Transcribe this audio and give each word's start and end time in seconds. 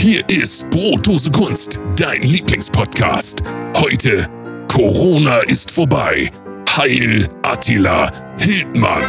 Hier 0.00 0.26
ist 0.30 0.70
Brotdose 0.70 1.30
Kunst, 1.30 1.78
dein 1.94 2.22
Lieblingspodcast. 2.22 3.42
Heute 3.76 4.26
Corona 4.66 5.40
ist 5.40 5.70
vorbei. 5.70 6.30
Heil 6.74 7.28
Attila 7.42 8.10
Hildmann. 8.38 9.02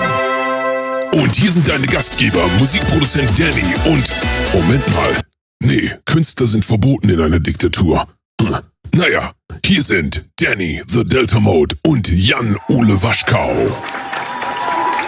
Und 1.13 1.33
hier 1.33 1.49
sind 1.49 1.65
deine 1.69 1.87
Gastgeber, 1.87 2.45
Musikproduzent 2.59 3.29
Danny 3.39 3.63
und 3.85 4.03
Moment 4.51 4.85
mal. 4.89 5.21
Nee, 5.63 5.91
Künstler 6.03 6.47
sind 6.47 6.65
verboten 6.65 7.07
in 7.07 7.21
einer 7.21 7.39
Diktatur. 7.39 8.05
Hm. 8.41 8.57
Naja, 8.93 9.31
hier 9.65 9.83
sind 9.83 10.25
Danny, 10.41 10.81
The 10.89 11.05
Delta 11.05 11.39
Mode 11.39 11.73
und 11.83 12.11
Jan-Ole 12.11 13.01
Waschkau. 13.01 13.55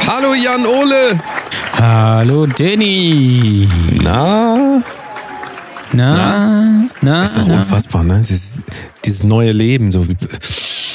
Hallo 0.08 0.34
Jan-Ole. 0.34 1.20
Hallo 1.74 2.46
Danny. 2.46 3.68
Na? 4.02 4.82
Na? 5.94 6.88
Na? 7.02 7.24
Ist 7.26 7.38
doch 7.38 7.48
na? 7.48 7.58
unfassbar, 7.60 8.04
ne? 8.04 8.24
Dieses, 8.28 8.64
dieses 9.06 9.24
neue 9.24 9.52
Leben. 9.52 9.92
So, 9.92 10.06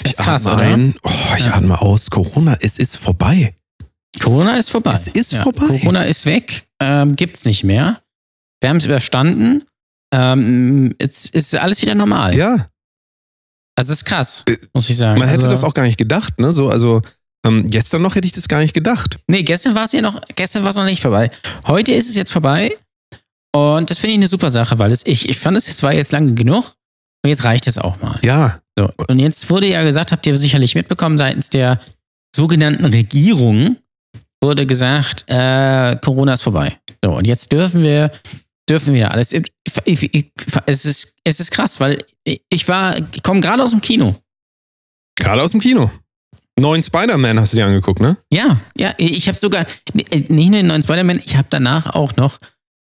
ich 0.05 0.17
krass, 0.17 0.47
atme 0.47 0.63
ein, 0.63 0.95
oh, 1.03 1.11
ich 1.37 1.47
Ja. 1.47 1.55
atme 1.55 1.81
aus. 1.81 2.11
Corona, 2.11 2.57
es 2.61 2.79
ist 2.79 2.97
vorbei. 2.97 3.55
Corona 4.21 4.57
ist 4.57 4.71
vorbei. 4.71 4.93
Es 4.95 5.07
ist 5.09 5.37
vorbei. 5.37 5.67
Corona 5.67 6.03
ist 6.03 6.27
weg. 6.27 6.67
Ähm, 6.81 7.15
gibt's 7.17 7.45
nicht 7.45 7.63
mehr. 7.65 8.01
Wir 8.61 8.71
haben 8.71 8.79
es 8.79 8.85
überstanden. 8.87 9.63
Ähm, 10.13 10.95
es 10.99 11.27
ist 11.27 11.55
alles 11.55 11.83
wieder 11.83 11.95
normal. 11.95 12.35
Ja, 12.37 12.67
Also 13.77 13.93
es 13.93 13.99
ist 13.99 14.05
krass, 14.07 14.43
Äh, 14.49 14.57
muss 14.73 14.89
ich 14.91 14.97
sagen. 14.97 15.19
man 15.21 15.29
hätte 15.29 15.43
also, 15.45 15.51
das 15.51 15.63
auch 15.63 15.75
gar 15.75 15.85
nicht 15.85 15.99
gedacht, 15.99 16.41
ne? 16.41 16.53
So, 16.53 16.69
also 16.71 17.03
ähm, 17.47 17.69
gestern 17.71 18.03
noch 18.03 18.17
hätte 18.17 18.27
ich 18.27 18.33
das 18.33 18.49
gar 18.49 18.59
nicht 18.59 18.75
gedacht. 18.75 19.19
Nee, 19.29 19.45
gestern 19.45 19.75
war 19.77 19.85
es 19.85 19.93
ja 19.93 20.01
noch, 20.01 20.21
gestern 20.35 20.65
war 20.65 20.71
es 20.71 20.77
noch 20.77 20.85
nicht 20.87 21.01
vorbei. 21.03 21.31
Heute 21.67 21.93
ist 21.93 22.09
es 22.09 22.17
jetzt 22.17 22.33
vorbei. 22.33 22.77
Und 23.55 23.91
das 23.91 23.99
finde 23.99 24.13
ich 24.13 24.19
eine 24.19 24.29
super 24.29 24.51
Sache, 24.51 24.79
weil 24.79 24.93
es, 24.93 25.05
ich, 25.07 25.29
ich 25.29 25.39
fand 25.39 25.57
es, 25.57 25.69
es 25.69 25.83
war 25.83 25.93
jetzt 25.95 26.13
lange 26.13 26.35
genug. 26.35 26.75
Und 27.25 27.31
jetzt 27.31 27.45
reicht 27.45 27.67
es 27.67 27.79
auch 27.79 28.01
mal. 28.01 28.19
Ja, 28.23 28.61
So. 28.79 28.91
Und 29.09 29.19
jetzt 29.19 29.51
wurde 29.51 29.67
ja 29.69 29.83
gesagt, 29.83 30.13
habt 30.13 30.27
ihr 30.27 30.37
sicherlich 30.37 30.75
mitbekommen, 30.75 31.19
seitens 31.19 31.51
der 31.51 31.81
sogenannten 32.35 32.85
Regierung 32.85 33.77
wurde 34.41 34.67
gesagt, 34.67 35.25
äh, 35.27 35.97
Corona 35.97 36.35
ist 36.35 36.43
vorbei. 36.43 36.79
So, 37.03 37.17
und 37.17 37.27
jetzt 37.27 37.51
dürfen 37.51 37.83
wir, 37.83 38.13
dürfen 38.71 38.95
wir 38.95 39.11
alles. 39.11 39.33
Es, 39.33 40.85
ist, 40.85 41.17
es 41.25 41.41
ist 41.41 41.51
krass, 41.51 41.81
weil 41.81 42.05
ich, 42.23 42.41
ich 42.49 42.69
war, 42.69 42.97
ich 42.97 43.23
komme 43.25 43.41
gerade 43.41 43.65
aus 43.65 43.71
dem 43.71 43.81
Kino. 43.81 44.15
gerade 45.19 45.43
aus 45.43 45.51
dem 45.51 45.61
Kino. 45.61 45.91
Neuen 46.61 46.83
Spider-Man 46.83 47.39
hast 47.41 47.53
du 47.53 47.57
dir 47.57 47.67
angeguckt, 47.67 48.01
ne? 48.01 48.17
Ja, 48.33 48.61
ja, 48.77 48.93
ich 48.99 49.29
habe 49.29 49.39
sogar, 49.39 49.65
nicht 49.95 50.31
nur 50.31 50.51
den 50.51 50.67
neuen 50.67 50.83
Spider-Man, 50.83 51.21
ich 51.25 51.37
habe 51.37 51.49
danach 51.51 51.95
auch 51.95 52.17
noch 52.17 52.39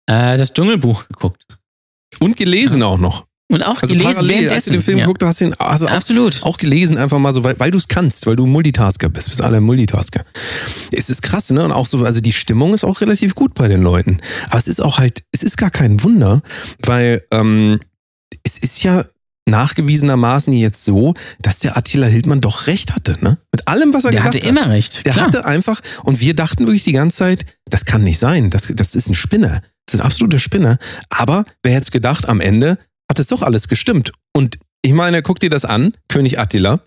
äh, 0.06 0.36
das 0.36 0.52
Dschungelbuch 0.52 1.08
geguckt. 1.08 1.44
Und 2.20 2.36
gelesen 2.36 2.82
auch 2.82 2.98
noch. 2.98 3.26
Und 3.52 3.62
auch 3.62 3.82
Also 3.82 3.94
gelesen 3.94 4.14
parallel, 4.14 4.14
als 4.14 4.64
du 4.64 4.70
währenddessen. 4.70 4.72
den 4.72 4.82
Film 4.82 4.98
ja. 4.98 5.04
geguckt 5.04 5.22
hast, 5.22 5.28
hast 5.28 5.40
du 5.42 5.44
ihn 5.46 5.54
also 5.54 5.86
auch, 5.86 5.92
Absolut. 5.92 6.42
auch 6.42 6.56
gelesen, 6.56 6.96
einfach 6.96 7.18
mal 7.18 7.32
so, 7.32 7.44
weil, 7.44 7.58
weil 7.60 7.70
du 7.70 7.78
es 7.78 7.88
kannst, 7.88 8.26
weil 8.26 8.36
du 8.36 8.46
Multitasker 8.46 9.08
bist, 9.10 9.28
bist 9.28 9.42
alle 9.42 9.60
Multitasker. 9.60 10.24
Es 10.90 11.10
ist 11.10 11.22
krass, 11.22 11.50
ne? 11.50 11.62
Und 11.62 11.72
auch 11.72 11.86
so, 11.86 12.04
also 12.04 12.20
die 12.20 12.32
Stimmung 12.32 12.72
ist 12.72 12.84
auch 12.84 13.00
relativ 13.02 13.34
gut 13.34 13.54
bei 13.54 13.68
den 13.68 13.82
Leuten. 13.82 14.18
Aber 14.48 14.58
es 14.58 14.66
ist 14.66 14.80
auch 14.80 14.98
halt, 14.98 15.24
es 15.32 15.42
ist 15.42 15.58
gar 15.58 15.70
kein 15.70 16.02
Wunder, 16.02 16.42
weil 16.84 17.22
ähm, 17.30 17.80
es 18.44 18.56
ist 18.58 18.82
ja 18.82 19.04
nachgewiesenermaßen 19.46 20.54
jetzt 20.54 20.84
so, 20.84 21.14
dass 21.40 21.58
der 21.58 21.76
Attila 21.76 22.06
Hildmann 22.06 22.40
doch 22.40 22.66
recht 22.66 22.94
hatte, 22.94 23.18
ne? 23.22 23.38
Mit 23.52 23.68
allem, 23.68 23.92
was 23.92 24.04
er 24.04 24.10
Der 24.10 24.20
gesagt 24.20 24.36
hatte 24.36 24.48
hat. 24.48 24.56
immer 24.56 24.70
recht. 24.70 25.04
Der 25.04 25.12
klar. 25.12 25.26
hatte 25.26 25.44
einfach, 25.44 25.80
und 26.02 26.20
wir 26.20 26.34
dachten 26.34 26.66
wirklich 26.66 26.84
die 26.84 26.92
ganze 26.92 27.18
Zeit, 27.18 27.44
das 27.68 27.84
kann 27.84 28.04
nicht 28.04 28.18
sein, 28.18 28.48
das, 28.48 28.72
das 28.74 28.94
ist 28.94 29.08
ein 29.10 29.14
Spinner. 29.14 29.60
Das 29.86 29.94
ist 29.94 30.00
ein 30.00 30.06
absoluter 30.06 30.38
Spinner. 30.38 30.78
Aber 31.10 31.44
wer 31.62 31.72
hätte 31.72 31.84
es 31.84 31.90
gedacht, 31.90 32.28
am 32.28 32.40
Ende 32.40 32.78
hat 33.10 33.18
es 33.18 33.28
doch 33.28 33.42
alles 33.42 33.68
gestimmt. 33.68 34.12
Und 34.34 34.56
ich 34.82 34.92
meine, 34.92 35.22
guck 35.22 35.40
dir 35.40 35.50
das 35.50 35.64
an, 35.64 35.94
König 36.08 36.38
Attila 36.38 36.80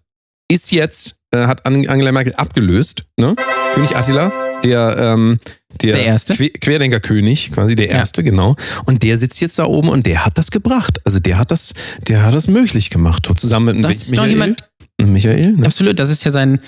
ist 0.52 0.72
jetzt, 0.72 1.18
äh, 1.31 1.45
hat 1.48 1.66
An- 1.66 1.88
Angela 1.88 2.12
Merkel 2.12 2.34
abgelöst, 2.36 3.03
ne? 3.19 3.35
König 3.74 3.96
Attila, 3.96 4.31
der, 4.63 4.97
ähm, 4.97 5.40
der, 5.81 5.94
Der 5.97 6.06
Erste. 6.06 6.35
Que 6.35 6.50
Querdenkerkönig, 6.50 7.52
quasi 7.52 7.75
der 7.75 7.88
Ja. 7.88 7.94
Erste, 7.97 8.24
genau. 8.24 8.56
Und 8.85 9.03
der 9.03 9.18
sitzt 9.18 9.41
jetzt 9.41 9.59
da 9.59 9.66
oben 9.66 9.90
und 9.90 10.06
der 10.08 10.25
hat 10.25 10.38
das 10.38 10.50
gebracht. 10.50 11.00
Also 11.06 11.19
der 11.19 11.38
hat 11.38 11.52
das, 11.52 11.74
der 12.08 12.24
hat 12.24 12.34
das 12.34 12.47
möglich 12.47 12.90
gemacht. 12.90 13.28
Zusammen 13.38 13.75
mit 13.75 13.84
Das 13.85 13.90
Mich- 13.90 13.97
ist 13.97 14.08
doch 14.18 14.24
Michael. 14.25 14.29
jemand, 14.31 14.69
Michael, 15.02 15.52
ne? 15.58 15.66
Absolut, 15.68 16.00
das 16.00 16.09
ist 16.09 16.24
ja 16.24 16.31
sein, 16.31 16.59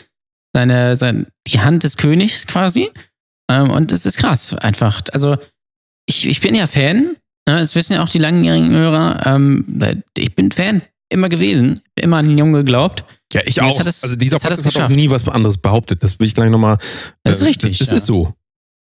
seine, 0.54 0.96
sein, 0.96 1.28
die 1.48 1.60
Hand 1.62 1.84
des 1.84 1.98
Königs 1.98 2.46
quasi. 2.46 2.90
Ähm, 3.50 3.72
und 3.72 3.92
es 3.92 4.06
ist 4.06 4.18
krass, 4.18 4.54
einfach. 4.54 5.02
Also, 5.14 5.38
ich, 6.10 6.28
ich 6.28 6.42
bin 6.42 6.56
ja 6.56 6.68
Fan, 6.68 7.16
ne, 7.48 7.60
das 7.60 7.76
wissen 7.76 7.94
ja 7.94 8.04
auch 8.04 8.10
die 8.10 8.18
langjährigen 8.20 8.72
Hörer. 8.72 9.26
Ähm, 9.26 9.64
ich 10.18 10.36
bin 10.36 10.52
Fan 10.52 10.82
immer 11.10 11.30
gewesen, 11.30 11.80
immer 11.96 12.18
an 12.18 12.26
den 12.28 12.38
Jungen 12.38 12.54
geglaubt. 12.54 13.04
Ja, 13.32 13.42
ich 13.46 13.62
auch. 13.62 13.80
hat 13.80 13.88
es- 13.88 14.04
also 14.04 14.16
dieser 14.16 14.36
hat 14.38 14.42
Podcast 14.44 14.66
es 14.66 14.76
hat, 14.76 14.92
auch 14.92 14.96
nie 14.96 15.10
was 15.10 15.28
anderes 15.30 15.58
behauptet. 15.58 16.04
Das 16.04 16.20
will 16.20 16.28
ich 16.28 16.34
gleich 16.34 16.50
nochmal. 16.50 16.78
Das 17.24 17.38
ist 17.38 17.44
richtig, 17.44 17.72
Das, 17.72 17.80
das 17.80 17.90
ja. 17.92 17.98
ist 17.98 18.06
so. 18.08 18.34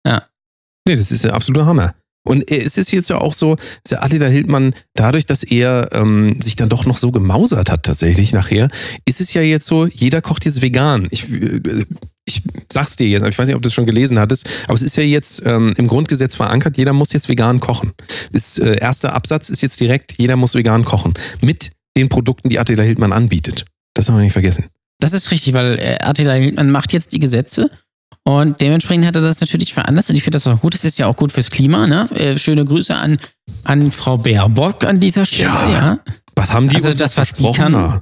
Ja. 0.06 0.24
Nee, 0.86 0.96
das 0.96 1.10
ist 1.12 1.24
der 1.24 1.34
absolute 1.34 1.64
Hammer. 1.66 1.94
Und 2.26 2.50
äh, 2.50 2.58
es 2.62 2.76
ist 2.78 2.90
jetzt 2.90 3.10
ja 3.10 3.18
auch 3.18 3.34
so, 3.34 3.54
dass 3.56 3.90
der 3.90 4.02
Attila 4.02 4.26
Hildmann, 4.26 4.74
dadurch, 4.94 5.26
dass 5.26 5.44
er 5.44 5.88
ähm, 5.92 6.40
sich 6.42 6.56
dann 6.56 6.68
doch 6.68 6.84
noch 6.86 6.98
so 6.98 7.12
gemausert 7.12 7.70
hat 7.70 7.84
tatsächlich 7.84 8.32
nachher, 8.32 8.68
ist 9.04 9.20
es 9.20 9.34
ja 9.34 9.42
jetzt 9.42 9.66
so, 9.66 9.86
jeder 9.86 10.20
kocht 10.22 10.44
jetzt 10.46 10.62
vegan. 10.62 11.06
Ich, 11.10 11.30
äh, 11.30 11.84
ich 12.36 12.42
sag's 12.72 12.96
dir 12.96 13.08
jetzt, 13.08 13.26
ich 13.26 13.38
weiß 13.38 13.46
nicht, 13.46 13.56
ob 13.56 13.62
du 13.62 13.68
es 13.68 13.74
schon 13.74 13.86
gelesen 13.86 14.18
hattest, 14.18 14.48
aber 14.64 14.74
es 14.74 14.82
ist 14.82 14.96
ja 14.96 15.02
jetzt 15.02 15.42
ähm, 15.46 15.72
im 15.76 15.86
Grundgesetz 15.86 16.34
verankert, 16.34 16.76
jeder 16.76 16.92
muss 16.92 17.12
jetzt 17.12 17.28
vegan 17.28 17.60
kochen. 17.60 17.92
Das 18.32 18.58
äh, 18.58 18.76
erste 18.80 19.12
Absatz 19.12 19.48
ist 19.48 19.62
jetzt 19.62 19.80
direkt, 19.80 20.14
jeder 20.18 20.36
muss 20.36 20.54
vegan 20.54 20.84
kochen. 20.84 21.14
Mit 21.40 21.72
den 21.96 22.08
Produkten, 22.08 22.48
die 22.48 22.58
Attila 22.58 22.82
Hildmann 22.82 23.12
anbietet. 23.12 23.64
Das 23.94 24.08
haben 24.08 24.16
wir 24.16 24.22
nicht 24.22 24.32
vergessen. 24.32 24.66
Das 25.00 25.12
ist 25.12 25.30
richtig, 25.30 25.52
weil 25.54 25.78
äh, 25.78 25.98
Attila 26.00 26.32
Hildmann 26.32 26.70
macht 26.70 26.92
jetzt 26.92 27.12
die 27.12 27.20
Gesetze 27.20 27.70
und 28.24 28.60
dementsprechend 28.60 29.06
hat 29.06 29.16
er 29.16 29.22
das 29.22 29.40
natürlich 29.40 29.74
veranlasst 29.74 30.10
und 30.10 30.16
ich 30.16 30.22
finde 30.22 30.36
das 30.36 30.46
auch 30.46 30.60
gut. 30.60 30.74
Es 30.74 30.84
ist 30.84 30.98
ja 30.98 31.06
auch 31.06 31.16
gut 31.16 31.30
fürs 31.32 31.50
Klima. 31.50 31.86
Ne? 31.86 32.08
Äh, 32.12 32.38
schöne 32.38 32.64
Grüße 32.64 32.94
an, 32.94 33.16
an 33.64 33.92
Frau 33.92 34.16
Baerbock 34.16 34.84
an 34.84 34.98
dieser 34.98 35.26
Stelle. 35.26 35.50
Ja. 35.50 35.70
Ja. 35.70 35.98
Was 36.36 36.52
haben 36.52 36.68
die 36.68 36.76
Also 36.76 36.88
uns 36.88 36.96
das, 36.98 37.16
was 37.16 37.32
die 37.34 37.42
versprochen? 37.42 37.72
kann-. 37.74 38.00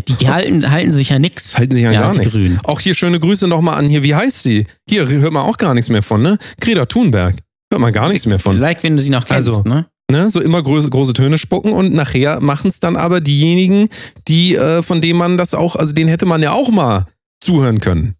Die 0.00 0.28
halten, 0.28 0.70
halten 0.70 0.92
sich 0.92 1.10
ja 1.10 1.18
nichts. 1.18 1.58
Halten 1.58 1.74
sich 1.74 1.86
an 1.86 1.92
ja, 1.92 2.02
gar 2.02 2.16
nichts. 2.16 2.38
Auch 2.64 2.80
hier 2.80 2.94
schöne 2.94 3.20
Grüße 3.20 3.46
nochmal 3.48 3.78
an 3.78 3.88
hier, 3.88 4.02
wie 4.02 4.14
heißt 4.14 4.42
sie? 4.42 4.66
Hier 4.88 5.06
hört 5.08 5.32
man 5.32 5.44
auch 5.44 5.56
gar 5.56 5.74
nichts 5.74 5.90
mehr 5.90 6.02
von, 6.02 6.22
ne? 6.22 6.38
Greta 6.60 6.86
Thunberg. 6.86 7.36
Hört 7.72 7.80
man 7.80 7.92
gar 7.92 8.08
nichts 8.08 8.26
mehr 8.26 8.38
von. 8.38 8.58
Like, 8.58 8.82
wenn 8.82 8.96
du 8.96 9.02
sie 9.02 9.10
noch 9.10 9.24
kennst. 9.24 9.48
Also, 9.48 9.62
ne? 9.62 9.86
Ne? 10.10 10.30
So 10.30 10.40
immer 10.40 10.62
große, 10.62 10.88
große 10.88 11.12
Töne 11.14 11.36
spucken 11.36 11.72
und 11.72 11.92
nachher 11.92 12.40
machen 12.40 12.68
es 12.68 12.78
dann 12.78 12.96
aber 12.96 13.20
diejenigen, 13.20 13.88
die, 14.28 14.54
äh, 14.54 14.82
von 14.82 15.00
denen 15.00 15.18
man 15.18 15.36
das 15.36 15.52
auch, 15.52 15.74
also 15.74 15.92
denen 15.92 16.08
hätte 16.08 16.26
man 16.26 16.42
ja 16.42 16.52
auch 16.52 16.70
mal 16.70 17.06
zuhören 17.40 17.80
können. 17.80 18.14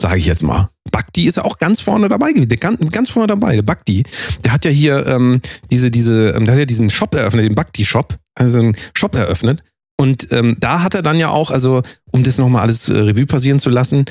Sage 0.00 0.18
ich 0.18 0.26
jetzt 0.26 0.42
mal. 0.42 0.70
Bakti 0.90 1.26
ist 1.26 1.36
ja 1.36 1.44
auch 1.44 1.58
ganz 1.58 1.80
vorne 1.80 2.08
dabei 2.08 2.32
gewesen. 2.32 2.48
Der 2.48 2.58
Ganz, 2.58 2.78
ganz 2.92 3.10
vorne 3.10 3.26
dabei. 3.26 3.54
Der 3.54 3.62
Bakti, 3.62 4.04
der 4.44 4.52
hat 4.52 4.64
ja 4.64 4.70
hier 4.70 5.06
ähm, 5.06 5.40
diese, 5.70 5.90
diese, 5.90 6.30
ähm, 6.30 6.44
der 6.44 6.54
hat 6.54 6.60
ja 6.60 6.64
diesen 6.64 6.90
Shop 6.90 7.14
eröffnet, 7.14 7.44
den 7.44 7.54
Bakti-Shop, 7.54 8.16
also 8.34 8.60
einen 8.60 8.76
Shop 8.96 9.14
eröffnet. 9.14 9.62
Und 10.00 10.32
ähm, 10.32 10.56
da 10.60 10.82
hat 10.82 10.94
er 10.94 11.02
dann 11.02 11.18
ja 11.18 11.30
auch, 11.30 11.50
also 11.50 11.82
um 12.12 12.22
das 12.22 12.38
nochmal 12.38 12.62
alles 12.62 12.88
äh, 12.88 12.96
Revue 12.96 13.26
passieren 13.26 13.58
zu 13.58 13.68
lassen, 13.68 14.04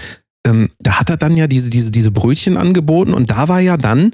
ähm, 0.46 0.70
da 0.80 1.00
hat 1.00 1.10
er 1.10 1.18
dann 1.18 1.36
ja 1.36 1.48
diese, 1.48 1.70
diese, 1.70 1.92
diese 1.92 2.12
Brötchen 2.12 2.58
angeboten 2.58 3.14
und 3.14 3.32
da 3.32 3.48
war 3.48 3.62
ja 3.62 3.78
dann 3.78 4.12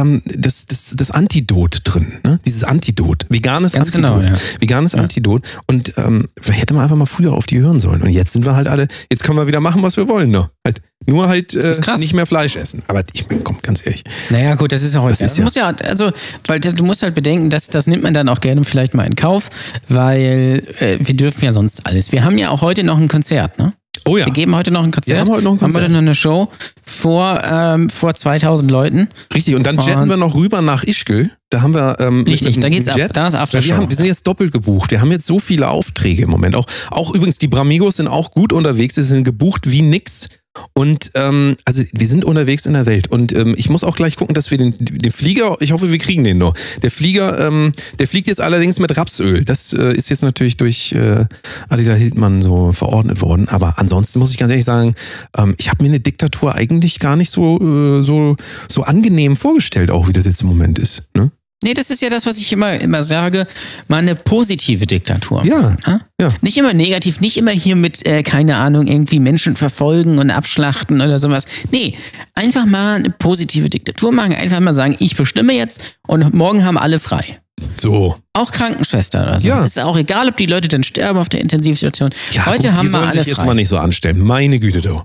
ähm, 0.00 0.22
das, 0.24 0.66
das, 0.66 0.94
das 0.96 1.10
Antidot 1.10 1.80
drin, 1.84 2.14
ne? 2.24 2.38
Dieses 2.46 2.64
Antidot. 2.64 3.26
Veganes 3.28 3.72
Ganz 3.72 3.88
Antidot. 3.88 4.22
genau, 4.22 4.34
ja. 4.34 4.38
Veganes 4.60 4.92
Ja. 4.92 5.00
Antidot. 5.00 5.42
Und 5.66 5.92
ähm, 5.96 6.28
vielleicht 6.40 6.62
hätte 6.62 6.74
man 6.74 6.82
einfach 6.84 6.96
mal 6.96 7.06
früher 7.06 7.32
auf 7.32 7.46
die 7.46 7.60
hören 7.60 7.80
sollen. 7.80 8.02
Und 8.02 8.10
jetzt 8.10 8.32
sind 8.32 8.44
wir 8.44 8.54
halt 8.56 8.68
alle, 8.68 8.88
jetzt 9.10 9.24
können 9.24 9.38
wir 9.38 9.46
wieder 9.46 9.60
machen, 9.60 9.82
was 9.82 9.96
wir 9.96 10.08
wollen. 10.08 10.30
Ne? 10.30 10.50
Halt, 10.66 10.80
nur 11.06 11.28
halt 11.28 11.54
äh, 11.54 11.74
nicht 11.98 12.14
mehr 12.14 12.26
Fleisch 12.26 12.56
essen. 12.56 12.82
Aber 12.88 13.02
ich 13.12 13.28
meine, 13.28 13.42
komm, 13.42 13.58
ganz 13.62 13.84
ehrlich. 13.86 14.02
Naja, 14.30 14.54
gut, 14.56 14.72
das 14.72 14.82
ist 14.82 14.94
ja 14.94 15.02
heute. 15.02 15.18
Das 15.22 15.36
ja- 15.36 15.44
muss 15.44 15.54
ja, 15.54 15.68
also, 15.84 16.10
weil 16.46 16.58
du 16.60 16.84
musst 16.84 17.02
halt 17.02 17.14
bedenken, 17.14 17.50
dass 17.50 17.68
das 17.68 17.86
nimmt 17.86 18.02
man 18.02 18.12
dann 18.14 18.28
auch 18.28 18.40
gerne 18.40 18.64
vielleicht 18.64 18.94
mal 18.94 19.04
in 19.04 19.14
Kauf, 19.14 19.50
weil 19.88 20.62
äh, 20.80 20.98
wir 21.00 21.16
dürfen 21.16 21.44
ja 21.44 21.52
sonst 21.52 21.86
alles. 21.86 22.12
Wir 22.12 22.24
haben 22.24 22.38
ja 22.38 22.50
auch 22.50 22.62
heute 22.62 22.82
noch 22.84 22.98
ein 22.98 23.08
Konzert, 23.08 23.58
ne? 23.58 23.72
Oh 24.08 24.16
ja, 24.16 24.26
Wir 24.26 24.32
geben 24.32 24.54
heute 24.54 24.70
noch 24.70 24.84
ein 24.84 24.90
Konzert. 24.92 25.16
Wir 25.16 25.20
haben 25.20 25.30
heute 25.30 25.42
noch 25.44 25.52
ein 25.52 25.60
Haben 25.60 25.72
Konzert. 25.72 25.82
heute 25.84 25.92
noch 25.92 25.98
eine 25.98 26.14
Show 26.14 26.48
vor, 26.84 27.42
ähm, 27.44 27.90
vor 27.90 28.14
2000 28.14 28.70
Leuten. 28.70 29.08
richtig. 29.34 29.54
Und 29.56 29.66
dann 29.66 29.78
jetten 29.80 30.02
Und- 30.02 30.08
wir 30.08 30.16
noch 30.16 30.34
rüber 30.36 30.62
nach 30.62 30.84
Ischgl. 30.84 31.30
Da 31.50 31.62
haben 31.62 31.74
wir 31.74 31.96
ähm, 32.00 32.18
mit- 32.18 32.28
Richtig, 32.28 32.56
mit, 32.56 32.64
da 32.64 32.68
geht's 32.68 32.86
mit 32.86 32.94
ab. 32.94 32.98
Jet. 33.00 33.16
Da 33.16 33.26
ist 33.28 33.34
Aftershow. 33.34 33.68
wir, 33.68 33.76
haben, 33.76 33.88
wir 33.90 33.96
sind 33.96 34.06
jetzt 34.06 34.26
doppelt 34.26 34.52
gebucht. 34.52 34.90
Wir 34.90 35.00
haben 35.00 35.10
jetzt 35.12 35.26
so 35.26 35.38
viele 35.38 35.68
Aufträge 35.68 36.22
im 36.22 36.30
Moment. 36.30 36.54
Auch, 36.56 36.66
auch 36.90 37.14
übrigens, 37.14 37.38
die 37.38 37.48
Bramigos 37.48 37.96
sind 37.96 38.08
auch 38.08 38.30
gut 38.30 38.52
unterwegs. 38.52 38.94
Sie 38.96 39.02
sind 39.02 39.24
gebucht 39.24 39.70
wie 39.70 39.82
nix. 39.82 40.28
Und 40.72 41.10
ähm, 41.14 41.56
also 41.64 41.82
wir 41.92 42.06
sind 42.06 42.24
unterwegs 42.24 42.66
in 42.66 42.74
der 42.74 42.86
Welt. 42.86 43.08
Und 43.08 43.32
ähm, 43.32 43.54
ich 43.56 43.68
muss 43.68 43.84
auch 43.84 43.96
gleich 43.96 44.16
gucken, 44.16 44.34
dass 44.34 44.50
wir 44.50 44.58
den, 44.58 44.74
den 44.78 45.12
Flieger, 45.12 45.56
ich 45.60 45.72
hoffe, 45.72 45.90
wir 45.90 45.98
kriegen 45.98 46.24
den 46.24 46.38
noch. 46.38 46.54
Der 46.82 46.90
Flieger, 46.90 47.38
ähm, 47.46 47.72
der 47.98 48.06
fliegt 48.06 48.28
jetzt 48.28 48.40
allerdings 48.40 48.78
mit 48.78 48.96
Rapsöl. 48.96 49.44
Das 49.44 49.72
äh, 49.72 49.92
ist 49.92 50.10
jetzt 50.10 50.22
natürlich 50.22 50.56
durch 50.56 50.92
äh, 50.92 51.24
Adida 51.68 51.94
Hildmann 51.94 52.42
so 52.42 52.72
verordnet 52.72 53.20
worden. 53.20 53.48
Aber 53.48 53.78
ansonsten 53.78 54.18
muss 54.18 54.30
ich 54.30 54.38
ganz 54.38 54.50
ehrlich 54.50 54.64
sagen, 54.64 54.94
ähm, 55.36 55.54
ich 55.58 55.70
habe 55.70 55.82
mir 55.82 55.90
eine 55.90 56.00
Diktatur 56.00 56.54
eigentlich 56.54 56.98
gar 56.98 57.16
nicht 57.16 57.30
so, 57.30 57.58
äh, 57.60 58.02
so, 58.02 58.36
so 58.68 58.82
angenehm 58.82 59.36
vorgestellt, 59.36 59.90
auch 59.90 60.08
wie 60.08 60.12
das 60.12 60.26
jetzt 60.26 60.42
im 60.42 60.48
Moment 60.48 60.78
ist. 60.78 61.10
Ne? 61.16 61.30
Nee, 61.66 61.74
das 61.74 61.90
ist 61.90 62.00
ja 62.00 62.08
das, 62.08 62.26
was 62.26 62.38
ich 62.38 62.52
immer, 62.52 62.80
immer 62.80 63.02
sage. 63.02 63.44
Mal 63.88 63.96
eine 63.96 64.14
positive 64.14 64.86
Diktatur. 64.86 65.44
Ja, 65.44 65.76
ja. 66.20 66.32
Nicht 66.40 66.56
immer 66.58 66.72
negativ, 66.72 67.18
nicht 67.18 67.36
immer 67.36 67.50
hier 67.50 67.74
mit, 67.74 68.06
äh, 68.06 68.22
keine 68.22 68.54
Ahnung, 68.54 68.86
irgendwie 68.86 69.18
Menschen 69.18 69.56
verfolgen 69.56 70.18
und 70.18 70.30
abschlachten 70.30 71.00
oder 71.00 71.18
sowas. 71.18 71.44
Nee, 71.72 71.98
einfach 72.34 72.66
mal 72.66 72.98
eine 72.98 73.10
positive 73.10 73.68
Diktatur 73.68 74.12
machen. 74.12 74.32
Einfach 74.32 74.60
mal 74.60 74.74
sagen, 74.74 74.94
ich 75.00 75.16
bestimme 75.16 75.54
jetzt 75.54 75.98
und 76.06 76.32
morgen 76.34 76.64
haben 76.64 76.78
alle 76.78 77.00
frei. 77.00 77.40
So. 77.76 78.14
Auch 78.32 78.52
Krankenschwester 78.52 79.24
oder 79.24 79.40
so. 79.40 79.48
Ja. 79.48 79.64
Es 79.64 79.76
ist 79.76 79.82
auch 79.82 79.96
egal, 79.96 80.28
ob 80.28 80.36
die 80.36 80.46
Leute 80.46 80.68
dann 80.68 80.84
sterben 80.84 81.18
auf 81.18 81.28
der 81.28 81.40
Intensivstation. 81.40 82.10
Ja, 82.30 82.46
Heute 82.46 82.68
gut, 82.68 82.76
haben 82.76 82.86
die 82.86 82.92
wir 82.92 83.00
alle 83.00 83.12
sich 83.18 83.26
jetzt 83.26 83.38
frei. 83.38 83.46
mal 83.46 83.54
nicht 83.54 83.70
so 83.70 83.78
anstellen. 83.78 84.20
Meine 84.20 84.60
Güte, 84.60 84.82
du. 84.82 85.02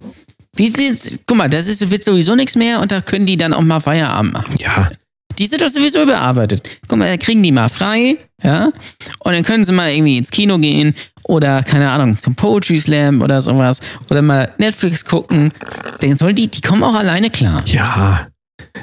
Die, 0.60 0.72
die, 0.72 0.94
guck 1.26 1.38
mal, 1.38 1.50
das 1.50 1.68
ist, 1.68 1.90
wird 1.90 2.04
sowieso 2.04 2.36
nichts 2.36 2.56
mehr 2.56 2.82
und 2.82 2.92
da 2.92 3.02
können 3.02 3.26
die 3.26 3.38
dann 3.38 3.52
auch 3.52 3.62
mal 3.62 3.80
Feierabend 3.80 4.34
machen. 4.34 4.54
Ja, 4.60 4.92
Die 5.40 5.48
sind 5.48 5.62
doch 5.62 5.70
sowieso 5.70 6.04
überarbeitet. 6.04 6.68
Guck 6.88 6.98
mal, 7.00 7.08
da 7.08 7.18
kriegen 7.18 7.42
die 7.44 7.52
mal 7.52 7.70
frei, 7.70 8.18
ja, 8.44 8.72
und 9.20 9.34
dann 9.34 9.44
können 9.44 9.66
sie 9.66 9.72
mal 9.74 9.92
irgendwie 9.92 10.18
ins 10.18 10.32
Kino 10.32 10.58
gehen 10.60 10.94
oder, 11.26 11.64
keine 11.64 11.90
Ahnung, 11.92 12.18
zum 12.18 12.36
Poetry 12.36 12.80
Slam 12.80 13.22
oder 13.22 13.42
sowas 13.42 13.80
oder 14.10 14.22
mal 14.22 14.54
Netflix 14.58 15.06
gucken. 15.06 15.52
Dann 16.00 16.18
sollen 16.18 16.36
die, 16.36 16.48
die 16.48 16.62
kommen 16.62 16.84
auch 16.84 16.96
alleine 16.96 17.30
klar. 17.30 17.64
ja. 17.66 18.28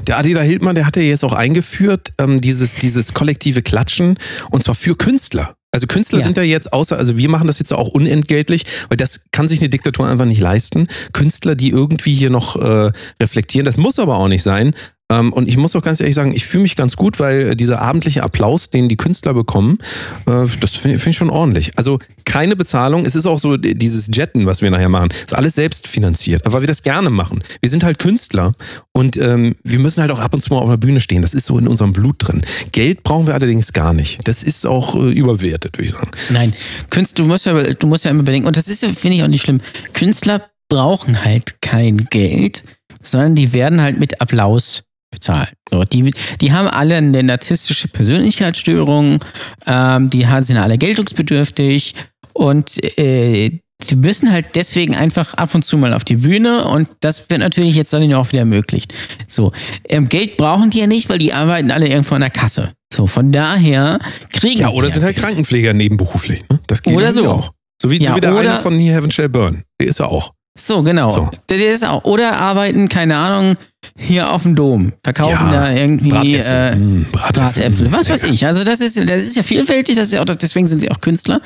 Der 0.06 0.19
Adida 0.19 0.41
Hildmann, 0.43 0.75
der 0.75 0.87
hat 0.87 0.97
ja 0.97 1.03
jetzt 1.03 1.25
auch 1.25 1.33
eingeführt, 1.33 2.09
ähm, 2.19 2.41
dieses, 2.41 2.75
dieses 2.75 3.15
kollektive 3.15 3.62
Klatschen 3.62 4.19
und 4.50 4.62
zwar 4.65 4.75
für 4.75 4.97
Künstler. 4.97 5.55
Also 5.71 5.87
Künstler 5.87 6.19
Ja. 6.19 6.25
sind 6.25 6.37
ja 6.37 6.43
jetzt 6.43 6.73
außer, 6.73 6.97
also 6.99 7.17
wir 7.17 7.29
machen 7.31 7.47
das 7.47 7.59
jetzt 7.59 7.73
auch 7.73 7.89
unentgeltlich, 7.89 8.65
weil 8.89 8.97
das 8.97 9.25
kann 9.33 9.49
sich 9.49 9.61
eine 9.61 9.69
Diktatur 9.69 10.06
einfach 10.09 10.25
nicht 10.25 10.41
leisten. 10.41 10.89
Künstler, 11.12 11.55
die 11.55 11.71
irgendwie 11.71 12.12
hier 12.15 12.31
noch 12.31 12.56
äh, 12.56 12.91
reflektieren, 13.23 13.65
das 13.67 13.77
muss 13.77 13.99
aber 13.99 14.17
auch 14.17 14.29
nicht 14.29 14.43
sein. 14.43 14.75
Ähm, 15.10 15.32
und 15.32 15.49
ich 15.49 15.56
muss 15.56 15.75
auch 15.75 15.82
ganz 15.82 16.00
ehrlich 16.00 16.14
sagen, 16.14 16.34
ich 16.34 16.46
fühle 16.46 16.62
mich 16.62 16.76
ganz 16.76 16.96
gut, 16.96 17.19
weil 17.19 17.50
äh, 17.50 17.56
dieser 17.56 17.81
abendliche 17.81 18.22
Applaus, 18.22 18.70
den 18.70 18.88
die 18.88 18.96
Künstler 18.96 19.32
bekommen, 19.32 19.78
äh, 20.26 20.46
das 20.60 20.75
finde 20.75 20.99
find 20.99 21.14
ich 21.14 21.16
schon 21.16 21.31
ordentlich. 21.31 21.72
Also 21.76 21.99
keine 22.25 22.56
Bezahlung, 22.56 23.06
es 23.06 23.16
ist 23.16 23.26
auch 23.26 23.38
so 23.38 23.56
dieses 23.56 24.10
Jetten, 24.12 24.44
was 24.44 24.60
wir 24.60 24.70
nachher 24.70 24.90
machen, 24.90 25.08
ist 25.10 25.34
alles 25.34 25.55
selbst 25.55 25.87
finanziert, 25.87 26.44
aber 26.44 26.55
weil 26.55 26.62
wir 26.62 26.69
das 26.69 26.82
gerne 26.82 27.08
machen. 27.08 27.43
Wir 27.60 27.70
sind 27.70 27.84
halt 27.84 27.99
Künstler 27.99 28.52
und 28.93 29.16
ähm, 29.16 29.55
wir 29.64 29.78
müssen 29.78 30.02
halt 30.02 30.10
auch 30.10 30.19
ab 30.19 30.34
und 30.34 30.43
zu 30.43 30.52
mal 30.52 30.60
auf 30.60 30.69
der 30.69 30.76
Bühne 30.76 31.00
stehen. 31.00 31.22
Das 31.22 31.32
ist 31.32 31.46
so 31.46 31.58
in 31.58 31.66
unserem 31.66 31.94
Blut 31.94 32.16
drin. 32.19 32.43
Geld 32.72 33.02
brauchen 33.02 33.26
wir 33.26 33.34
allerdings 33.34 33.72
gar 33.72 33.94
nicht. 33.94 34.20
Das 34.25 34.43
ist 34.43 34.66
auch 34.66 34.94
äh, 34.94 35.11
überwertet, 35.11 35.78
würde 35.78 35.84
ich 35.87 35.93
sagen. 35.93 36.11
Nein, 36.31 36.52
Künstler, 36.90 37.25
du 37.25 37.28
musst 37.31 37.46
ja, 37.46 37.62
du 37.75 37.87
musst 37.87 38.04
ja 38.04 38.11
immer 38.11 38.25
bedenken, 38.25 38.46
und 38.46 38.56
das 38.56 38.69
ist, 38.69 38.84
finde 38.84 39.16
ich 39.16 39.22
auch 39.22 39.28
nicht 39.28 39.43
schlimm. 39.43 39.61
Künstler 39.94 40.43
brauchen 40.69 41.25
halt 41.25 41.62
kein 41.62 41.96
Geld, 42.11 42.62
sondern 43.00 43.34
die 43.34 43.54
werden 43.54 43.81
halt 43.81 43.99
mit 43.99 44.20
Applaus 44.20 44.82
bezahlt. 45.10 45.52
So, 45.70 45.84
die, 45.84 46.12
die 46.40 46.52
haben 46.52 46.69
alle 46.69 46.96
eine 46.96 47.22
narzisstische 47.22 47.88
Persönlichkeitsstörung, 47.88 49.19
ähm, 49.66 50.10
die 50.10 50.26
haben- 50.26 50.43
sind 50.43 50.56
alle 50.58 50.78
geltungsbedürftig 50.78 51.94
und 52.34 52.82
äh, 52.99 53.60
die 53.90 53.96
müssen 53.96 54.31
halt 54.32 54.46
deswegen 54.56 54.96
einfach 54.96 55.34
ab 55.34 55.55
und 55.55 55.64
zu 55.64 55.78
mal 55.78 55.94
auf 55.94 56.05
die 56.05 56.16
Bühne 56.16 56.64
und 56.64 56.88
das 57.00 57.31
wird 57.31 57.40
natürlich 57.40 57.76
jetzt 57.76 57.93
dann 57.93 58.12
auch 58.14 58.28
wieder 58.31 58.40
ermöglicht. 58.40 58.93
So, 59.28 59.52
ähm, 59.88 60.08
Geld 60.08 60.37
brauchen 60.37 60.70
die 60.70 60.81
ja 60.81 60.87
nicht, 60.87 61.08
weil 61.08 61.19
die 61.19 61.32
arbeiten 61.32 61.70
alle 61.70 61.87
irgendwo 61.88 62.14
an 62.16 62.22
der 62.22 62.31
Kasse. 62.31 62.72
So, 62.93 63.06
von 63.06 63.31
daher 63.31 63.99
kriegen 64.32 64.61
Ja, 64.61 64.70
sie 64.70 64.76
oder 64.76 64.90
sind 64.90 65.04
halt 65.04 65.14
Geld. 65.16 65.26
Krankenpfleger 65.26 65.75
nebenberuflich. 65.75 66.40
Ne? 66.50 66.58
Das 66.66 66.82
geht 66.82 66.94
Oder 66.94 67.12
so. 67.12 67.28
auch. 67.31 67.52
So 67.81 67.90
wie, 67.90 68.02
Ja, 68.02 68.16
wie 68.16 68.20
der 68.20 68.32
oder- 68.34 68.52
eine 68.54 68.61
von 68.61 68.76
hier, 68.78 68.94
Heaven 68.94 69.11
Shall 69.11 69.28
Burn. 69.28 69.62
Der 69.81 69.87
ist 69.87 70.00
er 70.00 70.08
auch. 70.08 70.32
So, 70.58 70.82
genau. 70.82 71.11
So. 71.11 71.28
Das 71.46 71.61
ist 71.61 71.87
auch. 71.87 72.02
Oder 72.04 72.37
arbeiten, 72.40 72.88
keine 72.88 73.16
Ahnung, 73.16 73.56
hier 73.96 74.30
auf 74.30 74.42
dem 74.42 74.54
Dom. 74.54 74.92
Verkaufen 75.02 75.30
Ja, 75.32 75.52
da 75.52 75.72
irgendwie 75.72 76.08
Bratäpfel. 76.08 76.42
äh, 76.44 76.76
Mm, 76.76 77.06
Bratäpfel. 77.12 77.92
Was 77.92 78.08
weiß 78.10 78.25
ich. 78.25 78.44
Also 78.46 78.64
das 78.64 78.80
ist, 78.80 78.96
das 78.98 79.22
ist 79.22 79.36
ja 79.36 79.42
vielfältig, 79.42 79.96
das 79.96 80.06
ist 80.06 80.12
ja 80.14 80.20
auch, 80.20 80.25
deswegen 80.25 80.66
sind 80.66 80.80
sie 80.80 80.90
auch 80.90 81.00
Künstler. 81.00 81.40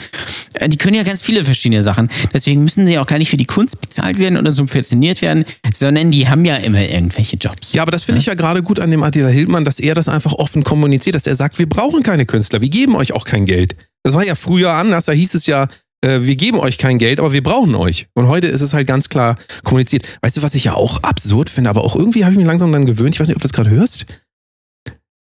Äh, 0.55 0.69
Die 0.69 0.77
können 0.77 0.95
ja 0.95 1.03
ganz 1.03 1.23
viele 1.23 1.45
verschiedene 1.45 1.83
Sachen. 1.83 2.11
Deswegen 2.33 2.63
müssen 2.65 2.87
sie 2.87 2.99
auch 2.99 3.07
gar 3.07 3.19
nicht 3.19 3.31
für 3.31 3.37
die 3.37 3.45
Kunst 3.45 3.81
bezahlt 3.81 4.19
werden 4.19 4.37
oder 4.39 4.51
subventioniert 4.51 5.23
werden, 5.23 5.45
sondern 5.75 6.11
die 6.11 6.29
haben 6.29 6.45
ja 6.45 6.57
immer 6.57 6.81
irgendwelche 6.83 7.37
Jobs. 7.37 7.73
Ja, 7.75 7.83
aber 7.83 7.91
das 7.93 8.03
finde 8.05 8.21
ich 8.21 8.27
ja 8.27 8.35
gerade 8.35 8.63
gut 8.63 8.81
an 8.81 8.91
dem 8.91 9.03
Attila 9.03 9.29
Hildmann, 9.29 9.65
dass 9.65 9.79
er 9.79 9.95
das 9.95 10.09
einfach 10.09 10.33
offen 10.33 10.65
kommuniziert, 10.65 11.15
dass 11.17 11.27
er 11.27 11.37
sagt, 11.37 11.59
wir 11.59 11.69
brauchen 11.69 12.03
keine 12.03 12.27
Künstler, 12.27 12.61
wir 12.61 12.69
geben 12.71 12.97
euch 12.97 13.13
auch 13.13 13.25
kein 13.25 13.45
Geld. 13.45 13.77
Das 14.05 14.15
war 14.15 14.25
ja 14.27 14.35
früher 14.35 14.73
anders, 14.73 15.05
da 15.05 15.13
hieß 15.13 15.35
es 15.35 15.47
ja, 15.47 15.69
äh, 16.03 16.21
wir 16.23 16.37
geben 16.37 16.59
euch 16.61 16.79
kein 16.79 16.99
Geld, 16.99 17.19
aber 17.21 17.33
wir 17.33 17.43
brauchen 17.43 17.75
euch. 17.75 18.07
Und 18.15 18.29
heute 18.29 18.47
ist 18.49 18.61
es 18.61 18.75
halt 18.75 18.87
ganz 18.87 19.09
klar 19.09 19.37
kommuniziert. 19.65 20.07
Weißt 20.23 20.37
du, 20.37 20.43
was 20.43 20.55
ich 20.55 20.65
ja 20.65 20.75
auch 20.75 21.03
absurd 21.03 21.49
finde, 21.51 21.71
aber 21.71 21.83
auch 21.85 21.97
irgendwie 21.97 22.25
habe 22.25 22.33
ich 22.33 22.39
mich 22.39 22.47
langsam 22.47 22.71
dann 22.73 22.87
gewöhnt, 22.87 23.15
ich 23.15 23.21
weiß 23.21 23.29
nicht, 23.29 23.37
ob 23.37 23.43
du 23.43 23.49
das 23.49 23.53
gerade 23.55 23.71
hörst. 23.71 24.07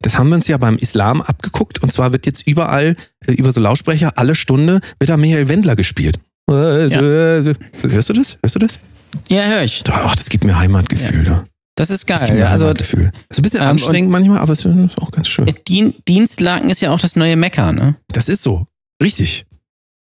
Das 0.00 0.18
haben 0.18 0.28
wir 0.30 0.34
uns 0.34 0.48
ja 0.48 0.56
beim 0.58 0.76
Islam 0.78 1.22
abgeguckt 1.22 1.80
und 1.82 1.92
zwar 1.92 2.12
wird 2.12 2.26
jetzt 2.26 2.46
überall 2.46 2.96
äh, 3.26 3.32
über 3.32 3.52
so 3.52 3.60
Lautsprecher 3.60 4.18
alle 4.18 4.34
Stunde 4.34 4.80
wird 4.98 5.10
da 5.10 5.16
Michael 5.16 5.48
Wendler 5.48 5.76
gespielt. 5.76 6.18
Hörst 6.50 6.94
du 6.96 8.12
das? 8.12 8.38
Hörst 8.42 8.54
du 8.54 8.58
das? 8.58 8.80
Ja, 9.28 9.44
höre 9.44 9.62
ich. 9.62 9.82
Ach, 9.90 10.16
das 10.16 10.28
gibt 10.28 10.44
mir 10.44 10.58
Heimatgefühl. 10.58 11.26
Ja. 11.26 11.44
Das 11.76 11.90
ist 11.90 12.08
Das 12.10 12.20
gibt 12.20 12.30
geil. 12.30 12.38
mir 12.40 12.48
Also 12.50 12.66
Heimatgefühl. 12.66 13.12
Ist 13.28 13.38
ein 13.38 13.42
bisschen 13.42 13.62
ähm, 13.62 13.68
anstrengend 13.68 14.10
manchmal, 14.10 14.38
aber 14.38 14.52
es 14.52 14.64
ist 14.64 14.98
auch 15.00 15.10
ganz 15.10 15.28
schön. 15.28 15.50
Dien 15.68 15.94
Dienstlaken 16.08 16.68
ist 16.70 16.82
ja 16.82 16.90
auch 16.90 17.00
das 17.00 17.16
neue 17.16 17.36
Mekka, 17.36 17.72
ne? 17.72 17.94
Das 18.08 18.28
ist 18.28 18.42
so. 18.42 18.66
Richtig. 19.02 19.46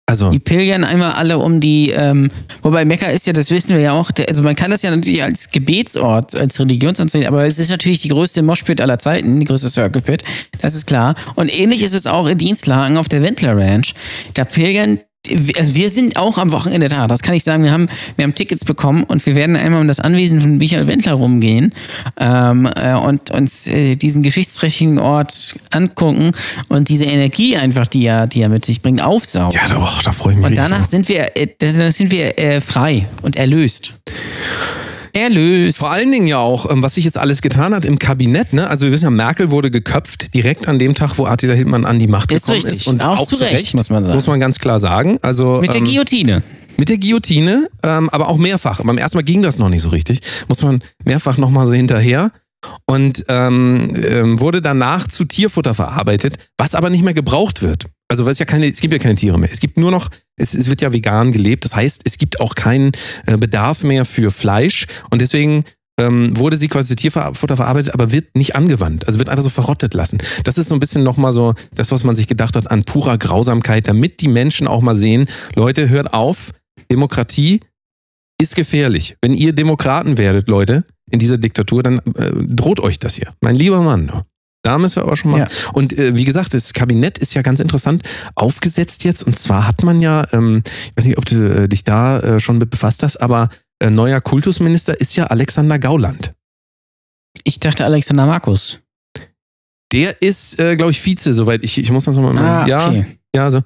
Also, 0.06 0.30
Die 0.30 0.40
pilgern 0.40 0.82
einmal 0.82 1.12
alle 1.12 1.38
um 1.38 1.60
die, 1.60 1.90
ähm, 1.90 2.28
wobei 2.62 2.84
Mekka 2.84 3.06
ist 3.06 3.26
ja, 3.26 3.32
das 3.32 3.50
wissen 3.50 3.70
wir 3.70 3.80
ja 3.80 3.92
auch, 3.92 4.10
der, 4.10 4.28
also 4.28 4.42
man 4.42 4.56
kann 4.56 4.70
das 4.70 4.82
ja 4.82 4.90
natürlich 4.90 5.22
als 5.22 5.50
Gebetsort, 5.50 6.34
als 6.34 6.58
Religionsort 6.58 7.08
sehen, 7.08 7.26
aber 7.26 7.46
es 7.46 7.58
ist 7.60 7.70
natürlich 7.70 8.02
die 8.02 8.08
größte 8.08 8.42
Moshpit 8.42 8.80
aller 8.80 8.98
Zeiten, 8.98 9.38
die 9.38 9.46
größte 9.46 9.68
Circle 9.68 10.02
Pit, 10.02 10.24
das 10.60 10.74
ist 10.74 10.86
klar. 10.86 11.14
Und 11.36 11.56
ähnlich 11.56 11.82
ist 11.84 11.94
es 11.94 12.06
auch 12.06 12.26
in 12.26 12.36
Dienstlagen 12.36 12.96
auf 12.96 13.08
der 13.08 13.22
Wendler 13.22 13.56
Ranch. 13.56 13.94
Da 14.34 14.44
pilgern 14.44 14.98
also 15.56 15.74
wir 15.76 15.90
sind 15.90 16.16
auch 16.16 16.38
am 16.38 16.50
Wochenende 16.50 16.88
da, 16.88 17.06
das 17.06 17.22
kann 17.22 17.34
ich 17.34 17.44
sagen. 17.44 17.62
Wir 17.62 17.72
haben, 17.72 17.88
wir 18.16 18.24
haben 18.24 18.34
Tickets 18.34 18.64
bekommen 18.64 19.04
und 19.04 19.24
wir 19.24 19.36
werden 19.36 19.56
einmal 19.56 19.80
um 19.80 19.88
das 19.88 20.00
Anwesen 20.00 20.40
von 20.40 20.58
Michael 20.58 20.86
Wendler 20.86 21.12
rumgehen 21.12 21.72
ähm, 22.18 22.68
äh, 22.76 22.94
und 22.94 23.30
uns 23.30 23.68
äh, 23.68 23.94
diesen 23.94 24.22
geschichtsträchtigen 24.22 24.98
Ort 24.98 25.54
angucken 25.70 26.32
und 26.68 26.88
diese 26.88 27.04
Energie 27.04 27.56
einfach, 27.56 27.86
die 27.86 28.04
er, 28.04 28.26
die 28.26 28.42
er 28.42 28.48
mit 28.48 28.64
sich 28.64 28.82
bringt, 28.82 29.00
aufsaugen. 29.00 29.56
ja, 29.56 29.68
doch, 29.72 30.02
da 30.02 30.12
freue 30.12 30.32
ich 30.32 30.38
mich 30.38 30.46
Und 30.48 30.58
danach 30.58 30.84
sind 30.84 31.08
wir, 31.08 31.36
äh, 31.36 31.46
danach 31.56 31.92
sind 31.92 32.10
wir 32.10 32.38
äh, 32.38 32.60
frei 32.60 33.06
und 33.22 33.36
erlöst. 33.36 33.94
Erlöst. 35.12 35.78
Vor 35.78 35.92
allen 35.92 36.10
Dingen 36.10 36.26
ja 36.26 36.38
auch, 36.38 36.70
ähm, 36.70 36.82
was 36.82 36.94
sich 36.94 37.04
jetzt 37.04 37.18
alles 37.18 37.42
getan 37.42 37.74
hat 37.74 37.84
im 37.84 37.98
Kabinett. 37.98 38.52
Ne? 38.52 38.68
Also 38.68 38.86
wir 38.86 38.92
wissen 38.92 39.04
ja, 39.04 39.10
Merkel 39.10 39.50
wurde 39.50 39.70
geköpft 39.70 40.34
direkt 40.34 40.68
an 40.68 40.78
dem 40.78 40.94
Tag, 40.94 41.18
wo 41.18 41.26
Attila 41.26 41.54
Hildmann 41.54 41.84
an 41.84 41.98
die 41.98 42.06
Macht 42.06 42.32
Ist 42.32 42.46
gekommen 42.46 42.62
richtig. 42.62 42.80
ist. 42.80 42.86
Und 42.86 43.02
Auch 43.02 43.18
auch, 43.18 43.28
zu 43.28 43.36
Recht, 43.36 43.52
Recht, 43.54 43.74
muss 43.74 43.90
man 43.90 44.04
sagen. 44.04 44.14
Muss 44.14 44.26
man 44.26 44.40
ganz 44.40 44.58
klar 44.58 44.80
sagen. 44.80 45.18
Also, 45.22 45.60
Mit 45.60 45.70
der 45.70 45.76
ähm, 45.76 45.84
Guillotine. 45.84 46.42
Mit 46.78 46.88
der 46.88 46.98
Guillotine, 46.98 47.68
ähm, 47.82 48.08
aber 48.10 48.28
auch 48.28 48.38
mehrfach. 48.38 48.82
Beim 48.82 48.96
ersten 48.98 49.18
Mal 49.18 49.22
ging 49.22 49.42
das 49.42 49.58
noch 49.58 49.68
nicht 49.68 49.82
so 49.82 49.90
richtig. 49.90 50.20
Muss 50.48 50.62
man 50.62 50.82
mehrfach 51.04 51.36
nochmal 51.36 51.66
so 51.66 51.72
hinterher. 51.72 52.30
Und 52.86 53.24
ähm, 53.28 53.92
ähm, 54.08 54.40
wurde 54.40 54.60
danach 54.60 55.08
zu 55.08 55.24
Tierfutter 55.24 55.74
verarbeitet, 55.74 56.36
was 56.56 56.74
aber 56.76 56.90
nicht 56.90 57.02
mehr 57.02 57.12
gebraucht 57.12 57.62
wird. 57.62 57.86
Also 58.12 58.28
es 58.28 58.38
ja 58.38 58.44
keine, 58.44 58.70
es 58.70 58.78
gibt 58.78 58.92
ja 58.92 58.98
keine 58.98 59.14
Tiere 59.14 59.38
mehr. 59.38 59.50
Es 59.50 59.58
gibt 59.58 59.78
nur 59.78 59.90
noch, 59.90 60.10
es, 60.36 60.52
es 60.52 60.68
wird 60.68 60.82
ja 60.82 60.92
vegan 60.92 61.32
gelebt. 61.32 61.64
Das 61.64 61.74
heißt, 61.74 62.02
es 62.04 62.18
gibt 62.18 62.40
auch 62.40 62.54
keinen 62.54 62.92
äh, 63.24 63.38
Bedarf 63.38 63.84
mehr 63.84 64.04
für 64.04 64.30
Fleisch. 64.30 64.86
Und 65.08 65.22
deswegen 65.22 65.64
ähm, 65.98 66.38
wurde 66.38 66.58
sie 66.58 66.68
quasi 66.68 66.94
Tierfutter 66.94 67.56
verarbeitet, 67.56 67.94
aber 67.94 68.12
wird 68.12 68.36
nicht 68.36 68.54
angewandt. 68.54 69.06
Also 69.06 69.18
wird 69.18 69.30
einfach 69.30 69.42
so 69.42 69.48
verrottet 69.48 69.94
lassen. 69.94 70.18
Das 70.44 70.58
ist 70.58 70.68
so 70.68 70.74
ein 70.74 70.78
bisschen 70.78 71.02
nochmal 71.02 71.32
so 71.32 71.54
das, 71.74 71.90
was 71.90 72.04
man 72.04 72.14
sich 72.14 72.26
gedacht 72.26 72.54
hat 72.54 72.70
an 72.70 72.84
purer 72.84 73.16
Grausamkeit, 73.16 73.88
damit 73.88 74.20
die 74.20 74.28
Menschen 74.28 74.68
auch 74.68 74.82
mal 74.82 74.94
sehen, 74.94 75.24
Leute, 75.54 75.88
hört 75.88 76.12
auf, 76.12 76.52
Demokratie 76.90 77.60
ist 78.38 78.56
gefährlich. 78.56 79.16
Wenn 79.22 79.32
ihr 79.32 79.54
Demokraten 79.54 80.18
werdet, 80.18 80.48
Leute, 80.48 80.84
in 81.10 81.18
dieser 81.18 81.38
Diktatur, 81.38 81.82
dann 81.82 82.00
äh, 82.14 82.30
droht 82.46 82.80
euch 82.80 82.98
das 82.98 83.14
hier. 83.14 83.32
Mein 83.40 83.56
lieber 83.56 83.80
Mann. 83.80 84.22
Da 84.62 84.78
müssen 84.78 84.96
wir 84.96 85.02
aber 85.04 85.16
schon 85.16 85.32
mal. 85.32 85.40
Ja. 85.40 85.48
Und 85.72 85.96
äh, 85.98 86.16
wie 86.16 86.24
gesagt, 86.24 86.54
das 86.54 86.72
Kabinett 86.72 87.18
ist 87.18 87.34
ja 87.34 87.42
ganz 87.42 87.58
interessant 87.58 88.02
aufgesetzt 88.36 89.04
jetzt. 89.04 89.24
Und 89.24 89.36
zwar 89.36 89.66
hat 89.66 89.82
man 89.82 90.00
ja, 90.00 90.26
ähm, 90.32 90.62
ich 90.66 90.96
weiß 90.96 91.04
nicht, 91.04 91.18
ob 91.18 91.24
du 91.24 91.64
äh, 91.64 91.68
dich 91.68 91.84
da 91.84 92.20
äh, 92.20 92.40
schon 92.40 92.58
mit 92.58 92.70
befasst 92.70 93.02
hast, 93.02 93.16
aber 93.16 93.48
äh, 93.80 93.90
neuer 93.90 94.20
Kultusminister 94.20 95.00
ist 95.00 95.16
ja 95.16 95.24
Alexander 95.26 95.78
Gauland. 95.78 96.32
Ich 97.44 97.58
dachte 97.58 97.84
Alexander 97.84 98.26
Markus. 98.26 98.78
Der 99.92 100.22
ist, 100.22 100.58
äh, 100.58 100.76
glaube 100.76 100.92
ich, 100.92 101.04
Vize, 101.04 101.32
soweit 101.32 101.62
ich, 101.64 101.76
ich 101.78 101.90
muss 101.90 102.04
das 102.04 102.16
nochmal. 102.16 102.38
Ah, 102.38 102.66
ja, 102.66 102.88
okay. 102.88 103.18
Ja, 103.34 103.50
so, 103.50 103.60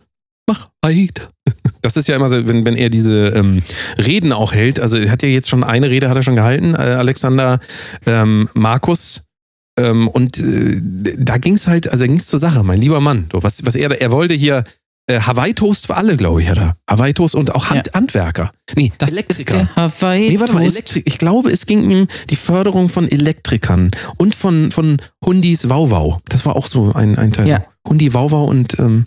mach 0.49 0.69
weiter. 0.83 1.29
Das 1.83 1.97
ist 1.97 2.09
ja 2.09 2.17
immer 2.17 2.29
so, 2.29 2.49
wenn, 2.49 2.65
wenn 2.65 2.75
er 2.75 2.91
diese 2.91 3.29
ähm, 3.29 3.63
Reden 3.97 4.33
auch 4.33 4.53
hält. 4.53 4.81
Also 4.81 4.97
er 4.97 5.09
hat 5.09 5.23
ja 5.23 5.29
jetzt 5.29 5.49
schon 5.49 5.63
eine 5.63 5.89
Rede, 5.89 6.09
hat 6.09 6.17
er 6.17 6.25
schon 6.25 6.35
gehalten, 6.35 6.75
äh, 6.75 6.79
Alexander 6.79 7.61
ähm, 8.07 8.49
Markus. 8.55 9.26
Ähm, 9.79 10.09
und 10.09 10.39
äh, 10.39 10.81
da 11.19 11.39
ging 11.39 11.55
es 11.55 11.69
halt, 11.69 11.89
also 11.89 12.05
ging 12.07 12.17
es 12.17 12.27
zur 12.27 12.39
Sache, 12.39 12.63
mein 12.63 12.81
lieber 12.81 13.01
Mann. 13.01 13.29
So, 13.33 13.43
was, 13.43 13.65
was 13.67 13.75
er, 13.77 13.91
er 14.01 14.11
wollte 14.11 14.35
hier 14.35 14.65
äh, 15.09 15.21
Hawaii-Toast 15.21 15.87
für 15.87 15.97
alle, 15.97 16.17
glaube 16.17 16.43
ich, 16.43 16.49
hat 16.49 16.59
er. 16.59 16.77
Hawaii-Toast 16.91 17.35
und 17.35 17.55
auch 17.55 17.71
Hand 17.71 17.91
Handwerker. 17.95 18.51
Nee, 18.75 18.93
Das 18.99 19.11
ist 19.13 19.17
Elektriker. 19.19 19.59
der 19.59 19.77
Hawaii. 19.77 20.31
Nee, 20.31 20.41
warte 20.41 20.55
mal, 20.55 20.65
Toast. 20.65 20.77
Elektrik. 20.77 21.05
Ich 21.07 21.19
glaube, 21.19 21.51
es 21.51 21.67
ging 21.67 21.85
um 21.93 22.09
die 22.31 22.37
Förderung 22.37 22.89
von 22.89 23.09
Elektrikern 23.09 23.91
und 24.17 24.35
von, 24.35 24.73
von 24.73 24.97
Hundis 25.25 25.69
Wauwau. 25.69 26.21
Das 26.29 26.45
war 26.47 26.57
auch 26.57 26.67
so 26.67 26.93
ein, 26.93 27.17
ein 27.19 27.33
Teil. 27.33 27.47
Ja. 27.47 27.65
Hundi 27.87 28.13
Wauwau 28.13 28.47
und 28.47 28.79
ähm, 28.81 29.07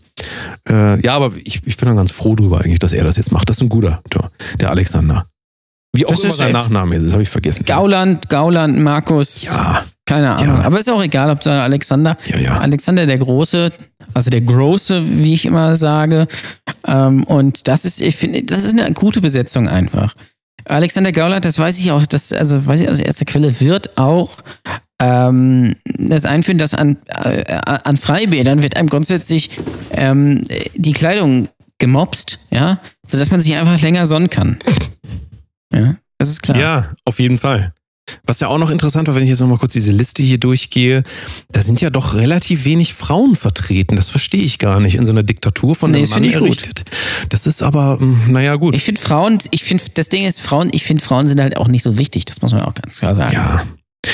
äh, 0.70 1.02
ja, 1.02 1.14
aber 1.14 1.34
ich, 1.44 1.62
ich 1.66 1.76
bin 1.76 1.88
dann 1.88 1.98
ganz 1.98 2.12
froh 2.12 2.36
drüber 2.36 2.62
eigentlich, 2.62 2.80
dass 2.80 2.94
er 2.94 3.04
das 3.04 3.18
jetzt 3.18 3.34
macht. 3.34 3.50
Das 3.50 3.58
ist 3.58 3.64
ein 3.64 3.68
guter, 3.70 4.02
der 4.62 4.70
Alexander. 4.70 5.28
Wie 5.94 6.06
auch 6.06 6.12
Das 6.12 6.20
immer 6.22 6.34
ist 6.34 6.40
sein 6.40 6.52
Nachname 6.52 6.96
ist, 6.98 7.06
das 7.08 7.14
habe 7.14 7.24
ich 7.24 7.30
vergessen. 7.30 7.66
Gauland, 7.66 8.30
Gauland, 8.30 8.78
Markus. 8.80 9.44
Ja, 9.44 9.84
Keine 10.06 10.36
Ahnung. 10.36 10.58
Ja. 10.58 10.64
Aber 10.66 10.80
ist 10.80 10.90
auch 10.90 11.02
egal, 11.04 11.30
ob 11.32 11.42
da 11.42 11.64
Alexander. 11.64 12.18
ja, 12.28 12.38
ja. 12.38 12.58
Alexander 12.60 13.06
der 13.06 13.18
Große, 13.18 13.72
also 14.14 14.30
der 14.30 14.42
Große, 14.42 15.04
wie 15.20 15.34
ich 15.34 15.46
immer 15.46 15.76
sage. 15.76 16.28
Ähm, 16.86 17.24
und 17.24 17.68
das 17.68 17.86
ist, 17.86 18.02
ich 18.02 18.16
finde, 18.16 18.44
das 18.44 18.64
ist 18.64 18.80
eine 18.80 18.94
gute 18.94 19.20
Besetzung 19.22 19.68
einfach. 19.68 20.14
Alexander 20.66 21.12
Gauland, 21.12 21.46
das 21.46 21.58
weiß 21.58 21.80
ich 21.80 21.92
auch, 21.92 22.06
das, 22.06 22.32
also 22.34 22.64
weiß 22.68 22.82
ich 22.82 22.90
aus 22.90 23.00
erster 23.00 23.26
Quelle, 23.26 23.60
wird 23.60 23.98
auch 23.98 24.38
ähm, 25.02 25.76
das 25.98 26.26
einführen, 26.26 26.60
dass 26.60 26.76
an, 26.76 26.98
äh, 27.08 27.44
an 27.66 27.98
Freibädern 27.98 28.62
wird 28.62 28.78
einem 28.78 28.90
grundsätzlich 28.90 29.50
ähm, 29.94 30.44
die 30.76 30.92
Kleidung 30.92 31.48
gemobst, 31.80 32.40
ja, 32.52 32.78
sodass 33.08 33.32
man 33.32 33.40
sich 33.42 33.56
einfach 33.56 33.82
länger 33.82 34.06
sonnen 34.06 34.30
kann. 34.30 34.58
Ja, 35.74 35.96
das 36.18 36.30
ist 36.30 36.42
klar. 36.42 36.58
Ja, 36.58 36.92
auf 37.06 37.20
jeden 37.20 37.38
Fall. 37.38 37.74
Was 38.26 38.40
ja 38.40 38.48
auch 38.48 38.58
noch 38.58 38.72
interessant 38.72 39.08
war, 39.08 39.14
wenn 39.14 39.22
ich 39.22 39.30
jetzt 39.30 39.40
nochmal 39.40 39.60
kurz 39.60 39.74
diese 39.74 39.92
Liste 39.92 40.24
hier 40.24 40.40
durchgehe, 40.40 41.04
da 41.52 41.62
sind 41.62 41.80
ja 41.80 41.92
doch 41.92 42.16
relativ 42.16 42.66
wenig 42.66 42.96
Frauen 42.96 43.36
vertreten. 43.36 43.96
Das 43.96 44.10
verstehe 44.10 44.42
ich 44.42 44.58
gar 44.58 44.80
nicht 44.80 44.96
in 44.96 45.06
so 45.06 45.12
einer 45.12 45.22
Diktatur 45.22 45.76
von 45.76 45.92
Nee, 45.92 46.00
einem 46.00 46.10
Mann 46.10 46.24
gut. 46.24 46.34
errichtet. 46.34 46.86
Das 47.30 47.46
ist 47.46 47.62
aber, 47.62 48.00
hm, 48.00 48.32
naja, 48.32 48.56
gut. 48.56 48.76
Ich 48.76 48.84
finde 48.84 49.00
Frauen, 49.00 49.38
ich 49.52 49.64
finde, 49.64 49.84
das 49.94 50.10
Ding 50.10 50.26
ist, 50.26 50.42
Frauen, 50.42 50.70
ich 50.72 50.84
finde 50.86 51.04
Frauen 51.04 51.28
sind 51.28 51.40
halt 51.40 51.56
auch 51.58 51.68
nicht 51.68 51.84
so 51.84 52.00
wichtig, 52.00 52.26
das 52.26 52.42
muss 52.42 52.52
man 52.52 52.64
auch 52.64 52.74
ganz 52.74 52.98
klar 52.98 53.16
sagen. 53.16 53.34
Ja. 53.36 53.64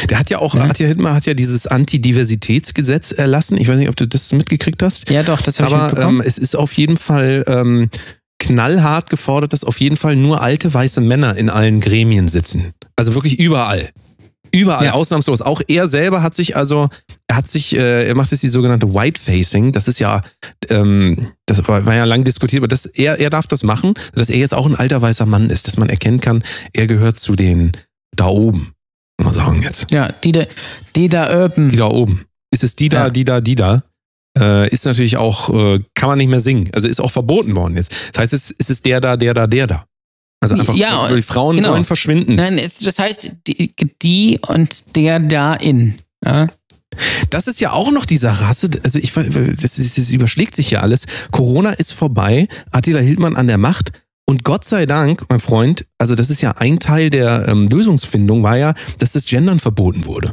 Der 0.10 0.20
hat 0.20 0.30
ja 0.30 0.40
auch, 0.40 0.56
Ja. 0.56 0.64
Attila 0.66 0.88
Hildmann 0.88 1.14
hat 1.14 1.26
ja 1.26 1.34
dieses 1.34 1.66
Antidiversitätsgesetz 1.66 3.12
erlassen. 3.12 3.58
Ich 3.58 3.68
weiß 3.68 3.78
nicht, 3.80 3.88
ob 3.90 3.96
du 3.96 4.08
das 4.08 4.32
mitgekriegt 4.34 4.84
hast. 4.84 5.10
Ja, 5.10 5.24
doch, 5.24 5.42
das 5.42 5.60
habe 5.60 5.70
ich 5.70 5.76
Aber 5.76 5.86
mitbekommen. 5.86 6.20
ähm, 6.22 6.26
es 6.28 6.38
ist 6.38 6.56
auf 6.56 6.74
jeden 6.74 6.98
Fall 6.98 7.44
ähm, 7.48 7.90
knallhart 8.39 9.10
gefordert, 9.10 9.54
dass 9.54 9.63
auf 9.63 9.80
jeden 9.80 9.98
Fall 9.98 10.15
nur 10.15 10.42
alte 10.42 10.74
weiße 10.74 11.01
Männer 11.01 11.36
in 11.36 11.50
allen 11.50 11.80
Gremien 11.80 12.27
sitzen. 12.27 12.74
Also 12.96 13.15
wirklich 13.15 13.39
überall. 13.39 13.89
Überall, 14.51 14.86
Ja. 14.86 14.94
ausnahmslos. 14.94 15.42
Auch 15.42 15.62
er 15.68 15.88
selber 15.88 16.22
hat 16.22 16.34
sich 16.36 16.56
also, 16.56 16.88
er 17.27 17.36
hat 17.38 17.48
sich, 17.48 17.75
äh, 17.75 18.08
er 18.08 18.15
macht 18.15 18.32
jetzt 18.32 18.44
die 18.44 18.48
sogenannte 18.50 18.94
White 18.94 19.20
Facing. 19.20 19.74
Das 19.74 19.88
ist 19.89 20.00
ja, 20.00 20.22
ähm, 20.70 21.32
das 21.46 21.68
war, 21.68 21.86
war 21.86 21.96
ja 21.96 22.06
lang 22.06 22.24
diskutiert, 22.24 22.62
aber 22.62 22.68
das, 22.70 22.86
er, 22.86 23.20
er 23.20 23.30
darf 23.30 23.48
das 23.48 23.63
machen, 23.63 23.96
dass 24.13 24.30
er 24.30 24.38
jetzt 24.38 24.54
auch 24.54 24.65
ein 24.65 24.75
alter 24.75 25.01
weißer 25.01 25.25
Mann 25.25 25.50
ist, 25.50 25.68
dass 25.68 25.75
man 25.77 25.89
erkennen 25.89 26.22
kann, 26.22 26.44
er 26.72 26.88
gehört 26.88 27.20
zu 27.20 27.36
den 27.36 27.72
da 28.15 28.27
oben. 28.27 28.72
Mal 29.22 29.34
sagen 29.34 29.62
jetzt. 29.62 29.92
ja, 29.92 30.12
die 30.24 30.32
da, 30.32 30.44
die 30.96 31.10
da 31.10 31.46
oben. 31.46 31.70
Die 31.70 31.75
da 31.77 31.86
oben. 31.88 32.25
Ist 32.51 32.63
es 32.63 32.75
die 32.75 32.88
da, 32.89 33.06
Ja. 33.06 33.10
die 33.10 33.24
da, 33.25 33.42
die 33.42 33.56
da? 33.56 33.84
Äh, 34.38 34.70
ist 34.70 34.86
natürlich 34.86 35.18
auch, 35.18 35.50
äh, 35.50 35.80
kann 35.94 36.10
man 36.10 36.18
nicht 36.18 36.30
mehr 36.30 36.42
singen. 36.42 36.70
Also 36.74 36.88
ist 36.88 37.00
auch 37.00 37.12
verboten 37.12 37.56
worden 37.56 37.77
jetzt. 37.77 37.94
Das 38.13 38.22
heißt, 38.22 38.34
es 38.34 38.56
es 38.58 38.70
ist 38.70 38.86
der 38.86 39.00
da, 39.00 39.15
der 39.18 39.34
da, 39.34 39.48
der 39.48 39.68
da. 39.68 39.86
Also 40.42 40.56
einfach, 40.56 40.75
Ja, 40.75 41.12
die 41.13 41.22
Frauen 41.22 41.58
genau. 41.58 41.70
sollen 41.70 41.86
verschwinden. 41.86 42.36
Nein, 42.36 42.58
es, 42.58 42.80
das 42.80 43.00
heißt, 43.00 43.32
die, 43.48 43.74
die 44.01 44.39
und 44.46 44.96
der 44.96 45.20
da 45.20 45.54
in. 45.54 45.96
Ja? 46.24 46.48
Das 47.30 47.48
ist 47.48 47.60
ja 47.60 47.72
auch 47.72 47.92
noch 47.92 48.06
die 48.06 48.18
Sache. 48.18 48.48
Hast 48.48 48.63
du, 48.63 48.80
also 48.84 49.00
ich, 49.00 49.13
das, 49.13 49.80
ist, 49.80 49.98
das 49.98 50.12
überschlägt 50.12 50.56
sich 50.56 50.72
ja 50.72 50.82
alles. 50.82 51.06
Corona 51.32 51.72
ist 51.72 51.94
vorbei, 51.94 52.48
Attila 52.72 53.00
Hildmann 53.00 53.36
an 53.36 53.48
der 53.48 53.58
Macht. 53.58 53.92
Und 54.27 54.44
Gott 54.44 54.65
sei 54.65 54.86
Dank, 54.86 55.25
mein 55.30 55.39
Freund, 55.39 55.86
also 56.00 56.15
das 56.15 56.30
ist 56.30 56.42
ja 56.42 56.51
ein 56.58 56.80
Teil 56.80 57.12
der 57.12 57.48
ähm, 57.48 57.68
Lösungsfindung, 57.68 58.42
war 58.42 58.58
ja, 58.58 58.74
dass 58.98 59.12
das 59.12 59.25
Gendern 59.25 59.60
verboten 59.60 60.06
wurde. 60.06 60.30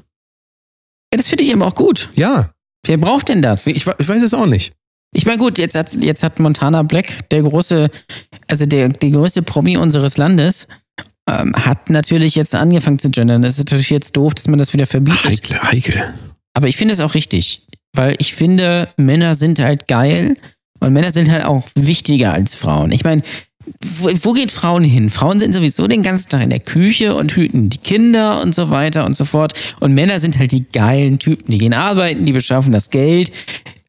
Ja, 1.13 1.19
das 1.19 1.29
finde 1.29 1.45
ich 1.45 1.51
eben 1.51 1.63
auch 1.63 1.75
gut. 1.75 2.09
Ja, 2.15 2.53
Wer 2.87 2.97
braucht 2.97 3.29
denn 3.29 3.43
das? 3.43 3.67
ich, 3.67 3.87
ich 3.87 4.09
weiß 4.09 4.23
es 4.23 4.35
auch 4.35 4.47
nicht. 4.47 4.73
Ich 5.15 5.27
meine, 5.27 5.39
gut, 5.39 5.59
jetzt 5.59 5.75
hat, 5.75 5.95
jetzt 5.95 6.23
hat 6.23 6.41
Montana 6.41 6.83
Black, 6.83 7.29
der 7.31 7.43
große, 7.43 7.91
also 8.49 8.67
der, 8.67 8.89
der 8.89 9.11
größte 9.11 9.43
Promi 9.43 9.77
unseres 9.77 10.17
Landes, 10.17 10.69
ähm, 11.29 11.55
hat 11.55 11.91
natürlich 11.91 12.35
jetzt 12.35 12.55
angefangen 12.55 12.99
zu 12.99 13.11
gendern. 13.11 13.43
Das 13.43 13.59
ist 13.59 13.67
natürlich 13.67 13.91
jetzt 13.91 14.17
doof, 14.17 14.35
dass 14.35 14.49
man 14.49 14.59
das 14.59 14.73
wieder 14.73 14.87
verbietet. 14.87 15.25
Heikel, 15.25 15.63
heikel. 15.63 16.15
Aber 16.55 16.69
ich 16.69 16.77
finde 16.77 16.95
es 16.95 17.01
auch 17.01 17.15
richtig, 17.15 17.67
weil 17.95 18.17
ich 18.19 18.35
finde, 18.35 18.89
Männer 18.97 19.35
sind 19.35 19.59
halt 19.59 19.87
geil 19.87 20.37
und 20.81 20.93
Männer 20.93 21.13
sind 21.13 21.31
halt 21.31 21.45
auch 21.45 21.65
wichtiger 21.75 22.33
als 22.33 22.55
Frauen. 22.55 22.91
Ich 22.91 23.05
meine, 23.05 23.23
wo, 23.81 24.11
wo 24.23 24.33
geht 24.33 24.51
Frauen 24.51 24.85
hin? 24.85 25.11
Frauen 25.11 25.41
sind 25.41 25.55
sowieso 25.55 25.87
den 25.87 26.03
ganzen 26.03 26.29
Tag 26.29 26.43
in 26.43 26.51
der 26.51 26.61
Küche 26.61 27.15
und 27.15 27.33
hüten 27.33 27.69
die 27.69 27.79
Kinder 27.79 28.43
und 28.43 28.55
so 28.55 28.71
weiter 28.71 29.05
und 29.05 29.17
so 29.17 29.25
fort. 29.25 29.53
Und 29.81 29.95
Männer 29.95 30.21
sind 30.21 30.39
halt 30.39 30.53
die 30.53 30.67
geilen 30.71 31.19
Typen. 31.19 31.51
Die 31.51 31.59
gehen 31.59 31.75
arbeiten, 31.75 32.25
die 32.25 32.33
beschaffen 32.33 32.73
das 32.73 32.91
Geld, 32.91 33.33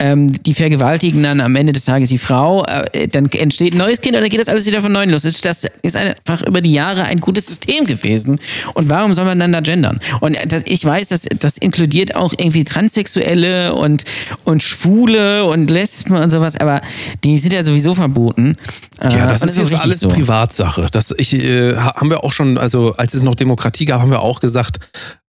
ähm, 0.03 0.27
die 0.43 0.53
vergewaltigen 0.53 1.23
dann 1.23 1.39
am 1.39 1.55
Ende 1.55 1.71
des 1.71 1.85
Tages 1.85 2.09
die 2.09 2.17
Frau. 2.17 2.65
Äh, 2.65 3.07
dann 3.07 3.25
entsteht 3.31 3.73
ein 3.73 3.77
neues 3.77 4.01
Kind 4.01 4.15
und 4.15 4.21
dann 4.21 4.29
geht 4.29 4.41
das 4.41 4.49
alles 4.49 4.65
wieder 4.65 4.81
von 4.81 4.91
neuem 4.91 5.09
los. 5.11 5.21
Das 5.23 5.39
das 5.39 5.65
ist 5.81 5.95
einfach 5.95 6.41
über 6.45 6.59
die 6.59 6.73
Jahre 6.73 7.03
ein 7.05 7.19
gutes 7.19 7.45
System 7.47 7.85
gewesen. 7.85 8.39
Und 8.73 8.89
warum 8.89 9.13
soll 9.13 9.23
man 9.25 9.39
dann 9.39 9.51
da 9.53 9.61
gendern? 9.61 9.99
Und 10.19 10.37
das, 10.49 10.63
ich 10.65 10.83
weiß, 10.83 11.07
das, 11.07 11.25
das 11.39 11.57
inkludiert 11.57 12.15
auch 12.15 12.33
irgendwie 12.37 12.65
Transsexuelle 12.65 13.73
und, 13.75 14.03
und 14.43 14.61
Schwule 14.61 15.45
und 15.45 15.69
Lesben 15.69 16.15
und 16.15 16.29
sowas, 16.29 16.57
aber 16.57 16.81
die 17.23 17.37
sind 17.37 17.53
ja 17.53 17.63
sowieso 17.63 17.95
verboten. 17.95 18.57
Äh, 18.99 19.13
Ja, 19.15 19.27
das 19.27 19.41
ist 19.43 19.57
jetzt 19.57 19.65
richtig 19.71 19.81
alles 19.81 19.99
so. 20.01 20.07
Privatsache. 20.09 20.87
Das 20.91 21.13
ich, 21.17 21.33
äh, 21.33 21.75
ha- 21.75 21.93
haben 21.95 22.09
wir 22.09 22.23
auch 22.23 22.31
schon, 22.33 22.57
also 22.57 22.93
als 22.97 23.13
es 23.13 23.21
noch 23.21 23.35
Demokratie 23.35 23.85
gab, 23.85 24.01
haben 24.01 24.11
wir 24.11 24.21
auch 24.21 24.39
gesagt, 24.41 24.79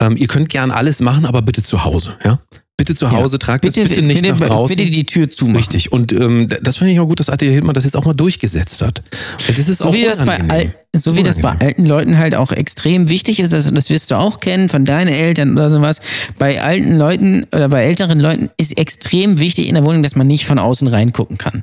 ähm, 0.01 0.17
ihr 0.17 0.29
könnt 0.29 0.49
gern 0.49 0.71
alles 0.71 1.01
machen, 1.01 1.27
aber 1.27 1.43
bitte 1.43 1.63
zu 1.63 1.85
Hause. 1.85 2.15
Ja? 2.25 2.39
Bitte 2.81 2.95
zu 2.95 3.11
Hause, 3.11 3.39
tragt 3.39 3.67
es 3.67 3.75
bitte 3.75 4.01
nicht 4.01 4.23
bitte, 4.23 4.35
nach 4.35 4.47
draußen. 4.47 4.75
Bitte 4.75 4.91
die 4.91 5.05
Tür 5.05 5.29
zumachen. 5.29 5.57
Richtig. 5.57 5.93
Und 5.93 6.13
ähm, 6.13 6.49
das 6.63 6.79
finde 6.79 6.95
ich 6.95 7.01
auch 7.01 7.07
gut, 7.07 7.21
dass 7.21 7.29
Attila 7.29 7.51
Hildmann 7.53 7.75
das 7.75 7.85
jetzt 7.85 7.95
auch 7.95 8.07
mal 8.07 8.15
durchgesetzt 8.15 8.81
hat. 8.81 9.03
Das 9.47 9.69
ist 9.69 9.79
So 9.79 9.91
auch 9.91 9.93
wie, 9.93 10.05
das 10.05 10.25
bei, 10.25 10.41
al 10.49 10.75
so 10.97 11.15
wie 11.15 11.23
das 11.23 11.41
bei 11.41 11.51
alten 11.61 11.85
Leuten 11.85 12.17
halt 12.17 12.35
auch 12.35 12.53
extrem 12.53 13.11
wichtig 13.11 13.39
ist, 13.39 13.53
das, 13.53 13.71
das 13.71 13.91
wirst 13.91 14.11
du 14.11 14.15
auch 14.15 14.41
kennen 14.41 14.71
von 14.71 14.87
deinen 14.87 15.09
Eltern 15.09 15.53
oder 15.53 15.69
sowas. 15.69 16.01
Bei 16.39 16.63
alten 16.63 16.97
Leuten 16.97 17.45
oder 17.55 17.69
bei 17.69 17.85
älteren 17.85 18.19
Leuten 18.19 18.49
ist 18.57 18.79
extrem 18.79 19.39
wichtig 19.39 19.69
in 19.69 19.75
der 19.75 19.85
Wohnung, 19.85 20.03
dass 20.03 20.17
man 20.17 20.27
nicht 20.27 20.47
von 20.47 20.59
außen 20.59 20.89
reingucken 20.89 21.37
kann. 21.37 21.63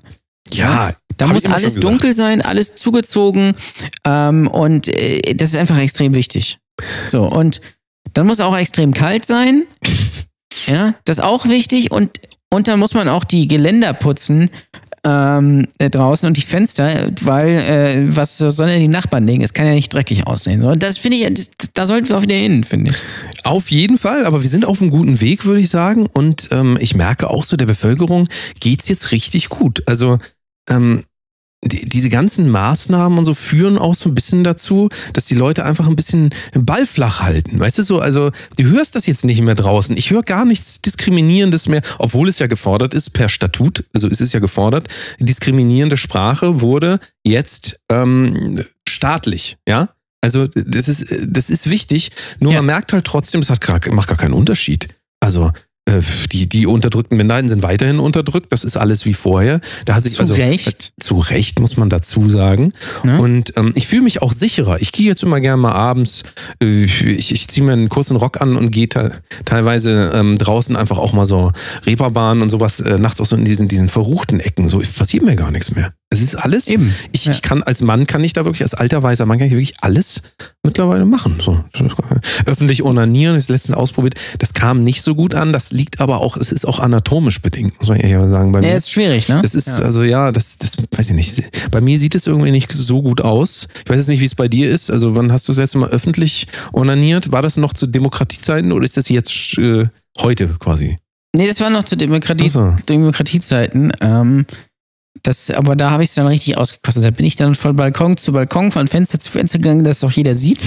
Ja, 0.54 0.94
Da 1.18 1.26
muss 1.28 1.46
alles 1.48 1.76
dunkel 1.76 2.14
sein, 2.14 2.44
alles 2.44 2.76
zugezogen 2.76 3.56
ähm, 4.06 4.48
und 4.48 4.88
äh, 4.88 5.34
das 5.34 5.50
ist 5.50 5.56
einfach 5.56 5.80
extrem 5.80 6.14
wichtig. 6.14 6.60
So, 7.10 7.24
und 7.24 7.60
dann 8.14 8.28
muss 8.28 8.40
auch 8.40 8.56
extrem 8.56 8.94
kalt 8.94 9.26
sein. 9.26 9.64
Ja, 10.66 10.94
das 11.06 11.20
ist 11.20 11.24
auch 11.24 11.48
wichtig 11.48 11.92
und, 11.92 12.10
und 12.50 12.68
dann 12.68 12.80
muss 12.80 12.94
man 12.94 13.08
auch 13.10 13.24
die 13.24 13.48
Geländer 13.48 13.94
putzen 13.94 14.50
ähm, 15.04 15.68
äh, 15.78 15.90
draußen 15.90 16.28
und 16.28 16.36
die 16.38 16.42
Fenster, 16.42 17.12
weil 17.22 17.48
äh, 17.48 18.16
was 18.16 18.38
sollen 18.38 18.70
denn 18.70 18.82
die 18.82 18.88
Nachbarn 18.88 19.26
denken? 19.26 19.44
Es 19.44 19.54
kann 19.54 19.66
ja 19.66 19.74
nicht 19.74 19.94
dreckig 19.94 20.28
aussehen. 20.28 20.62
So, 20.62 20.76
das 20.76 20.98
finde 20.98 21.18
ich, 21.18 21.34
das, 21.34 21.52
da 21.74 21.86
sollten 21.86 22.10
wir 22.10 22.18
auch 22.18 22.24
wieder 22.24 22.36
hin, 22.36 22.64
finde 22.64 22.92
ich. 22.92 22.98
Auf 23.46 23.72
jeden 23.72 23.98
Fall, 23.98 24.26
aber 24.26 24.42
wir 24.42 24.50
sind 24.50 24.66
auf 24.66 24.82
einem 24.82 24.92
guten 24.92 25.22
Weg, 25.22 25.46
würde 25.46 25.62
ich 25.62 25.70
sagen. 25.70 26.08
Und 26.08 26.50
ähm, 26.52 26.78
ich 26.82 26.96
merke 26.96 27.30
auch 27.30 27.46
so, 27.46 27.56
der 27.56 27.68
Bevölkerung 27.68 28.28
geht's 28.60 28.90
jetzt 28.90 29.12
richtig 29.12 29.50
gut. 29.50 29.84
Also 29.86 30.18
ähm, 30.70 31.04
die, 31.64 31.90
diese 31.90 32.10
ganzen 32.10 32.50
Maßnahmen 32.50 33.18
und 33.18 33.26
so 33.26 33.34
führen 33.34 33.78
auch 33.78 33.96
so 33.96 34.10
ein 34.10 34.16
bisschen 34.16 34.44
dazu, 34.44 34.90
dass 35.14 35.26
die 35.26 35.36
Leute 35.36 35.66
einfach 35.66 35.88
ein 35.88 35.96
bisschen 35.96 36.30
Ball 36.54 36.86
flach 36.86 37.22
halten. 37.22 37.60
Weißt 37.60 37.80
du 37.80 37.84
so, 37.84 38.00
also 38.00 38.32
du 38.58 38.64
hörst 38.66 38.96
das 38.96 39.08
jetzt 39.08 39.26
nicht 39.26 39.42
mehr 39.42 39.56
draußen. 39.56 39.98
Ich 39.98 40.12
höre 40.12 40.22
gar 40.22 40.46
nichts 40.46 40.82
Diskriminierendes 40.82 41.68
mehr, 41.68 41.82
obwohl 41.98 42.30
es 42.30 42.40
ja 42.40 42.48
gefordert 42.48 42.94
ist 42.94 43.10
per 43.12 43.28
Statut, 43.28 43.86
also 43.94 44.08
es 44.08 44.22
ist 44.22 44.34
ja 44.34 44.40
gefordert, 44.40 44.88
diskriminierende 45.20 45.98
Sprache 45.98 46.62
wurde 46.62 47.00
jetzt 47.24 47.80
ähm, 47.90 48.64
staatlich, 48.88 49.58
ja? 49.68 49.90
Also 50.22 50.48
das 50.48 50.88
ist, 50.88 51.14
das 51.28 51.50
ist 51.50 51.70
wichtig, 51.70 52.12
nur 52.40 52.52
Ja. 52.52 52.60
man 52.60 52.68
merkt 52.68 52.94
halt 52.94 53.06
trotzdem, 53.06 53.42
das 53.42 53.50
hat 53.50 53.62
gar, 53.62 53.80
macht 53.94 54.08
gar 54.08 54.18
keinen 54.18 54.34
Unterschied. 54.34 54.88
Also 55.20 55.52
die, 56.32 56.48
die 56.50 56.68
unterdrückten 56.68 57.18
Minderheiten 57.18 57.50
sind 57.50 57.64
weiterhin 57.64 58.00
unterdrückt, 58.00 58.52
das 58.52 58.64
ist 58.64 58.78
alles 58.78 59.06
wie 59.06 59.14
vorher. 59.14 59.62
Da 59.86 59.96
hat 59.96 60.04
sich 60.04 60.14
Zu 60.14 60.22
also 60.22 60.34
Recht. 60.34 60.94
zu 61.00 61.20
Recht 61.20 61.60
muss 61.60 61.78
man 61.78 61.90
dazu 61.90 62.30
sagen. 62.30 62.70
Ne? 63.04 63.22
Und 63.22 63.54
ähm, 63.56 63.72
ich 63.76 63.88
fühle 63.88 64.02
mich 64.02 64.22
auch 64.22 64.34
sicherer. 64.34 64.82
Ich 64.82 64.92
gehe 64.92 65.08
jetzt 65.08 65.24
immer 65.24 65.40
gerne 65.40 65.62
mal 65.62 65.72
abends, 65.72 66.24
äh, 66.62 66.84
ich, 66.84 67.32
ich 67.32 67.48
ziehe 67.48 67.66
mir 67.66 67.74
einen 67.74 67.90
kurzen 67.90 68.18
Rock 68.18 68.42
an 68.42 68.56
und 68.56 68.72
gehe 68.72 68.90
te 68.90 69.12
teilweise 69.46 70.12
ähm, 70.14 70.36
draußen 70.36 70.76
einfach 70.76 70.98
auch 70.98 71.14
mal 71.14 71.26
so 71.26 71.52
Reeperbahn 71.86 72.42
und 72.42 72.50
sowas 72.50 72.80
äh, 72.80 72.98
nachts 72.98 73.22
auch 73.22 73.26
so 73.26 73.36
in 73.36 73.46
diesen, 73.46 73.68
diesen 73.68 73.90
verruchten 73.90 74.40
Ecken. 74.40 74.68
So 74.68 74.80
passiert 74.80 75.24
mir 75.24 75.36
gar 75.36 75.52
nichts 75.52 75.74
mehr. 75.74 75.94
Es 76.10 76.22
ist 76.22 76.36
alles. 76.36 76.68
Eben. 76.68 76.94
Ich, 77.12 77.26
Ja. 77.26 77.34
ich 77.34 77.42
kann 77.42 77.64
als 77.64 77.82
Mann 77.82 78.08
kann 78.08 78.24
ich 78.24 78.32
da 78.32 78.46
wirklich, 78.46 78.64
als 78.64 78.74
alter 78.74 79.04
weißer 79.04 79.26
Mann 79.26 79.40
kann 79.40 79.48
ich 79.48 79.54
wirklich 79.54 79.76
alles 79.82 80.22
mittlerweile 80.64 81.06
machen. 81.06 81.38
So. 81.44 81.64
Öffentlich 82.46 82.84
onanieren, 82.84 83.36
ist 83.36 83.50
letztens 83.50 83.76
ausprobiert. 83.78 84.16
Das 84.40 84.54
kam 84.54 84.84
nicht 84.86 85.02
so 85.02 85.16
gut 85.16 85.36
an. 85.36 85.52
Das 85.52 85.72
liegt 85.72 86.00
aber 86.00 86.22
auch, 86.22 86.38
es 86.38 86.52
ist 86.54 86.66
auch 86.66 86.80
anatomisch 86.80 87.42
bedingt, 87.42 87.78
muss 87.80 87.90
man 87.90 88.00
ehrlich 88.00 88.30
sagen. 88.32 88.54
Bei 88.54 88.62
Ja, 88.62 88.70
mir. 88.70 88.76
ist 88.78 88.90
schwierig, 88.90 89.28
ne? 89.28 89.42
Das 89.42 89.54
ist, 89.54 89.68
ja. 89.80 89.86
also 89.86 90.04
ja, 90.04 90.32
das, 90.32 90.58
das 90.58 90.78
weiß 90.96 91.10
ich 91.10 91.16
nicht. 91.16 91.72
Bei 91.72 91.82
mir 91.82 92.00
sieht 92.00 92.16
es 92.16 92.26
irgendwie 92.26 92.52
nicht 92.52 92.72
so 92.72 93.02
gut 93.02 93.20
aus. 93.22 93.68
Ich 93.84 93.90
weiß 93.90 93.98
jetzt 94.00 94.08
nicht, 94.08 94.22
wie 94.22 94.26
es 94.26 94.36
bei 94.36 94.48
dir 94.48 94.70
ist. 94.72 94.90
Also, 94.90 95.16
wann 95.18 95.32
hast 95.34 95.48
du 95.48 95.52
das 95.52 95.58
letzte 95.60 95.78
Mal 95.80 95.90
öffentlich 95.90 96.48
onaniert? 96.72 97.34
War 97.34 97.42
das 97.42 97.58
noch 97.58 97.74
zu 97.74 97.86
Demokratiezeiten 97.86 98.72
oder 98.72 98.86
ist 98.86 98.96
das 98.96 99.10
jetzt 99.10 99.58
äh, 99.58 99.88
heute 100.20 100.48
quasi? 100.60 100.98
Nee, 101.36 101.48
das 101.48 101.60
war 101.60 101.70
noch 101.70 101.84
zu 101.84 101.98
Demokratie, 101.98 102.48
so. 102.50 102.74
Demokratiezeiten. 102.88 103.92
Ähm, 104.02 104.46
das, 105.24 105.52
aber 105.52 105.76
da 105.76 105.92
habe 105.92 106.04
ich 106.04 106.10
es 106.10 106.16
dann 106.16 106.28
richtig 106.28 106.58
ausgekostet. 106.58 107.04
Da 107.06 107.10
bin 107.12 107.26
ich 107.26 107.36
dann 107.36 107.56
von 107.56 107.76
Balkon 107.76 108.18
zu 108.18 108.32
Balkon, 108.32 108.72
von 108.72 108.88
Fenster 108.88 109.20
zu 109.20 109.32
Fenster 109.32 109.60
gegangen, 109.60 109.84
dass 109.84 110.04
auch 110.04 110.12
jeder 110.12 110.36
sieht. 110.36 110.64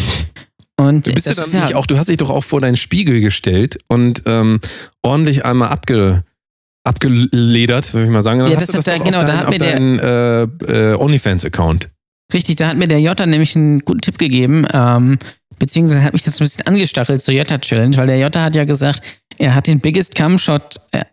Und 0.78 1.07
Du 1.07 1.12
bist 1.12 1.26
das 1.26 1.37
ja 1.52 1.61
dann 1.61 1.69
nicht 1.69 1.75
auch, 1.76 1.87
du 1.87 1.99
hast 1.99 2.09
dich 2.09 2.16
doch 2.16 2.30
auch 2.30 2.42
vor 2.45 2.61
deinen 2.61 2.76
Spiegel 2.76 3.21
gestellt 3.21 3.78
und 3.88 4.23
ähm, 4.26 4.61
ordentlich 5.02 5.45
einmal 5.45 5.69
abge, 5.69 6.25
abgeledert, 6.85 7.92
würde 7.92 8.07
ich 8.07 8.11
mal 8.11 8.23
sagen. 8.23 8.40
Dann 8.40 8.50
Ja, 8.50 8.59
das 8.59 8.69
hat 8.69 8.76
doch 8.78 8.85
der- 8.85 8.99
genau, 8.99 9.19
auf 9.19 9.25
da 9.25 9.33
deinen, 9.33 9.40
hat 9.40 9.50
mir 9.50 9.59
der- 9.59 9.73
deinen 9.73 9.99
äh, 10.69 10.92
äh, 10.92 10.95
OnlyFans-Account. 10.97 11.88
Richtig, 12.33 12.57
da 12.57 12.69
hat 12.69 12.76
mir 12.76 12.87
der 12.88 13.00
Jota 13.00 13.26
nämlich 13.26 13.57
einen 13.57 13.80
guten 13.80 14.00
Tipp 14.00 14.16
gegeben, 14.19 14.64
ähm, 14.73 15.19
beziehungsweise 15.59 16.02
hat 16.02 16.12
mich 16.12 16.23
das 16.23 16.40
ein 16.40 16.45
bisschen 16.45 16.66
angestachelt 16.66 17.21
zur 17.21 17.35
Jota-Challenge, 17.35 17.97
weil 17.97 18.07
der 18.07 18.19
Jota 18.19 18.42
hat 18.42 18.54
ja 18.54 18.64
gesagt, 18.64 19.02
er 19.37 19.54
hat 19.54 19.66
den 19.66 19.80
biggest 19.80 20.14
Cum-Shot 20.14 20.76
äh, 20.92 20.99
äh, 21.00 21.04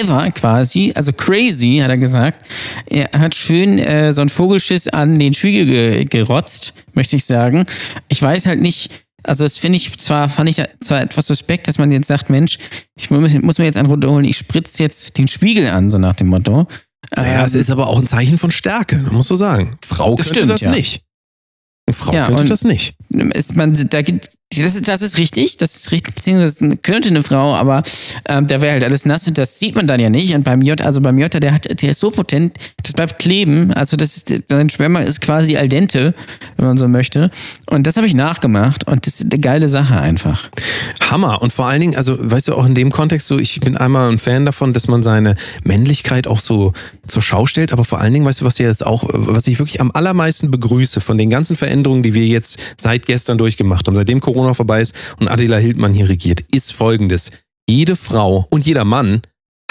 ever 0.00 0.30
quasi, 0.30 0.92
also 0.94 1.12
crazy, 1.12 1.78
hat 1.82 1.90
er 1.90 1.98
gesagt. 1.98 2.38
Er 2.86 3.08
hat 3.18 3.34
schön 3.34 3.78
äh, 3.78 4.12
so 4.12 4.20
einen 4.20 4.28
Vogelschiss 4.30 4.88
an 4.88 5.18
den 5.18 5.34
Spiegel 5.34 5.66
ge 5.66 6.04
gerotzt, 6.04 6.74
möchte 6.94 7.16
ich 7.16 7.24
sagen. 7.24 7.64
Ich 8.08 8.20
weiß 8.22 8.46
halt 8.46 8.60
nicht, 8.60 8.90
also 9.22 9.44
das 9.44 9.58
finde 9.58 9.76
ich 9.76 9.96
zwar, 9.98 10.28
fand 10.28 10.48
ich 10.48 10.62
zwar 10.80 11.00
etwas 11.00 11.26
suspekt, 11.26 11.68
dass 11.68 11.78
man 11.78 11.90
jetzt 11.90 12.06
sagt, 12.06 12.30
Mensch, 12.30 12.58
ich 12.96 13.10
muss, 13.10 13.34
muss 13.42 13.58
mir 13.58 13.64
jetzt 13.64 13.76
einen 13.76 13.88
runterholen, 13.88 14.24
ich 14.24 14.36
spritze 14.38 14.82
jetzt 14.82 15.18
den 15.18 15.28
Spiegel 15.28 15.66
an, 15.68 15.90
so 15.90 15.98
nach 15.98 16.14
dem 16.14 16.28
Motto. 16.28 16.66
Naja, 17.14 17.40
Ähm, 17.40 17.44
es 17.46 17.54
ist 17.54 17.70
aber 17.70 17.88
auch 17.88 17.98
ein 17.98 18.06
Zeichen 18.06 18.38
von 18.38 18.50
Stärke, 18.50 18.96
musst 19.10 19.30
du 19.30 19.36
sagen. 19.36 19.76
Frau 19.84 20.14
Das 20.14 20.26
könnte 20.26 20.38
stimmt, 20.40 20.50
das 20.52 20.60
ja. 20.62 20.70
nicht. 20.70 21.02
Eine 21.88 21.94
Frau 21.94 22.12
Ja, 22.12 22.26
könnte 22.26 22.44
das 22.44 22.64
nicht. 22.64 22.94
ist 23.10 23.54
man, 23.56 23.72
da 23.90 24.02
gibt, 24.02 24.30
das, 24.50 24.74
ist, 24.74 24.88
das 24.88 25.02
ist 25.02 25.18
richtig, 25.18 25.56
das 25.58 25.76
ist 25.76 25.92
richtig, 25.92 26.14
beziehungsweise 26.14 26.76
könnte 26.78 27.08
eine 27.08 27.22
Frau, 27.22 27.54
aber 27.54 27.82
ähm, 28.28 28.46
da 28.46 28.62
wäre 28.62 28.72
halt 28.72 28.84
alles 28.84 29.04
nass 29.04 29.26
und 29.26 29.36
das 29.36 29.58
sieht 29.58 29.74
man 29.74 29.86
dann 29.86 30.00
ja 30.00 30.08
nicht. 30.08 30.34
Und 30.34 30.44
beim 30.44 30.62
J, 30.62 30.80
also 30.80 31.00
beim 31.00 31.18
J, 31.18 31.32
der 31.42 31.52
hat, 31.52 31.82
der 31.82 31.90
ist 31.90 32.00
so 32.00 32.10
potent, 32.10 32.56
das 32.82 32.92
bleibt 32.92 33.18
kleben. 33.18 33.72
Also 33.74 33.96
das 33.96 34.16
ist, 34.16 34.48
sein 34.48 34.70
Schwärmer 34.70 35.02
ist 35.02 35.20
quasi 35.20 35.56
al 35.56 35.68
dente, 35.68 36.14
wenn 36.56 36.66
man 36.66 36.76
so 36.76 36.88
möchte. 36.88 37.30
Und 37.66 37.86
das 37.86 37.96
habe 37.96 38.06
ich 38.06 38.14
nachgemacht 38.14 38.86
und 38.86 39.06
das 39.06 39.20
ist 39.20 39.32
eine 39.32 39.40
geile 39.40 39.68
Sache 39.68 39.98
einfach. 39.98 40.48
Hammer. 41.10 41.42
Und 41.42 41.52
vor 41.52 41.66
allen 41.66 41.80
Dingen, 41.80 41.96
also 41.96 42.16
weißt 42.18 42.48
du, 42.48 42.54
auch 42.54 42.66
in 42.66 42.74
dem 42.74 42.90
Kontext 42.90 43.26
so, 43.26 43.38
ich 43.38 43.60
bin 43.60 43.76
einmal 43.76 44.10
ein 44.10 44.18
Fan 44.18 44.46
davon, 44.46 44.72
dass 44.72 44.88
man 44.88 45.02
seine 45.02 45.34
Männlichkeit 45.64 46.26
auch 46.26 46.40
so 46.40 46.72
zur 47.06 47.22
Schau 47.22 47.46
stellt, 47.46 47.72
aber 47.72 47.84
vor 47.84 48.00
allen 48.00 48.14
Dingen, 48.14 48.24
weißt 48.24 48.40
du, 48.40 48.44
was 48.44 48.58
jetzt 48.58 48.86
auch, 48.86 49.04
was 49.12 49.46
ich 49.46 49.58
wirklich 49.58 49.80
am 49.80 49.90
allermeisten 49.92 50.50
begrüße 50.50 51.00
von 51.00 51.18
den 51.18 51.30
ganzen 51.30 51.56
Veränderungen, 51.56 52.02
die 52.02 52.14
wir 52.14 52.26
jetzt 52.26 52.58
seit 52.76 53.06
gestern 53.06 53.38
durchgemacht 53.38 53.86
haben, 53.86 53.94
seitdem 53.94 54.20
Corona 54.20 54.35
vorbei 54.54 54.80
ist 54.80 54.94
und 55.18 55.28
Adela 55.28 55.58
Hildmann 55.58 55.92
hier 55.92 56.08
regiert, 56.08 56.40
ist 56.52 56.72
folgendes. 56.72 57.30
Jede 57.68 57.96
Frau 57.96 58.46
und 58.50 58.66
jeder 58.66 58.84
Mann 58.84 59.22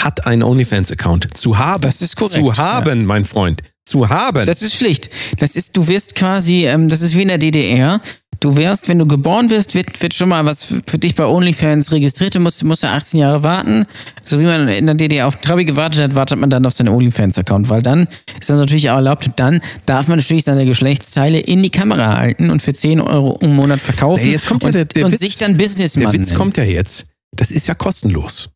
hat 0.01 0.27
einen 0.27 0.43
OnlyFans-Account. 0.43 1.37
Zu 1.37 1.57
haben. 1.57 1.81
Das 1.81 2.01
ist 2.01 2.15
korrekt, 2.15 2.35
Zu 2.35 2.53
haben, 2.57 3.05
mein 3.05 3.25
Freund. 3.25 3.61
Zu 3.85 4.09
haben. 4.09 4.45
Das 4.45 4.61
ist 4.61 4.75
Pflicht. 4.75 5.09
Das 5.39 5.55
ist, 5.55 5.77
du 5.77 5.87
wirst 5.87 6.15
quasi, 6.15 6.65
ähm, 6.65 6.89
das 6.89 7.01
ist 7.01 7.15
wie 7.15 7.21
in 7.21 7.27
der 7.27 7.37
DDR. 7.37 8.01
Du 8.41 8.57
wirst, 8.57 8.89
wenn 8.89 8.99
du 8.99 9.07
geboren 9.07 9.49
wirst, 9.49 9.75
wird, 9.75 10.01
wird 10.01 10.13
schon 10.13 10.29
mal 10.29 10.43
was 10.45 10.65
für, 10.65 10.97
dich 10.97 11.15
bei 11.15 11.25
OnlyFans 11.25 11.91
registriert. 11.91 12.35
Du 12.35 12.39
musst, 12.41 12.63
musst 12.63 12.83
du 12.83 12.87
18 12.87 13.19
Jahre 13.19 13.43
warten. 13.43 13.85
So 14.23 14.39
wie 14.39 14.43
man 14.43 14.67
in 14.67 14.85
der 14.87 14.95
DDR 14.95 15.25
auf 15.27 15.37
Trabi 15.37 15.65
gewartet 15.65 16.01
hat, 16.01 16.15
wartet 16.15 16.37
man 16.39 16.49
dann 16.49 16.65
auf 16.65 16.73
seinen 16.73 16.89
OnlyFans-Account, 16.89 17.69
weil 17.69 17.81
dann 17.81 18.07
ist 18.39 18.49
das 18.49 18.59
natürlich 18.59 18.89
auch 18.89 18.95
erlaubt. 18.97 19.27
Und 19.27 19.39
dann 19.39 19.61
darf 19.85 20.07
man 20.07 20.17
natürlich 20.17 20.43
seine 20.43 20.65
Geschlechtsteile 20.65 21.39
in 21.39 21.63
die 21.63 21.69
Kamera 21.69 22.17
halten 22.17 22.49
und 22.49 22.61
für 22.61 22.73
10 22.73 22.99
Euro 23.01 23.37
im 23.41 23.55
Monat 23.55 23.79
verkaufen. 23.79 24.29
Jetzt 24.29 24.47
kommt 24.47 24.63
ja 24.63 24.67
und, 24.67 24.73
der- 24.75 24.85
der 24.85 25.05
und 25.05 25.11
Witz. 25.13 25.21
sich 25.21 25.37
dann 25.37 25.55
Businessman 25.57 26.11
Der 26.11 26.13
Witz 26.19 26.27
nennen. 26.29 26.37
kommt 26.37 26.57
ja 26.57 26.63
jetzt. 26.65 27.07
Das 27.35 27.51
ist 27.51 27.67
ja 27.67 27.73
kostenlos. 27.73 28.49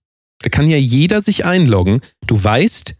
Da 0.43 0.49
kann 0.49 0.67
ja 0.67 0.77
jeder 0.77 1.21
sich 1.21 1.45
einloggen. 1.45 2.01
Du 2.27 2.43
weißt, 2.43 2.95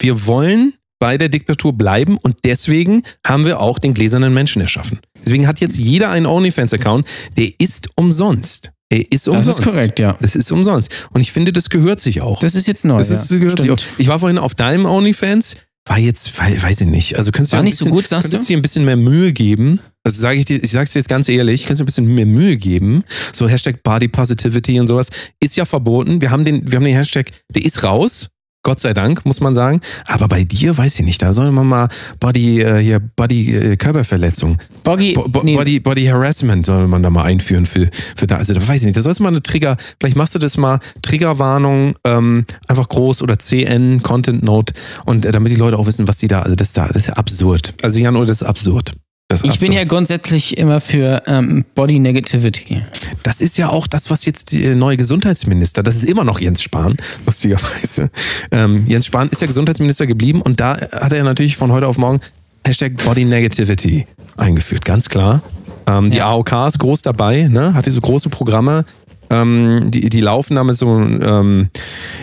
wir 0.00 0.26
wollen 0.26 0.74
bei 0.98 1.18
der 1.18 1.28
Diktatur 1.28 1.72
bleiben 1.72 2.16
und 2.18 2.36
deswegen 2.44 3.02
haben 3.26 3.44
wir 3.44 3.60
auch 3.60 3.78
den 3.78 3.94
gläsernen 3.94 4.32
Menschen 4.32 4.62
erschaffen. 4.62 4.98
Deswegen 5.24 5.46
hat 5.46 5.60
jetzt 5.60 5.78
jeder 5.78 6.10
einen 6.10 6.26
OnlyFans-Account. 6.26 7.06
Der 7.36 7.50
ist 7.58 7.88
umsonst. 7.96 8.70
Er 8.88 9.00
ist 9.12 9.26
Das 9.26 9.34
umsonst. 9.36 9.60
ist 9.60 9.66
korrekt, 9.66 9.98
ja. 9.98 10.16
Das 10.20 10.36
ist 10.36 10.50
umsonst. 10.52 10.90
Und 11.10 11.20
ich 11.20 11.32
finde, 11.32 11.52
das 11.52 11.70
gehört 11.70 12.00
sich 12.00 12.20
auch. 12.20 12.40
Das 12.40 12.54
ist 12.54 12.68
jetzt 12.68 12.84
neu. 12.84 12.98
Das 12.98 13.10
ist, 13.10 13.30
ja. 13.30 13.38
gehört 13.38 13.58
sich 13.60 13.70
auch. 13.70 13.78
Ich 13.98 14.06
war 14.08 14.18
vorhin 14.20 14.38
auf 14.38 14.54
deinem 14.54 14.86
OnlyFans, 14.86 15.56
war 15.86 15.98
jetzt, 15.98 16.38
wei- 16.38 16.60
weiß 16.62 16.82
ich 16.82 16.86
nicht. 16.88 17.16
Also 17.18 17.30
könntest 17.32 17.52
du 17.52 17.56
War 17.56 17.62
ein 17.62 17.64
nicht 17.66 17.76
so 17.76 17.84
bisschen, 17.86 17.96
gut, 17.96 18.06
sagst 18.08 18.24
könntest 18.30 18.44
du? 18.44 18.48
dir 18.54 18.58
ein 18.58 18.62
bisschen 18.62 18.84
mehr 18.84 18.96
Mühe 18.96 19.32
geben. 19.32 19.80
Also 20.04 20.20
sage 20.20 20.38
ich 20.38 20.44
dir, 20.44 20.62
ich 20.62 20.70
sag's 20.70 20.92
dir 20.92 21.00
jetzt 21.00 21.08
ganz 21.08 21.28
ehrlich, 21.28 21.62
könntest 21.66 21.80
du 21.80 21.84
ein 21.84 21.86
bisschen 21.86 22.06
mehr 22.14 22.26
Mühe 22.26 22.56
geben. 22.56 23.02
So 23.32 23.48
Hashtag 23.48 23.82
Body 23.82 24.06
Positivity 24.08 24.78
und 24.78 24.86
sowas 24.86 25.10
ist 25.40 25.56
ja 25.56 25.64
verboten. 25.64 26.20
Wir 26.20 26.30
haben 26.30 26.44
den, 26.44 26.70
wir 26.70 26.76
haben 26.76 26.84
den 26.84 26.94
Hashtag, 26.96 27.30
der 27.52 27.64
ist 27.64 27.82
raus. 27.82 28.28
Gott 28.66 28.80
sei 28.80 28.94
Dank, 28.94 29.24
muss 29.24 29.40
man 29.40 29.54
sagen. 29.54 29.80
Aber 30.06 30.26
bei 30.26 30.42
dir 30.42 30.76
weiß 30.76 30.98
ich 30.98 31.06
nicht, 31.06 31.22
da 31.22 31.32
soll 31.32 31.52
man 31.52 31.68
mal 31.68 31.88
Body, 32.18 32.62
äh, 32.62 32.82
hier, 32.82 32.98
Body 32.98 33.54
äh, 33.54 33.76
Körperverletzung. 33.76 34.58
Boggy, 34.82 35.12
Bo 35.12 35.28
Bo 35.28 35.44
nee, 35.44 35.54
Body, 35.54 35.78
Body 35.78 36.06
Harassment 36.06 36.66
soll 36.66 36.88
man 36.88 37.00
da 37.00 37.10
mal 37.10 37.22
einführen 37.22 37.64
für, 37.64 37.88
für 38.16 38.26
da. 38.26 38.38
Also 38.38 38.54
da 38.54 38.66
weiß 38.66 38.80
ich 38.80 38.86
nicht. 38.86 38.96
Da 38.96 39.02
sollst 39.02 39.20
du 39.20 39.22
mal 39.22 39.28
eine 39.28 39.40
Trigger, 39.40 39.76
vielleicht 40.00 40.16
machst 40.16 40.34
du 40.34 40.40
das 40.40 40.56
mal, 40.56 40.80
Triggerwarnung, 41.00 41.94
ähm, 42.02 42.44
einfach 42.66 42.88
groß 42.88 43.22
oder 43.22 43.38
CN, 43.38 44.02
Content 44.02 44.42
Note 44.42 44.74
und 45.04 45.24
äh, 45.24 45.30
damit 45.30 45.52
die 45.52 45.56
Leute 45.56 45.78
auch 45.78 45.86
wissen, 45.86 46.08
was 46.08 46.16
die 46.16 46.26
da, 46.26 46.42
also 46.42 46.56
das 46.56 46.72
da, 46.72 46.88
das 46.88 46.96
ist 46.96 47.06
ja 47.06 47.14
absurd. 47.14 47.72
Also 47.82 48.00
Jan, 48.00 48.14
das 48.14 48.42
ist 48.42 48.42
absurd. 48.42 48.94
Das 49.28 49.42
ich 49.42 49.58
bin 49.58 49.72
ja 49.72 49.82
grundsätzlich 49.82 50.56
immer 50.56 50.80
für 50.80 51.22
ähm, 51.26 51.64
Body 51.74 51.98
Negativity. 51.98 52.82
Das 53.24 53.40
ist 53.40 53.58
ja 53.58 53.70
auch 53.70 53.88
das, 53.88 54.08
was 54.08 54.24
jetzt 54.24 54.52
die 54.52 54.64
äh, 54.64 54.74
neue 54.76 54.96
Gesundheitsminister, 54.96 55.82
das 55.82 55.96
ist 55.96 56.04
immer 56.04 56.22
noch 56.22 56.38
Jens 56.38 56.62
Spahn, 56.62 56.96
lustigerweise. 57.26 58.08
Ähm, 58.52 58.84
Jens 58.86 59.06
Spahn 59.06 59.28
ist 59.28 59.40
ja 59.40 59.48
Gesundheitsminister 59.48 60.06
geblieben 60.06 60.40
und 60.42 60.60
da 60.60 60.76
hat 60.76 61.12
er 61.12 61.24
natürlich 61.24 61.56
von 61.56 61.72
heute 61.72 61.88
auf 61.88 61.98
morgen 61.98 62.20
Hashtag 62.64 62.96
Body 63.04 63.24
Negativity 63.24 64.06
eingeführt, 64.36 64.84
ganz 64.84 65.08
klar. 65.08 65.42
Ähm, 65.88 66.10
die 66.10 66.18
Ja. 66.18 66.28
AOK 66.28 66.52
ist 66.68 66.78
groß 66.78 67.02
dabei, 67.02 67.48
ne? 67.48 67.74
hat 67.74 67.86
diese 67.86 68.00
große 68.00 68.28
Programme, 68.28 68.84
ähm, 69.30 69.90
die, 69.90 70.08
die 70.08 70.20
laufen 70.20 70.54
da 70.54 70.64
mit 70.64 70.76
so, 70.76 70.86
ähm, 71.00 71.68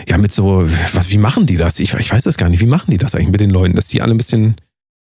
ja, 0.08 0.16
mit 0.16 0.32
so, 0.32 0.66
was, 0.94 1.10
wie 1.10 1.18
machen 1.18 1.44
die 1.44 1.56
das? 1.56 1.80
Ich, 1.80 1.92
ich 1.92 2.10
weiß 2.12 2.22
das 2.24 2.36
gar 2.38 2.48
nicht. 2.48 2.60
Wie 2.60 2.66
machen 2.66 2.90
die 2.90 2.98
das 2.98 3.14
eigentlich 3.14 3.30
mit 3.30 3.40
den 3.40 3.50
Leuten, 3.50 3.74
dass 3.74 3.88
die 3.88 4.00
alle 4.00 4.14
ein 4.14 4.16
bisschen, 4.16 4.56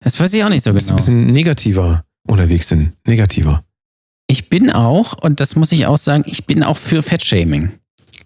Das 0.00 0.18
weiß 0.18 0.32
ich 0.34 0.44
auch 0.44 0.48
nicht 0.48 0.64
so 0.64 0.70
ein 0.70 0.76
genau. 0.76 0.96
bisschen 0.96 1.26
negativer 1.26 2.04
unterwegs 2.26 2.68
sind? 2.68 2.92
Negativer. 3.06 3.64
Ich 4.28 4.48
bin 4.48 4.70
auch, 4.70 5.14
und 5.22 5.40
das 5.40 5.56
muss 5.56 5.72
ich 5.72 5.87
auch 5.87 5.96
sagen, 5.96 6.22
ich 6.26 6.44
bin 6.44 6.62
auch 6.62 6.76
für 6.76 7.02
Fettshaming. 7.02 7.70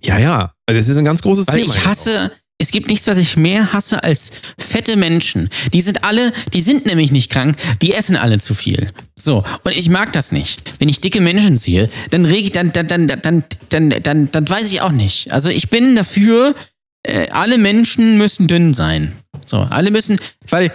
Ja, 0.03 0.19
ja. 0.19 0.53
Also 0.67 0.79
Das 0.79 0.89
ist 0.89 0.97
ein 0.97 1.05
ganz 1.05 1.23
großes 1.23 1.47
Weil 1.47 1.61
Thema. 1.61 1.75
ich 1.75 1.87
hasse, 1.87 2.33
es 2.59 2.73
gibt 2.73 2.89
nichts, 2.89 3.07
was 3.07 3.19
ich 3.19 3.37
mehr 3.37 3.73
hasse 3.73 4.03
als 4.03 4.33
fette 4.59 4.97
Menschen. 4.97 5.49
Die 5.73 5.81
sind 5.81 6.05
alle, 6.05 6.33
die 6.53 6.61
sind 6.61 6.87
nämlich 6.87 7.13
nicht 7.13 7.31
krank, 7.31 7.57
die 7.81 7.95
essen 7.95 8.17
alle 8.17 8.39
zu 8.39 8.55
viel. 8.55 8.91
So, 9.15 9.45
und 9.65 9.77
ich 9.77 9.89
mag 9.89 10.13
das 10.13 10.33
nicht. 10.33 10.81
Wenn 10.81 10.89
ich 10.89 11.01
dicke 11.01 11.21
Menschen 11.21 11.57
sehe, 11.57 11.89
dann 12.11 12.25
reg 12.27 12.45
ich, 12.45 12.53
dann, 12.53 12.73
dann, 12.73 12.89
dann, 12.89 13.07
dann, 13.07 13.45
dann, 13.69 13.91
dann, 13.91 14.31
dann 14.31 14.49
weiß 14.49 14.67
ich 14.73 14.81
auch 14.81 14.93
nicht. 14.93 15.33
Also 15.33 15.49
ich 15.49 15.71
bin 15.71 15.95
dafür, 15.95 16.55
äh, 17.05 17.29
alle 17.31 17.59
Menschen 17.59 18.19
müssen 18.19 18.49
dünn 18.49 18.75
sein. 18.75 19.13
So, 19.47 19.59
alle 19.59 19.91
müssen, 19.91 20.19
weil 20.49 20.73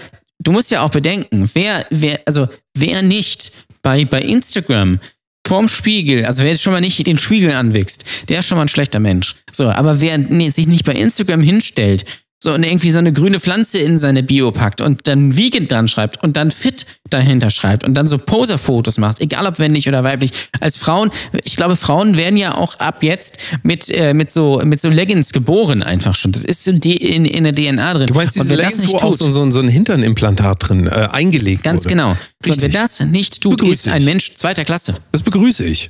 du 0.47 0.53
musst 0.53 0.71
ja 0.71 0.81
auch 0.81 0.89
bedenken, 0.89 1.49
wer, 1.53 1.85
wer, 1.89 2.21
also 2.25 2.47
wer 2.73 3.01
nicht 3.01 3.51
bei, 3.81 4.05
bei 4.05 4.21
Instagram 4.21 4.99
vorm 5.45 5.67
Spiegel, 5.67 6.25
also 6.25 6.41
wer 6.41 6.51
jetzt 6.51 6.63
schon 6.63 6.71
mal 6.71 6.79
nicht 6.79 7.05
den 7.05 7.17
Spiegel 7.17 7.51
anwichst, 7.51 8.05
der 8.29 8.39
ist 8.39 8.47
schon 8.47 8.57
mal 8.57 8.63
ein 8.63 8.69
schlechter 8.69 9.01
Mensch. 9.01 9.35
So, 9.51 9.69
aber 9.69 9.99
wer 9.99 10.17
nee, 10.17 10.49
sich 10.49 10.67
nicht 10.67 10.85
bei 10.85 10.93
Instagram 10.93 11.41
hinstellt, 11.41 12.05
so 12.47 12.53
und 12.53 12.63
irgendwie 12.63 12.91
so 12.91 12.99
eine 12.99 13.11
grüne 13.11 13.39
Pflanze 13.39 13.79
in 13.79 13.99
seine 13.99 14.23
Bio 14.23 14.51
packt 14.51 14.79
und 14.79 15.07
dann 15.07 15.35
Vegan 15.35 15.67
dran 15.67 15.87
schreibt 15.87 16.23
und 16.23 16.37
dann 16.37 16.49
fit 16.49 16.85
dahinter 17.09 17.49
schreibt 17.49 17.83
und 17.83 17.95
dann 17.95 18.07
so 18.07 18.17
Poser-Fotos 18.17 18.97
macht, 18.97 19.19
egal 19.19 19.45
ob 19.45 19.59
männlich 19.59 19.87
oder 19.87 20.03
weiblich. 20.03 20.31
Als 20.59 20.77
Frauen, 20.77 21.09
ich 21.43 21.57
glaube, 21.57 21.75
Frauen 21.75 22.17
werden 22.17 22.37
ja 22.37 22.55
auch 22.55 22.75
ab 22.79 23.03
jetzt 23.03 23.37
mit, 23.63 23.89
äh, 23.89 24.13
mit, 24.13 24.31
so, 24.31 24.61
mit 24.63 24.79
so 24.79 24.89
Leggings 24.89 25.33
geboren 25.33 25.83
einfach 25.83 26.15
schon. 26.15 26.31
Das 26.31 26.45
ist 26.45 26.63
so 26.63 26.71
in, 26.71 27.25
in 27.25 27.43
der 27.43 27.53
DNA 27.53 27.93
drin. 27.93 28.07
Du 28.07 28.13
meinst 28.13 28.37
und 28.37 28.43
diese 28.43 28.49
wer 28.49 28.57
das 28.57 28.65
Leggings, 28.65 28.81
nicht 28.81 28.93
wo 28.93 29.05
auch 29.05 29.11
tut, 29.11 29.19
so, 29.19 29.29
so, 29.29 29.51
so 29.51 29.59
ein 29.59 29.67
Hinternimplantat 29.67 30.69
drin 30.69 30.87
äh, 30.87 31.09
eingelegt 31.11 31.63
ganz 31.63 31.81
wurde? 31.83 31.89
genau. 31.89 32.09
So, 32.43 32.53
und 32.53 32.61
wer 32.61 32.69
Richtig. 32.69 32.73
das 32.73 32.99
nicht 33.01 33.41
tut, 33.41 33.61
ist 33.63 33.89
ein. 33.89 34.05
Mensch 34.05 34.35
zweiter 34.35 34.63
Klasse. 34.63 34.95
Das 35.11 35.21
begrüße 35.21 35.65
ich. 35.65 35.89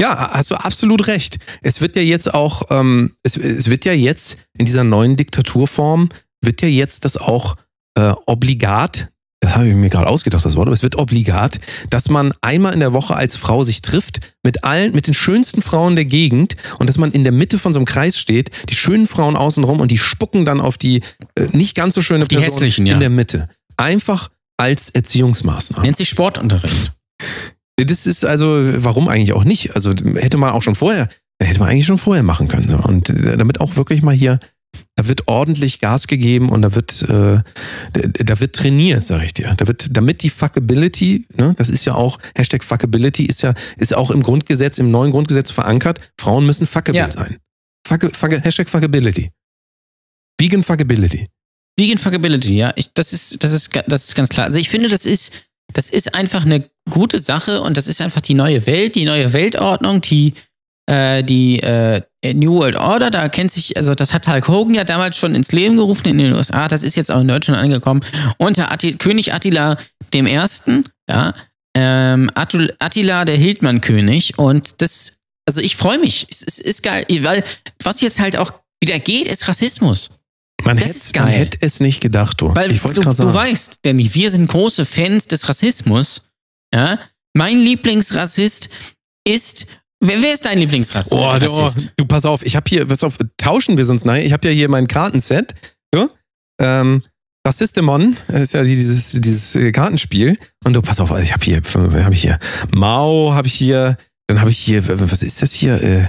Ja, 0.00 0.30
hast 0.32 0.50
du 0.50 0.54
absolut 0.54 1.06
recht. 1.08 1.38
Es 1.60 1.80
wird 1.82 1.94
ja 1.94 2.02
jetzt 2.02 2.32
auch, 2.32 2.62
ähm, 2.70 3.12
es, 3.22 3.36
es 3.36 3.68
wird 3.68 3.84
ja 3.84 3.92
jetzt 3.92 4.38
in 4.56 4.64
dieser 4.64 4.82
neuen 4.82 5.16
Diktaturform, 5.16 6.08
wird 6.42 6.62
ja 6.62 6.68
jetzt 6.68 7.04
das 7.04 7.18
auch 7.18 7.56
äh, 7.98 8.14
obligat, 8.26 9.08
das 9.40 9.56
habe 9.56 9.68
ich 9.68 9.74
mir 9.74 9.90
gerade 9.90 10.06
ausgedacht, 10.06 10.44
das 10.44 10.56
Wort, 10.56 10.68
aber 10.68 10.74
es 10.74 10.82
wird 10.82 10.96
obligat, 10.96 11.60
dass 11.90 12.08
man 12.08 12.32
einmal 12.40 12.72
in 12.72 12.80
der 12.80 12.92
Woche 12.92 13.14
als 13.14 13.36
Frau 13.36 13.62
sich 13.62 13.82
trifft 13.82 14.20
mit 14.42 14.64
allen, 14.64 14.92
mit 14.94 15.06
den 15.06 15.14
schönsten 15.14 15.60
Frauen 15.60 15.96
der 15.96 16.06
Gegend 16.06 16.56
und 16.78 16.88
dass 16.88 16.98
man 16.98 17.12
in 17.12 17.22
der 17.22 17.32
Mitte 17.32 17.58
von 17.58 17.72
so 17.72 17.78
einem 17.78 17.86
Kreis 17.86 18.18
steht, 18.18 18.50
die 18.70 18.74
schönen 18.74 19.06
Frauen 19.06 19.36
außenrum 19.36 19.80
und 19.80 19.90
die 19.90 19.98
spucken 19.98 20.46
dann 20.46 20.60
auf 20.60 20.78
die 20.78 21.02
äh, 21.34 21.46
nicht 21.52 21.74
ganz 21.74 21.94
so 21.94 22.00
schöne 22.00 22.26
die 22.26 22.36
Person 22.36 22.54
hässlichen, 22.54 22.86
ja. 22.86 22.94
in 22.94 23.00
der 23.00 23.10
Mitte. 23.10 23.48
Einfach 23.76 24.30
als 24.56 24.90
Erziehungsmaßnahme. 24.90 25.84
Nennt 25.84 25.96
sich 25.96 26.08
Sportunterricht. 26.08 26.92
Das 27.84 28.06
ist 28.06 28.24
also, 28.24 28.62
warum 28.84 29.08
eigentlich 29.08 29.32
auch 29.32 29.44
nicht? 29.44 29.74
Also 29.74 29.92
hätte 30.16 30.38
man 30.38 30.50
auch 30.50 30.62
schon 30.62 30.74
vorher, 30.74 31.08
hätte 31.42 31.60
man 31.60 31.68
eigentlich 31.68 31.86
schon 31.86 31.98
vorher 31.98 32.22
machen 32.22 32.48
können. 32.48 32.68
So. 32.68 32.78
Und 32.78 33.10
äh, 33.10 33.36
damit 33.36 33.60
auch 33.60 33.76
wirklich 33.76 34.02
mal 34.02 34.14
hier, 34.14 34.38
da 34.96 35.08
wird 35.08 35.26
ordentlich 35.28 35.80
Gas 35.80 36.06
gegeben 36.06 36.50
und 36.50 36.62
da 36.62 36.74
wird, 36.74 37.02
äh, 37.02 37.40
da 37.92 38.40
wird 38.40 38.54
trainiert, 38.54 39.02
sag 39.02 39.24
ich 39.24 39.34
dir. 39.34 39.54
Da 39.56 39.66
wird, 39.66 39.96
damit 39.96 40.22
die 40.22 40.30
Fuckability, 40.30 41.26
ne, 41.36 41.54
das 41.56 41.68
ist 41.70 41.86
ja 41.86 41.94
auch, 41.94 42.18
Hashtag 42.36 42.62
Fuckability 42.62 43.24
ist 43.24 43.42
ja, 43.42 43.54
ist 43.78 43.94
auch 43.96 44.10
im 44.10 44.22
Grundgesetz, 44.22 44.78
im 44.78 44.90
neuen 44.90 45.10
Grundgesetz 45.10 45.50
verankert, 45.50 46.00
Frauen 46.20 46.44
müssen 46.46 46.66
fuckable 46.66 47.00
Ja. 47.00 47.10
sein. 47.10 47.38
Fuck, 47.86 48.14
fuck, 48.14 48.32
Hashtag 48.44 48.68
Fuckability. 48.68 49.30
Vegan 50.38 50.62
Fuckability. 50.62 51.26
Vegan 51.78 51.98
Fuckability, 51.98 52.56
ja, 52.56 52.72
ich, 52.76 52.92
das 52.92 53.12
ist, 53.12 53.42
das 53.42 53.52
ist, 53.52 53.70
das 53.86 54.04
ist 54.04 54.14
ganz 54.14 54.28
klar. 54.28 54.46
Also 54.46 54.58
ich 54.58 54.68
finde, 54.68 54.88
das 54.88 55.06
ist, 55.06 55.46
das 55.72 55.90
ist 55.90 56.14
einfach 56.14 56.44
eine 56.44 56.68
gute 56.90 57.18
Sache 57.18 57.60
und 57.60 57.76
das 57.76 57.86
ist 57.86 58.00
einfach 58.00 58.20
die 58.20 58.34
neue 58.34 58.66
Welt, 58.66 58.94
die 58.94 59.04
neue 59.04 59.32
Weltordnung, 59.32 60.00
die, 60.00 60.34
äh, 60.86 61.22
die 61.22 61.60
äh, 61.60 62.02
New 62.34 62.54
World 62.54 62.76
Order. 62.76 63.10
Da 63.10 63.28
kennt 63.28 63.52
sich, 63.52 63.76
also 63.76 63.94
das 63.94 64.12
hat 64.12 64.28
Hulk 64.28 64.48
Hogan 64.48 64.74
ja 64.74 64.84
damals 64.84 65.16
schon 65.16 65.34
ins 65.34 65.52
Leben 65.52 65.76
gerufen 65.76 66.08
in 66.08 66.18
den 66.18 66.34
USA. 66.34 66.68
Das 66.68 66.82
ist 66.82 66.96
jetzt 66.96 67.10
auch 67.10 67.20
in 67.20 67.28
Deutschland 67.28 67.60
angekommen 67.60 68.00
unter 68.38 68.72
Atti, 68.72 68.94
König 68.94 69.32
Attila 69.32 69.76
dem 70.12 70.26
Ersten, 70.26 70.84
ja, 71.08 71.34
ähm, 71.76 72.30
Attila 72.34 73.24
der 73.24 73.36
Hildmann-König 73.36 74.38
und 74.38 74.82
das, 74.82 75.20
also 75.46 75.60
ich 75.60 75.76
freue 75.76 75.98
mich. 75.98 76.26
Es, 76.28 76.42
es 76.42 76.58
ist 76.58 76.82
geil, 76.82 77.06
weil 77.22 77.44
was 77.82 78.00
jetzt 78.00 78.18
halt 78.18 78.36
auch 78.36 78.52
wieder 78.82 78.98
geht, 78.98 79.28
ist 79.28 79.46
Rassismus. 79.46 80.10
Man, 80.64 80.76
Das 80.76 80.86
hätte, 80.86 80.96
ist 80.96 81.16
man 81.16 81.26
geil. 81.26 81.38
hätte 81.38 81.58
es 81.60 81.80
nicht 81.80 82.00
gedacht, 82.00 82.40
du. 82.40 82.54
Weil 82.54 82.70
ich 82.70 82.82
wollte 82.84 83.00
du, 83.00 83.14
sagen. 83.14 83.34
weißt, 83.34 83.78
Danny, 83.82 84.12
wir 84.12 84.30
sind 84.30 84.48
große 84.48 84.84
Fans 84.86 85.26
des 85.26 85.48
Rassismus. 85.48 86.26
Ja? 86.74 86.98
Mein 87.34 87.58
Lieblingsrassist 87.58 88.68
ist. 89.26 89.66
Wer, 90.02 90.22
wer 90.22 90.32
ist 90.32 90.46
dein 90.46 90.58
Lieblingsrassist? 90.58 91.12
Oh, 91.12 91.38
du, 91.38 91.50
oh, 91.50 91.70
du 91.96 92.04
pass 92.06 92.24
auf, 92.24 92.42
ich 92.44 92.56
habe 92.56 92.64
hier, 92.68 92.86
pass 92.86 93.04
auf, 93.04 93.18
tauschen 93.36 93.76
wir 93.76 93.84
sonst 93.84 94.06
nachher. 94.06 94.24
Ich 94.24 94.32
habe 94.32 94.48
ja 94.48 94.54
hier 94.54 94.68
mein 94.68 94.86
Kartenset. 94.86 95.54
Ja? 95.94 96.08
Ähm, 96.60 97.02
Rassistemon 97.46 98.16
ist 98.28 98.54
ja 98.54 98.62
dieses, 98.62 99.12
dieses 99.20 99.72
Kartenspiel. 99.72 100.36
Und 100.64 100.74
du, 100.74 100.82
pass 100.82 101.00
auf, 101.00 101.10
ich 101.18 101.32
habe 101.32 101.44
hier, 101.44 101.62
habe 102.04 102.14
ich 102.14 102.22
hier 102.22 102.38
Mao, 102.70 103.32
habe 103.34 103.48
ich 103.48 103.54
hier, 103.54 103.96
dann 104.30 104.40
habe 104.40 104.50
ich 104.50 104.58
hier, 104.58 104.86
was 105.10 105.22
ist 105.24 105.42
das 105.42 105.52
hier? 105.52 105.82
Äh, 105.82 106.04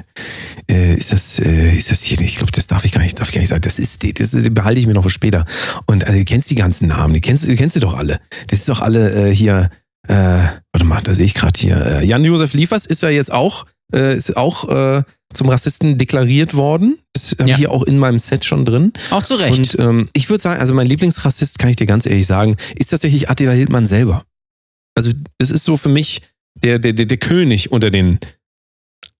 äh, 0.69 0.93
ist 0.95 1.12
das, 1.12 1.39
äh, 1.39 1.75
ist 1.75 1.89
das 1.89 2.03
hier? 2.03 2.21
Ich 2.21 2.36
glaube, 2.36 2.51
das 2.51 2.67
darf 2.67 2.86
ich 2.86 2.91
gar 2.91 3.01
nicht, 3.01 3.19
darf 3.19 3.29
ich 3.29 3.34
gar 3.34 3.39
nicht 3.41 3.49
sagen. 3.49 3.62
Das 3.63 3.79
ist, 3.79 4.03
die- 4.03 4.13
das 4.13 4.31
behalte 4.51 4.79
ich 4.79 4.86
mir 4.86 4.93
noch 4.93 5.03
für 5.03 5.10
später. 5.10 5.45
Und 5.88 6.05
also, 6.05 6.19
du 6.19 6.23
kennst 6.25 6.51
die 6.51 6.55
ganzen 6.55 6.88
Namen, 6.88 7.13
die 7.15 7.21
kennst, 7.21 7.49
du 7.49 7.55
kennst 7.55 7.73
sie 7.73 7.79
doch 7.79 7.95
alle. 7.95 8.19
Das 8.47 8.60
ist 8.60 8.69
doch 8.69 8.79
alle 8.81 9.29
äh, 9.29 9.36
hier. 9.36 9.69
Äh, 10.07 10.13
warte 10.13 10.86
mal, 10.86 11.01
da 11.01 11.13
sehe 11.15 11.25
ich 11.25 11.34
gerade 11.34 11.60
hier. 11.60 11.77
Äh, 11.84 12.05
Jan-Josef 12.05 12.53
Liefers 12.53 12.86
ist 12.86 13.01
ja 13.01 13.10
jetzt 13.10 13.31
auch, 13.31 13.65
ist 13.93 14.38
auch 14.38 15.03
zum 15.34 15.49
Rassisten 15.49 15.97
deklariert 15.97 16.53
worden. 16.53 16.97
Das 17.13 17.31
habe 17.31 17.43
ich 17.43 17.49
Ja. 17.49 17.57
hier 17.57 17.71
auch 17.71 17.84
in 17.84 17.97
meinem 17.99 18.19
Set 18.19 18.45
schon 18.45 18.63
drin. 18.63 18.93
Auch 19.10 19.21
zu 19.23 19.36
Recht. 19.36 19.75
Und 19.75 19.79
ähm, 19.79 20.10
ich 20.13 20.29
würde 20.29 20.41
sagen, 20.41 20.62
also 20.62 20.73
mein 20.73 20.88
Lieblingsrassist, 20.88 21.60
kann 21.60 21.69
ich 21.71 21.75
dir 21.75 21.88
ganz 21.88 22.05
ehrlich 22.05 22.25
sagen, 22.25 22.55
ist 22.75 22.88
tatsächlich 22.91 23.29
Attila 23.29 23.51
Hildmann 23.51 23.88
selber. 23.88 24.23
Also 24.95 25.12
das 25.39 25.51
ist 25.51 25.65
so 25.65 25.75
für 25.75 25.89
mich 25.89 26.21
der, 26.63 26.80
der, 26.80 26.93
der, 26.93 27.06
der 27.06 27.17
König 27.17 27.71
unter 27.71 27.89
den 27.91 28.19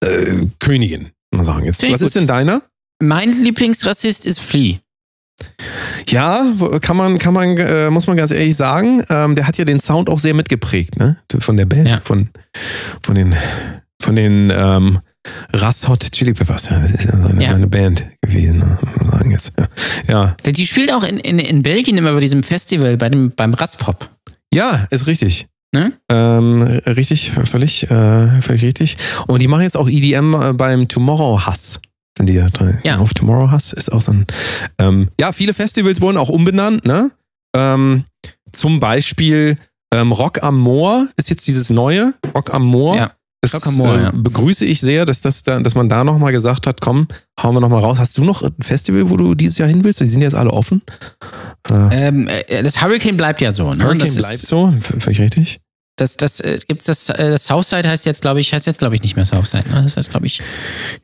äh, 0.04 0.46
Königen, 0.60 1.10
mal 1.34 1.44
sagen. 1.44 1.66
Jetzt, 1.66 1.90
was 1.92 2.02
ist 2.02 2.16
denn 2.16 2.28
deiner? 2.28 2.62
mein 3.04 3.32
Lieblingsrassist 3.44 4.28
ist 4.28 4.40
Flea. 4.40 4.78
Ja, 6.10 6.46
kann 6.82 6.98
man, 6.98 7.18
kann 7.18 7.34
man, 7.34 7.58
äh, 7.58 7.90
muss 7.90 8.06
man 8.06 8.16
ganz 8.18 8.30
ehrlich 8.32 8.56
sagen, 8.56 9.04
ähm, 9.10 9.36
der 9.36 9.48
hat 9.48 9.58
ja 9.58 9.66
den 9.66 9.80
Sound 9.80 10.10
auch 10.10 10.20
sehr 10.20 10.34
mitgeprägt, 10.36 10.98
ne? 11.00 11.18
Von 11.40 11.58
der 11.58 11.66
Band, 11.66 11.88
Ja. 11.88 12.02
von, 12.04 12.30
von 13.04 13.16
den, 13.16 13.34
von 14.02 14.16
den 14.16 14.52
ähm, 14.54 15.00
Ras 15.54 15.88
Hot 15.88 16.12
Chili 16.12 16.34
Peppers. 16.34 16.70
Ja, 16.70 16.80
das 16.80 16.92
ist 16.92 17.06
ja 17.06 17.18
seine, 17.18 17.44
Ja. 17.44 17.50
seine 17.50 17.68
Band 17.68 18.06
gewesen, 18.22 18.60
ne? 18.60 18.78
muss 18.82 18.96
man 18.98 19.12
sagen 19.12 19.32
jetzt. 19.32 19.54
Ja, 19.58 19.68
ja. 20.08 20.36
Die 20.52 20.68
spielt 20.68 20.92
auch 20.94 21.04
in, 21.04 21.18
in, 21.18 21.40
in 21.40 21.64
Belgien 21.64 21.98
immer 21.98 22.14
bei 22.14 22.20
diesem 22.20 22.44
Festival, 22.44 22.98
bei 22.98 23.10
dem, 23.10 23.32
beim 23.32 23.54
Rasspop. 23.54 24.10
ja 24.54 24.86
ist 24.92 25.08
richtig. 25.08 25.48
Ne? 25.74 25.94
Ähm, 26.10 26.62
richtig, 26.86 27.32
völlig, 27.32 27.90
äh, 27.90 28.42
völlig 28.42 28.64
richtig. 28.64 28.98
Und 29.28 29.42
die 29.42 29.48
machen 29.48 29.64
jetzt 29.64 29.78
auch 29.78 29.88
EDM 29.88 30.34
äh, 30.34 30.54
beim 30.54 30.88
Tomorrow 30.88 31.46
Hass. 31.46 31.80
Sind 32.18 32.28
die 32.28 32.34
ja 32.34 32.50
drin? 32.50 32.80
Ja. 32.84 32.98
Auf 32.98 33.14
Tomorrow 33.14 33.50
Hass 33.52 33.72
ist 33.72 33.92
auch 33.92 34.02
so 34.02 34.12
ein. 34.12 34.26
Ähm, 34.80 35.10
ja, 35.20 35.32
viele 35.32 35.54
Festivals 35.54 36.02
wurden 36.02 36.18
auch 36.18 36.30
umbenannt, 36.30 36.86
ne? 36.86 37.12
Ähm, 37.56 38.04
zum 38.52 38.82
Beispiel 38.82 39.56
ähm, 39.94 40.12
Rock 40.12 40.44
am 40.44 40.60
Moor 40.60 41.08
ist 41.16 41.30
jetzt 41.30 41.48
dieses 41.48 41.70
neue 41.70 42.14
Rock 42.36 42.54
am 42.54 42.66
Moor. 42.66 42.96
Ja. 42.98 43.12
Das 43.42 43.54
äh, 43.80 43.84
ja. 43.84 44.12
begrüße 44.14 44.66
ich 44.66 44.80
sehr, 44.82 45.06
dass, 45.06 45.22
das 45.22 45.42
da, 45.42 45.60
dass 45.60 45.74
man 45.74 45.90
da 45.90 46.04
nochmal 46.04 46.32
gesagt 46.32 46.68
hat, 46.68 46.80
komm, 46.80 47.08
hauen 47.42 47.56
wir 47.56 47.60
nochmal 47.60 47.82
raus. 47.82 47.98
Hast 47.98 48.16
du 48.18 48.24
noch 48.24 48.44
ein 48.44 48.54
Festival, 48.62 49.10
wo 49.10 49.18
du 49.18 49.34
dieses 49.34 49.58
Jahr 49.58 49.68
hin 49.68 49.84
willst? 49.84 50.00
Die 50.00 50.06
sind 50.06 50.22
jetzt 50.22 50.36
alle 50.36 50.52
offen. 50.52 50.84
Äh, 51.70 52.08
Ähm, 52.08 52.28
äh, 52.28 52.62
das 52.62 52.82
Hurricane 52.82 53.18
bleibt 53.18 53.42
ja 53.42 53.52
so. 53.52 53.74
Ne? 53.74 53.84
Hurricane 53.84 54.08
das 54.08 54.16
bleibt 54.16 54.34
ist, 54.36 54.48
so, 54.48 54.72
völlig 55.00 55.20
richtig. 55.20 55.60
Das, 55.98 56.18
das 56.18 56.40
äh, 56.40 56.60
gibt's 56.68 56.86
das, 56.86 57.10
äh, 57.10 57.32
das 57.32 57.46
Southside 57.46 57.90
heißt 57.90 58.06
jetzt, 58.06 58.22
glaube 58.22 58.40
ich, 58.40 58.54
heißt 58.54 58.68
jetzt, 58.68 58.80
glaube 58.80 58.94
ich, 58.96 59.02
nicht 59.04 59.16
mehr 59.16 59.26
Southside. 59.26 59.68
Ne? 59.70 59.82
Das 59.84 59.98
heißt, 59.98 60.12
glaube 60.12 60.28
ich, 60.28 60.40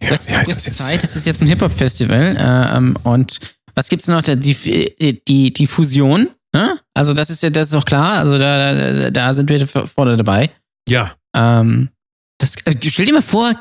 Ja, 0.02 0.12
West, 0.12 0.30
heißt 0.30 0.50
das 0.52 0.58
West 0.58 0.66
jetzt? 0.68 0.78
Side, 0.78 0.98
das 1.02 1.16
ist 1.16 1.26
jetzt 1.26 1.42
ein 1.42 1.48
Hip-Hop-Festival. 1.48 2.36
Äh, 2.38 2.78
ähm, 2.78 2.96
und 3.04 3.40
was 3.76 3.90
gibt's 3.90 4.08
noch? 4.08 4.22
Da- 4.22 4.36
Die, 4.36 5.22
die, 5.28 5.54
die 5.54 5.68
Fusion. 5.68 6.30
Ne? 6.54 6.80
Also, 6.94 7.14
das 7.14 7.30
ist 7.32 7.42
ja, 7.44 7.50
das 7.50 7.68
ist 7.68 7.74
doch 7.76 7.86
klar. 7.86 8.14
Also, 8.20 8.38
da, 8.38 8.74
da, 8.94 9.10
da 9.12 9.34
sind 9.34 9.50
wir 9.50 9.68
vorne 9.68 10.18
dabei. 10.18 10.50
Ja, 10.88 11.12
Ähm, 11.36 11.90
das, 12.38 12.56
äh, 12.66 12.74
stell 12.90 13.06
dir 13.06 13.14
mal 13.14 13.22
vor, 13.22 13.54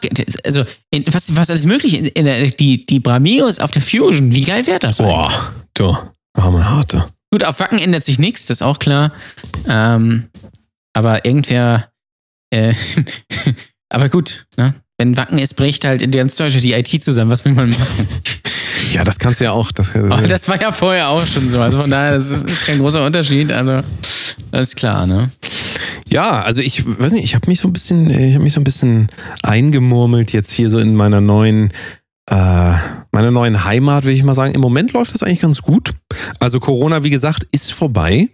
also, 0.44 0.64
in, 0.90 1.04
was, 1.08 1.34
was 1.34 1.50
alles 1.50 1.64
möglich 1.64 1.98
in, 1.98 2.06
in 2.06 2.24
der, 2.24 2.50
die, 2.50 2.84
die 2.84 3.00
Bramios 3.00 3.58
auf 3.58 3.70
der 3.70 3.82
Fusion, 3.82 4.34
wie 4.34 4.42
geil 4.42 4.66
wäre 4.66 4.78
das? 4.78 4.98
Boah, 4.98 5.32
du, 5.74 5.96
arme 6.34 6.68
Harte. 6.68 7.08
Gut, 7.30 7.44
auf 7.44 7.60
Wacken 7.60 7.78
ändert 7.78 8.04
sich 8.04 8.18
nichts, 8.18 8.46
das 8.46 8.58
ist 8.58 8.62
auch 8.62 8.78
klar. 8.78 9.12
Ähm, 9.68 10.28
aber 10.94 11.24
irgendwer, 11.24 11.88
äh, 12.50 12.74
aber 13.88 14.08
gut, 14.08 14.46
ne? 14.56 14.74
Wenn 14.98 15.16
Wacken 15.16 15.38
ist, 15.38 15.54
bricht 15.54 15.84
halt 15.84 16.00
in 16.00 16.10
ganz 16.10 16.36
Deutschland 16.36 16.64
die 16.64 16.72
IT 16.72 17.04
zusammen. 17.04 17.30
Was 17.30 17.44
will 17.44 17.52
man 17.52 17.70
machen? 17.70 18.08
Ja, 18.92 19.04
das 19.04 19.18
kannst 19.18 19.40
du 19.40 19.44
ja 19.44 19.52
auch. 19.52 19.72
Das, 19.72 19.94
Aber 19.94 20.22
das 20.28 20.48
war 20.48 20.60
ja 20.60 20.70
vorher 20.70 21.08
auch 21.08 21.26
schon 21.26 21.48
so. 21.48 21.60
Also 21.60 21.80
von 21.80 21.90
daher, 21.90 22.14
das 22.14 22.30
ist, 22.30 22.48
ist 22.48 22.66
kein 22.66 22.78
großer 22.78 23.04
Unterschied. 23.04 23.50
Also, 23.52 23.82
das 24.52 24.68
ist 24.68 24.76
klar, 24.76 25.06
ne? 25.06 25.30
Ja, 26.08 26.42
also 26.42 26.60
ich 26.60 26.84
weiß 26.86 27.12
nicht, 27.12 27.24
ich 27.24 27.34
habe 27.34 27.48
mich 27.48 27.60
so 27.60 27.68
ein 27.68 27.72
bisschen, 27.72 28.10
ich 28.10 28.34
habe 28.34 28.44
mich 28.44 28.52
so 28.52 28.60
ein 28.60 28.64
bisschen 28.64 29.08
eingemurmelt 29.42 30.32
jetzt 30.32 30.52
hier 30.52 30.68
so 30.68 30.78
in 30.78 30.94
meiner 30.94 31.20
neuen, 31.20 31.72
äh, 32.30 32.72
meiner 33.10 33.30
neuen 33.30 33.64
Heimat, 33.64 34.04
will 34.04 34.14
ich 34.14 34.22
mal 34.22 34.34
sagen. 34.34 34.54
Im 34.54 34.60
Moment 34.60 34.92
läuft 34.92 35.14
das 35.14 35.22
eigentlich 35.22 35.40
ganz 35.40 35.62
gut. 35.62 35.94
Also 36.38 36.60
Corona, 36.60 37.02
wie 37.04 37.10
gesagt, 37.10 37.46
ist 37.52 37.72
vorbei. 37.72 38.28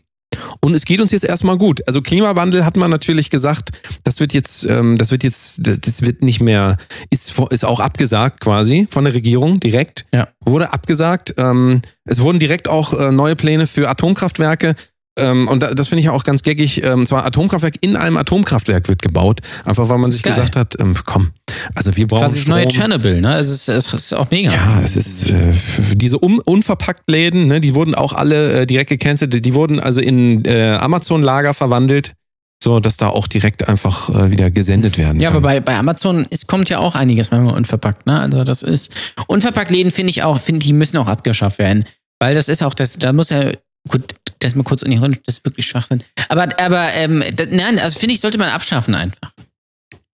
Und 0.61 0.75
es 0.75 0.85
geht 0.85 1.01
uns 1.01 1.13
jetzt 1.13 1.25
erstmal 1.25 1.59
gut. 1.59 1.87
Also 1.87 2.03
Klimawandel 2.03 2.65
hat 2.65 2.77
man 2.77 2.91
natürlich 2.91 3.31
gesagt, 3.31 3.71
das 4.05 4.21
wird 4.21 4.33
jetzt, 4.33 4.65
ähm, 4.65 4.97
das 4.97 5.11
wird 5.11 5.25
jetzt, 5.25 5.61
das, 5.67 6.03
wird 6.03 6.23
nicht 6.23 6.41
mehr, 6.41 6.77
ist, 7.11 7.39
ist 7.51 7.65
auch 7.65 7.81
abgesagt 7.81 8.41
quasi 8.41 8.87
von 8.91 9.05
der 9.05 9.15
Regierung 9.15 9.61
direkt. 9.61 10.07
Ja. 10.13 10.29
Wurde 10.45 10.73
abgesagt. 10.73 11.35
Ähm, 11.39 11.83
es 12.05 12.21
wurden 12.21 12.39
direkt 12.39 12.69
auch 12.69 12.99
äh, 12.99 13.13
neue 13.13 13.37
Pläne 13.37 13.67
für 13.67 13.89
Atomkraftwerke. 13.89 14.75
Ähm, 15.19 15.47
und 15.49 15.63
da, 15.63 15.75
das 15.75 15.89
finde 15.89 16.01
ich 16.01 16.07
ja 16.07 16.13
auch 16.13 16.25
ganz 16.25 16.43
geckig. 16.43 16.83
Ähm, 16.83 17.05
zwar 17.05 17.27
Atomkraftwerk 17.27 17.75
in 17.83 17.97
einem 17.97 18.17
Atomkraftwerk 18.17 18.89
wird 18.89 19.03
gebaut, 19.03 19.41
einfach 19.65 19.89
weil 19.91 19.99
man 19.99 20.11
sich 20.11 20.23
Geil. 20.23 20.33
gesagt 20.33 20.57
hat, 20.57 20.75
ähm, 20.81 20.95
komm, 21.05 21.33
also 21.75 21.95
wir 21.97 22.07
brauchen 22.07 22.23
Das 22.23 22.33
ist 22.33 22.41
das 22.43 22.49
neue. 22.49 22.67
Tschernobyl, 22.69 23.21
ne? 23.21 23.37
Es 23.37 23.51
ist, 23.51 23.69
es 23.69 23.93
ist 23.93 24.15
auch 24.15 24.31
mega. 24.31 24.51
Ja, 24.51 24.81
es 24.83 24.97
ist 24.97 25.31
äh, 25.31 25.53
diese 25.95 26.23
un 26.23 26.39
unverpackt 26.41 27.11
Läden, 27.11 27.47
ne, 27.47 27.61
die 27.61 27.75
wurden 27.75 27.95
auch 27.95 28.15
alle 28.15 28.63
äh, 28.63 28.67
direkt 28.67 28.89
gecancelt. 28.89 29.45
Die 29.45 29.55
wurden 29.55 29.81
also 29.81 30.01
in 30.01 30.45
äh, 30.47 30.79
Amazon-Lager 30.81 31.53
verwandelt, 31.53 32.15
so 32.63 32.81
dass 32.81 32.97
da 32.97 33.09
auch 33.09 33.27
direkt 33.27 33.69
einfach 33.69 34.09
äh, 34.09 34.33
wieder 34.33 34.51
gesendet 34.51 34.97
werden. 34.97 35.21
Ja, 35.21 35.29
kann. 35.29 35.37
aber 35.37 35.47
bei, 35.47 35.61
bei 35.61 35.77
Amazon 35.77 36.27
es 36.31 36.47
kommt 36.47 36.71
ja 36.71 36.79
auch 36.79 36.95
einiges 36.95 37.31
manchmal 37.31 37.55
unverpackt, 37.55 38.07
ne? 38.07 38.19
Also 38.19 38.45
das 38.45 38.63
ist. 38.63 39.15
Unverpackt 39.27 39.71
Läden 39.71 39.93
finde 39.93 40.09
ich 40.09 40.23
auch, 40.23 40.39
finde 40.39 40.65
die 40.65 40.73
müssen 40.73 40.97
auch 40.97 41.09
abgeschafft 41.09 41.59
werden. 41.59 41.85
Weil 42.19 42.35
das 42.35 42.49
ist 42.49 42.63
auch, 42.63 42.73
das, 42.73 42.99
da 42.99 43.13
muss 43.13 43.31
ja, 43.31 43.51
gut, 43.89 44.15
das 44.45 44.55
mal 44.55 44.63
kurz 44.65 44.83
unironisch, 44.83 45.19
das 45.25 45.39
ist 45.39 45.45
wirklich 45.45 45.67
Schwachsinn. 45.67 46.03
Aber, 46.29 46.49
aber, 46.61 46.93
ähm, 46.95 47.23
das, 47.37 47.49
nein, 47.51 47.79
also 47.79 47.99
finde 47.99 48.15
ich, 48.15 48.21
sollte 48.21 48.39
man 48.39 48.49
abschaffen 48.51 48.95
einfach. 48.95 49.33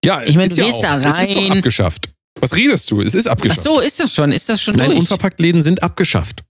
ja, 0.03 0.21
ich 0.23 0.35
meine, 0.35 0.49
du 0.49 0.55
ja 0.55 0.65
gehst 0.65 0.77
auch. 0.79 0.81
da 0.81 0.97
Es 1.19 1.27
ist 1.27 1.35
doch 1.35 1.49
rein. 1.49 1.57
abgeschafft. 1.57 2.09
Was 2.39 2.55
redest 2.55 2.89
du? 2.91 3.01
Es 3.01 3.15
ist 3.15 3.27
Ach 3.27 3.31
abgeschafft. 3.33 3.63
so, 3.63 3.79
ist 3.79 3.99
das 3.99 4.13
schon? 4.13 4.31
Ist 4.31 4.47
das 4.49 4.61
schon 4.61 4.75
Nein, 4.75 4.87
durch? 4.87 4.99
unverpackt 4.99 5.39
Läden 5.41 5.61
sind 5.61 5.83
abgeschafft. 5.83 6.43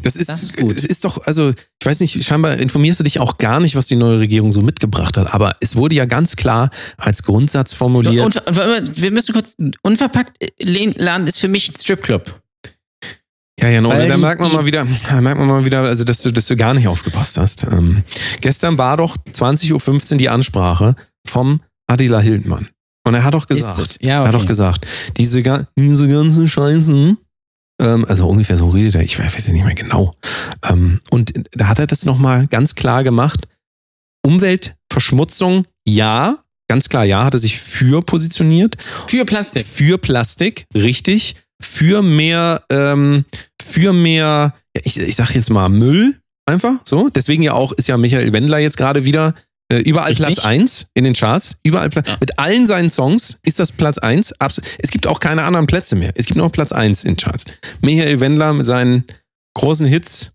Das 0.00 0.14
ist, 0.14 0.28
Das 0.28 0.42
ist 0.44 0.56
gut. 0.56 0.76
Es 0.76 0.84
ist 0.84 1.04
doch, 1.04 1.26
also, 1.26 1.50
ich 1.50 1.84
weiß 1.86 1.98
nicht, 2.00 2.22
scheinbar 2.24 2.56
informierst 2.56 3.00
du 3.00 3.04
dich 3.04 3.18
auch 3.18 3.36
gar 3.36 3.58
nicht, 3.58 3.74
was 3.74 3.86
die 3.88 3.96
neue 3.96 4.20
Regierung 4.20 4.52
so 4.52 4.62
mitgebracht 4.62 5.16
hat. 5.18 5.34
Aber 5.34 5.56
es 5.60 5.74
wurde 5.74 5.96
ja 5.96 6.04
ganz 6.04 6.36
klar 6.36 6.70
als 6.96 7.24
Grundsatz 7.24 7.72
formuliert. 7.72 8.24
Und, 8.24 8.36
und, 8.48 9.02
wir 9.02 9.10
müssen 9.10 9.32
kurz, 9.34 9.56
unverpackt 9.82 10.38
Laden 10.60 11.26
ist 11.26 11.40
für 11.40 11.48
mich 11.48 11.68
ein 11.68 11.74
Stripclub. 11.76 12.40
Ja, 13.60 13.68
ja, 13.68 13.80
no, 13.80 13.88
da 13.88 14.16
merkt 14.16 14.40
man 14.40 14.52
mal 14.52 14.66
wieder, 14.66 14.86
da 15.08 15.20
merkt 15.20 15.38
man 15.38 15.48
mal 15.48 15.64
wieder, 15.64 15.82
also 15.82 16.04
dass 16.04 16.22
du, 16.22 16.30
dass 16.30 16.46
du 16.46 16.56
gar 16.56 16.74
nicht 16.74 16.86
aufgepasst 16.86 17.38
hast. 17.38 17.64
Ähm, 17.64 18.04
gestern 18.40 18.78
war 18.78 18.96
doch 18.96 19.16
20.15 19.32 20.12
Uhr 20.12 20.18
die 20.18 20.28
Ansprache 20.28 20.94
vom 21.26 21.60
Adila 21.88 22.20
Hildmann. 22.20 22.68
Und 23.04 23.14
er 23.14 23.24
hat 23.24 23.34
doch 23.34 23.46
gesagt? 23.46 23.98
Ja, 24.02 24.20
er 24.22 24.28
hat 24.28 24.34
okay. 24.34 24.42
doch 24.42 24.46
gesagt, 24.46 24.86
diese, 25.16 25.42
diese 25.76 26.08
ganzen 26.08 26.46
Scheißen, 26.46 27.18
ähm, 27.80 28.04
also 28.06 28.28
ungefähr 28.28 28.58
so 28.58 28.68
redet 28.68 28.94
er, 28.94 29.02
ich 29.02 29.18
weiß 29.18 29.36
es 29.36 29.48
nicht 29.48 29.64
mehr 29.64 29.74
genau. 29.74 30.14
Ähm, 30.68 31.00
und 31.10 31.32
da 31.52 31.68
hat 31.68 31.78
er 31.78 31.86
das 31.86 32.04
nochmal 32.04 32.46
ganz 32.46 32.74
klar 32.74 33.02
gemacht. 33.02 33.48
Umweltverschmutzung, 34.24 35.64
ja, 35.86 36.38
ganz 36.68 36.88
klar, 36.88 37.04
ja, 37.04 37.24
hat 37.24 37.34
er 37.34 37.40
sich 37.40 37.58
für 37.58 38.02
positioniert. 38.02 38.76
Für 39.06 39.24
Plastik. 39.24 39.66
Für 39.66 39.98
Plastik, 39.98 40.66
richtig. 40.74 41.36
Für 41.60 42.02
mehr, 42.02 42.62
ähm, 42.70 43.24
für 43.60 43.92
mehr, 43.92 44.54
ich, 44.84 44.98
ich 44.98 45.16
sag 45.16 45.34
jetzt 45.34 45.50
mal 45.50 45.68
Müll, 45.68 46.16
einfach 46.46 46.74
so. 46.84 47.08
Deswegen 47.08 47.42
ja 47.42 47.52
auch 47.52 47.72
ist 47.72 47.88
ja 47.88 47.96
Michael 47.96 48.32
Wendler 48.32 48.58
jetzt 48.58 48.76
gerade 48.76 49.04
wieder 49.04 49.34
äh, 49.70 49.78
überall 49.80 50.08
Richtig. 50.10 50.26
Platz 50.26 50.44
1 50.46 50.86
in 50.94 51.04
den 51.04 51.12
Charts. 51.14 51.58
Überall 51.62 51.90
Platz. 51.90 52.08
Ja. 52.08 52.16
Mit 52.20 52.38
allen 52.38 52.66
seinen 52.66 52.88
Songs 52.88 53.38
ist 53.42 53.58
das 53.58 53.72
Platz 53.72 53.98
1. 53.98 54.32
Abs- 54.40 54.60
Es 54.78 54.90
gibt 54.90 55.06
auch 55.06 55.20
keine 55.20 55.42
anderen 55.42 55.66
Plätze 55.66 55.94
mehr. 55.96 56.12
Es 56.14 56.26
gibt 56.26 56.36
nur 56.38 56.46
noch 56.46 56.52
Platz 56.52 56.72
1 56.72 57.04
in 57.04 57.12
den 57.12 57.16
Charts. 57.18 57.44
Michael 57.82 58.20
Wendler 58.20 58.54
mit 58.54 58.64
seinen 58.66 59.04
großen 59.54 59.86
Hits. 59.86 60.32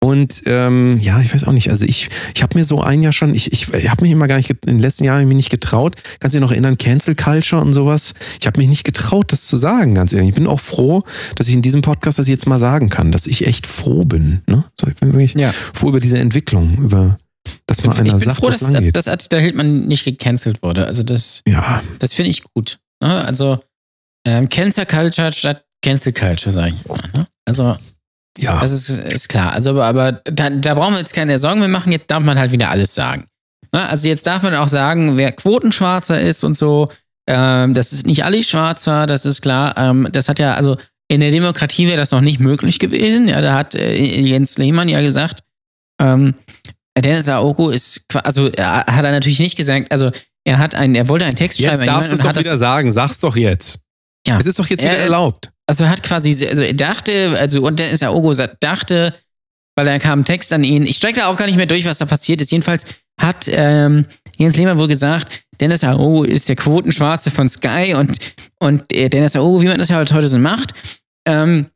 Und 0.00 0.42
ähm, 0.46 0.98
ja, 1.00 1.20
ich 1.20 1.32
weiß 1.34 1.44
auch 1.44 1.52
nicht. 1.52 1.70
Also 1.70 1.86
ich, 1.86 2.08
ich 2.34 2.42
habe 2.42 2.56
mir 2.56 2.64
so 2.64 2.80
ein 2.82 3.02
Jahr 3.02 3.12
schon, 3.12 3.34
ich, 3.34 3.52
ich, 3.52 3.72
ich 3.72 3.88
habe 3.90 4.02
mich 4.02 4.12
immer 4.12 4.28
gar 4.28 4.36
nicht, 4.36 4.50
in 4.50 4.56
den 4.62 4.78
letzten 4.78 5.04
Jahren 5.04 5.22
ich 5.22 5.26
mich 5.26 5.36
nicht 5.36 5.50
getraut. 5.50 5.96
Kannst 6.20 6.34
du 6.34 6.38
dich 6.38 6.44
noch 6.44 6.52
erinnern, 6.52 6.76
Cancel 6.78 7.14
Culture 7.16 7.60
und 7.62 7.72
sowas? 7.72 8.14
Ich 8.40 8.46
habe 8.46 8.60
mich 8.60 8.68
nicht 8.68 8.84
getraut, 8.84 9.32
das 9.32 9.46
zu 9.46 9.56
sagen, 9.56 9.94
ganz 9.94 10.12
ehrlich. 10.12 10.28
Ich 10.28 10.34
bin 10.34 10.46
auch 10.46 10.60
froh, 10.60 11.02
dass 11.36 11.48
ich 11.48 11.54
in 11.54 11.62
diesem 11.62 11.80
Podcast 11.80 12.18
das 12.18 12.28
jetzt 12.28 12.46
mal 12.46 12.58
sagen 12.58 12.88
kann, 12.90 13.10
dass 13.10 13.26
ich 13.26 13.46
echt 13.46 13.66
froh 13.66 14.04
bin. 14.04 14.42
Ne? 14.48 14.64
So, 14.80 14.86
ich 14.86 14.94
bin 14.96 15.12
wirklich 15.12 15.34
Ja. 15.34 15.52
froh 15.74 15.88
über 15.88 16.00
diese 16.00 16.18
Entwicklung, 16.18 16.76
über 16.78 17.16
dass 17.66 17.82
man 17.82 17.96
einer 17.96 18.06
Ich 18.06 18.12
bin 18.16 18.20
sagt, 18.24 18.38
froh, 18.38 18.50
dass, 18.50 18.68
geht. 18.70 18.96
dass 18.96 19.08
Attila 19.08 19.40
Hildmann 19.40 19.86
nicht 19.86 20.04
gecancelt 20.04 20.62
wurde. 20.62 20.86
Also 20.86 21.02
das, 21.02 21.42
ja, 21.48 21.82
das 22.00 22.12
finde 22.12 22.30
ich 22.30 22.42
gut. 22.42 22.78
Ne? 23.02 23.24
Also 23.24 23.60
ähm, 24.26 24.48
Cancel 24.48 24.84
Culture 24.84 25.32
statt 25.32 25.64
Cancel 25.82 26.12
Culture, 26.12 26.52
sage 26.52 26.74
ich 26.76 26.86
mal. 26.88 26.98
Ne? 27.14 27.26
Also 27.44 27.76
ja. 28.38 28.60
das 28.60 28.72
ist, 28.72 28.98
ist 28.98 29.28
klar. 29.28 29.52
Also 29.52 29.70
aber, 29.70 29.84
aber 29.86 30.12
da, 30.24 30.50
da 30.50 30.74
brauchen 30.74 30.94
wir 30.94 31.00
jetzt 31.00 31.14
keine 31.14 31.38
Sorgen 31.38 31.60
mehr 31.60 31.68
machen. 31.68 31.92
Jetzt 31.92 32.10
darf 32.10 32.22
man 32.22 32.38
halt 32.38 32.52
wieder 32.52 32.70
alles 32.70 32.94
sagen. 32.94 33.26
Ne? 33.72 33.88
Also 33.88 34.08
jetzt 34.08 34.26
darf 34.26 34.42
man 34.42 34.54
auch 34.54 34.68
sagen, 34.68 35.18
wer 35.18 35.32
Quotenschwarzer 35.32 36.20
ist 36.20 36.44
und 36.44 36.56
so. 36.56 36.90
Ähm, 37.28 37.74
das 37.74 37.92
ist 37.92 38.06
nicht 38.06 38.24
Ali 38.24 38.42
Schwarzer, 38.42 39.06
das 39.06 39.26
ist 39.26 39.42
klar. 39.42 39.74
Ähm, 39.76 40.08
das 40.12 40.28
hat 40.28 40.38
ja, 40.38 40.54
also 40.54 40.76
in 41.08 41.20
der 41.20 41.30
Demokratie 41.30 41.86
wäre 41.86 41.96
das 41.96 42.10
noch 42.12 42.20
nicht 42.20 42.40
möglich 42.40 42.78
gewesen. 42.78 43.28
Ja, 43.28 43.40
da 43.40 43.54
hat 43.54 43.74
äh, 43.74 43.94
Jens 43.96 44.58
Lehmann 44.58 44.88
ja 44.88 45.00
gesagt, 45.00 45.40
ähm, 46.00 46.34
Dennis 46.98 47.28
Aogo 47.28 47.70
ist, 47.70 48.02
also 48.24 48.48
er 48.48 48.86
hat 48.86 49.04
er 49.04 49.12
natürlich 49.12 49.38
nicht 49.40 49.56
gesagt, 49.56 49.90
also 49.92 50.10
er 50.44 50.58
hat 50.58 50.74
einen, 50.74 50.94
er 50.94 51.08
wollte 51.08 51.24
einen 51.24 51.36
Text 51.36 51.60
schreiben. 51.60 51.78
Jetzt 51.78 51.86
darfst 51.86 52.10
du 52.12 52.16
es 52.16 52.22
doch 52.22 52.36
wieder 52.36 52.56
sagen. 52.56 52.90
Sag's 52.92 53.18
doch 53.18 53.36
jetzt. 53.36 53.80
Ja. 54.26 54.38
Es 54.38 54.46
ist 54.46 54.58
doch 54.58 54.66
jetzt 54.68 54.82
Er- 54.82 54.92
wieder 54.92 55.02
erlaubt. 55.02 55.50
Also 55.68 55.84
er 55.84 55.90
hat 55.90 56.02
quasi, 56.02 56.46
also 56.46 56.62
er 56.62 56.74
dachte, 56.74 57.36
also 57.38 57.62
und 57.62 57.78
Dennis 57.78 58.02
Aogo 58.02 58.32
sa- 58.32 58.54
dachte, 58.60 59.14
weil 59.76 59.86
da 59.86 59.98
kam 59.98 60.20
ein 60.20 60.24
Text 60.24 60.52
an 60.52 60.64
ihn, 60.64 60.84
ich 60.84 60.96
steige 60.96 61.20
da 61.20 61.26
auch 61.26 61.36
gar 61.36 61.46
nicht 61.46 61.56
mehr 61.56 61.66
durch, 61.66 61.84
was 61.84 61.98
da 61.98 62.06
passiert 62.06 62.40
ist. 62.40 62.50
Jedenfalls 62.50 62.84
hat 63.20 63.46
ähm, 63.48 64.06
Jens 64.38 64.56
Lehmann 64.56 64.78
wohl 64.78 64.88
gesagt, 64.88 65.42
Dennis 65.60 65.84
Aogo 65.84 66.24
ist 66.24 66.48
der 66.48 66.56
Quotenschwarze 66.56 67.30
von 67.30 67.48
Sky 67.48 67.94
und, 67.94 68.18
und 68.58 68.92
äh, 68.92 69.08
Dennis 69.08 69.36
Aogo, 69.36 69.62
wie 69.62 69.66
man 69.66 69.78
das 69.78 69.88
ja 69.88 69.96
halt 69.96 70.12
heute 70.12 70.28
so 70.28 70.38
macht, 70.38 70.72
ähm, 71.26 71.66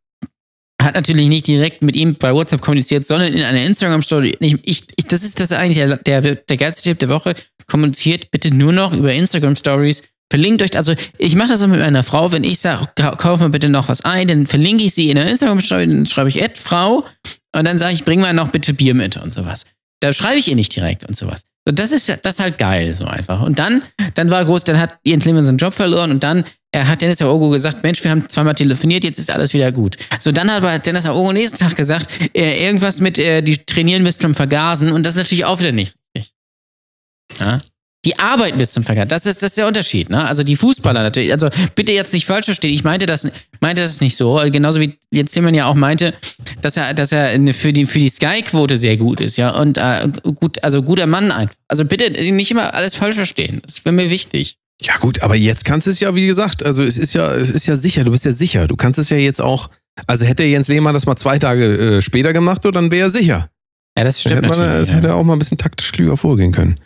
hat 0.81 0.94
natürlich 0.94 1.29
nicht 1.29 1.46
direkt 1.46 1.83
mit 1.83 1.94
ihm 1.96 2.14
bei 2.14 2.33
WhatsApp 2.33 2.62
kommuniziert, 2.62 3.07
sondern 3.07 3.35
in 3.35 3.42
einer 3.42 3.62
Instagram-Story. 3.64 4.37
Ich, 4.40 4.57
ich, 4.64 4.87
das 5.09 5.22
ist 5.22 5.38
das 5.40 5.53
eigentlich 5.53 5.76
der, 5.76 5.96
der, 5.98 6.37
der 6.37 6.57
geilste 6.57 6.83
Tipp 6.88 6.98
der 6.98 7.11
Woche. 7.11 7.35
Kommuniziert 7.66 8.31
bitte 8.31 8.55
nur 8.55 8.72
noch 8.72 8.94
über 8.94 9.12
Instagram-Stories. 9.12 10.03
Verlinkt 10.30 10.62
euch, 10.62 10.76
also 10.76 10.94
ich 11.18 11.34
mache 11.34 11.48
das 11.48 11.62
auch 11.62 11.66
mit 11.66 11.80
meiner 11.80 12.04
Frau, 12.04 12.30
wenn 12.30 12.44
ich 12.44 12.60
sage, 12.60 12.88
kauf 12.94 13.40
mir 13.40 13.50
bitte 13.50 13.68
noch 13.68 13.88
was 13.88 14.04
ein, 14.04 14.28
dann 14.28 14.46
verlinke 14.46 14.84
ich 14.84 14.94
sie 14.94 15.10
in 15.10 15.16
der 15.16 15.28
Instagram-Story, 15.28 15.88
dann 15.88 16.06
schreibe 16.06 16.28
ich 16.28 16.42
Ad 16.42 16.54
Frau 16.56 17.04
und 17.52 17.64
dann 17.66 17.78
sage 17.78 17.94
ich, 17.94 18.04
bring 18.04 18.20
mal 18.20 18.32
noch 18.32 18.50
bitte 18.50 18.72
Bier 18.72 18.94
mit 18.94 19.16
und 19.16 19.34
sowas. 19.34 19.66
Da 20.00 20.12
schreibe 20.12 20.38
ich 20.38 20.48
ihr 20.48 20.56
nicht 20.56 20.74
direkt 20.74 21.04
und 21.04 21.16
sowas. 21.16 21.42
Und 21.68 21.78
das 21.78 21.92
ist 21.92 22.08
das 22.08 22.34
ist 22.34 22.40
halt 22.40 22.58
geil, 22.58 22.94
so 22.94 23.04
einfach. 23.04 23.42
Und 23.42 23.58
dann, 23.58 23.82
dann 24.14 24.30
war 24.30 24.44
groß, 24.44 24.64
dann 24.64 24.78
hat 24.78 24.98
Jens 25.04 25.24
Lehmann 25.24 25.44
seinen 25.44 25.58
Job 25.58 25.74
verloren 25.74 26.10
und 26.10 26.22
dann 26.22 26.44
er 26.72 26.86
hat 26.86 27.02
Dennis 27.02 27.20
Aogo 27.20 27.50
gesagt, 27.50 27.82
Mensch, 27.82 28.02
wir 28.04 28.12
haben 28.12 28.28
zweimal 28.28 28.54
telefoniert, 28.54 29.02
jetzt 29.02 29.18
ist 29.18 29.30
alles 29.30 29.52
wieder 29.52 29.72
gut. 29.72 29.96
So, 30.20 30.30
dann 30.30 30.48
hat 30.48 30.58
aber 30.58 30.78
Dennis 30.78 31.04
Aogo 31.04 31.32
nächsten 31.32 31.58
Tag 31.58 31.74
gesagt, 31.74 32.08
äh, 32.32 32.64
irgendwas 32.64 33.00
mit, 33.00 33.18
äh, 33.18 33.42
die 33.42 33.58
trainieren 33.58 34.04
bis 34.04 34.18
zum 34.18 34.34
Vergasen 34.34 34.92
und 34.92 35.04
das 35.04 35.14
ist 35.14 35.18
natürlich 35.18 35.44
auch 35.44 35.58
wieder 35.58 35.72
nicht 35.72 35.94
richtig. 36.16 36.34
Ja? 37.40 37.58
Die 38.06 38.18
arbeiten 38.18 38.56
bis 38.56 38.72
zum 38.72 38.82
Vergasen, 38.82 39.08
das 39.08 39.26
ist, 39.26 39.42
das 39.42 39.50
ist 39.50 39.58
der 39.58 39.66
Unterschied. 39.66 40.08
Ne? 40.08 40.26
Also 40.26 40.42
die 40.42 40.56
Fußballer 40.56 41.02
natürlich, 41.02 41.32
also 41.32 41.50
bitte 41.74 41.92
jetzt 41.92 42.14
nicht 42.14 42.24
falsch 42.24 42.46
verstehen, 42.46 42.72
ich 42.72 42.82
meinte 42.82 43.04
das, 43.04 43.28
meinte 43.60 43.82
das 43.82 44.00
nicht 44.00 44.16
so, 44.16 44.40
genauso 44.50 44.80
wie 44.80 44.98
jetzt 45.10 45.36
Lehmann 45.36 45.54
ja 45.54 45.66
auch 45.66 45.74
meinte, 45.74 46.14
dass 46.62 46.78
er, 46.78 46.94
dass 46.94 47.12
er 47.12 47.38
für 47.52 47.74
die, 47.74 47.84
für 47.84 47.98
die 47.98 48.08
Sky-Quote 48.08 48.78
sehr 48.78 48.96
gut 48.96 49.20
ist, 49.20 49.36
ja, 49.36 49.50
und 49.50 49.76
äh, 49.76 50.08
gut, 50.22 50.64
also 50.64 50.82
guter 50.82 51.06
Mann 51.06 51.30
einfach. 51.30 51.54
Also 51.68 51.84
bitte 51.84 52.10
nicht 52.32 52.50
immer 52.50 52.72
alles 52.72 52.94
falsch 52.94 53.16
verstehen, 53.16 53.60
das 53.66 53.84
wäre 53.84 53.94
mir 53.94 54.10
wichtig. 54.10 54.56
Ja 54.82 54.96
gut, 54.96 55.22
aber 55.22 55.36
jetzt 55.36 55.64
kannst 55.64 55.86
du 55.86 55.90
es 55.90 56.00
ja, 56.00 56.14
wie 56.14 56.26
gesagt, 56.26 56.64
also 56.64 56.82
es 56.82 56.96
ist 56.96 57.12
ja, 57.12 57.34
es 57.34 57.50
ist 57.50 57.66
ja 57.66 57.76
sicher, 57.76 58.04
du 58.04 58.12
bist 58.12 58.24
ja 58.24 58.32
sicher. 58.32 58.66
Du 58.66 58.76
kannst 58.76 58.98
es 58.98 59.10
ja 59.10 59.18
jetzt 59.18 59.40
auch, 59.40 59.68
also 60.06 60.24
hätte 60.24 60.44
Jens 60.44 60.68
Lehmann 60.68 60.94
das 60.94 61.06
mal 61.06 61.16
zwei 61.16 61.38
Tage 61.38 61.96
äh, 61.96 62.02
später 62.02 62.32
gemacht, 62.32 62.64
dann 62.64 62.90
wäre 62.90 63.08
er 63.08 63.10
sicher. 63.10 63.50
Ja, 63.98 64.05
das 64.05 64.20
stimmt 64.20 64.37
hätte 64.46 64.48
man, 64.48 64.59
ja. 64.85 64.94
hätte 64.94 65.09
er 65.09 65.16
auch 65.16 65.24
mal 65.24 65.35
ein 65.35 65.38
bisschen 65.38 65.59
taktisch 65.59 65.92
klüger 65.92 66.16
vorgehen 66.16 66.53
können. 66.53 66.79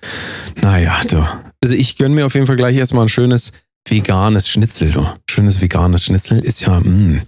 Naja, 0.57 1.01
du. 1.05 1.23
Also 1.63 1.75
ich 1.75 1.97
gönne 1.97 2.15
mir 2.15 2.27
auf 2.27 2.35
jeden 2.35 2.47
Fall 2.47 2.57
gleich 2.57 2.77
erstmal 2.77 3.05
ein 3.05 3.09
schönes 3.09 3.53
veganes 3.89 4.49
Schnitzel, 4.49 4.91
du. 4.93 5.07
Schönes 5.31 5.61
veganes 5.61 6.05
Schnitzel 6.05 6.39
ist 6.43 6.63
ja, 6.63 6.81
mh, 6.81 7.23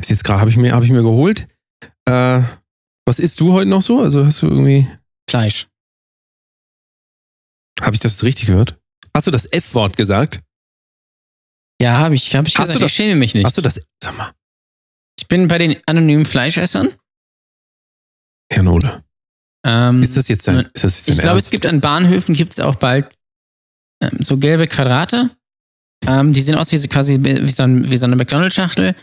ist 0.00 0.10
jetzt 0.10 0.24
gerade, 0.24 0.40
habe 0.40 0.50
ich, 0.50 0.56
mir- 0.56 0.72
hab 0.74 0.84
ich 0.84 0.90
mir 0.90 1.02
geholt. 1.02 1.46
Äh, 2.04 2.42
was 3.06 3.18
isst 3.18 3.40
du 3.40 3.52
heute 3.52 3.68
noch 3.70 3.82
so? 3.82 4.00
Also 4.00 4.24
hast 4.24 4.42
du 4.42 4.48
irgendwie, 4.48 4.86
Fleisch. 5.28 5.66
habe 7.80 7.94
ich 7.94 8.00
das 8.00 8.22
richtig 8.22 8.46
gehört? 8.46 8.78
Hast 9.14 9.26
du 9.26 9.30
das 9.30 9.46
F-Wort 9.50 9.96
gesagt? 9.96 10.40
Ja, 11.80 11.98
habe 11.98 12.14
ich, 12.14 12.34
hab 12.36 12.46
ich 12.46 12.54
Hast 12.56 12.66
gesagt, 12.66 12.80
du 12.80 12.84
das- 12.84 12.92
ich 12.92 12.96
schäme 12.96 13.16
mich 13.16 13.34
nicht. 13.34 13.44
Hast 13.44 13.58
du 13.58 13.62
das, 13.62 13.80
sag 14.02 14.16
mal, 14.16 14.32
Ich 15.18 15.26
bin 15.28 15.48
bei 15.48 15.58
den 15.58 15.76
anonymen 15.86 16.26
Fleischessern. 16.26 16.90
Herr 18.52 18.62
Nole, 18.62 19.02
Ähm, 19.64 20.02
ist 20.02 20.16
das 20.16 20.28
jetzt 20.28 20.48
dein, 20.48 20.60
ist 20.72 20.84
das 20.84 21.06
jetzt 21.06 21.16
ich 21.16 21.22
glaube, 21.22 21.38
es 21.38 21.50
gibt 21.50 21.66
an 21.66 21.80
Bahnhöfen 21.80 22.34
gibt 22.34 22.52
es 22.52 22.60
auch 22.60 22.74
bald 22.74 23.08
ähm, 24.02 24.18
so 24.20 24.36
gelbe 24.36 24.66
Quadrate. 24.66 25.30
Ähm, 26.06 26.32
die 26.32 26.42
sehen 26.42 26.56
aus 26.56 26.72
wie 26.72 26.78
so 26.78 26.88
quasi 26.88 27.18
wie 27.20 27.50
so, 27.50 27.62
ein, 27.62 27.88
wie 27.88 27.96
so 27.96 28.06
eine 28.06 28.16
McDonalds-Schachtel. 28.16 28.96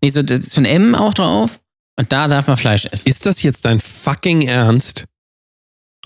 Nee, 0.00 0.10
so, 0.10 0.22
das 0.22 0.40
ist 0.40 0.54
von 0.54 0.64
M 0.64 0.94
auch 0.94 1.14
drauf. 1.14 1.58
Und 1.98 2.12
da 2.12 2.28
darf 2.28 2.46
man 2.46 2.56
Fleisch 2.56 2.86
essen. 2.86 3.08
Ist 3.08 3.26
das 3.26 3.42
jetzt 3.42 3.64
dein 3.64 3.80
fucking 3.80 4.42
Ernst? 4.42 5.06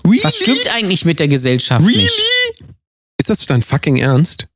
Really? 0.05 0.23
Was 0.23 0.37
stimmt 0.37 0.75
eigentlich 0.75 1.05
mit 1.05 1.19
der 1.19 1.29
Gesellschaft 1.29 1.87
Really? 1.87 2.03
nicht? 2.03 2.65
Ist 3.19 3.29
das 3.29 3.45
dein 3.47 3.63
fucking 3.63 3.97
Ernst? 3.97 4.47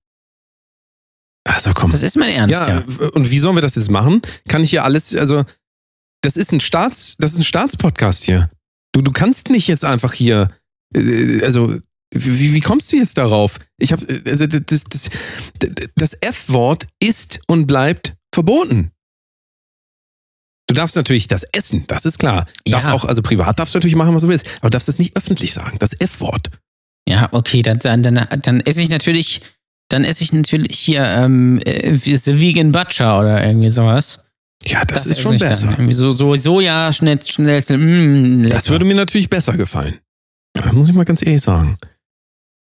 Also 1.47 1.75
komm. 1.75 1.91
Das 1.91 2.03
ist 2.03 2.17
mein 2.17 2.31
Ernst, 2.31 2.67
ja, 2.67 2.79
ja. 2.79 3.09
und 3.11 3.31
wie 3.31 3.39
sollen 3.39 3.55
wir 3.55 3.61
das 3.61 3.75
jetzt 3.75 3.91
machen? 3.91 4.23
Kann 4.49 4.63
ich 4.63 4.71
hier 4.71 4.85
alles, 4.85 5.15
also, 5.15 5.45
das 6.23 6.37
ist 6.37 6.53
ein 6.53 6.61
Staats, 6.61 7.17
das 7.19 7.33
ist 7.33 7.39
ein 7.39 7.45
Staatspodcast 7.45 8.25
hier. 8.25 8.49
Du, 8.95 9.03
du 9.03 9.11
kannst 9.11 9.51
nicht 9.51 9.67
jetzt 9.67 9.85
einfach 9.85 10.13
hier, 10.13 10.49
äh, 10.95 11.43
also, 11.43 11.77
wie, 12.15 12.55
wie 12.55 12.61
kommst 12.61 12.93
du 12.93 12.97
jetzt 12.97 13.19
darauf? 13.19 13.59
Ich 13.79 13.93
habe, 13.93 14.23
also, 14.25 14.47
das, 14.47 14.85
das, 14.85 15.11
das 15.97 16.15
F-Wort 16.21 16.87
ist 17.03 17.41
und 17.49 17.67
bleibt 17.67 18.15
verboten. 18.33 18.93
Du 20.69 20.75
darfst 20.75 20.97
natürlich 20.97 21.29
das 21.29 21.45
essen, 21.53 21.85
das 21.89 22.07
ist 22.07 22.19
klar. 22.19 22.47
Du 22.65 22.71
Ja. 22.71 22.79
Darfst 22.79 22.91
auch, 22.91 23.05
also 23.05 23.21
privat 23.21 23.59
darfst 23.59 23.75
du 23.75 23.79
natürlich 23.79 23.97
machen, 23.97 24.15
was 24.15 24.23
du 24.23 24.29
willst, 24.29 24.47
aber 24.59 24.71
du 24.71 24.71
darfst 24.71 24.89
es 24.89 24.99
nicht 24.99 25.17
öffentlich 25.17 25.53
sagen, 25.53 25.79
das 25.79 25.93
F-Wort. 25.93 26.51
Ja, 27.07 27.29
okay, 27.33 27.63
dann, 27.63 27.81
dann, 27.81 28.03
dann, 28.03 28.27
dann 28.31 28.61
esse 28.61 28.81
ich 28.81 28.91
natürlich, 28.91 29.43
dann 29.89 30.05
esse 30.05 30.25
ich 30.25 30.33
natürlich 30.33 30.79
hier 30.79 31.05
ähm, 31.05 31.61
äh, 31.67 31.97
The 31.97 32.41
Vegan 32.41 32.73
Butcher 32.73 33.19
oder 33.19 33.45
irgendwie 33.45 33.71
sowas. 33.71 34.24
Ja, 34.67 34.85
das, 34.85 35.07
ist 35.07 35.13
esse 35.13 35.21
schon 35.21 35.39
besser. 35.39 35.77
So, 35.91 36.11
so 36.11 36.35
Soja, 36.35 36.93
schnell, 36.93 37.21
schnell, 37.23 37.61
mm, 37.61 38.43
lecker. 38.43 38.55
Das 38.55 38.71
würde 38.71 38.85
mir 38.85 38.95
natürlich 38.95 39.29
besser 39.29 39.57
gefallen. 39.57 39.99
Ja, 40.57 40.73
muss 40.73 40.89
ich 40.89 40.95
mal 40.95 41.05
ganz 41.05 41.25
ehrlich 41.25 41.43
sagen. 41.43 41.77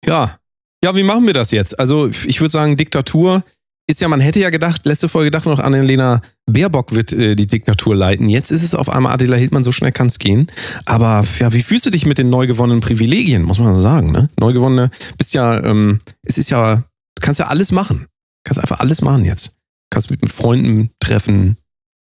Ja. 0.05 0.39
Ja, 0.85 0.95
wie 0.95 1.03
machen 1.03 1.27
wir 1.27 1.35
das 1.35 1.53
jetzt? 1.53 1.79
Also, 1.79 2.09
ich 2.09 2.41
würde 2.41 2.53
sagen, 2.53 2.77
Diktatur 2.77 3.43
ist 3.89 4.01
ja, 4.01 4.09
man 4.09 4.21
hätte 4.21 4.41
ja 4.41 4.51
gedacht, 4.51 4.85
letzte 4.85 5.09
Folge 5.09 5.31
dachten 5.31 5.47
wir 5.47 5.57
noch, 5.57 5.63
Annalena 5.63 6.21
Baerbock 6.47 6.95
wird 6.95 7.13
äh, 7.13 7.37
die 7.37 7.47
Diktatur 7.47 7.95
leiten. 7.95 8.29
Jetzt 8.29 8.51
ist 8.51 8.63
es 8.63 8.75
auf 8.75 8.89
einmal 8.89 9.15
Attila 9.15 9.37
Hildmann, 9.37 9.65
so 9.65 9.73
schnell 9.73 9.93
kann 9.93 10.09
es 10.09 10.19
gehen. 10.19 10.49
Aber 10.85 11.25
ja, 11.39 11.53
wie 11.53 11.63
fühlst 11.63 11.87
du 11.87 11.91
dich 11.91 12.05
mit 12.05 12.19
den 12.19 12.29
neu 12.29 12.47
gewonnenen 12.47 12.81
Privilegien, 12.81 13.43
muss 13.43 13.59
man 13.59 13.77
sagen, 13.77 14.11
ne? 14.11 14.29
Neu 14.39 14.53
gewonnene, 14.53 14.91
bist 15.17 15.35
ja, 15.35 15.63
ähm, 15.63 16.01
es 16.23 16.37
ist 16.37 16.51
ja, 16.51 16.77
du 16.77 17.21
kannst 17.21 17.39
ja 17.39 17.47
alles 17.47 17.71
machen. 17.71 18.01
Du 18.01 18.41
kannst 18.45 18.61
einfach 18.61 18.81
alles 18.81 19.03
machen 19.03 19.25
jetzt. 19.25 19.49
Du 19.49 19.91
kannst 19.91 20.11
mit 20.11 20.33
Freunden 20.33 20.91
treffen 20.99 21.57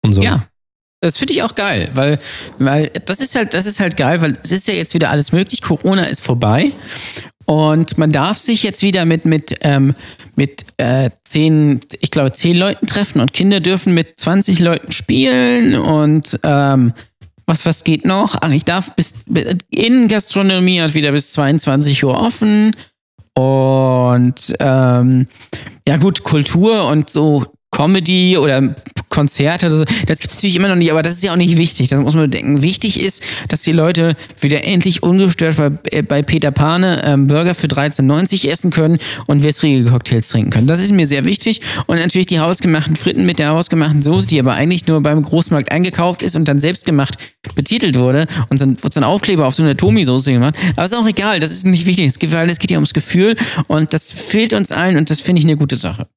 und 0.04 0.14
so. 0.14 0.22
Ja. 0.22 0.48
Das 1.04 1.18
finde 1.18 1.34
ich 1.34 1.42
auch 1.42 1.56
geil, 1.56 1.90
weil, 1.94 2.20
weil 2.60 2.92
das 3.06 3.22
ist 3.22 3.36
halt, 3.36 3.56
das 3.56 3.66
ist 3.66 3.80
halt 3.80 3.98
geil, 3.98 4.22
weil 4.22 4.38
es 4.44 4.52
ist 4.52 4.68
ja 4.68 4.76
jetzt 4.76 4.94
wieder 4.94 5.10
alles 5.10 5.32
möglich. 5.32 5.64
Corona 5.64 6.04
ist 6.04 6.22
vorbei 6.22 6.72
und 7.46 7.98
man 7.98 8.12
darf 8.12 8.38
sich 8.38 8.62
jetzt 8.62 8.84
wieder 8.84 9.06
mit, 9.06 9.26
mit, 9.26 9.58
ähm, 9.62 9.96
mit 10.36 10.64
äh, 10.78 11.10
zehn, 11.24 11.80
ich 12.02 12.12
glaube, 12.12 12.32
zehn 12.34 12.56
Leuten 12.56 12.86
treffen 12.86 13.20
und 13.20 13.34
Kinder 13.34 13.60
dürfen 13.60 13.96
mit 13.96 14.20
20 14.20 14.60
Leuten 14.60 14.92
spielen 14.92 15.76
und 15.76 16.40
ähm, 16.44 16.94
was, 17.48 17.66
was 17.66 17.84
geht 17.84 18.06
noch? 18.06 18.38
Ach, 18.40 18.52
ich 18.52 18.64
darf 18.64 18.96
bis, 18.96 19.16
Innengastronomie 19.72 20.82
hat 20.82 20.94
wieder 20.94 21.12
bis 21.12 21.34
22 21.34 22.04
Uhr 22.04 22.18
offen 22.18 22.76
und 23.34 24.56
ähm, 24.60 25.28
ja 25.88 25.98
gut, 25.98 26.24
Kultur 26.24 26.88
und 26.88 27.10
so 27.10 27.46
Comedy 27.72 28.38
oder 28.38 28.76
Konzerte 29.12 29.68
oder 29.68 29.78
so. 29.78 29.86
Das 30.08 30.18
gibt 30.20 30.32
es 30.32 30.38
natürlich 30.38 30.56
immer 30.56 30.70
noch 30.70 30.76
nicht, 30.76 30.92
aber 30.92 31.04
das 31.04 31.14
ist 31.16 31.24
ja 31.24 31.34
auch 31.34 31.38
nicht 31.38 31.58
wichtig. 31.58 31.90
Das 31.90 32.00
muss 32.00 32.16
man 32.16 32.32
denken. 32.32 32.64
Wichtig 32.64 33.00
ist, 33.00 33.22
dass 33.50 33.62
die 33.62 33.74
Leute 33.74 34.16
wieder 34.40 34.66
endlich 34.66 35.04
ungestört 35.04 35.58
bei, 35.58 35.72
äh, 35.92 36.02
bei 36.02 36.24
Peter 36.24 36.50
Pane 36.50 37.04
ähm, 37.06 37.28
Burger 37.28 37.54
für 37.54 37.68
13,90 37.68 38.50
essen 38.50 38.72
können 38.72 38.98
und 39.28 39.44
wässrige 39.44 39.84
Cocktails 39.90 40.30
trinken 40.30 40.50
können. 40.50 40.68
Das 40.68 40.82
ist 40.82 40.94
mir 40.94 41.06
sehr 41.06 41.26
wichtig. 41.26 41.62
Und 41.86 41.98
natürlich 41.98 42.28
die 42.28 42.40
hausgemachten 42.40 42.96
Fritten 42.96 43.26
mit 43.26 43.38
der 43.38 43.50
hausgemachten 43.50 44.02
Soße, 44.02 44.28
die 44.28 44.40
aber 44.40 44.54
eigentlich 44.54 44.88
nur 44.88 45.02
beim 45.02 45.22
Großmarkt 45.22 45.72
eingekauft 45.72 46.24
ist 46.24 46.36
und 46.36 46.48
dann 46.48 46.60
selbstgemacht 46.60 47.18
betitelt 47.54 48.00
wurde. 48.00 48.26
Und 48.50 48.62
dann 48.62 48.82
wird 48.82 48.94
so 48.94 49.00
ein 49.00 49.04
Aufkleber 49.04 49.46
auf 49.46 49.56
so 49.56 49.64
eine 49.64 49.76
Tomi-Soße 49.76 50.32
gemacht. 50.32 50.56
Aber 50.76 50.86
ist 50.86 50.96
auch 50.96 51.08
egal, 51.08 51.40
das 51.40 51.52
ist 51.52 51.68
nicht 51.68 51.86
wichtig. 51.86 52.08
Es 52.08 52.18
geht 52.18 52.72
ja 52.72 52.78
ums 52.78 52.94
Gefühl 52.94 53.36
und 53.68 53.94
das 53.94 54.12
fehlt 54.12 54.54
uns 54.54 54.72
allen 54.72 54.98
und 54.98 55.10
das 55.10 55.20
finde 55.20 55.40
ich 55.40 55.46
eine 55.46 55.58
gute 55.58 55.76
Sache. 55.76 56.08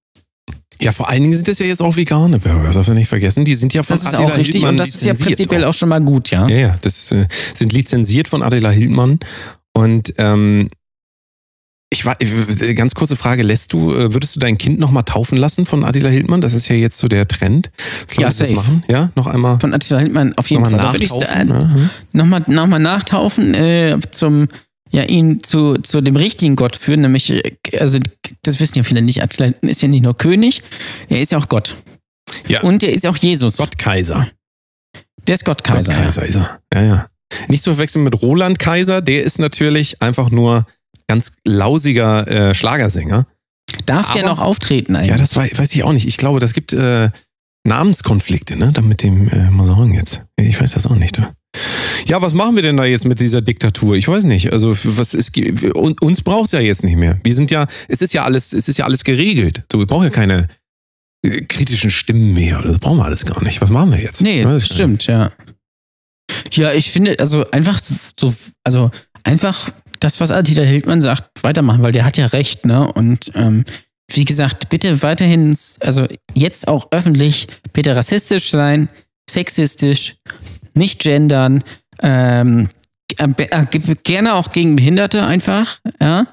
Ja, 0.80 0.92
vor 0.92 1.08
allen 1.08 1.22
Dingen 1.22 1.34
sind 1.34 1.48
das 1.48 1.58
ja 1.58 1.66
jetzt 1.66 1.82
auch 1.82 1.96
vegane 1.96 2.38
Burger, 2.38 2.66
das 2.66 2.74
darf 2.74 2.88
man 2.88 2.96
nicht 2.96 3.08
vergessen. 3.08 3.44
Die 3.44 3.54
sind 3.54 3.74
ja 3.74 3.82
von 3.82 3.94
Das 3.96 4.02
ist 4.02 4.14
Attila 4.14 4.28
auch 4.28 4.36
richtig 4.36 4.62
Hildmann 4.62 4.70
und 4.74 4.80
das 4.80 4.88
ist 4.94 5.04
ja 5.04 5.14
prinzipiell 5.14 5.64
auch 5.64 5.74
schon 5.74 5.88
mal 5.88 6.00
gut, 6.00 6.30
ja. 6.30 6.46
Ja, 6.48 6.56
ja, 6.56 6.78
das 6.82 7.12
äh, 7.12 7.26
sind 7.54 7.72
lizenziert 7.72 8.28
von 8.28 8.42
Adela 8.42 8.70
Hildmann. 8.70 9.20
Und 9.72 10.14
ähm, 10.18 10.68
ich 11.90 12.04
war, 12.04 12.16
äh, 12.20 12.74
ganz 12.74 12.94
kurze 12.94 13.14
Frage, 13.14 13.42
lässt 13.42 13.72
du, 13.72 13.92
äh, 13.92 14.12
würdest 14.12 14.34
du 14.34 14.40
dein 14.40 14.58
Kind 14.58 14.80
nochmal 14.80 15.04
taufen 15.04 15.38
lassen 15.38 15.64
von 15.64 15.84
Adela 15.84 16.08
Hildmann? 16.08 16.40
Das 16.40 16.52
ist 16.54 16.68
ja 16.68 16.74
jetzt 16.74 16.98
so 16.98 17.06
der 17.06 17.28
Trend. 17.28 17.70
dass 18.06 18.16
Ja, 18.16 18.22
Leute 18.22 18.38
das 18.38 18.48
safe. 18.48 18.52
machen. 18.54 18.84
Ja, 18.90 19.10
noch 19.14 19.28
einmal. 19.28 19.60
Von 19.60 19.72
Attila 19.72 20.00
Hildmann 20.00 20.34
auf 20.36 20.50
jeden 20.50 20.62
Nochmal 20.64 20.80
Fall. 20.80 20.88
Da 20.88 20.92
würde 20.94 21.04
ich 21.04 21.10
nachtaufen, 21.10 21.50
äh, 21.50 21.78
ne? 21.78 21.90
nochmal 22.12 22.42
noch 22.48 22.66
mal 22.66 22.78
nachtaufen, 22.80 23.54
äh, 23.54 23.98
zum, 24.10 24.48
ja, 24.94 25.02
ihn 25.02 25.42
zu, 25.42 25.74
zu 25.78 26.00
dem 26.00 26.16
richtigen 26.16 26.54
Gott 26.56 26.76
führen, 26.76 27.00
nämlich, 27.02 27.30
äh, 27.30 27.56
also, 27.78 27.98
das 28.42 28.60
wissen 28.60 28.76
ja 28.78 28.82
viele 28.84 29.02
nicht, 29.02 29.20
Hildmann 29.20 29.54
ist 29.70 29.82
ja 29.82 29.88
nicht 29.88 30.02
nur 30.04 30.14
König, 30.16 30.62
er 31.08 31.20
ist 31.20 31.32
ja 31.32 31.38
auch 31.38 31.48
Gott. 31.48 31.74
Ja. 32.48 32.62
Und 32.62 32.82
er 32.82 32.92
ist 32.92 33.06
auch 33.06 33.16
Jesus. 33.16 33.56
Gott 33.58 33.76
Kaiser. 33.78 34.28
Der 35.26 35.34
ist 35.36 35.44
Gottkaiser. 35.44 35.92
Gott 35.92 36.02
Kaiser 36.04 36.24
ist 36.24 36.34
er. 36.36 36.60
Ja, 36.72 36.82
ja. 36.82 37.06
Nicht 37.48 37.62
zu 37.62 37.72
verwechseln 37.74 38.04
mit 38.04 38.20
Roland 38.22 38.58
Kaiser, 38.58 39.00
der 39.00 39.24
ist 39.24 39.38
natürlich 39.38 40.00
einfach 40.02 40.30
nur 40.30 40.66
ganz 41.08 41.32
lausiger 41.46 42.26
äh, 42.28 42.54
Schlagersänger. 42.54 43.26
Darf 43.86 44.12
der 44.12 44.24
Aber- 44.24 44.34
noch 44.34 44.40
auftreten 44.40 44.94
eigentlich? 44.96 45.10
Ja, 45.10 45.16
das 45.18 45.34
wei- 45.36 45.50
weiß 45.54 45.74
ich 45.74 45.82
auch 45.84 45.92
nicht. 45.92 46.06
Ich 46.06 46.16
glaube, 46.18 46.40
das 46.40 46.52
gibt 46.52 46.72
äh, 46.72 47.10
Namenskonflikte, 47.66 48.56
ne? 48.56 48.72
Dann 48.72 48.86
mit 48.88 49.02
dem 49.02 49.28
äh, 49.28 49.50
mal 49.50 49.64
sagen 49.64 49.94
jetzt. 49.94 50.22
Ich 50.36 50.60
weiß 50.60 50.72
das 50.72 50.86
auch 50.86 50.96
nicht. 50.96 51.16
Du. 51.18 51.22
Ja, 52.06 52.20
was 52.20 52.34
machen 52.34 52.56
wir 52.56 52.62
denn 52.62 52.76
da 52.76 52.84
jetzt 52.84 53.04
mit 53.06 53.20
dieser 53.20 53.40
Diktatur? 53.40 53.96
Ich 53.96 54.08
weiß 54.08 54.24
nicht. 54.24 54.52
Also 54.52 54.76
was 54.96 55.14
ist 55.14 55.36
un- 55.76 55.96
uns 56.00 56.22
braucht's 56.22 56.52
ja 56.52 56.60
jetzt 56.60 56.84
nicht 56.84 56.96
mehr. 56.96 57.18
Wir 57.24 57.34
sind 57.34 57.50
ja, 57.50 57.66
es 57.88 58.02
ist 58.02 58.12
ja 58.14 58.24
alles, 58.24 58.52
es 58.52 58.68
ist 58.68 58.78
ja 58.78 58.84
alles 58.84 59.04
geregelt. 59.04 59.62
So, 59.70 59.78
wir 59.78 59.86
brauchen 59.86 60.04
ja 60.04 60.10
keine 60.10 60.48
äh, 61.24 61.42
kritischen 61.42 61.90
Stimmen 61.90 62.34
mehr. 62.34 62.60
Das 62.62 62.78
brauchen 62.78 62.98
wir 62.98 63.04
alles 63.04 63.24
gar 63.24 63.42
nicht. 63.42 63.60
Was 63.62 63.70
machen 63.70 63.92
wir 63.92 64.00
jetzt? 64.00 64.20
Nee, 64.22 64.42
das 64.42 64.66
stimmt, 64.66 65.06
ja. 65.06 65.32
Ja, 66.52 66.72
ich 66.72 66.90
finde, 66.90 67.16
also 67.18 67.48
einfach 67.50 67.78
so, 67.80 67.94
so, 68.18 68.34
also 68.64 68.90
einfach 69.22 69.70
das, 70.00 70.20
was 70.20 70.30
Attila 70.30 70.62
Hildmann 70.62 71.00
sagt, 71.00 71.24
weitermachen, 71.42 71.82
weil 71.82 71.92
der 71.92 72.04
hat 72.04 72.16
ja 72.16 72.26
recht, 72.26 72.64
ne? 72.66 72.90
Und 72.92 73.30
ähm, 73.34 73.64
wie 74.12 74.24
gesagt, 74.24 74.68
bitte 74.68 75.02
weiterhin, 75.02 75.56
also 75.80 76.06
jetzt 76.34 76.68
auch 76.68 76.88
öffentlich, 76.90 77.46
bitte 77.72 77.94
rassistisch 77.96 78.50
sein, 78.50 78.88
sexistisch, 79.30 80.16
nicht 80.74 81.02
gendern, 81.02 81.62
ähm, 82.02 82.68
äh, 83.18 83.64
gerne 84.02 84.34
auch 84.34 84.50
gegen 84.50 84.76
Behinderte 84.76 85.24
einfach, 85.24 85.80
ja. 86.00 86.26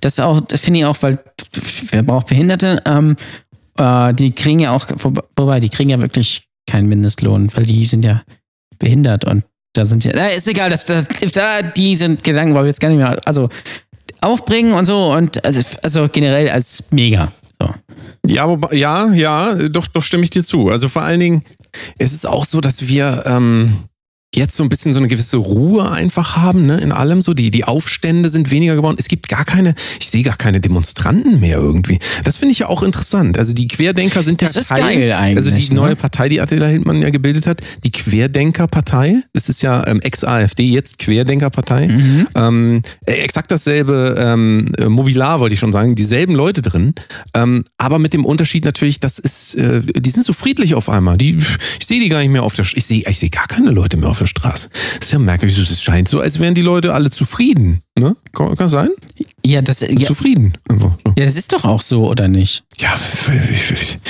Das 0.00 0.18
auch, 0.18 0.40
das 0.40 0.60
finde 0.60 0.80
ich 0.80 0.84
auch, 0.86 0.96
weil 1.02 1.18
wer 1.90 2.02
braucht 2.02 2.26
Behinderte? 2.26 2.82
Ähm, 2.84 3.16
äh, 3.78 4.12
die 4.12 4.32
kriegen 4.32 4.58
ja 4.58 4.72
auch, 4.72 4.86
wobei, 5.36 5.60
die 5.60 5.68
kriegen 5.68 5.90
ja 5.90 6.00
wirklich 6.00 6.48
keinen 6.68 6.88
Mindestlohn, 6.88 7.50
weil 7.54 7.64
die 7.64 7.86
sind 7.86 8.04
ja 8.04 8.22
behindert 8.78 9.24
und 9.24 9.44
da 9.72 9.84
sind 9.84 10.04
ja, 10.04 10.12
na, 10.14 10.28
ist 10.28 10.48
egal, 10.48 10.70
das, 10.70 10.86
das, 10.86 11.06
da, 11.32 11.62
die 11.62 11.96
sind 11.96 12.22
Gedanken, 12.24 12.54
weil 12.54 12.64
wir 12.64 12.68
jetzt 12.68 12.80
gar 12.80 12.88
nicht 12.88 12.98
mehr, 12.98 13.18
also 13.24 13.48
aufbringen 14.20 14.72
und 14.72 14.84
so 14.86 15.12
und 15.12 15.44
also, 15.44 15.60
also 15.82 16.08
generell 16.10 16.48
als 16.48 16.84
mega. 16.90 17.32
So. 17.60 17.72
Ja, 18.26 18.48
wobei, 18.48 18.74
ja, 18.76 19.12
ja, 19.12 19.54
doch, 19.68 19.86
doch 19.86 20.02
stimme 20.02 20.24
ich 20.24 20.30
dir 20.30 20.42
zu. 20.42 20.68
Also 20.68 20.88
vor 20.88 21.02
allen 21.02 21.20
Dingen, 21.20 21.44
es 21.98 22.12
ist 22.12 22.26
auch 22.26 22.44
so, 22.44 22.60
dass 22.60 22.88
wir 22.88 23.24
ähm, 23.26 23.84
jetzt 24.36 24.56
so 24.56 24.62
ein 24.62 24.68
bisschen 24.68 24.92
so 24.92 24.98
eine 24.98 25.08
gewisse 25.08 25.36
Ruhe 25.36 25.90
einfach 25.90 26.36
haben, 26.36 26.66
ne, 26.66 26.78
in 26.78 26.92
allem 26.92 27.22
so. 27.22 27.34
Die, 27.34 27.50
die 27.50 27.64
Aufstände 27.64 28.28
sind 28.28 28.50
weniger 28.50 28.76
geworden. 28.76 28.96
Es 28.98 29.08
gibt 29.08 29.28
gar 29.28 29.44
keine, 29.44 29.74
ich 30.00 30.10
sehe 30.10 30.22
gar 30.22 30.36
keine 30.36 30.60
Demonstranten 30.60 31.40
mehr 31.40 31.58
irgendwie. 31.58 31.98
Das 32.24 32.36
finde 32.36 32.52
ich 32.52 32.60
ja 32.60 32.68
auch 32.68 32.82
interessant. 32.82 33.38
Also 33.38 33.52
die 33.52 33.68
Querdenker 33.68 34.22
sind 34.22 34.42
ja 34.42 34.48
Das 34.52 34.68
Teil, 34.68 35.10
also 35.12 35.50
die 35.50 35.68
ne? 35.68 35.74
neue 35.74 35.96
Partei, 35.96 36.28
die 36.28 36.40
Attila 36.40 36.66
Hildmann 36.66 37.02
ja 37.02 37.10
gebildet 37.10 37.46
hat, 37.46 37.60
die 37.84 37.90
Querdenkerpartei. 37.90 39.22
Es 39.32 39.48
ist 39.48 39.62
ja 39.62 39.86
ähm, 39.86 40.00
Ex-AfD, 40.00 40.64
jetzt 40.64 40.98
Querdenkerpartei. 40.98 41.88
Mhm. 41.88 42.28
Ähm, 42.34 42.82
äh, 43.06 43.12
exakt 43.12 43.50
dasselbe 43.50 44.14
ähm, 44.18 44.72
äh, 44.78 44.88
Mobilar, 44.88 45.40
wollte 45.40 45.54
ich 45.54 45.60
schon 45.60 45.72
sagen, 45.72 45.94
dieselben 45.94 46.34
Leute 46.34 46.62
drin. 46.62 46.94
Ähm, 47.34 47.64
aber 47.78 47.98
mit 47.98 48.14
dem 48.14 48.24
Unterschied 48.24 48.64
natürlich, 48.64 49.00
das 49.00 49.18
ist, 49.18 49.54
äh, 49.54 49.80
die 49.80 50.10
sind 50.10 50.24
so 50.24 50.32
friedlich 50.32 50.74
auf 50.74 50.88
einmal. 50.88 51.16
Die, 51.18 51.36
ich 51.80 51.86
sehe 51.86 52.00
die 52.00 52.08
gar 52.08 52.20
nicht 52.20 52.30
mehr 52.30 52.42
auf 52.42 52.54
der. 52.54 52.64
Ich 52.74 52.84
sehe 52.84 53.04
ich 53.06 53.18
seh 53.18 53.28
gar 53.28 53.46
keine 53.46 53.70
Leute 53.70 53.96
mehr 53.96 54.08
auf 54.08 54.18
der 54.18 54.23
Straße. 54.26 54.68
Das 54.98 55.08
ist 55.08 55.12
ja 55.12 55.18
merkwürdig. 55.18 55.58
Es 55.58 55.82
scheint 55.82 56.08
so, 56.08 56.20
als 56.20 56.38
wären 56.38 56.54
die 56.54 56.62
Leute 56.62 56.94
alle 56.94 57.10
zufrieden. 57.10 57.80
Ne? 57.98 58.16
Kann, 58.32 58.56
kann 58.56 58.68
sein? 58.68 58.90
Ja, 59.44 59.62
das, 59.62 59.80
ja, 59.80 60.06
Zufrieden. 60.06 60.54
Ja, 61.16 61.24
das 61.24 61.36
ist 61.36 61.52
doch 61.52 61.64
auch 61.64 61.82
so, 61.82 62.08
oder 62.08 62.28
nicht? 62.28 62.64
Ja, 62.80 62.92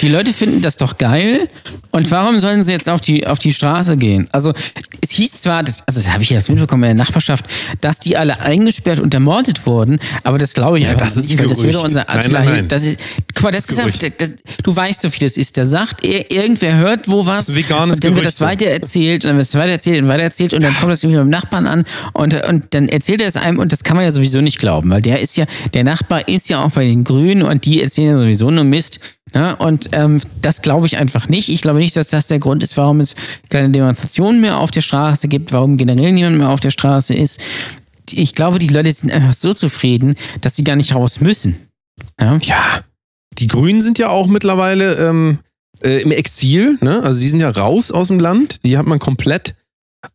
Die 0.01 0.09
Leute 0.09 0.33
finden 0.33 0.61
das 0.63 0.77
doch 0.79 0.97
geil. 0.97 1.49
Und 1.91 2.11
warum 2.11 2.41
sollen 2.41 2.65
sie 2.65 2.73
jetzt 2.73 2.89
auf 2.89 3.01
die, 3.01 3.27
auf 3.27 3.39
die 3.39 3.53
Straße 3.53 3.97
gehen? 3.97 4.27
Also, 4.33 4.53
es 5.01 5.11
hieß 5.13 5.33
zwar, 5.35 5.63
das, 5.63 5.83
also 5.87 6.01
das 6.01 6.11
habe 6.13 6.23
ich 6.25 6.31
jetzt 6.31 6.49
mitbekommen 6.49 6.83
in 6.85 6.97
der 6.97 7.05
Nachbarschaft, 7.07 7.45
dass 7.83 8.01
die 8.01 8.17
alle 8.17 8.41
eingesperrt 8.41 8.99
und 9.01 9.13
ermordet 9.15 9.65
wurden, 9.67 9.99
aber 10.25 10.39
das 10.39 10.55
glaube 10.55 10.79
ich 10.81 10.87
einfach 10.89 11.07
das 11.07 11.17
ist 11.19 11.29
nicht, 11.29 11.39
weil 11.39 11.47
das 11.47 11.63
würde 11.63 11.79
unser 11.79 12.05
Nein, 12.09 12.19
Attila 12.19 12.39
nein, 12.41 12.49
Hild- 12.49 12.57
nein. 12.61 12.69
Das 12.69 12.85
ist, 12.85 12.99
guck 13.35 13.43
mal, 13.45 13.51
das 13.53 13.69
ist 13.69 13.79
Gerücht. 13.79 14.03
einfach, 14.03 14.17
das, 14.19 14.31
du 14.63 14.75
weißt 14.75 15.05
doch, 15.05 15.13
wie 15.13 15.19
das 15.19 15.37
ist. 15.37 15.57
Der 15.57 15.67
sagt, 15.67 16.03
ir- 16.05 16.31
irgendwer 16.33 16.77
hört 16.77 17.07
wo 17.09 17.27
was. 17.27 17.47
Das 17.47 17.51
ist 17.51 17.57
veganes 17.57 17.97
und 17.97 18.05
dann 18.05 18.17
wird 18.17 18.27
das 18.27 18.39
Gerücht. 18.39 18.61
weiter 18.63 18.71
erzählt 18.71 19.25
und 19.25 19.29
dann 19.29 19.37
wird 19.37 19.47
es 19.47 19.55
weiter 19.55 19.73
erzählt 19.73 20.03
und 20.03 20.09
weiter 20.09 20.23
erzählt 20.25 20.55
und 20.55 20.63
dann 20.63 20.75
kommt 20.75 20.91
das 20.91 21.05
irgendwie 21.05 21.19
beim 21.19 21.29
Nachbarn 21.31 21.67
an 21.67 21.85
und, 22.15 22.35
und 22.49 22.67
dann 22.71 22.89
erzählt 22.89 23.21
er 23.21 23.29
es 23.29 23.37
einem 23.37 23.59
und 23.59 23.71
das 23.73 23.85
kann 23.85 23.97
man 23.97 24.05
ja 24.05 24.11
sowieso 24.11 24.41
nicht 24.41 24.59
glauben, 24.59 24.91
weil 24.91 25.03
der 25.03 25.21
ist 25.21 25.37
ja, 25.37 25.45
der 25.75 25.85
Nachbar 25.85 26.27
ist 26.29 26.49
ja 26.49 26.65
auch 26.65 26.71
bei 26.73 26.87
den 26.87 27.05
Grünen 27.05 27.43
und 27.43 27.67
die 27.67 27.83
erzählen 27.83 28.17
ja 28.17 28.19
sowieso 28.23 28.51
nur 28.55 28.65
Mist. 28.65 29.01
Ne? 29.35 29.57
Und 29.57 29.91
ähm, 29.93 30.21
das 30.41 30.63
glaube 30.63 30.87
ich 30.87 30.97
einfach 30.97 31.29
nicht. 31.29 31.49
Ich 31.49 31.61
glaube 31.61 31.79
nicht, 31.79 31.97
dass 31.97 32.09
das 32.09 32.27
der 32.27 32.39
Grund 32.39 32.63
ist, 32.63 32.77
warum 32.77 33.01
es 33.01 33.17
keine 33.51 33.71
Demonstrationen 33.71 34.41
mehr 34.41 34.59
auf 34.59 34.71
der 34.71 34.81
Straße 34.81 35.29
gibt, 35.29 35.53
warum 35.53 35.77
generell 35.77 36.13
niemand 36.13 36.39
mehr 36.39 36.51
auf 36.51 36.61
der 36.61 36.71
Straße 36.71 37.15
ist. 37.15 37.41
Ich 38.11 38.35
glaube, 38.35 38.59
die 38.59 38.69
Leute 38.69 38.93
sind 38.93 39.11
einfach 39.11 39.33
so 39.33 39.55
zufrieden, 39.55 40.15
dass 40.41 40.57
sie 40.57 40.65
gar 40.65 40.77
nicht 40.77 40.95
raus 40.95 41.21
müssen. 41.21 41.57
Ja? 42.21 42.39
Ja, 42.43 42.81
die 43.39 43.47
Grünen 43.47 43.83
sind 43.83 43.99
ja 43.99 44.09
auch 44.09 44.27
mittlerweile 44.27 44.95
ähm, 44.97 45.39
äh, 45.83 46.03
im 46.03 46.13
Exil, 46.13 46.79
ne? 46.81 47.03
Also 47.03 47.21
die 47.21 47.29
sind 47.29 47.41
ja 47.41 47.51
raus 47.51 47.91
aus 47.91 48.09
dem 48.09 48.21
Land. 48.21 48.65
Die 48.65 48.79
hat 48.79 48.87
man 48.87 48.99
komplett 48.99 49.55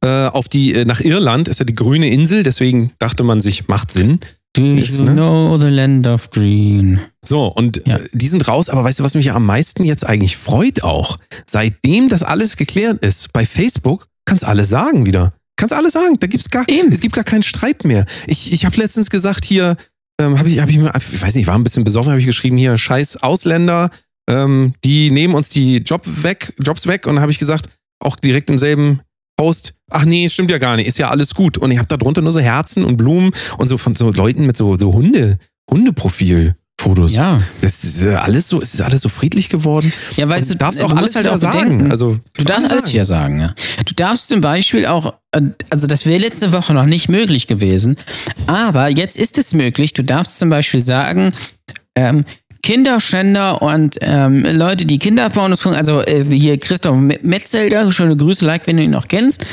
äh, 0.01 0.27
auf 0.27 0.47
die, 0.47 0.73
äh, 0.73 0.85
nach 0.85 1.01
Irland, 1.01 1.47
ist 1.47 1.59
ja 1.59 1.65
die 1.65 1.75
grüne 1.75 2.09
Insel, 2.09 2.43
deswegen 2.43 2.91
dachte 2.99 3.23
man 3.23 3.41
sich, 3.41 3.67
macht 3.67 3.91
Sinn. 3.91 4.19
Do 4.55 4.63
Ist, 4.75 4.97
you 4.99 5.05
ne? 5.05 5.13
know 5.13 5.57
the 5.59 5.67
land 5.67 6.07
of 6.07 6.31
green? 6.31 6.99
So, 7.23 7.45
und 7.47 7.81
Ja. 7.85 7.97
äh, 7.97 8.09
die 8.13 8.27
sind 8.27 8.47
raus, 8.47 8.69
aber 8.69 8.83
weißt 8.83 8.99
du, 8.99 9.03
was 9.03 9.13
mich 9.13 9.27
ja 9.27 9.35
am 9.35 9.45
meisten 9.45 9.83
jetzt 9.83 10.05
eigentlich 10.05 10.37
freut 10.37 10.83
auch? 10.83 11.19
Seitdem 11.47 12.09
das 12.09 12.23
alles 12.23 12.57
geklärt 12.57 13.05
ist, 13.05 13.31
bei 13.31 13.45
Facebook 13.45 14.07
kannst 14.25 14.43
alles 14.43 14.69
sagen 14.69 15.05
wieder. 15.05 15.33
Kannst 15.55 15.73
alles 15.73 15.93
sagen, 15.93 16.17
da 16.19 16.27
gibt's 16.27 16.49
gar, 16.49 16.67
Eben. 16.67 16.91
es 16.91 16.99
gibt 16.99 17.13
gar 17.15 17.23
keinen 17.23 17.43
Streit 17.43 17.83
mehr. 17.85 18.05
Ich, 18.27 18.51
ich 18.53 18.65
habe 18.65 18.75
letztens 18.77 19.09
gesagt 19.09 19.45
hier, 19.45 19.75
ähm, 20.19 20.39
habe 20.39 20.49
ich, 20.49 20.59
hab 20.59 20.69
ich, 20.69 20.77
mir- 20.77 20.91
ich 20.95 21.21
weiß 21.21 21.35
nicht, 21.35 21.47
war 21.47 21.55
ein 21.55 21.63
bisschen 21.63 21.83
besoffen, 21.83 22.09
habe 22.11 22.19
ich 22.19 22.25
geschrieben 22.25 22.57
hier, 22.57 22.75
scheiß 22.77 23.17
Ausländer, 23.17 23.89
ähm, 24.29 24.73
die 24.83 25.11
nehmen 25.11 25.35
uns 25.35 25.49
die 25.49 25.77
Job 25.77 26.01
weg, 26.23 26.53
Jobs 26.59 26.87
weg. 26.87 27.05
Und 27.07 27.19
habe 27.19 27.31
ich 27.31 27.39
gesagt, 27.39 27.67
auch 27.99 28.15
direkt 28.15 28.49
im 28.49 28.57
selben 28.57 29.01
Post, 29.39 29.73
ach 29.89 30.03
nee, 30.03 30.27
stimmt 30.27 30.51
ja 30.51 30.57
gar 30.57 30.75
nicht, 30.75 30.85
ist 30.87 30.99
ja 30.99 31.09
alles 31.09 31.33
gut. 31.33 31.57
Und 31.57 31.71
ich 31.71 31.77
habe 31.77 31.87
da 31.87 31.95
drunter 31.95 32.21
nur 32.21 32.33
so 32.33 32.41
Herzen 32.41 32.83
und 32.83 32.97
Blumen 32.97 33.31
und 33.57 33.69
so 33.69 33.77
von 33.77 33.95
so 33.95 34.11
Leuten 34.11 34.45
mit 34.45 34.57
so, 34.57 34.77
so 34.77 34.91
Hunde, 34.93 35.37
Hundeprofil. 35.71 36.55
Fotos. 36.79 37.15
Ja. 37.17 37.41
Das 37.61 37.83
ist 37.83 38.05
äh, 38.05 38.15
alles 38.15 38.47
so, 38.47 38.61
es 38.61 38.73
ist 38.73 38.81
alles 38.81 39.01
so 39.01 39.09
friedlich 39.09 39.49
geworden. 39.49 39.91
Ja, 40.15 40.29
weil 40.29 40.41
du 40.41 40.47
du 40.47 40.55
darfst 40.55 40.79
du 40.79 40.85
auch 40.85 40.89
musst 40.89 41.01
alles 41.01 41.15
halt 41.17 41.27
auch 41.27 41.37
sagen. 41.37 41.59
bedenken, 41.61 41.91
Also, 41.91 42.17
Du 42.37 42.45
darfst 42.45 42.71
alles 42.71 42.93
wieder 42.93 43.03
sagen, 43.03 43.39
ja. 43.41 43.53
Du 43.85 43.93
darfst 43.95 44.29
zum 44.29 44.39
Beispiel 44.39 44.85
auch, 44.85 45.13
äh, 45.33 45.41
also 45.69 45.87
das 45.87 46.05
wäre 46.05 46.19
letzte 46.19 46.53
Woche 46.53 46.73
noch 46.73 46.85
nicht 46.85 47.09
möglich 47.09 47.47
gewesen, 47.47 47.97
aber 48.47 48.87
jetzt 48.87 49.17
ist 49.17 49.37
es 49.37 49.53
möglich. 49.53 49.91
Du 49.91 50.03
darfst 50.05 50.37
zum 50.39 50.49
Beispiel 50.49 50.79
sagen, 50.79 51.33
ähm, 51.95 52.23
Kinderschänder 52.61 53.61
und 53.61 53.97
ähm, 54.01 54.45
Leute, 54.45 54.85
die 54.85 54.99
Kinderpornos 54.99 55.63
gucken, 55.63 55.77
also 55.77 56.01
äh, 56.01 56.23
hier 56.23 56.57
Christoph 56.57 56.97
Metzelder, 56.97 57.91
schöne 57.91 58.15
Grüße, 58.17 58.45
like, 58.45 58.67
wenn 58.67 58.77
du 58.77 58.83
ihn 58.83 58.91
noch 58.91 59.07
kennst, 59.07 59.45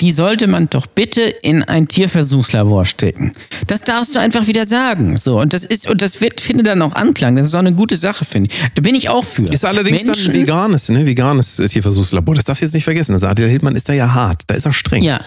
die 0.00 0.12
sollte 0.12 0.46
man 0.46 0.68
doch 0.68 0.86
bitte 0.86 1.22
in 1.22 1.62
ein 1.62 1.88
Tierversuchslabor 1.88 2.84
stecken. 2.84 3.32
Das 3.66 3.82
darfst 3.82 4.14
du 4.14 4.20
einfach 4.20 4.46
wieder 4.46 4.66
sagen. 4.66 5.16
So, 5.16 5.40
und 5.40 5.52
das 5.52 5.64
ist, 5.64 5.88
und 5.88 6.02
das 6.02 6.20
wird, 6.20 6.40
finde 6.40 6.62
dann 6.62 6.82
auch 6.82 6.94
Anklang. 6.94 7.36
Das 7.36 7.46
ist 7.46 7.54
auch 7.54 7.60
eine 7.60 7.72
gute 7.72 7.96
Sache, 7.96 8.24
finde 8.24 8.50
ich. 8.50 8.62
Da 8.74 8.82
bin 8.82 8.94
ich 8.94 9.08
auch 9.08 9.24
für. 9.24 9.42
Ist 9.42 9.64
allerdings 9.64 10.04
Menschen, 10.04 10.26
dann 10.26 10.34
ein 10.34 10.40
veganes, 10.42 10.88
ne? 10.90 11.06
Veganes 11.06 11.56
Tierversuchslabor. 11.56 12.34
Das 12.34 12.44
darfst 12.44 12.62
du 12.62 12.66
jetzt 12.66 12.74
nicht 12.74 12.84
vergessen. 12.84 13.12
Also 13.12 13.26
Attila 13.26 13.48
Hildmann 13.48 13.76
ist 13.76 13.88
da 13.88 13.92
ja 13.92 14.12
hart. 14.12 14.42
Da 14.46 14.54
ist 14.54 14.66
er 14.66 14.72
streng. 14.72 15.02
Ja, 15.02 15.20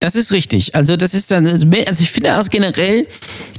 das 0.00 0.14
ist 0.14 0.32
richtig. 0.32 0.74
Also 0.74 0.96
das 0.96 1.14
ist 1.14 1.30
dann, 1.30 1.46
also 1.46 1.66
ich 2.02 2.10
finde 2.10 2.36
aus 2.36 2.50
generell 2.50 3.06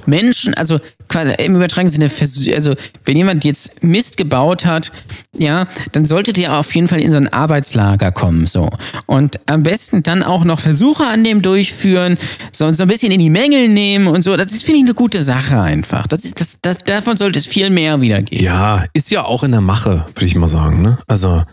Menschen, 0.05 0.53
also 0.53 0.79
quasi 1.09 1.33
im 1.43 1.55
übertragenen 1.55 1.91
Sinne, 1.91 2.55
also 2.55 2.75
wenn 3.03 3.17
jemand 3.17 3.43
jetzt 3.43 3.83
Mist 3.83 4.15
gebaut 4.15 4.65
hat, 4.65 4.91
ja, 5.37 5.67
dann 5.91 6.05
sollte 6.05 6.33
der 6.33 6.57
auf 6.57 6.73
jeden 6.75 6.87
Fall 6.87 7.01
in 7.01 7.11
so 7.11 7.17
ein 7.17 7.27
Arbeitslager 7.27 8.11
kommen, 8.11 8.45
so. 8.45 8.69
Und 9.05 9.39
am 9.47 9.63
besten 9.63 10.03
dann 10.03 10.23
auch 10.23 10.43
noch 10.43 10.59
Versuche 10.59 11.05
an 11.05 11.23
dem 11.23 11.41
durchführen, 11.41 12.17
so, 12.51 12.69
so 12.71 12.83
ein 12.83 12.89
bisschen 12.89 13.11
in 13.11 13.19
die 13.19 13.29
Mängel 13.29 13.69
nehmen 13.69 14.07
und 14.07 14.23
so. 14.23 14.37
Das 14.37 14.51
ist, 14.51 14.63
finde 14.63 14.79
ich, 14.79 14.85
eine 14.85 14.93
gute 14.93 15.23
Sache 15.23 15.59
einfach. 15.59 16.07
Das 16.07 16.23
ist, 16.23 16.39
das, 16.39 16.57
das, 16.61 16.79
davon 16.79 17.17
sollte 17.17 17.39
es 17.39 17.45
viel 17.45 17.69
mehr 17.69 18.01
wieder 18.01 18.21
geben. 18.21 18.43
Ja, 18.43 18.85
ist 18.93 19.11
ja 19.11 19.23
auch 19.23 19.43
in 19.43 19.51
der 19.51 19.61
Mache, 19.61 20.05
würde 20.13 20.25
ich 20.25 20.35
mal 20.35 20.47
sagen. 20.47 20.81
Ne? 20.81 20.97
Also 21.07 21.43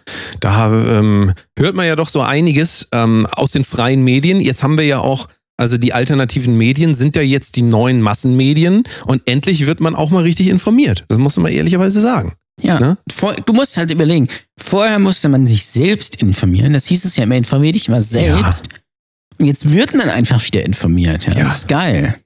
da 0.41 0.71
ähm, 0.71 1.33
hört 1.59 1.77
man 1.77 1.87
ja 1.87 1.97
doch 1.97 2.09
so 2.09 2.21
einiges 2.21 2.89
ähm, 2.93 3.27
aus 3.33 3.53
den 3.53 3.65
freien 3.65 4.03
Medien. 4.03 4.41
Jetzt 4.41 4.63
haben 4.63 4.76
wir 4.79 4.85
ja 4.87 4.99
auch, 5.01 5.29
also 5.57 5.79
die 5.79 5.93
alternativen 5.93 6.57
Medien 6.57 6.95
sind 6.95 7.17
ja 7.17 7.23
jetzt 7.23 7.57
die 7.57 7.63
neuen 7.63 8.01
Massenmedien 8.03 8.85
und 9.07 9.23
endlich 9.27 9.67
wird 9.67 9.81
man 9.81 9.95
auch 9.95 10.11
mal 10.11 10.23
richtig 10.23 10.49
informiert. 10.49 11.05
Das 11.09 11.19
muss 11.19 11.37
man 11.39 11.51
ehrlicherweise 11.53 12.01
sagen. 12.01 12.35
Ja, 12.61 12.81
Ne? 12.81 12.97
du 13.45 13.53
musst 13.53 13.77
halt 13.77 13.91
überlegen, 13.91 14.29
vorher 14.59 14.99
musste 14.99 15.29
man 15.29 15.47
sich 15.47 15.67
selbst 15.67 16.17
informieren. 16.17 16.73
Das 16.73 16.87
hieß 16.87 17.05
es 17.05 17.17
ja 17.17 17.25
immer, 17.25 17.37
informier 17.37 17.73
dich 17.73 17.89
mal 17.89 18.01
selbst. 18.01 18.69
Und 19.39 19.47
jetzt 19.47 19.71
wird 19.73 19.95
man 19.95 20.09
einfach 20.09 20.43
wieder 20.45 20.65
informiert. 20.65 21.27
Ja, 21.27 21.33
Ja. 21.35 21.45
Das 21.45 21.59
ist 21.59 21.69
geil. 21.69 22.19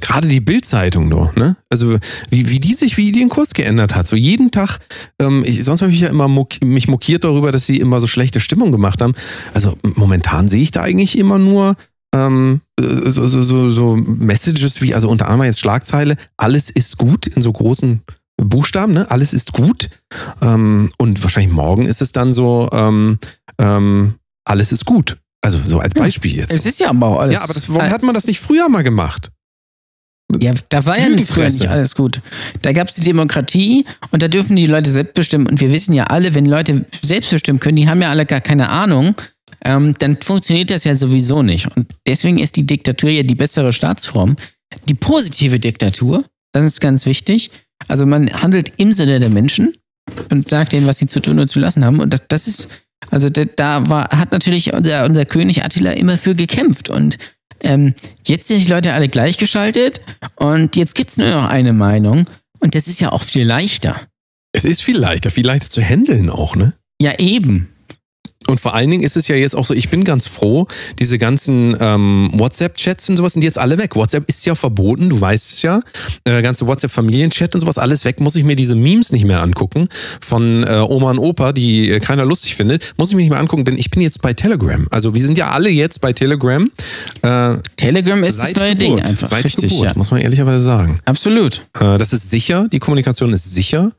Gerade 0.00 0.28
die 0.28 0.40
Bildzeitung 0.40 1.10
doch, 1.10 1.34
ne? 1.36 1.56
Also 1.70 1.98
wie, 2.30 2.50
wie 2.50 2.60
die 2.60 2.74
sich, 2.74 2.96
wie 2.96 3.12
die 3.12 3.20
den 3.20 3.28
Kurs 3.28 3.54
geändert 3.54 3.94
hat. 3.94 4.08
So 4.08 4.16
jeden 4.16 4.50
Tag, 4.50 4.78
ähm, 5.18 5.42
ich, 5.44 5.64
sonst 5.64 5.82
habe 5.82 5.92
ich 5.92 6.00
ja 6.00 6.08
immer 6.08 6.28
mok 6.28 6.62
mich 6.62 6.88
mokiert 6.88 7.24
darüber, 7.24 7.52
dass 7.52 7.66
sie 7.66 7.78
immer 7.78 8.00
so 8.00 8.06
schlechte 8.06 8.40
Stimmung 8.40 8.72
gemacht 8.72 9.02
haben. 9.02 9.14
Also 9.54 9.76
momentan 9.96 10.48
sehe 10.48 10.62
ich 10.62 10.70
da 10.70 10.82
eigentlich 10.82 11.18
immer 11.18 11.38
nur 11.38 11.76
ähm, 12.14 12.60
äh, 12.80 13.10
so, 13.10 13.26
so, 13.26 13.42
so, 13.42 13.70
so 13.70 13.96
Messages 13.96 14.80
wie, 14.80 14.94
also 14.94 15.08
unter 15.08 15.26
anderem 15.26 15.46
jetzt 15.46 15.60
Schlagzeile, 15.60 16.16
alles 16.36 16.70
ist 16.70 16.98
gut 16.98 17.26
in 17.26 17.42
so 17.42 17.52
großen 17.52 18.02
Buchstaben, 18.36 18.92
ne? 18.92 19.10
Alles 19.10 19.32
ist 19.32 19.52
gut. 19.52 19.90
Ähm, 20.40 20.90
und 20.98 21.22
wahrscheinlich 21.22 21.52
morgen 21.52 21.86
ist 21.86 22.00
es 22.00 22.12
dann 22.12 22.32
so, 22.32 22.68
ähm, 22.72 23.18
ähm, 23.58 24.14
alles 24.44 24.72
ist 24.72 24.84
gut. 24.84 25.18
Also 25.40 25.58
so 25.64 25.80
als 25.80 25.94
Beispiel 25.94 26.36
jetzt. 26.36 26.52
Es 26.52 26.66
ist 26.66 26.80
ja 26.80 26.90
aber 26.90 27.06
auch 27.06 27.20
alles. 27.20 27.34
ja, 27.34 27.42
aber 27.42 27.54
das, 27.54 27.68
warum 27.68 27.90
hat 27.90 28.02
man 28.02 28.14
das 28.14 28.26
nicht 28.26 28.40
früher 28.40 28.68
mal 28.68 28.82
gemacht? 28.82 29.30
Ja, 30.40 30.52
da 30.68 30.84
war 30.84 30.98
ja 30.98 31.08
nicht 31.08 31.28
früher 31.28 31.46
nicht 31.46 31.66
alles 31.66 31.94
gut. 31.94 32.20
Da 32.60 32.72
gab 32.72 32.88
es 32.88 32.94
die 32.94 33.02
Demokratie 33.02 33.86
und 34.10 34.22
da 34.22 34.28
dürfen 34.28 34.56
die 34.56 34.66
Leute 34.66 34.92
selbst 34.92 35.14
bestimmen. 35.14 35.46
Und 35.46 35.60
wir 35.60 35.72
wissen 35.72 35.94
ja 35.94 36.04
alle, 36.04 36.34
wenn 36.34 36.44
Leute 36.44 36.84
selbst 37.02 37.30
bestimmen 37.30 37.60
können, 37.60 37.76
die 37.76 37.88
haben 37.88 38.02
ja 38.02 38.10
alle 38.10 38.26
gar 38.26 38.42
keine 38.42 38.68
Ahnung, 38.68 39.14
ähm, 39.64 39.94
dann 39.98 40.20
funktioniert 40.20 40.70
das 40.70 40.84
ja 40.84 40.94
sowieso 40.94 41.42
nicht. 41.42 41.74
Und 41.74 41.86
deswegen 42.06 42.38
ist 42.38 42.56
die 42.56 42.66
Diktatur 42.66 43.10
ja 43.10 43.22
die 43.22 43.34
bessere 43.34 43.72
Staatsform. 43.72 44.36
Die 44.88 44.94
positive 44.94 45.58
Diktatur, 45.58 46.24
das 46.52 46.66
ist 46.66 46.80
ganz 46.80 47.06
wichtig. 47.06 47.50
Also 47.88 48.04
man 48.04 48.30
handelt 48.30 48.72
im 48.76 48.92
Sinne 48.92 49.20
der 49.20 49.30
Menschen 49.30 49.74
und 50.30 50.48
sagt 50.48 50.72
denen, 50.72 50.86
was 50.86 50.98
sie 50.98 51.06
zu 51.06 51.20
tun 51.20 51.38
und 51.38 51.48
zu 51.48 51.58
lassen 51.58 51.84
haben. 51.84 52.00
Und 52.00 52.12
das, 52.12 52.22
das 52.28 52.48
ist, 52.48 52.68
also 53.10 53.30
da, 53.30 53.44
da 53.44 53.88
war, 53.88 54.08
hat 54.10 54.32
natürlich 54.32 54.74
unser, 54.74 55.06
unser 55.06 55.24
König 55.24 55.64
Attila 55.64 55.92
immer 55.92 56.18
für 56.18 56.34
gekämpft. 56.34 56.90
Und 56.90 57.16
ähm, 57.60 57.94
jetzt 58.26 58.48
sind 58.48 58.64
die 58.64 58.70
Leute 58.70 58.92
alle 58.92 59.08
gleichgeschaltet 59.08 60.00
und 60.36 60.76
jetzt 60.76 60.94
gibt 60.94 61.10
es 61.10 61.16
nur 61.16 61.30
noch 61.30 61.48
eine 61.48 61.72
Meinung. 61.72 62.26
Und 62.60 62.74
das 62.74 62.88
ist 62.88 63.00
ja 63.00 63.12
auch 63.12 63.22
viel 63.22 63.46
leichter. 63.46 64.00
Es 64.52 64.64
ist 64.64 64.82
viel 64.82 64.98
leichter, 64.98 65.30
viel 65.30 65.46
leichter 65.46 65.70
zu 65.70 65.82
handeln 65.82 66.30
auch, 66.30 66.56
ne? 66.56 66.72
Ja, 67.00 67.18
eben. 67.18 67.68
Und 68.48 68.58
vor 68.60 68.74
allen 68.74 68.90
Dingen 68.90 69.02
ist 69.02 69.16
es 69.16 69.28
ja 69.28 69.36
jetzt 69.36 69.54
auch 69.54 69.64
so, 69.64 69.74
ich 69.74 69.90
bin 69.90 70.04
ganz 70.04 70.26
froh, 70.26 70.66
diese 70.98 71.18
ganzen 71.18 71.76
ähm, 71.80 72.30
WhatsApp-Chats 72.32 73.10
und 73.10 73.18
sowas 73.18 73.34
sind 73.34 73.44
jetzt 73.44 73.58
alle 73.58 73.76
weg. 73.76 73.94
WhatsApp 73.94 74.26
ist 74.26 74.46
ja 74.46 74.54
verboten, 74.54 75.10
du 75.10 75.20
weißt 75.20 75.52
es 75.52 75.62
ja. 75.62 75.80
Äh, 76.24 76.40
ganze 76.40 76.66
WhatsApp-Familienchat 76.66 77.54
und 77.54 77.60
sowas, 77.60 77.76
alles 77.76 78.06
weg. 78.06 78.20
Muss 78.20 78.36
ich 78.36 78.44
mir 78.44 78.56
diese 78.56 78.74
Memes 78.74 79.12
nicht 79.12 79.26
mehr 79.26 79.42
angucken 79.42 79.88
von 80.22 80.64
äh, 80.64 80.78
Oma 80.88 81.10
und 81.10 81.18
Opa, 81.18 81.52
die 81.52 81.90
äh, 81.90 82.00
keiner 82.00 82.24
lustig 82.24 82.54
findet. 82.54 82.94
Muss 82.96 83.10
ich 83.10 83.16
mir 83.16 83.22
nicht 83.22 83.30
mehr 83.30 83.38
angucken, 83.38 83.66
denn 83.66 83.76
ich 83.76 83.90
bin 83.90 84.00
jetzt 84.00 84.22
bei 84.22 84.32
Telegram. 84.32 84.88
Also 84.90 85.14
wir 85.14 85.20
sind 85.20 85.36
ja 85.36 85.50
alle 85.50 85.68
jetzt 85.68 86.00
bei 86.00 86.14
Telegram. 86.14 86.70
Äh, 87.20 87.56
Telegram 87.76 88.24
ist 88.24 88.38
das 88.38 88.54
neue 88.54 88.74
Ding 88.74 88.94
Geburt. 88.96 89.10
einfach. 89.10 89.26
Seit 89.26 89.44
Richtig, 89.44 89.70
Geburt, 89.70 89.90
ja. 89.90 89.92
muss 89.94 90.10
man 90.10 90.20
ehrlicherweise 90.22 90.60
sagen. 90.60 91.00
Absolut. 91.04 91.66
Äh, 91.78 91.98
das 91.98 92.14
ist 92.14 92.30
sicher, 92.30 92.66
die 92.72 92.78
Kommunikation 92.78 93.34
ist 93.34 93.54
sicher. 93.54 93.92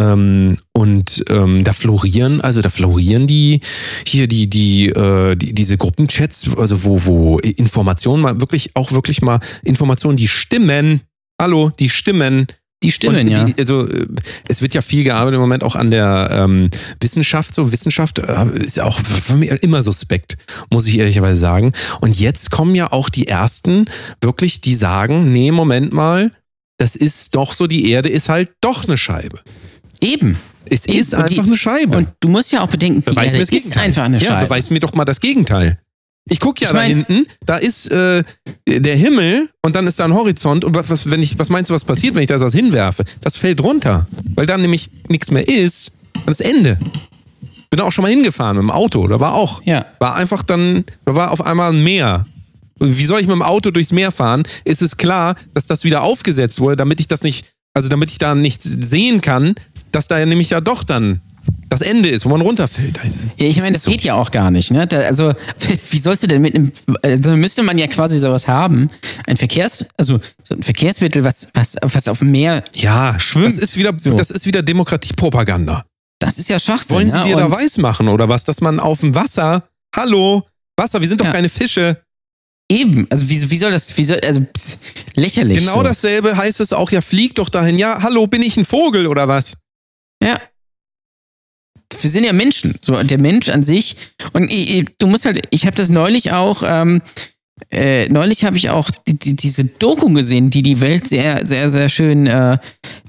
Ähm, 0.00 0.56
und 0.72 1.24
ähm, 1.28 1.62
da 1.62 1.72
florieren, 1.72 2.40
also 2.40 2.62
da 2.62 2.68
florieren 2.68 3.28
die 3.28 3.60
hier 4.06 4.26
die 4.26 4.50
die, 4.50 4.88
äh, 4.88 5.36
die 5.36 5.54
diese 5.54 5.76
Gruppenchats, 5.76 6.50
also 6.56 6.84
wo 6.84 7.04
wo 7.04 7.38
Informationen 7.38 8.22
mal 8.22 8.40
wirklich 8.40 8.74
auch 8.74 8.90
wirklich 8.90 9.22
mal 9.22 9.38
Informationen, 9.62 10.16
die 10.16 10.28
stimmen. 10.28 11.02
Hallo, 11.40 11.70
die 11.70 11.88
stimmen. 11.88 12.46
Die 12.82 12.92
Stimmen, 12.92 13.20
und 13.20 13.28
ja. 13.28 13.44
die, 13.44 13.54
also 13.58 13.88
äh, 13.88 14.06
es 14.46 14.60
wird 14.60 14.74
ja 14.74 14.82
viel 14.82 15.04
gearbeitet 15.04 15.36
im 15.36 15.40
Moment 15.40 15.62
auch 15.62 15.74
an 15.74 15.90
der 15.90 16.28
ähm, 16.30 16.68
Wissenschaft. 17.00 17.54
So 17.54 17.72
Wissenschaft 17.72 18.18
äh, 18.18 18.46
ist 18.58 18.78
auch 18.78 19.00
für 19.00 19.34
mich 19.34 19.50
immer 19.62 19.80
suspekt, 19.80 20.36
muss 20.70 20.86
ich 20.86 20.98
ehrlicherweise 20.98 21.40
sagen. 21.40 21.72
Und 22.02 22.20
jetzt 22.20 22.50
kommen 22.50 22.74
ja 22.74 22.92
auch 22.92 23.08
die 23.08 23.26
ersten 23.26 23.86
wirklich, 24.20 24.60
die 24.60 24.74
sagen, 24.74 25.32
nee, 25.32 25.50
Moment 25.50 25.94
mal, 25.94 26.30
das 26.78 26.94
ist 26.94 27.34
doch 27.36 27.54
so, 27.54 27.66
die 27.66 27.90
Erde 27.90 28.10
ist 28.10 28.28
halt 28.28 28.52
doch 28.60 28.84
eine 28.84 28.98
Scheibe. 28.98 29.40
Eben. 30.04 30.36
Es 30.70 30.86
ist 30.86 31.12
die- 31.12 31.16
einfach 31.16 31.44
eine 31.44 31.56
Scheibe. 31.56 31.96
Und 31.98 32.08
du 32.20 32.28
musst 32.28 32.52
ja 32.52 32.62
auch 32.62 32.68
bedenken, 32.68 33.00
die 33.00 33.06
beweis 33.10 33.32
Erde 33.32 33.38
mir 33.38 33.46
das 33.46 33.66
ist 33.66 33.76
einfach 33.76 34.04
eine 34.04 34.18
ja, 34.18 34.26
Scheibe. 34.30 34.44
beweis 34.46 34.70
mir 34.70 34.80
doch 34.80 34.94
mal 34.94 35.04
das 35.04 35.20
Gegenteil. 35.20 35.78
Ich 36.30 36.40
gucke 36.40 36.62
ja 36.62 36.68
Ich 36.68 36.72
da 36.72 36.78
mein- 36.78 37.04
hinten, 37.04 37.26
da 37.44 37.56
ist 37.58 37.90
äh, 37.90 38.22
der 38.66 38.96
Himmel 38.96 39.50
und 39.62 39.76
dann 39.76 39.86
ist 39.86 40.00
da 40.00 40.06
ein 40.06 40.14
Horizont 40.14 40.64
und 40.64 40.74
was, 40.74 41.10
wenn 41.10 41.22
ich, 41.22 41.38
was 41.38 41.50
meinst 41.50 41.68
du, 41.70 41.74
was 41.74 41.84
passiert, 41.84 42.14
wenn 42.14 42.22
ich 42.22 42.28
da 42.28 42.40
was 42.40 42.54
hinwerfe? 42.54 43.04
Das 43.20 43.36
fällt 43.36 43.60
runter, 43.62 44.06
weil 44.34 44.46
dann 44.46 44.62
nämlich 44.62 44.88
nichts 45.08 45.30
mehr 45.30 45.46
ist 45.46 45.96
das 46.24 46.40
Ende. 46.40 46.78
Bin 47.68 47.78
da 47.78 47.84
auch 47.84 47.92
schon 47.92 48.02
mal 48.04 48.10
hingefahren 48.10 48.56
mit 48.56 48.62
dem 48.62 48.70
Auto, 48.70 49.06
da 49.06 49.20
war 49.20 49.34
auch, 49.34 49.60
Ja. 49.66 49.84
war 49.98 50.14
einfach 50.14 50.42
dann, 50.42 50.84
da 51.04 51.14
war 51.14 51.30
auf 51.30 51.44
einmal 51.44 51.72
ein 51.74 51.82
Meer. 51.84 52.26
Und 52.78 52.96
wie 52.96 53.04
soll 53.04 53.20
ich 53.20 53.26
mit 53.26 53.34
dem 53.36 53.42
Auto 53.42 53.70
durchs 53.70 53.92
Meer 53.92 54.10
fahren? 54.10 54.44
Ist 54.64 54.80
es 54.80 54.96
klar, 54.96 55.34
dass 55.52 55.66
das 55.66 55.84
wieder 55.84 56.02
aufgesetzt 56.02 56.58
wurde, 56.58 56.76
damit 56.76 57.00
ich 57.00 57.06
das 57.08 57.22
nicht, 57.22 57.52
also 57.74 57.90
damit 57.90 58.10
ich 58.10 58.18
da 58.18 58.34
nicht 58.34 58.62
sehen 58.62 59.20
kann, 59.20 59.54
dass 59.94 60.08
da 60.08 60.18
ja 60.18 60.26
nämlich 60.26 60.50
ja 60.50 60.60
doch 60.60 60.84
dann 60.84 61.20
das 61.68 61.82
Ende 61.82 62.08
ist, 62.08 62.24
wo 62.24 62.30
man 62.30 62.40
runterfällt. 62.40 62.96
da. 62.96 63.00
Ja, 63.36 63.46
ich 63.48 63.56
meine, 63.58 63.72
das 63.72 63.82
so. 63.82 63.90
geht 63.90 64.02
ja 64.02 64.14
auch 64.14 64.30
gar 64.30 64.50
nicht. 64.50 64.70
Ne? 64.70 64.86
Da, 64.86 65.00
also, 65.00 65.34
wie 65.90 65.98
sollst 65.98 66.22
du 66.22 66.26
denn 66.26 66.40
mit 66.40 66.54
einem, 66.56 66.72
also 67.02 67.36
müsste 67.36 67.62
man 67.62 67.76
ja 67.76 67.86
quasi 67.86 68.18
sowas 68.18 68.48
haben, 68.48 68.88
ein 69.26 69.36
Verkehrs, 69.36 69.84
also 69.96 70.20
so 70.42 70.54
ein 70.54 70.62
Verkehrsmittel, 70.62 71.22
was, 71.24 71.48
was, 71.52 71.76
was 71.82 72.08
auf 72.08 72.20
dem 72.20 72.30
Meer, 72.30 72.64
Ja, 72.74 73.18
Schwimmt. 73.18 73.46
Das 73.46 73.58
ist 73.58 73.76
wieder, 73.76 73.92
So. 73.98 74.14
das 74.14 74.30
ist 74.30 74.46
wieder 74.46 74.62
Demokratiepropaganda. 74.62 75.84
das 76.18 76.38
ist 76.38 76.48
ja 76.48 76.58
Schwachsinn. 76.58 76.96
Wollen 76.96 77.10
Sie 77.10 77.18
ja? 77.18 77.24
dir 77.24 77.36
da 77.36 77.44
Und- 77.46 77.52
weismachen 77.52 78.08
oder 78.08 78.28
was? 78.28 78.44
Dass 78.44 78.60
man 78.60 78.80
auf 78.80 79.00
dem 79.00 79.14
Wasser, 79.14 79.64
hallo, 79.94 80.44
Wasser, 80.76 81.00
wir 81.00 81.08
sind 81.08 81.20
doch 81.20 81.26
Ja. 81.26 81.32
keine 81.32 81.48
Fische. 81.48 81.98
Eben, 82.70 83.06
also 83.10 83.28
wie, 83.28 83.50
wie 83.50 83.58
soll 83.58 83.72
das, 83.72 83.94
wie 83.98 84.04
soll, 84.04 84.18
also 84.24 84.40
pss, 84.40 84.78
lächerlich. 85.16 85.58
Genau 85.58 85.74
so. 85.74 85.82
dasselbe 85.82 86.34
heißt 86.36 86.60
es 86.60 86.72
auch, 86.72 86.90
ja, 86.90 87.02
flieg 87.02 87.34
doch 87.34 87.50
dahin. 87.50 87.76
Ja, 87.76 88.00
hallo, 88.02 88.26
bin 88.26 88.40
ich 88.42 88.56
ein 88.56 88.64
Vogel 88.64 89.06
oder 89.06 89.28
was? 89.28 89.54
Ja. 90.24 90.38
Wir 92.00 92.10
sind 92.10 92.24
ja 92.24 92.32
Menschen, 92.32 92.74
so 92.80 92.96
und 92.98 93.10
der 93.10 93.20
Mensch 93.20 93.48
an 93.48 93.62
sich. 93.62 93.96
Und 94.32 94.50
ich, 94.50 94.84
du 94.98 95.06
musst 95.06 95.24
halt, 95.24 95.46
ich 95.50 95.64
habe 95.66 95.76
das 95.76 95.90
neulich 95.90 96.32
auch, 96.32 96.62
ähm, 96.66 97.02
äh, 97.70 98.08
neulich 98.08 98.44
habe 98.44 98.56
ich 98.56 98.70
auch 98.70 98.90
die, 99.06 99.16
die, 99.16 99.36
diese 99.36 99.64
Doku 99.64 100.12
gesehen, 100.12 100.50
die 100.50 100.62
die 100.62 100.80
Welt 100.80 101.08
sehr, 101.08 101.46
sehr, 101.46 101.70
sehr 101.70 101.88
schön 101.88 102.26
äh, 102.26 102.58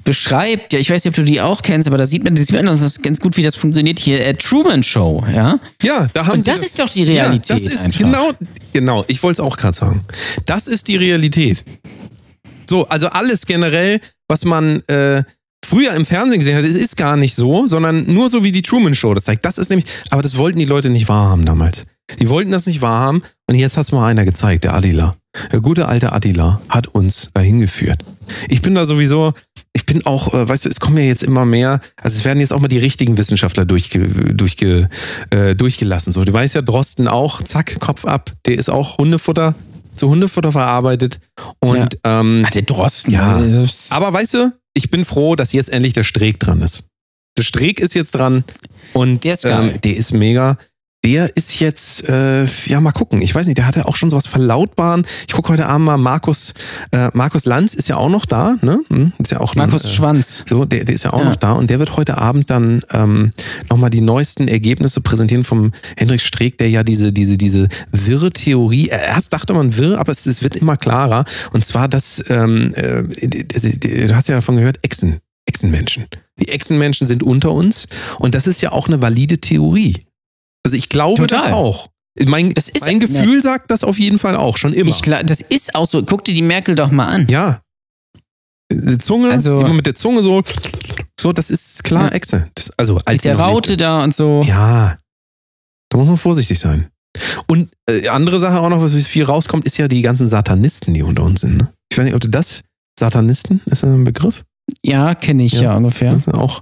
beschreibt. 0.03 0.72
Ja, 0.72 0.80
ich 0.80 0.89
weiß 0.89 1.03
nicht, 1.03 1.11
ob 1.11 1.16
du 1.16 1.24
die 1.24 1.41
auch 1.41 1.63
kennst, 1.63 1.88
aber 1.88 1.97
da 1.97 2.05
sieht 2.05 2.24
man, 2.24 2.36
da 2.36 2.43
sieht 2.43 2.55
man 2.55 2.68
das 2.68 3.01
ganz 3.01 3.20
gut, 3.20 3.38
wie 3.38 3.43
das 3.43 3.55
funktioniert 3.55 3.99
hier. 3.99 4.24
Äh, 4.24 4.36
Truman 4.36 4.84
Show, 4.84 5.26
ja? 5.34 5.59
Ja, 5.82 6.07
da 6.13 6.28
haben 6.28 6.38
Und 6.38 6.43
sie 6.43 6.51
das 6.51 6.61
ist 6.61 6.80
doch 6.80 6.89
die 6.89 7.03
Realität 7.03 7.49
Ja, 7.49 7.55
das 7.55 7.74
ist 7.74 7.86
einfach. 7.86 7.99
genau, 7.99 8.32
genau. 8.72 9.03
Ich 9.07 9.22
wollte 9.24 9.41
es 9.41 9.47
auch 9.47 9.57
gerade 9.57 9.76
sagen. 9.76 10.01
Das 10.45 10.68
ist 10.68 10.88
die 10.88 10.95
Realität. 10.95 11.63
So, 12.70 12.88
also 12.88 13.07
alles 13.07 13.45
generell, 13.47 13.99
was 14.28 14.45
man 14.45 14.82
äh, 14.88 15.24
früher 15.66 15.93
im 15.93 16.05
Fernsehen 16.05 16.39
gesehen 16.39 16.57
hat, 16.57 16.66
es 16.66 16.76
ist 16.76 16.97
gar 16.97 17.18
nicht 17.18 17.36
so, 17.36 17.68
sondern 17.68 18.05
nur 18.11 18.30
so 18.30 18.43
wie 18.43 18.51
die 18.51 18.61
Truman 18.61 18.95
Show 18.95 19.13
das 19.13 19.26
zeigt. 19.26 19.45
Das 19.45 19.57
ist 19.57 19.70
nämlich, 19.70 19.86
aber 20.09 20.22
das 20.22 20.38
wollten 20.38 20.59
die 20.59 20.66
Leute 20.66 20.89
nicht 20.89 21.09
wahrhaben 21.09 21.45
damals. 21.45 21.86
Die 22.20 22.30
wollten 22.30 22.51
das 22.51 22.68
nicht 22.68 22.82
wahrhaben 22.82 23.24
und 23.47 23.55
jetzt 23.55 23.78
hat 23.78 23.86
es 23.86 23.91
mal 23.91 24.07
einer 24.07 24.26
gezeigt, 24.26 24.63
der 24.63 24.76
Adila. 24.76 25.16
Der 25.51 25.59
gute 25.59 25.88
alte 25.88 26.13
Adila 26.13 26.61
hat 26.70 26.88
uns 26.88 27.30
dahin 27.34 27.59
geführt. 27.59 27.99
Ich 28.47 28.61
bin 28.61 28.76
da 28.76 28.86
sowieso, 28.86 29.34
ich 29.74 29.86
bin 29.86 30.05
auch, 30.05 30.34
äh, 30.34 30.47
weißt 30.47 30.66
du, 30.66 30.70
es 30.70 30.80
kommen 30.80 30.97
ja 30.97 31.03
jetzt 31.03 31.24
immer 31.24 31.45
mehr, 31.45 31.82
also 32.01 32.18
es 32.18 32.24
werden 32.24 32.39
jetzt 32.39 32.53
auch 32.53 32.59
mal 32.59 32.68
die 32.68 32.78
richtigen 32.78 33.18
Wissenschaftler 33.18 33.66
durchge, 33.66 34.07
durchge, 34.34 34.89
äh, 35.32 35.55
durchgelassen. 35.55 36.13
So, 36.13 36.24
du 36.24 36.32
weißt 36.32 36.55
ja, 36.55 36.61
Drosten 36.61 37.07
auch, 37.07 37.41
zack, 37.41 37.80
Kopf 37.80 38.05
ab. 38.05 38.32
Der 38.45 38.57
ist 38.57 38.70
auch 38.70 38.97
Hundefutter, 38.97 39.55
zu 39.95 40.09
Hundefutter 40.09 40.51
verarbeitet. 40.51 41.20
Und 41.59 41.97
ähm, 42.03 42.43
Ach, 42.45 42.51
der 42.51 42.61
Drosten. 42.61 43.13
Ja. 43.13 43.41
äh, 43.41 43.68
aber 43.89 44.13
weißt 44.13 44.36
du, 44.36 44.53
ich 44.76 44.91
bin 44.91 45.05
froh, 45.05 45.36
dass 45.36 45.53
jetzt 45.53 45.71
endlich 45.71 45.93
der 45.93 46.03
Streeck 46.03 46.39
dran 46.39 46.61
ist. 46.61 46.89
Der 47.38 47.43
Streeck 47.43 47.80
ist 47.80 47.95
jetzt 47.95 48.13
dran 48.13 48.43
und 48.93 49.23
Der 49.23 49.34
ist 49.34 49.45
ähm, 49.45 49.73
der 49.84 49.95
ist 49.95 50.13
mega. 50.13 50.57
Der 51.06 51.38
ist 51.38 51.60
jetzt, 51.60 52.10
äh, 52.10 52.45
ja, 52.66 52.82
mal 52.82 52.91
gucken. 52.91 53.22
Ich 53.22 53.36
weiß 53.36 53.45
nicht, 53.45 53.60
der 53.60 53.68
hatte 53.68 53.88
auch 53.88 53.95
schon 53.95 54.10
sowas 54.10 54.26
verlautbaren. 54.26 55.06
Ich 55.28 55.34
gucke 55.34 55.49
heute 55.53 55.68
Abend 55.68 55.86
mal 55.86 55.97
Markus, 55.97 56.56
äh, 56.91 57.10
Markus 57.14 57.45
Lanz 57.45 57.76
ist 57.76 57.88
ja 57.88 57.97
auch 57.97 58.10
noch 58.10 58.26
da, 58.26 58.56
ne? 58.64 58.80
Hm, 58.89 59.14
Ist 59.20 59.32
ja 59.32 59.39
auch 59.39 59.53
ein, 59.53 59.60
Markus 59.60 59.84
äh, 59.84 59.88
Schwanz. 59.89 60.43
so, 60.49 60.66
der, 60.66 60.84
der 60.84 60.95
ist 60.95 61.03
ja 61.03 61.14
auch 61.14 61.20
Ja. 61.20 61.26
noch 61.26 61.36
da 61.36 61.51
und 61.51 61.70
der 61.70 61.78
wird 61.78 61.95
heute 61.95 62.18
Abend 62.18 62.49
dann 62.49 62.82
ähm, 62.91 63.34
nochmal 63.70 63.91
die 63.91 64.01
neuesten 64.01 64.47
Ergebnisse 64.47 64.99
präsentieren 64.99 65.43
vom 65.43 65.74
Hendrik 65.95 66.22
Streeck, 66.22 66.58
der 66.58 66.72
ja 66.72 66.82
diese, 66.84 67.14
diese, 67.14 67.38
diese 67.38 67.68
wirre 67.91 68.32
Theorie, 68.32 68.88
erst 68.88 69.32
dachte 69.32 69.53
man 69.53 69.78
wirr, 69.78 69.99
aber 69.99 70.12
es, 70.12 70.26
es 70.26 70.41
wird 70.41 70.56
immer 70.56 70.76
klarer. 70.76 71.24
Und 71.53 71.64
zwar, 71.64 71.88
dass, 71.88 72.24
ähm, 72.30 72.74
äh, 72.74 73.03
du 73.03 74.16
hast 74.16 74.28
ja 74.28 74.34
davon 74.36 74.56
gehört, 74.58 74.80
Echsen, 74.82 75.20
Echsenmenschen. 75.45 76.06
Die 76.39 76.49
Echsenmenschen 76.49 77.06
sind 77.06 77.22
unter 77.22 77.51
uns 77.51 77.88
und 78.18 78.34
das 78.34 78.47
ist 78.47 78.62
ja 78.64 78.72
auch 78.72 78.88
eine 78.88 79.03
valide 79.03 79.38
Theorie. 79.38 79.97
Also 80.66 80.76
ich 80.76 80.89
glaube 80.89 81.22
Total. 81.22 81.43
das 81.45 81.53
auch. 81.53 81.89
Mein, 82.28 82.53
Das 82.53 82.70
ist- 82.70 82.82
mein 82.86 82.99
Gefühl 82.99 83.41
sagt 83.41 83.70
das 83.72 83.84
auf 83.84 83.99
jeden 83.99 84.20
Fall 84.20 84.36
auch, 84.36 84.57
schon 84.57 84.74
immer. 84.74 84.89
Ich 84.89 85.01
glaub, 85.01 85.26
das 85.28 85.41
ist 85.41 85.76
auch 85.76 85.88
so. 85.88 86.03
Guck 86.03 86.24
dir 86.26 86.34
die 86.34 86.41
Merkel 86.41 86.74
doch 86.76 86.89
mal 86.91 87.05
an. 87.07 87.28
Ja. 87.30 87.61
Die 88.72 88.97
Zunge, 88.97 89.30
Also- 89.32 89.59
immer 89.61 89.74
mit 89.74 89.86
der 89.86 89.95
Zunge 89.95 90.22
so, 90.24 90.41
so, 91.20 91.32
das 91.34 91.49
ist 91.51 91.84
klar 91.84 92.05
Ja. 92.05 92.11
Echse. 92.13 92.49
Das, 92.55 92.72
also 92.78 92.97
als 93.05 93.24
Mit 93.24 93.26
der 93.26 93.39
Raute 93.39 93.78
da 93.78 94.03
und 94.03 94.16
so. 94.16 94.39
lebte. 94.39 94.49
Ja. 94.53 94.97
Da 95.89 95.97
muss 95.97 96.07
man 96.07 96.18
vorsichtig 96.18 96.57
sein. 96.59 96.89
Und 97.47 97.70
äh, 97.89 98.07
andere 98.07 98.39
Sache 98.39 98.59
auch 98.59 98.70
noch, 98.70 98.82
was 98.82 98.93
viel 99.05 99.24
rauskommt, 99.24 99.66
ist 99.66 99.78
ja 99.78 99.88
die 99.88 100.01
ganzen 100.01 100.28
Satanisten, 100.28 100.93
die 100.93 101.03
unter 101.03 101.24
uns 101.24 101.41
sind. 101.41 101.57
Ne? 101.57 101.72
Ich 101.91 101.97
weiß 101.97 102.05
nicht, 102.05 102.16
ob 102.16 102.22
du 102.22 102.30
das 102.30 102.63
Satanisten, 102.99 103.61
ist 103.66 103.84
das 103.84 103.89
ein 103.89 104.03
Begriff? 104.03 104.43
Ja, 104.84 105.13
kenne 105.13 105.43
ich 105.43 105.53
ja, 105.53 105.61
Ja. 105.61 105.76
ungefähr. 105.78 106.13
Das 106.13 106.28
auch, 106.30 106.61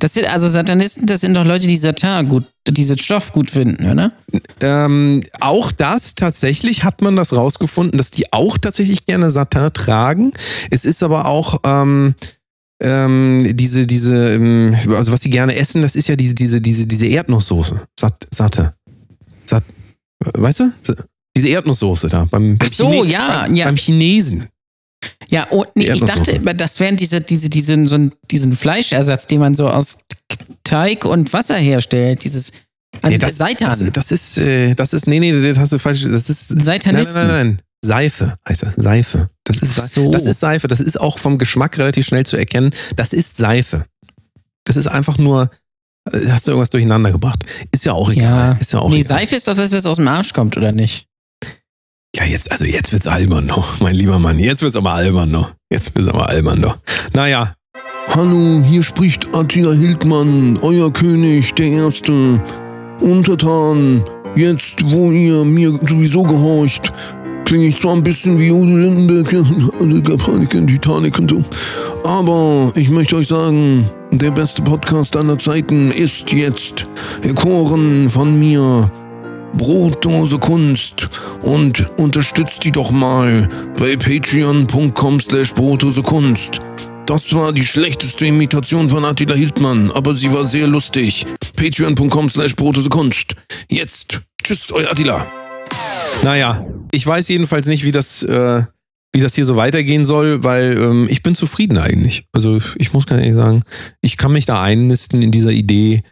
Das 0.00 0.14
sind 0.14 0.26
also 0.26 0.48
Satanisten, 0.48 1.06
das 1.06 1.20
sind 1.20 1.36
doch 1.36 1.44
Leute, 1.44 1.66
die 1.68 1.76
Satan 1.76 2.28
gut, 2.28 2.44
diesen 2.68 2.98
Stoff 2.98 3.32
gut 3.32 3.50
finden, 3.50 3.88
oder? 3.88 4.12
ähm, 4.60 5.22
auch 5.40 5.70
das 5.70 6.14
tatsächlich 6.16 6.82
hat 6.82 7.00
man 7.02 7.14
das 7.16 7.32
rausgefunden, 7.34 7.96
dass 7.96 8.10
die 8.10 8.32
auch 8.32 8.58
tatsächlich 8.58 9.06
gerne 9.06 9.30
Satan 9.30 9.72
tragen. 9.72 10.32
Es 10.70 10.84
ist 10.84 11.02
aber 11.04 11.26
auch 11.26 11.60
ähm, 11.64 12.14
ähm, 12.82 13.48
diese, 13.56 13.86
diese, 13.86 14.34
ähm, 14.34 14.74
also 14.90 15.12
was 15.12 15.20
sie 15.22 15.30
gerne 15.30 15.54
essen, 15.54 15.80
das 15.82 15.94
ist 15.94 16.08
ja 16.08 16.16
diese, 16.16 16.34
diese, 16.34 16.60
diese, 16.60 16.86
diese 16.86 17.06
Erdnusssoße. 17.06 17.82
Sat, 17.98 18.26
Satte. 18.32 18.72
Sat, 19.46 19.62
weißt 20.24 20.60
du? 20.60 20.72
Diese 21.36 21.48
Erdnusssoße 21.48 22.08
da 22.08 22.26
beim, 22.30 22.58
beim 22.58 22.68
Ach 22.68 22.74
so, 22.74 22.90
Chine- 22.90 23.06
ja, 23.10 23.42
beim, 23.42 23.54
ja. 23.54 23.64
beim 23.66 23.76
Chinesen. 23.76 24.48
Ja, 25.28 25.44
und 25.48 25.68
nee, 25.74 25.86
Die 25.86 25.92
ich 25.92 26.04
dachte, 26.04 26.32
immer, 26.32 26.54
das 26.54 26.80
wären 26.80 26.96
diese, 26.96 27.20
diese, 27.20 27.48
diesen, 27.50 27.86
so 27.86 28.10
diesen 28.30 28.54
Fleischersatz, 28.54 29.26
den 29.26 29.40
man 29.40 29.54
so 29.54 29.68
aus 29.68 29.98
Teig 30.62 31.04
und 31.04 31.32
Wasser 31.32 31.56
herstellt. 31.56 32.24
Dieses 32.24 32.52
Nee, 33.02 33.18
das, 33.18 33.36
Seitan. 33.36 33.68
das, 33.68 33.84
das 33.92 34.12
ist, 34.12 34.38
äh, 34.38 34.74
das 34.74 34.92
ist, 34.92 35.06
nee, 35.08 35.18
nee, 35.18 35.48
das 35.48 35.58
hast 35.58 35.72
du 35.72 35.78
falsch, 35.78 36.04
das 36.04 36.30
ist, 36.30 36.50
nein, 36.50 36.58
nein, 36.58 36.64
Seitanisten. 36.64 37.14
nein, 37.14 37.28
nein, 37.28 37.62
Seife 37.84 38.36
heißt 38.48 38.62
das, 38.62 38.74
Seife. 38.76 39.28
Das 39.44 39.58
ist, 39.58 39.74
Seife. 39.74 39.88
so. 39.88 40.10
das 40.10 40.26
ist 40.26 40.40
Seife, 40.40 40.68
das 40.68 40.80
ist 40.80 41.00
auch 41.00 41.18
vom 41.18 41.38
Geschmack 41.38 41.76
relativ 41.78 42.06
schnell 42.06 42.24
zu 42.24 42.36
erkennen. 42.36 42.72
Das 42.96 43.12
ist 43.12 43.36
Seife. 43.36 43.84
Das 44.64 44.76
ist 44.76 44.86
einfach 44.86 45.18
nur, 45.18 45.50
äh, 46.10 46.28
hast 46.30 46.46
du 46.46 46.52
irgendwas 46.52 46.70
durcheinander 46.70 47.12
gebracht. 47.12 47.40
Ist 47.72 47.84
ja 47.84 47.92
auch 47.92 48.10
egal. 48.10 48.52
Ja. 48.52 48.58
Ist 48.58 48.72
ja 48.72 48.78
auch 48.78 48.88
nee, 48.90 49.00
egal. 49.00 49.18
Seife 49.18 49.36
ist 49.36 49.48
doch 49.48 49.56
das, 49.56 49.72
was 49.72 49.86
aus 49.86 49.96
dem 49.96 50.08
Arsch 50.08 50.32
kommt, 50.32 50.56
oder 50.56 50.72
nicht? 50.72 51.08
Ja, 52.16 52.24
jetzt, 52.24 52.50
also 52.52 52.64
jetzt 52.64 52.92
wird's 52.92 53.06
albern 53.06 53.46
noch, 53.46 53.80
mein 53.80 53.94
lieber 53.94 54.18
Mann. 54.18 54.38
Jetzt 54.38 54.62
wird's 54.62 54.76
aber 54.76 54.92
albern 54.92 55.30
noch. 55.30 55.50
Jetzt 55.70 55.94
wird's 55.94 56.08
aber 56.08 56.28
albern 56.28 56.60
noch. 56.60 56.78
Naja, 57.12 57.54
Hallo, 58.10 58.62
hier 58.64 58.82
spricht 58.82 59.34
Attila 59.34 59.72
Hildmann, 59.72 60.58
euer 60.62 60.92
König, 60.92 61.52
der 61.54 61.66
Erste. 61.66 62.40
Untertan, 63.00 64.04
jetzt 64.36 64.76
wo 64.92 65.10
ihr 65.10 65.44
mir 65.44 65.70
sowieso 65.88 66.22
gehorcht, 66.22 66.92
klinge 67.44 67.66
ich 67.66 67.80
zwar 67.80 67.94
ein 67.94 68.04
bisschen 68.04 68.38
wie 68.38 68.52
Udo 68.52 68.76
Lindenberg, 68.76 69.34
alle 69.80 70.00
Paniken, 70.16 70.66
Titanic 70.68 71.18
und 71.18 71.30
so. 71.30 71.42
Aber 72.04 72.72
ich 72.76 72.88
möchte 72.88 73.16
euch 73.16 73.26
sagen, 73.26 73.84
der 74.12 74.30
beste 74.30 74.62
Podcast 74.62 75.16
aller 75.16 75.38
Zeiten 75.38 75.90
ist 75.90 76.30
jetzt 76.30 76.86
erkoren 77.22 78.08
von 78.08 78.38
mir. 78.38 78.88
Brotdose 79.56 80.38
Kunst 80.38 81.08
und 81.42 81.90
unterstützt 81.98 82.64
die 82.64 82.72
doch 82.72 82.90
mal 82.90 83.48
bei 83.78 83.96
patreon.com 83.96 85.20
slash 85.20 85.54
Brotdose 85.54 86.02
Kunst. 86.02 86.60
Das 87.06 87.34
war 87.34 87.52
die 87.52 87.64
schlechteste 87.64 88.26
Imitation 88.26 88.88
von 88.88 89.04
Attila 89.04 89.34
Hildmann, 89.34 89.90
aber 89.92 90.14
sie 90.14 90.32
war 90.32 90.44
sehr 90.44 90.66
lustig. 90.66 91.26
Patreon.com 91.56 92.30
slash 92.30 92.56
Kunst. 92.56 93.36
Jetzt. 93.68 94.22
Tschüss, 94.42 94.72
euer 94.72 94.90
Attila. 94.90 95.26
naja. 96.22 96.66
Ich 96.92 97.06
weiß 97.06 97.28
jedenfalls 97.28 97.66
nicht, 97.66 97.84
wie 97.84 97.92
das, 97.92 98.22
äh, 98.22 98.62
wie 99.12 99.20
das 99.20 99.34
hier 99.34 99.44
so 99.44 99.56
weitergehen 99.56 100.04
soll, 100.04 100.44
weil 100.44 100.78
ähm, 100.78 101.06
ich 101.10 101.22
bin 101.22 101.34
zufrieden 101.34 101.76
eigentlich. 101.76 102.24
Also 102.32 102.58
ich 102.76 102.92
muss 102.92 103.06
ganz 103.06 103.20
ehrlich 103.20 103.34
sagen, 103.36 103.62
ich 104.00 104.16
kann 104.16 104.32
mich 104.32 104.46
da 104.46 104.62
einnisten 104.62 105.20
in 105.22 105.30
dieser 105.30 105.50
Idee. 105.50 106.02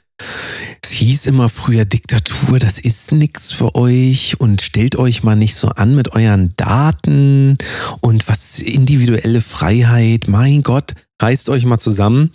Es 0.83 0.91
hieß 0.91 1.27
immer 1.27 1.49
früher 1.49 1.85
Diktatur, 1.85 2.59
das 2.59 2.79
ist 2.79 3.12
nix 3.12 3.53
für 3.53 3.75
euch 3.75 4.41
und 4.41 4.62
stellt 4.62 4.97
euch 4.97 5.23
mal 5.23 5.37
nicht 5.37 5.55
so 5.55 5.68
an 5.68 5.95
mit 5.95 6.12
euren 6.12 6.55
Daten 6.57 7.57
und 8.01 8.29
was 8.29 8.59
individuelle 8.59 9.41
Freiheit, 9.41 10.29
mein 10.29 10.62
Gott, 10.62 10.95
reißt 11.20 11.49
euch 11.49 11.64
mal 11.64 11.79
zusammen. 11.79 12.31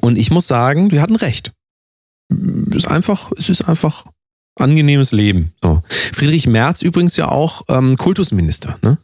Und 0.00 0.18
ich 0.18 0.30
muss 0.30 0.48
sagen, 0.48 0.90
wir 0.90 1.00
hatten 1.00 1.16
recht. 1.16 1.52
Es 2.70 2.76
ist 2.76 2.88
einfach, 2.88 3.30
es 3.38 3.48
ist 3.48 3.62
einfach 3.62 4.06
angenehmes 4.58 5.12
Leben. 5.12 5.52
So. 5.62 5.82
Friedrich 5.88 6.46
Merz 6.46 6.82
übrigens 6.82 7.16
ja 7.16 7.28
auch 7.28 7.62
ähm, 7.68 7.96
Kultusminister, 7.96 8.78
ne? 8.82 8.98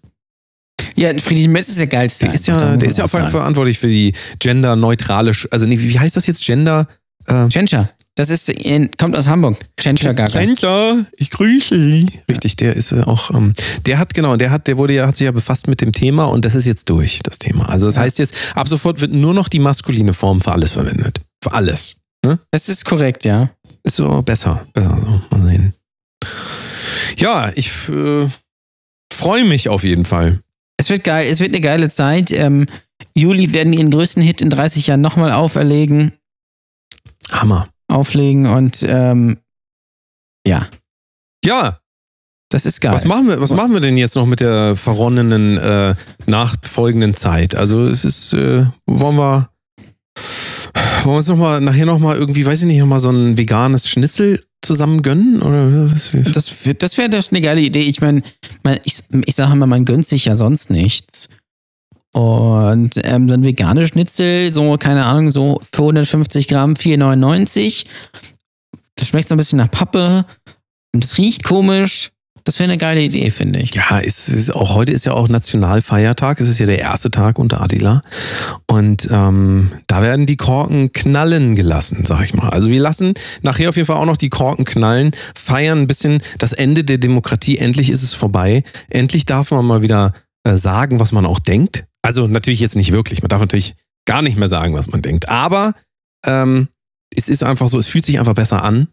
Ja, 0.96 1.16
Friedrich 1.18 1.48
Merz 1.48 1.68
ist 1.68 1.78
der 1.78 1.86
geilste. 1.86 2.26
Der 2.26 2.34
ist 2.34 2.46
ja, 2.46 2.76
der 2.76 2.88
ist 2.88 2.98
ja 2.98 3.06
verantwortlich 3.06 3.78
für 3.78 3.88
die 3.88 4.14
genderneutrale, 4.40 5.32
also 5.50 5.66
nee, 5.66 5.78
wie 5.78 5.98
heißt 5.98 6.16
das 6.16 6.26
jetzt? 6.26 6.44
Gender? 6.44 6.88
Äh, 7.26 7.48
Tschentscher. 7.48 7.90
Das 8.14 8.30
ist, 8.30 8.48
in, 8.48 8.90
kommt 8.96 9.16
aus 9.16 9.28
Hamburg. 9.28 9.56
Tschentscher 9.76 10.12
Gaga. 10.12 10.28
Chandler, 10.30 11.06
ich 11.16 11.30
grüße 11.30 11.76
Sie. 11.76 12.06
Richtig, 12.28 12.56
der 12.56 12.74
ist 12.74 12.90
äh, 12.90 13.02
auch, 13.02 13.30
ähm, 13.30 13.52
der 13.86 13.98
hat 13.98 14.12
genau, 14.12 14.36
der 14.36 14.50
hat, 14.50 14.66
der 14.66 14.76
wurde 14.76 14.94
ja, 14.94 15.06
hat 15.06 15.14
sich 15.16 15.26
ja 15.26 15.30
befasst 15.30 15.68
mit 15.68 15.80
dem 15.80 15.92
Thema 15.92 16.24
und 16.24 16.44
das 16.44 16.56
ist 16.56 16.66
jetzt 16.66 16.90
durch, 16.90 17.20
das 17.22 17.38
Thema. 17.38 17.68
Also 17.68 17.86
das 17.86 17.94
Ja. 17.94 18.00
heißt 18.02 18.18
jetzt, 18.18 18.34
ab 18.56 18.66
sofort 18.66 19.00
wird 19.00 19.12
nur 19.12 19.34
noch 19.34 19.48
die 19.48 19.60
maskuline 19.60 20.14
Form 20.14 20.40
für 20.40 20.50
alles 20.50 20.72
verwendet. 20.72 21.20
Für 21.44 21.52
alles. 21.52 21.96
Das 22.50 22.68
ist 22.68 22.84
korrekt, 22.84 23.24
ja. 23.24 23.50
Ist 23.84 23.96
so 23.96 24.20
besser. 24.22 24.66
Besser 24.74 24.98
so. 24.98 25.20
Mal 25.30 25.40
sehen. 25.46 25.72
Ja, 27.18 27.52
ich 27.54 27.70
äh, 27.88 28.26
freue 29.12 29.44
mich 29.44 29.68
auf 29.68 29.84
jeden 29.84 30.04
Fall. 30.04 30.40
Es 30.76 30.90
wird 30.90 31.04
geil, 31.04 31.28
es 31.30 31.38
wird 31.40 31.52
eine 31.52 31.60
geile 31.60 31.88
Zeit. 31.88 32.32
Ähm, 32.32 32.66
Juli 33.14 33.52
werden 33.52 33.72
ihren 33.72 33.90
größten 33.90 34.22
Hit 34.22 34.42
in 34.42 34.50
30 34.50 34.88
Jahren 34.88 35.00
nochmal 35.00 35.30
auferlegen, 35.32 36.12
Hammer. 37.30 37.68
auflegen 37.88 38.46
und 38.46 38.82
ähm, 38.86 39.38
ja, 40.46 40.68
Ja, 41.44 41.78
das 42.50 42.64
ist 42.66 42.80
geil. 42.80 42.94
was 42.94 43.04
machen 43.04 43.28
wir, 43.28 43.40
was 43.40 43.50
machen 43.50 43.72
wir 43.72 43.80
denn 43.80 43.96
jetzt 43.96 44.16
noch 44.16 44.26
mit 44.26 44.40
der 44.40 44.76
verronnenen 44.76 45.56
äh, 45.58 45.94
nachfolgenden 46.26 47.14
Zeit? 47.14 47.54
Also 47.54 47.84
es 47.84 48.04
ist, 48.04 48.32
äh, 48.32 48.64
wollen 48.86 49.16
wir, 49.16 49.50
wollen 51.02 51.14
wir 51.14 51.16
uns 51.18 51.28
noch 51.28 51.36
mal 51.36 51.60
nachher 51.60 51.86
noch 51.86 51.98
mal 51.98 52.16
irgendwie, 52.16 52.44
weiß 52.46 52.60
ich 52.60 52.66
nicht, 52.66 52.78
noch 52.80 52.86
mal 52.86 53.00
so 53.00 53.10
ein 53.10 53.36
veganes 53.36 53.88
Schnitzel 53.88 54.42
zusammen 54.62 55.02
gönnen? 55.02 55.42
Oder 55.42 55.90
was? 55.92 56.10
Das, 56.32 56.52
das 56.78 56.96
wäre 56.98 57.10
das 57.10 57.30
eine 57.30 57.40
geile 57.40 57.60
Idee. 57.60 57.80
Ich 57.82 58.00
meine, 58.00 58.22
ich, 58.84 59.02
ich 59.26 59.34
sage 59.34 59.52
immer, 59.52 59.66
man 59.66 59.84
gönnt 59.84 60.06
sich 60.06 60.24
ja 60.24 60.34
sonst 60.34 60.70
nichts. 60.70 61.28
Und 62.14 62.92
ähm, 63.04 63.28
so 63.28 63.34
ein 63.34 63.44
veganes 63.44 63.90
Schnitzel, 63.90 64.50
so, 64.50 64.76
keine 64.78 65.04
Ahnung, 65.04 65.30
so 65.30 65.60
für 65.72 65.82
150 65.82 66.48
Gramm 66.48 66.74
4,99. 66.74 67.84
Das 68.96 69.08
schmeckt 69.08 69.28
so 69.28 69.34
ein 69.34 69.38
bisschen 69.38 69.58
nach 69.58 69.70
Pappe. 69.70 70.24
Und 70.94 71.04
das 71.04 71.18
riecht 71.18 71.44
komisch. 71.44 72.10
Das 72.44 72.58
wäre 72.58 72.70
eine 72.70 72.78
geile 72.78 73.02
Idee, 73.02 73.30
finde 73.30 73.58
ich. 73.58 73.74
Ja, 73.74 74.00
es 74.00 74.30
ist 74.30 74.54
auch 74.54 74.74
heute 74.74 74.90
ist 74.90 75.04
ja 75.04 75.12
auch 75.12 75.28
Nationalfeiertag. 75.28 76.40
Es 76.40 76.48
ist 76.48 76.58
ja 76.58 76.64
der 76.64 76.78
erste 76.78 77.10
Tag 77.10 77.38
unter 77.38 77.60
Attila. 77.60 78.00
Und 78.66 79.06
ähm, 79.12 79.70
da 79.86 80.00
werden 80.00 80.24
die 80.24 80.38
Korken 80.38 80.90
knallen 80.92 81.54
gelassen, 81.56 82.06
sag 82.06 82.22
ich 82.22 82.32
mal. 82.32 82.48
Also 82.48 82.70
wir 82.70 82.80
lassen 82.80 83.12
nachher 83.42 83.68
auf 83.68 83.76
jeden 83.76 83.84
Fall 83.84 83.98
auch 83.98 84.06
noch 84.06 84.16
die 84.16 84.30
Korken 84.30 84.64
knallen, 84.64 85.10
feiern 85.34 85.80
ein 85.82 85.86
bisschen 85.86 86.22
das 86.38 86.54
Ende 86.54 86.84
der 86.84 86.96
Demokratie. 86.96 87.58
Endlich 87.58 87.90
ist 87.90 88.02
es 88.02 88.14
vorbei. 88.14 88.62
Endlich 88.88 89.26
darf 89.26 89.50
man 89.50 89.66
mal 89.66 89.82
wieder 89.82 90.14
äh, 90.44 90.56
sagen, 90.56 91.00
was 91.00 91.12
man 91.12 91.26
auch 91.26 91.40
denkt. 91.40 91.84
Also 92.08 92.26
natürlich 92.26 92.60
jetzt 92.60 92.74
nicht 92.74 92.94
wirklich. 92.94 93.20
Man 93.20 93.28
darf 93.28 93.42
natürlich 93.42 93.74
gar 94.06 94.22
nicht 94.22 94.38
mehr 94.38 94.48
sagen, 94.48 94.72
was 94.72 94.86
man 94.88 95.02
denkt. 95.02 95.28
Aber 95.28 95.74
ähm, 96.24 96.68
es 97.14 97.28
ist 97.28 97.44
einfach 97.44 97.68
so, 97.68 97.78
es 97.78 97.86
fühlt 97.86 98.06
sich 98.06 98.18
einfach 98.18 98.32
besser 98.32 98.64
an, 98.64 98.88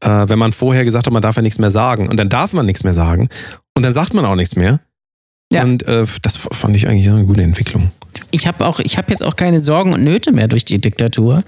äh, 0.00 0.28
wenn 0.28 0.40
man 0.40 0.52
vorher 0.52 0.84
gesagt 0.84 1.06
hat, 1.06 1.12
man 1.12 1.22
darf 1.22 1.36
ja 1.36 1.42
nichts 1.42 1.60
mehr 1.60 1.70
sagen. 1.70 2.08
Und 2.08 2.16
dann 2.16 2.28
darf 2.28 2.52
man 2.54 2.66
nichts 2.66 2.82
mehr 2.82 2.92
sagen. 2.92 3.28
Und 3.76 3.84
dann 3.84 3.92
sagt 3.92 4.14
man 4.14 4.24
auch 4.24 4.34
nichts 4.34 4.56
mehr. 4.56 4.80
Ja. 5.52 5.62
Und 5.62 5.86
äh, 5.86 6.06
das 6.22 6.36
fand 6.36 6.74
ich 6.74 6.88
eigentlich 6.88 7.08
eine 7.08 7.24
gute 7.24 7.44
Entwicklung. 7.44 7.92
ich 8.32 8.48
habe 8.48 8.66
auch, 8.66 8.80
ich 8.80 8.98
habe 8.98 9.12
jetzt 9.12 9.22
auch 9.22 9.36
keine 9.36 9.60
Sorgen 9.60 9.92
und 9.92 10.02
Nöte 10.02 10.32
mehr 10.32 10.48
durch 10.48 10.64
die 10.64 10.80
Diktatur. 10.80 11.44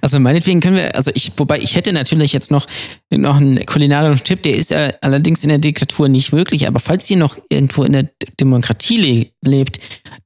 Also 0.00 0.18
meinetwegen 0.18 0.60
können 0.60 0.76
wir, 0.76 0.94
also 0.94 1.10
ich, 1.14 1.32
wobei 1.36 1.58
ich 1.58 1.76
hätte 1.76 1.92
natürlich 1.92 2.32
jetzt 2.32 2.50
noch, 2.50 2.66
noch 3.10 3.36
einen 3.36 3.64
kulinarischen 3.66 4.24
Tipp, 4.24 4.42
der 4.42 4.56
ist 4.56 4.72
äh, 4.72 4.92
allerdings 5.00 5.42
in 5.42 5.48
der 5.48 5.58
Diktatur 5.58 6.08
nicht 6.08 6.32
möglich, 6.32 6.66
aber 6.66 6.80
falls 6.80 7.10
ihr 7.10 7.16
noch 7.16 7.38
irgendwo 7.48 7.84
in 7.84 7.92
der 7.92 8.10
Demokratie 8.40 8.96
le 8.96 9.26
lebt, 9.44 9.78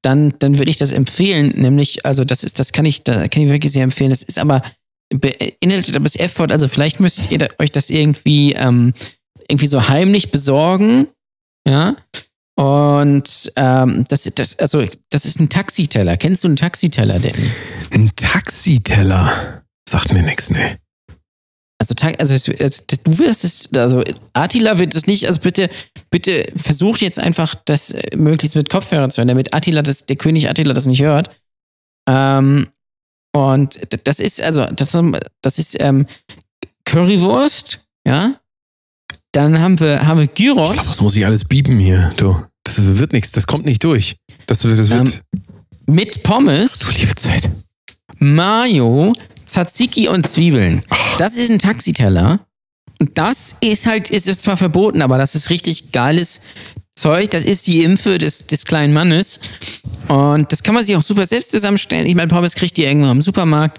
dann, 0.02 0.34
dann 0.38 0.58
würde 0.58 0.70
ich 0.70 0.76
das 0.76 0.92
empfehlen, 0.92 1.54
nämlich, 1.56 2.06
also 2.06 2.24
das 2.24 2.44
ist, 2.44 2.58
das 2.58 2.72
kann 2.72 2.86
ich, 2.86 3.04
da 3.04 3.28
kann 3.28 3.42
ich 3.42 3.48
wirklich 3.48 3.72
sehr 3.72 3.84
empfehlen, 3.84 4.10
das 4.10 4.22
ist 4.22 4.38
aber 4.38 4.62
beinhaltet 5.12 5.96
aber 5.96 6.04
das 6.04 6.16
F-Wort, 6.16 6.52
also 6.52 6.68
vielleicht 6.68 7.00
müsst 7.00 7.30
ihr 7.30 7.38
da, 7.38 7.48
euch 7.58 7.72
das 7.72 7.90
irgendwie, 7.90 8.52
ähm, 8.52 8.94
irgendwie 9.48 9.66
so 9.66 9.88
heimlich 9.88 10.30
besorgen, 10.30 11.08
ja, 11.66 11.96
und 12.60 13.52
ähm, 13.56 14.04
das, 14.08 14.30
das, 14.34 14.58
also, 14.58 14.84
das 15.08 15.24
ist 15.24 15.40
ein 15.40 15.48
Taxiteller. 15.48 16.18
Kennst 16.18 16.44
du 16.44 16.48
einen 16.48 16.56
Taxiteller, 16.56 17.18
Danny? 17.18 17.50
Ein 17.90 18.10
Taxiteller. 18.14 19.62
Sagt 19.88 20.12
mir 20.12 20.22
nichts, 20.22 20.50
ne. 20.50 20.76
Also, 21.78 21.94
also, 22.18 22.34
also 22.34 22.82
du 23.02 23.18
wirst 23.18 23.44
es, 23.44 23.70
also 23.74 24.04
Attila 24.34 24.78
wird 24.78 24.94
es 24.94 25.06
nicht, 25.06 25.26
also 25.26 25.40
bitte, 25.40 25.70
bitte 26.10 26.52
versucht 26.54 27.00
jetzt 27.00 27.18
einfach, 27.18 27.54
das 27.64 27.92
äh, 27.92 28.14
möglichst 28.14 28.56
mit 28.56 28.68
Kopfhörer 28.68 29.08
zu 29.08 29.18
hören, 29.22 29.28
damit 29.28 29.54
Attila 29.54 29.80
das, 29.80 30.04
der 30.04 30.16
König 30.16 30.50
Attila 30.50 30.74
das 30.74 30.84
nicht 30.84 31.00
hört. 31.00 31.30
Ähm, 32.06 32.68
und 33.34 33.80
das 34.04 34.20
ist, 34.20 34.42
also, 34.42 34.66
das, 34.66 34.98
das 35.40 35.58
ist 35.58 35.80
ähm, 35.80 36.06
Currywurst, 36.84 37.88
ja. 38.06 38.38
Dann 39.32 39.60
haben 39.60 39.78
wir, 39.78 40.06
haben 40.06 40.18
wir 40.18 40.24
Ich 40.24 40.34
glaube, 40.34 40.54
Gyros 40.72 40.76
das 40.76 41.00
muss 41.00 41.16
ich 41.16 41.24
alles 41.24 41.44
bieben 41.44 41.78
hier, 41.78 42.12
du. 42.16 42.36
Das 42.64 42.76
wird 42.98 43.12
nichts, 43.12 43.32
das 43.32 43.46
kommt 43.46 43.64
nicht 43.64 43.82
durch. 43.84 44.16
Das, 44.46 44.64
wird- 44.64 44.78
das 44.78 44.90
wird. 44.90 45.08
Ähm, 45.08 45.12
mit 45.86 46.22
Pommes. 46.22 46.80
so 46.80 46.90
liebe 46.90 47.14
Zeit. 47.14 47.50
Mayo, 48.18 49.12
Tzatziki 49.46 50.08
und 50.08 50.28
Zwiebeln. 50.28 50.82
Das 51.18 51.34
ist 51.36 51.50
ein 51.50 51.58
Taxiteller. 51.58 52.40
Und 53.00 53.16
das 53.16 53.56
ist 53.60 53.86
halt, 53.86 54.10
ist 54.10 54.28
es 54.28 54.38
zwar 54.40 54.56
verboten, 54.56 55.00
aber 55.00 55.16
das 55.16 55.34
ist 55.34 55.48
richtig 55.50 55.90
geiles 55.90 56.42
Zeug. 56.96 57.30
Das 57.30 57.44
ist 57.44 57.66
die 57.66 57.82
Impfe 57.82 58.18
des, 58.18 58.46
des 58.46 58.64
kleinen 58.66 58.92
Mannes. 58.92 59.40
Und 60.08 60.52
das 60.52 60.62
kann 60.62 60.74
man 60.74 60.84
sich 60.84 60.94
auch 60.96 61.02
super 61.02 61.26
selbst 61.26 61.50
zusammenstellen. 61.50 62.06
Ich 62.06 62.14
meine, 62.14 62.28
Pommes 62.28 62.54
kriegt 62.54 62.78
ihr 62.78 62.88
irgendwo 62.88 63.10
im 63.10 63.22
Supermarkt. 63.22 63.78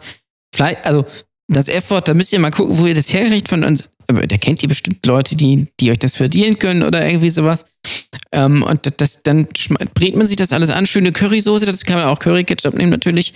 Vielleicht, 0.56 0.84
also 0.86 1.06
das 1.48 1.68
F-Wort, 1.68 2.08
da 2.08 2.14
müsst 2.16 2.34
ihr 2.34 2.40
mal 2.40 2.52
gucken, 2.52 2.78
wo 2.80 2.88
ihr 2.88 2.96
das 2.96 3.14
herkriegt 3.14 3.48
von 3.48 3.64
uns. 3.64 3.84
Da 4.14 4.38
kennt 4.38 4.62
ihr 4.64 4.70
bestimmt 4.70 5.06
Leute, 5.06 5.36
die, 5.36 5.68
die 5.80 5.92
euch 5.92 6.00
das 6.00 6.16
verdienen 6.16 6.60
können 6.60 6.84
oder 6.84 7.06
irgendwie 7.06 7.30
sowas. 7.30 7.66
Ähm, 8.32 8.64
und 8.64 8.86
das, 8.86 8.96
das, 8.98 9.24
dann 9.24 9.48
brät 9.94 10.16
man 10.16 10.28
sich 10.28 10.38
das 10.38 10.54
alles 10.54 10.70
an. 10.70 10.86
Schöne 10.86 11.12
Currysoße, 11.12 11.66
dazu 11.66 11.86
kann 11.86 11.98
man 11.98 12.06
auch 12.06 12.20
Curry-Ketchup 12.20 12.76
nehmen 12.76 12.92
natürlich. 12.92 13.34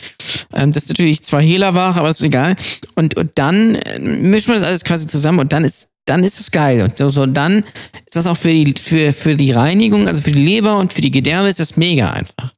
Ähm, 0.53 0.71
das 0.71 0.83
ist 0.83 0.89
natürlich 0.89 1.23
zwar 1.23 1.41
Hehlerware, 1.41 1.99
aber 1.99 2.09
ist 2.09 2.21
egal. 2.21 2.55
Und, 2.95 3.17
und 3.17 3.31
dann 3.35 3.75
äh, 3.75 3.99
mischt 3.99 4.47
man 4.47 4.57
das 4.57 4.67
alles 4.67 4.83
quasi 4.83 5.07
zusammen 5.07 5.39
und 5.39 5.51
dann 5.51 5.65
ist, 5.65 5.89
dann 6.05 6.23
ist 6.23 6.39
es 6.39 6.51
geil. 6.51 6.81
Und 6.81 6.97
so, 6.97 7.09
so 7.09 7.25
dann 7.25 7.63
ist 8.05 8.15
das 8.15 8.27
auch 8.27 8.37
für 8.37 8.49
die, 8.49 8.73
für, 8.79 9.11
für 9.11 9.35
die 9.35 9.51
Reinigung, 9.51 10.07
also 10.07 10.21
für 10.21 10.31
die 10.31 10.43
Leber 10.43 10.77
und 10.77 10.93
für 10.93 11.01
die 11.01 11.11
Gedärme 11.11 11.49
ist 11.49 11.59
das 11.59 11.75
mega 11.77 12.11
einfach. 12.11 12.53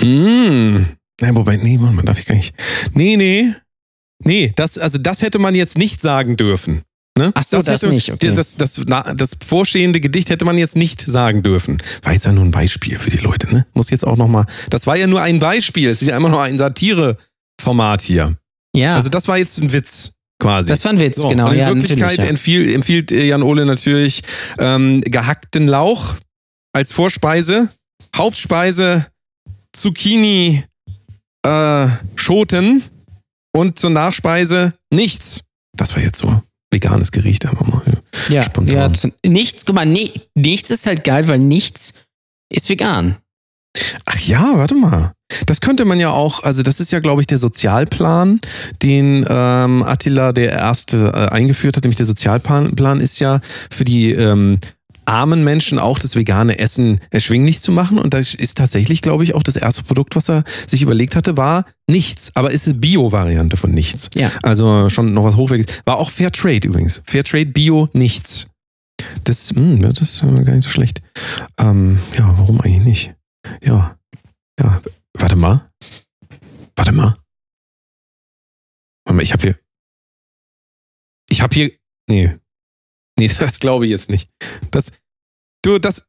Mmh. 0.00 0.86
Ja, 1.20 1.36
wobei, 1.36 1.56
nee, 1.56 1.78
man 1.78 2.04
darf 2.04 2.18
ich 2.18 2.26
gar 2.26 2.34
nicht. 2.34 2.54
Nee, 2.94 3.16
nee. 3.16 3.52
Nee, 4.24 4.52
das, 4.54 4.78
also 4.78 4.98
das 4.98 5.22
hätte 5.22 5.38
man 5.38 5.54
jetzt 5.54 5.78
nicht 5.78 6.00
sagen 6.00 6.36
dürfen. 6.36 6.82
Ne? 7.18 7.30
Ach 7.34 7.42
so, 7.42 7.58
das 7.58 7.82
hätte, 7.82 7.92
nicht, 7.92 8.10
okay. 8.10 8.32
Das, 8.34 8.56
das, 8.56 8.80
das 8.86 9.36
vorstehende 9.46 10.00
Gedicht 10.00 10.30
hätte 10.30 10.46
man 10.46 10.56
jetzt 10.56 10.76
nicht 10.76 11.02
sagen 11.02 11.42
dürfen. 11.42 11.82
War 12.02 12.14
jetzt 12.14 12.24
ja 12.24 12.32
nur 12.32 12.44
ein 12.44 12.50
Beispiel 12.50 12.98
für 12.98 13.10
die 13.10 13.18
Leute, 13.18 13.52
ne? 13.52 13.66
Muss 13.74 13.90
jetzt 13.90 14.06
auch 14.06 14.16
nochmal. 14.16 14.46
Das 14.70 14.86
war 14.86 14.96
ja 14.96 15.06
nur 15.06 15.20
ein 15.20 15.38
Beispiel. 15.38 15.90
Es 15.90 16.00
ist 16.00 16.08
ja 16.08 16.16
immer 16.16 16.30
noch 16.30 16.40
ein 16.40 16.56
Satire-Format 16.56 18.00
hier. 18.00 18.36
Ja, 18.74 18.94
Also 18.94 19.10
das 19.10 19.28
war 19.28 19.36
jetzt 19.36 19.58
ein 19.60 19.72
Witz 19.74 20.12
quasi. 20.40 20.70
das 20.70 20.84
war 20.84 20.92
ein 20.92 21.00
Witz, 21.00 21.16
So, 21.16 21.28
genau. 21.28 21.48
und 21.48 21.52
in 21.52 21.58
ja, 21.60 21.68
Wirklichkeit 21.68 22.18
ja. 22.18 22.24
empfiehlt, 22.24 22.74
empfiehlt 22.74 23.12
äh, 23.12 23.26
Jan 23.26 23.42
Ole 23.42 23.66
natürlich 23.66 24.22
ähm, 24.58 25.02
gehackten 25.02 25.68
Lauch 25.68 26.16
als 26.72 26.92
Vorspeise, 26.92 27.68
Hauptspeise 28.16 29.06
Zucchini 29.74 30.64
äh, 31.46 31.86
Schoten 32.16 32.82
und 33.54 33.78
zur 33.78 33.90
Nachspeise 33.90 34.74
nichts. 34.90 35.42
Das 35.76 35.94
war 35.94 36.02
jetzt 36.02 36.18
so 36.20 36.42
veganes 36.72 37.12
Gericht 37.12 37.46
einfach 37.46 37.66
mal. 37.66 37.82
Ja. 37.86 38.34
Ja, 38.36 38.42
Spontan. 38.42 38.74
ja 38.74 38.92
zu- 38.92 39.12
nichts, 39.26 39.64
guck 39.64 39.74
mal, 39.74 39.86
ni- 39.86 40.12
nichts 40.34 40.70
ist 40.70 40.86
halt 40.86 41.04
geil, 41.04 41.28
weil 41.28 41.38
nichts 41.38 41.94
ist 42.52 42.68
vegan. 42.68 43.16
Ach 44.04 44.18
ja, 44.20 44.52
warte 44.56 44.74
mal. 44.74 45.12
Das 45.46 45.60
könnte 45.62 45.84
man 45.86 45.98
ja 45.98 46.10
auch, 46.10 46.42
also 46.42 46.62
das 46.62 46.78
ist 46.78 46.92
ja, 46.92 47.00
glaube 47.00 47.22
ich, 47.22 47.26
der 47.26 47.38
Sozialplan, 47.38 48.40
den 48.82 49.24
ähm, 49.28 49.82
Attila 49.82 50.32
der 50.32 50.52
Erste 50.52 51.10
äh, 51.14 51.32
eingeführt 51.34 51.76
hat. 51.76 51.84
Nämlich 51.84 51.96
der 51.96 52.06
Sozialplan 52.06 52.74
Plan 52.76 53.00
ist 53.00 53.18
ja 53.18 53.40
für 53.70 53.84
die 53.84 54.10
ähm, 54.12 54.58
armen 55.04 55.44
Menschen 55.44 55.78
auch 55.78 55.98
das 55.98 56.16
vegane 56.16 56.58
Essen 56.58 57.00
erschwinglich 57.10 57.60
zu 57.60 57.72
machen. 57.72 57.98
Und 57.98 58.14
das 58.14 58.34
ist 58.34 58.58
tatsächlich, 58.58 59.02
glaube 59.02 59.24
ich, 59.24 59.34
auch 59.34 59.42
das 59.42 59.56
erste 59.56 59.82
Produkt, 59.82 60.16
was 60.16 60.28
er 60.28 60.44
sich 60.66 60.82
überlegt 60.82 61.16
hatte, 61.16 61.36
war 61.36 61.64
nichts. 61.88 62.30
Aber 62.34 62.50
ist 62.50 62.66
eine 62.66 62.78
Bio-Variante 62.78 63.56
von 63.56 63.70
nichts. 63.70 64.10
Ja. 64.14 64.30
Also 64.42 64.88
schon 64.88 65.12
noch 65.12 65.24
was 65.24 65.36
Hochwertiges. 65.36 65.82
War 65.84 65.98
auch 65.98 66.10
Fair 66.10 66.32
Trade 66.32 66.66
übrigens. 66.66 67.02
Fair 67.04 67.24
Trade 67.24 67.46
Bio 67.46 67.88
nichts. 67.92 68.48
Das, 69.24 69.52
mh, 69.54 69.88
das 69.88 70.00
ist 70.00 70.20
gar 70.20 70.54
nicht 70.54 70.64
so 70.64 70.70
schlecht. 70.70 71.02
Ähm, 71.58 71.98
ja, 72.16 72.34
warum 72.38 72.60
eigentlich 72.60 72.84
nicht? 72.84 73.14
Ja. 73.62 73.96
Ja. 74.58 74.80
Warte 75.14 75.36
mal. 75.36 75.68
Warte 76.76 76.92
mal. 76.92 77.14
Warte 79.04 79.16
mal, 79.16 79.22
ich 79.22 79.32
habe 79.32 79.42
hier. 79.42 79.58
Ich 81.28 81.42
habe 81.42 81.54
hier. 81.54 81.72
Nee. 82.08 82.36
Nee, 83.22 83.30
das 83.38 83.60
glaube 83.60 83.84
ich 83.84 83.90
jetzt 83.90 84.10
nicht. 84.10 84.28
Das. 84.70 84.90
Du, 85.64 85.78
das. 85.78 86.06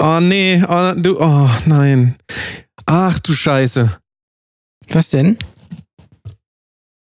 Oh, 0.00 0.20
nee. 0.20 0.62
Oh, 0.66 0.94
du. 0.96 1.20
Oh, 1.20 1.50
nein. 1.66 2.16
Ach 2.86 3.18
du 3.20 3.34
Scheiße. 3.34 4.00
Was 4.88 5.10
denn? 5.10 5.36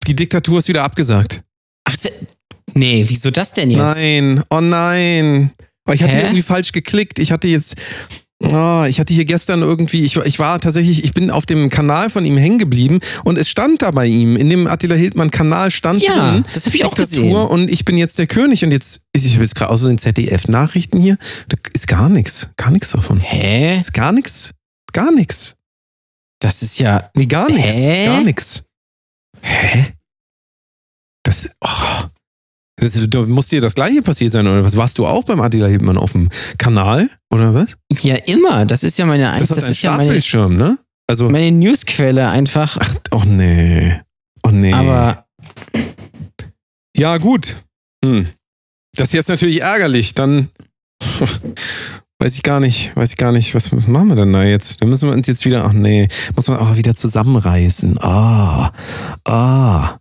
Die 0.07 0.17
Diktatur 0.17 0.59
ist 0.59 0.69
wieder 0.69 0.83
abgesagt. 0.83 1.45
Ach, 1.85 1.95
nee, 2.75 3.05
wieso 3.07 3.31
das 3.31 3.53
denn 3.53 3.71
jetzt? 3.71 3.79
Nein, 3.79 4.43
oh 4.51 4.61
nein. 4.61 5.53
Oh, 5.87 5.93
ich 5.93 6.03
hatte 6.03 6.15
irgendwie 6.15 6.43
falsch 6.43 6.73
geklickt. 6.73 7.19
Ich 7.19 7.31
hatte 7.31 7.47
jetzt, 7.47 7.77
oh, 8.43 8.85
ich 8.89 9.01
hatte 9.01 9.13
hier 9.13 9.25
gestern 9.25 9.63
irgendwie, 9.63 10.05
ich, 10.05 10.17
war- 10.17 10.27
ich 10.27 10.39
war 10.39 10.61
tatsächlich, 10.61 11.05
ich 11.05 11.13
bin 11.13 11.31
auf 11.31 11.45
dem 11.47 11.69
Kanal 11.71 12.09
von 12.11 12.25
ihm 12.25 12.37
hängen 12.37 12.59
geblieben 12.59 13.01
und 13.25 13.37
es 13.37 13.49
stand 13.49 13.83
da 13.83 13.91
bei 13.91 14.07
ihm, 14.07 14.37
in 14.37 14.49
dem 14.49 14.67
Attila 14.67 14.95
Hildmann 14.95 15.31
Kanal 15.31 15.71
stand 15.71 16.03
Ja, 16.03 16.33
drin, 16.33 16.45
das 16.55 16.67
habe 16.67 16.77
ich 16.77 16.85
auch 16.85 16.95
gesehen. 16.95 17.35
und 17.35 17.71
ich 17.71 17.85
bin 17.85 17.97
jetzt 17.99 18.19
der 18.19 18.27
König 18.27 18.65
und 18.65 18.71
jetzt, 18.71 19.03
ich 19.13 19.33
habe 19.35 19.43
jetzt 19.45 19.55
gerade 19.57 19.71
aus 19.73 19.83
den 19.83 19.99
ZDF-Nachrichten 19.99 20.99
hier, 20.99 21.17
da 21.49 21.57
ist 21.75 21.89
gar 21.89 22.09
nichts, 22.09 22.51
gar 22.57 22.71
nichts 22.71 22.91
davon. 22.91 23.21
Hä? 23.21 23.79
Ist 23.79 23.93
gar 23.95 24.13
nichts, 24.13 24.53
gar 24.93 25.11
nichts. 25.13 25.57
Das 26.41 26.63
ist 26.63 26.79
ja. 26.79 27.11
Nee, 27.17 27.27
gar 27.27 27.51
nichts, 27.51 27.75
Hä? 27.75 28.07
gar 28.07 28.23
nichts. 28.23 28.63
Hä? 29.43 29.95
Das, 31.25 31.51
oh. 31.61 32.05
Das, 32.81 33.07
da 33.09 33.23
muss 33.23 33.49
dir 33.49 33.61
das 33.61 33.75
gleiche 33.75 34.03
passiert 34.03 34.33
sein, 34.33 34.47
oder 34.47 34.65
was? 34.65 34.77
Warst 34.77 34.99
du 34.99 35.07
auch 35.07 35.25
beim 35.25 35.41
Attila 35.41 35.67
Hildmann 35.67 35.97
auf 35.97 36.13
dem 36.13 36.29
Kanal, 36.59 37.11
oder 37.33 37.55
was? 37.55 37.77
Ja, 38.03 38.15
immer. 38.15 38.67
Das 38.67 38.85
ist 38.85 38.99
ja 38.99 39.07
meine, 39.07 39.37
Das, 39.39 39.49
das, 39.49 39.69
ist 39.69 39.83
ja 39.83 39.91
meine, 39.91 40.05
Startbildschirm, 40.05 40.57
ne? 40.57 40.79
Also, 41.09 41.29
meine 41.29 41.51
Newsquelle 41.57 42.29
einfach. 42.29 42.77
ach, 42.81 42.95
oh 43.13 43.23
nee. 43.27 44.01
Oh 44.47 44.51
nee. 44.51 44.73
Aber 44.73 45.27
ja, 46.97 47.17
gut. 47.19 47.57
Hm. 48.05 48.27
Das 48.97 49.09
ist 49.09 49.15
jetzt 49.15 49.29
natürlich 49.29 49.63
ärgerlich. 49.63 50.15
Dann 50.15 50.49
weiß 52.19 52.35
ich 52.35 52.43
gar 52.43 52.61
nicht, 52.61 52.95
weiß 52.97 53.11
ich 53.11 53.17
gar 53.17 53.33
nicht, 53.33 53.55
was 53.55 53.71
machen 53.73 54.09
wir 54.09 54.17
denn 54.17 54.33
da 54.33 54.43
jetzt? 54.43 54.83
Dann 54.83 54.89
müssen 54.89 55.09
wir 55.09 55.15
uns 55.15 55.27
jetzt 55.27 55.45
wieder, 55.45 55.65
ach 55.65 55.73
nee, 55.73 56.09
muss 56.35 56.49
man 56.49 56.59
auch 56.59 56.77
wieder 56.77 56.95
zusammenreißen. 56.95 57.99
Ah, 58.01 58.73
ah. 59.25 59.99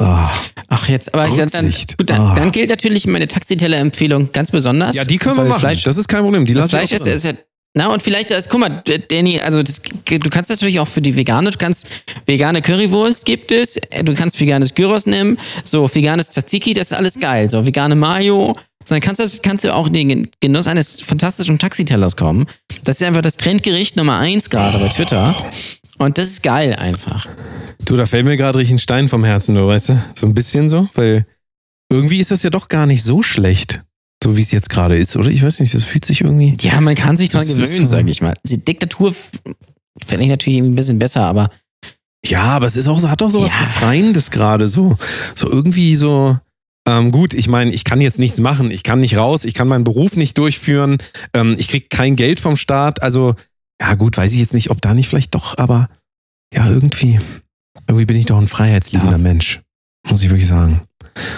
Ah. 0.00 0.30
Ach, 0.68 0.88
jetzt, 0.88 1.12
aber 1.14 1.26
dann, 1.28 1.48
dann, 1.48 1.64
gut, 1.70 2.10
dann, 2.10 2.20
Ah. 2.20 2.34
dann 2.34 2.50
gilt 2.52 2.70
natürlich 2.70 3.06
meine 3.06 3.26
Taxiteller-Empfehlung 3.28 4.30
ganz 4.32 4.50
besonders. 4.50 4.94
Ja, 4.94 5.04
die 5.04 5.18
können 5.18 5.36
wir 5.36 5.44
machen. 5.44 5.60
Fleisch, 5.60 5.82
das 5.84 5.96
ist 5.96 6.08
kein 6.08 6.22
Problem. 6.22 6.44
Die 6.44 6.54
das 6.54 6.72
lasse 6.72 6.84
ich 6.84 6.90
Fleisch 6.90 7.00
ist, 7.14 7.24
ist 7.24 7.24
ja. 7.24 7.32
Na, 7.72 7.86
und 7.92 8.02
vielleicht, 8.02 8.32
das, 8.32 8.48
guck 8.48 8.58
mal, 8.60 8.82
Danny, 9.10 9.40
also 9.40 9.62
das, 9.62 9.80
du 10.06 10.28
kannst 10.30 10.50
natürlich 10.50 10.80
auch 10.80 10.88
für 10.88 11.00
die 11.00 11.14
vegane, 11.14 11.52
du 11.52 11.56
kannst 11.58 11.86
vegane 12.26 12.62
Currywurst 12.62 13.24
gibt 13.24 13.52
es, 13.52 13.78
du 14.04 14.12
kannst 14.14 14.40
veganes 14.40 14.74
Gyros 14.74 15.06
nehmen, 15.06 15.38
so 15.62 15.88
veganes 15.94 16.30
Tzatziki, 16.30 16.74
das 16.74 16.88
ist 16.90 16.94
alles 16.94 17.20
geil, 17.20 17.48
so 17.48 17.64
vegane 17.64 17.94
Mayo, 17.94 18.54
so, 18.84 18.94
dann 18.96 19.00
kannst 19.00 19.20
das- 19.20 19.40
kannst 19.40 19.62
du 19.64 19.72
auch 19.72 19.86
in 19.86 19.92
den 19.92 20.28
Genuss 20.40 20.66
eines 20.66 21.00
fantastischen 21.00 21.60
Taxitellers 21.60 22.16
kommen. 22.16 22.46
Das 22.82 23.00
ist 23.00 23.06
einfach 23.06 23.22
das 23.22 23.36
Trendgericht 23.36 23.94
Nummer 23.96 24.18
eins 24.18 24.50
gerade 24.50 24.76
bei 24.78 24.88
Twitter. 24.88 25.32
Und 26.00 26.16
das 26.16 26.28
ist 26.28 26.42
geil 26.42 26.72
einfach. 26.74 27.26
Du, 27.84 27.94
da 27.94 28.06
fällt 28.06 28.24
mir 28.24 28.38
gerade 28.38 28.58
richtig 28.58 28.76
ein 28.76 28.78
Stein 28.78 29.08
vom 29.08 29.22
Herzen, 29.22 29.54
du 29.54 29.66
weißt 29.66 29.90
du? 29.90 30.02
So 30.14 30.26
ein 30.26 30.32
bisschen 30.32 30.68
so, 30.70 30.88
weil 30.94 31.26
irgendwie 31.92 32.20
ist 32.20 32.30
das 32.30 32.42
ja 32.42 32.48
doch 32.48 32.68
gar 32.68 32.86
nicht 32.86 33.02
so 33.02 33.22
schlecht, 33.22 33.82
so 34.24 34.34
wie 34.36 34.40
es 34.40 34.50
jetzt 34.50 34.70
gerade 34.70 34.96
ist, 34.96 35.14
oder? 35.16 35.28
Ich 35.28 35.42
weiß 35.42 35.60
nicht, 35.60 35.74
das 35.74 35.84
fühlt 35.84 36.06
sich 36.06 36.22
irgendwie. 36.22 36.56
Ja, 36.60 36.80
man 36.80 36.94
kann 36.94 37.18
sich 37.18 37.28
dran 37.28 37.46
gewöhnen, 37.46 37.86
so. 37.86 37.96
sag 37.96 38.08
ich 38.08 38.22
mal. 38.22 38.34
Die 38.44 38.64
Diktatur 38.64 39.14
fände 40.06 40.24
ich 40.24 40.30
natürlich 40.30 40.60
ein 40.60 40.74
bisschen 40.74 40.98
besser, 40.98 41.26
aber 41.26 41.50
Ja, 42.24 42.44
aber 42.44 42.64
es 42.66 42.78
ist 42.78 42.88
auch 42.88 42.98
so, 42.98 43.10
hat 43.10 43.20
doch 43.20 43.28
so 43.30 43.42
was 43.42 43.50
Ja. 43.50 43.58
Befreiendes 43.58 44.30
gerade, 44.30 44.68
so, 44.68 44.96
so 45.34 45.50
irgendwie 45.50 45.96
so. 45.96 46.38
Ähm, 46.88 47.12
gut, 47.12 47.34
ich 47.34 47.46
meine, 47.46 47.72
ich 47.72 47.84
kann 47.84 48.00
jetzt 48.00 48.18
nichts 48.18 48.40
machen, 48.40 48.70
ich 48.70 48.82
kann 48.84 49.00
nicht 49.00 49.18
raus, 49.18 49.44
ich 49.44 49.52
kann 49.52 49.68
meinen 49.68 49.84
Beruf 49.84 50.16
nicht 50.16 50.38
durchführen, 50.38 50.96
ähm, 51.34 51.56
ich 51.58 51.68
krieg 51.68 51.90
kein 51.90 52.16
Geld 52.16 52.40
vom 52.40 52.56
Staat, 52.56 53.02
also 53.02 53.34
ja 53.80 53.94
gut, 53.94 54.16
weiß 54.16 54.32
ich 54.32 54.38
jetzt 54.38 54.54
nicht, 54.54 54.70
ob 54.70 54.80
da 54.80 54.94
nicht 54.94 55.08
vielleicht 55.08 55.34
doch, 55.34 55.56
aber 55.58 55.88
ja, 56.54 56.68
irgendwie, 56.68 57.18
irgendwie 57.86 58.06
bin 58.06 58.16
ich 58.16 58.26
doch 58.26 58.38
ein 58.38 58.48
freiheitsliebender 58.48 59.16
Ja. 59.16 59.18
Mensch, 59.18 59.60
muss 60.08 60.22
ich 60.22 60.30
wirklich 60.30 60.48
sagen. 60.48 60.82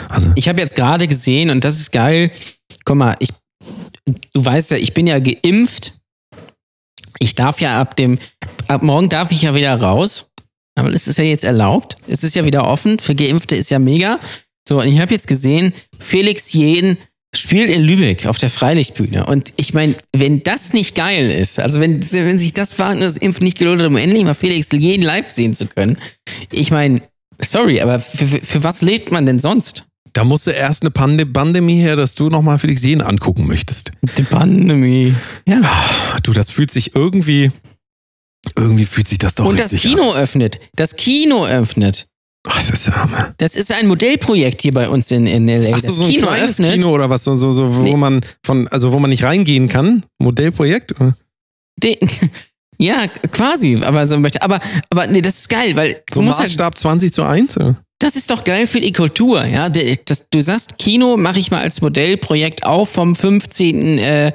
Also, 0.09 0.33
ich 0.35 0.49
habe 0.49 0.61
jetzt 0.61 0.75
gerade 0.75 1.09
gesehen 1.09 1.51
und 1.51 1.65
das 1.65 1.79
ist 1.79 1.93
geil. 1.93 2.31
Guck 2.85 2.97
mal, 2.97 3.17
ich, 3.21 3.31
du 4.35 4.45
weißt 4.45 4.73
ja, 4.73 4.77
ich 4.77 4.95
bin 4.95 5.07
ja 5.07 5.19
geimpft. 5.19 5.95
Ich 7.19 7.35
darf 7.35 7.61
ja 7.61 7.81
ab 7.81 7.97
dem, 7.97 8.19
ab 8.69 8.83
morgen 8.83 9.09
darf 9.09 9.31
ich 9.33 9.43
ja 9.43 9.55
wieder 9.55 9.75
raus. 9.75 10.31
Aber 10.75 10.93
es 10.93 11.07
ist 11.07 11.19
ja 11.19 11.25
jetzt 11.25 11.45
erlaubt. 11.45 11.97
Es 12.09 12.25
ist 12.25 12.35
ja 12.35 12.45
wieder 12.45 12.67
offen. 12.67 12.99
Für 12.99 13.15
Geimpfte 13.15 13.55
ist 13.55 13.71
ja 13.71 13.79
mega. 13.79 14.19
So, 14.67 14.81
und 14.81 14.89
ich 14.89 15.01
habe 15.01 15.13
jetzt 15.13 15.27
gesehen, 15.27 15.75
Felix 15.99 16.53
Jähn 16.53 16.97
spielt 17.35 17.71
in 17.71 17.83
Lübeck 17.83 18.27
auf 18.27 18.39
der 18.39 18.51
Freilichtbühne. 18.51 19.27
Und 19.27 19.53
ich 19.57 19.75
meine, 19.75 19.95
wenn 20.15 20.43
das 20.43 20.73
nicht 20.73 20.95
geil 20.95 21.31
ist, 21.31 21.59
also 21.59 21.81
wenn, 21.81 22.01
wenn 22.13 22.39
sich 22.39 22.53
das 22.53 22.77
das 22.77 23.17
Impfen 23.17 23.45
nicht 23.45 23.59
gelohnt 23.59 23.81
hat, 23.81 23.89
um 23.89 23.97
endlich 23.97 24.25
mal 24.25 24.35
Felix 24.35 24.69
Jähn 24.71 25.03
live 25.03 25.31
sehen 25.31 25.55
zu 25.55 25.67
können, 25.67 25.97
ich 26.51 26.71
meine, 26.71 27.01
sorry, 27.41 27.81
aber 27.81 28.01
für, 28.01 28.27
für, 28.27 28.41
für 28.41 28.65
was 28.65 28.83
lebt 28.83 29.11
man 29.11 29.27
denn 29.27 29.39
sonst? 29.39 29.87
da 30.13 30.25
musste 30.25 30.53
erst 30.53 30.83
eine 30.83 30.91
Pande 30.91 31.27
Pandemie 31.27 31.81
her, 31.81 31.97
dass 31.97 32.15
du 32.15 32.29
nochmal 32.29 32.59
Felix 32.59 32.83
Jähn 32.85 33.01
angucken 33.01 33.47
möchtest. 33.47 33.93
Die 34.19 34.23
Pandemie. 34.23 35.15
Ja. 35.47 35.61
Du, 36.23 36.33
das 36.33 36.51
fühlt 36.51 36.71
sich 36.71 36.95
irgendwie, 36.95 37.51
irgendwie 38.57 38.85
fühlt 38.85 39.09
sich 39.09 39.19
das 39.19 39.35
doch 39.35 39.47
Und 39.47 39.59
das 39.59 39.73
Kino 39.73 40.13
öffnet. 40.13 40.61
Das 40.75 40.97
Kino 40.97 41.47
öffnet. 41.47 42.07
Ach, 42.49 42.57
das 42.57 42.71
ist 42.71 42.91
Hammer. 42.97 43.35
Das 43.39 43.55
ist 43.57 43.71
ein 43.73 43.87
Modellprojekt 43.87 44.63
hier 44.63 44.75
bei 44.75 44.89
uns 44.89 45.11
in, 45.11 45.27
in 45.27 45.47
LA. 45.47 45.71
Ach 45.75 45.81
das 45.81 45.87
so, 45.87 45.93
so 45.93 46.05
ein 46.05 46.11
Kino 46.11 46.27
kleines 46.27 46.51
öffnet. 46.51 46.73
Kino 46.73 46.91
oder 46.91 47.09
was, 47.09 47.23
so, 47.25 47.35
so, 47.37 47.53
so 47.53 47.77
wo 47.77 47.83
Nee. 47.83 47.95
man 47.97 48.21
von, 48.45 48.67
also 48.69 48.93
wo 48.93 48.99
man 48.99 49.11
nicht 49.11 49.23
reingehen 49.23 49.69
kann. 49.69 50.03
Modellprojekt? 50.19 50.93
De- 51.83 51.99
ja, 52.79 53.07
quasi, 53.31 53.77
aber 53.83 54.09
so 54.09 54.19
möchte. 54.19 54.43
Aber, 54.43 54.59
aber 54.91 55.07
nee, 55.07 55.23
das 55.23 55.39
ist 55.39 55.49
geil, 55.49 55.77
weil 55.77 56.03
So 56.13 56.21
halt, 56.25 56.37
Maßstab 56.39 56.77
20 56.77 57.13
zu 57.13 57.23
1? 57.23 57.57
oder? 57.59 57.77
das 58.01 58.17
ist 58.17 58.29
doch 58.33 58.43
geil 58.43 58.67
für 58.67 58.81
die 58.81 58.91
Kultur, 58.91 59.45
ja. 59.45 59.69
Das, 59.69 60.25
du 60.29 60.41
sagst, 60.43 60.77
Kino 60.79 61.17
mache 61.17 61.39
ich 61.39 61.53
mal 61.53 61.61
als 61.63 61.81
Modellprojekt 61.81 62.65
auf 62.67 62.89
vom 62.91 63.15
15. 63.15 63.99
Äh, 63.99 64.29
äh, 64.29 64.33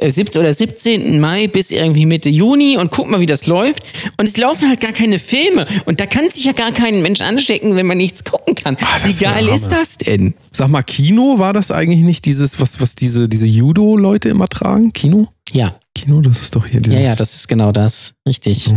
17. 0.00 0.40
oder 0.40 0.54
17. 0.54 1.18
Mai 1.20 1.48
bis 1.48 1.70
irgendwie 1.70 2.06
Mitte 2.06 2.28
Juni 2.28 2.76
und 2.76 2.90
guck 2.92 3.10
mal, 3.10 3.20
wie 3.20 3.26
das 3.26 3.46
läuft. 3.46 3.82
Und 4.16 4.28
es 4.28 4.36
laufen 4.36 4.68
halt 4.68 4.80
gar 4.80 4.92
keine 4.92 5.18
Filme. 5.18 5.66
Und 5.86 5.98
da 6.00 6.06
kann 6.06 6.30
sich 6.30 6.44
ja 6.44 6.52
gar 6.52 6.70
kein 6.72 7.02
Mensch 7.02 7.20
anstecken, 7.20 7.74
wenn 7.76 7.86
man 7.86 7.98
nichts 7.98 8.22
gucken 8.24 8.54
kann. 8.54 8.76
Das 8.76 9.08
wie 9.08 9.24
geil 9.24 9.48
ist 9.48 9.70
das 9.70 9.96
denn? 9.96 10.34
Sag 10.52 10.68
mal, 10.68 10.82
Kino, 10.82 11.38
war 11.38 11.52
das 11.52 11.70
eigentlich 11.72 12.00
nicht 12.02 12.24
dieses, 12.26 12.60
was, 12.60 12.80
was 12.80 12.94
diese, 12.94 13.28
diese 13.28 13.46
Judo-Leute 13.46 14.28
immer 14.28 14.46
tragen? 14.46 14.92
Kino? 14.92 15.26
Ja, 15.52 15.76
Kino, 15.94 16.20
das 16.20 16.42
ist 16.42 16.54
doch 16.54 16.66
hier 16.66 16.80
ja, 16.86 16.92
ja, 16.92 16.98
dieses- 17.06 17.18
das 17.18 17.34
ist 17.34 17.48
genau 17.48 17.72
das. 17.72 18.12
Richtig. 18.28 18.72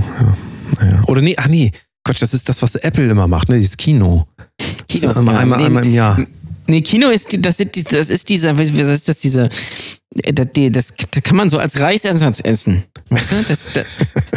Naja. 0.80 1.04
Oder 1.08 1.22
nee, 1.22 1.36
ach 1.38 1.48
nee, 1.48 1.72
Quatsch, 2.04 2.22
das 2.22 2.34
ist 2.34 2.48
das, 2.50 2.62
was 2.64 2.76
Apple 2.76 3.08
immer 3.10 3.28
macht, 3.28 3.50
ne? 3.50 3.58
Dieses 3.60 3.78
Kino. 3.78 4.26
Kino. 4.88 5.10
Einmal, 5.12 5.36
Ja, 5.36 5.40
einmal, 5.42 5.60
nee, 5.60 5.66
einmal 5.66 5.86
im 5.86 5.94
Jahr. 5.94 6.20
Nee, 6.72 6.82
Kino 6.82 7.10
ist, 7.10 7.34
die- 7.34 7.42
das 7.42 7.60
ist, 7.60 7.94
das 7.94 8.10
ist 8.10 8.30
dieser, 8.30 8.58
was 8.58 8.70
ist 8.70 9.10
das, 9.10 9.18
diese, 9.18 9.50
äh, 10.24 10.34
das, 10.34 10.48
das, 10.72 10.94
das 11.12 11.24
kann 11.24 11.36
man 11.36 11.50
so 11.50 11.58
als 11.58 11.78
Reisersatz 11.80 12.40
essen. 12.44 12.84
Weißt 13.10 13.32
du? 13.34 13.36
Das, 13.46 13.74
das, 13.74 13.86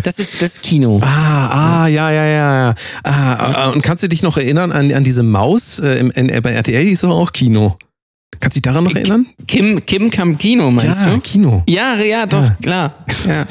das 0.02 0.18
ist 0.18 0.42
das 0.42 0.60
Kino. 0.60 0.98
Ah, 1.00 1.84
ah, 1.84 1.86
ja, 1.86 2.10
ja, 2.10 2.24
ja, 2.26 2.54
ja. 2.68 2.74
Ah, 3.04 3.34
ah, 3.34 3.68
und 3.70 3.82
kannst 3.82 4.02
du 4.02 4.08
dich 4.08 4.24
noch 4.24 4.36
erinnern 4.36 4.72
an, 4.72 4.92
an 4.92 5.04
diese 5.04 5.22
Maus 5.22 5.78
äh, 5.78 5.94
im, 6.00 6.10
in, 6.10 6.26
bei 6.42 6.50
RTL? 6.50 6.84
Die 6.84 6.90
ist 6.90 7.04
doch 7.04 7.10
auch 7.16 7.32
Kino. 7.32 7.78
Kannst 8.40 8.56
du 8.56 8.60
dich 8.60 8.62
daran 8.62 8.82
noch 8.82 8.94
erinnern? 8.96 9.26
Kim, 9.46 9.78
Kim 9.86 10.10
kam 10.10 10.36
Kino, 10.36 10.72
meinst 10.72 11.02
ja, 11.02 11.10
du? 11.10 11.20
Kino. 11.20 11.62
Ja, 11.68 11.94
ja, 11.98 12.26
doch, 12.26 12.42
Ja. 12.42 12.56
klar. 12.60 13.04
Ja. 13.28 13.46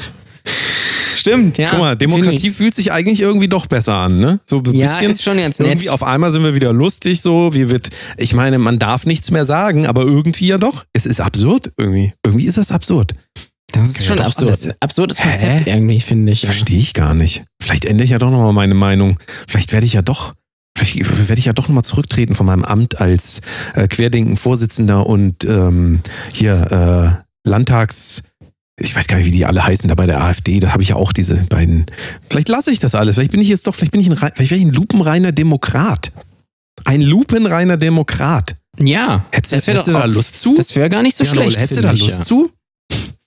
Stimmt, 1.26 1.56
ja. 1.56 1.70
Guck 1.70 1.78
mal, 1.78 1.96
Demokratie 1.96 2.32
natürlich. 2.34 2.54
fühlt 2.56 2.74
sich 2.74 2.92
eigentlich 2.92 3.22
irgendwie 3.22 3.48
doch 3.48 3.66
besser 3.66 3.94
an, 3.96 4.18
ne? 4.20 4.40
So 4.44 4.58
ein 4.58 4.74
Ja, 4.74 4.88
bisschen. 4.90 5.10
ist 5.10 5.22
schon 5.22 5.38
ganz 5.38 5.58
nett. 5.58 5.68
Irgendwie 5.68 5.88
auf 5.88 6.02
einmal 6.02 6.30
sind 6.30 6.42
wir 6.42 6.54
wieder 6.54 6.72
lustig 6.72 7.22
so. 7.22 7.54
Wie 7.54 7.70
wird, 7.70 7.88
ich 8.18 8.34
meine, 8.34 8.58
man 8.58 8.78
darf 8.78 9.06
nichts 9.06 9.30
mehr 9.30 9.46
sagen, 9.46 9.86
aber 9.86 10.02
irgendwie 10.02 10.48
ja 10.48 10.58
doch. 10.58 10.84
Es 10.92 11.06
ist 11.06 11.20
absurd 11.22 11.72
irgendwie. 11.78 12.12
Irgendwie 12.24 12.44
ist 12.44 12.58
das 12.58 12.70
absurd. 12.70 13.12
Das 13.72 13.88
ist 13.88 14.00
Ja, 14.00 14.06
schon 14.08 14.16
doch 14.18 14.26
absurd. 14.26 14.48
alles. 14.48 14.68
Absurdes 14.80 15.18
Hä? 15.24 15.30
Konzept 15.30 15.66
irgendwie, 15.66 16.00
finde 16.00 16.30
ich. 16.32 16.42
Ja. 16.42 16.48
Verstehe 16.50 16.78
ich 16.78 16.92
gar 16.92 17.14
nicht. 17.14 17.42
Vielleicht 17.60 17.86
ändere 17.86 18.04
ich 18.04 18.10
ja 18.10 18.18
doch 18.18 18.30
nochmal 18.30 18.52
meine 18.52 18.74
Meinung. 18.74 19.18
Vielleicht 19.48 19.72
werde 19.72 19.86
ich 19.86 19.94
ja 19.94 20.02
doch, 20.02 20.34
vielleicht 20.76 21.28
werde 21.28 21.38
ich 21.38 21.46
ja 21.46 21.54
doch 21.54 21.68
nochmal 21.68 21.84
zurücktreten 21.84 22.34
von 22.34 22.44
meinem 22.44 22.64
Amt 22.64 23.00
als 23.00 23.40
äh, 23.74 23.88
Querdenken-Vorsitzender 23.88 25.06
und 25.06 25.44
ähm, 25.44 26.00
hier 26.34 27.22
äh, 27.24 27.48
Landtags, 27.48 28.22
ich 28.80 28.94
weiß 28.96 29.06
gar 29.06 29.16
nicht, 29.18 29.26
wie 29.26 29.30
die 29.30 29.46
alle 29.46 29.64
heißen, 29.64 29.88
da 29.88 29.94
bei 29.94 30.06
der 30.06 30.22
AfD, 30.22 30.58
da 30.60 30.72
habe 30.72 30.82
ich 30.82 30.90
ja 30.90 30.96
auch 30.96 31.12
diese 31.12 31.36
beiden. 31.44 31.86
Vielleicht 32.28 32.48
lasse 32.48 32.70
ich 32.72 32.78
das 32.80 32.94
alles. 32.94 33.14
Vielleicht 33.14 33.30
bin 33.32 33.40
ich 33.40 33.48
jetzt 33.48 33.66
doch, 33.66 33.74
vielleicht 33.74 33.92
bin 33.92 34.00
ich 34.00 34.08
ein, 34.10 34.16
vielleicht 34.16 34.38
werde 34.38 34.56
ich 34.56 34.64
ein 34.64 34.72
lupenreiner 34.72 35.32
Demokrat. 35.32 36.10
Ein 36.84 37.00
lupenreiner 37.00 37.76
Demokrat. 37.76 38.56
Ja, 38.80 39.24
Hättest, 39.30 39.52
das 39.54 39.66
wäre 39.68 39.76
hättest 39.78 39.88
du 39.88 39.92
da 39.92 40.04
Lust 40.06 40.40
zu? 40.40 40.54
das 40.56 40.74
wäre 40.74 40.88
gar 40.88 41.02
nicht 41.02 41.16
so 41.16 41.22
Ja, 41.24 41.30
schlecht. 41.30 41.58
hättest 41.58 41.78
du 41.78 41.82
da 41.82 41.92
Lust 41.92 42.08
ja. 42.18 42.24
zu? 42.24 42.50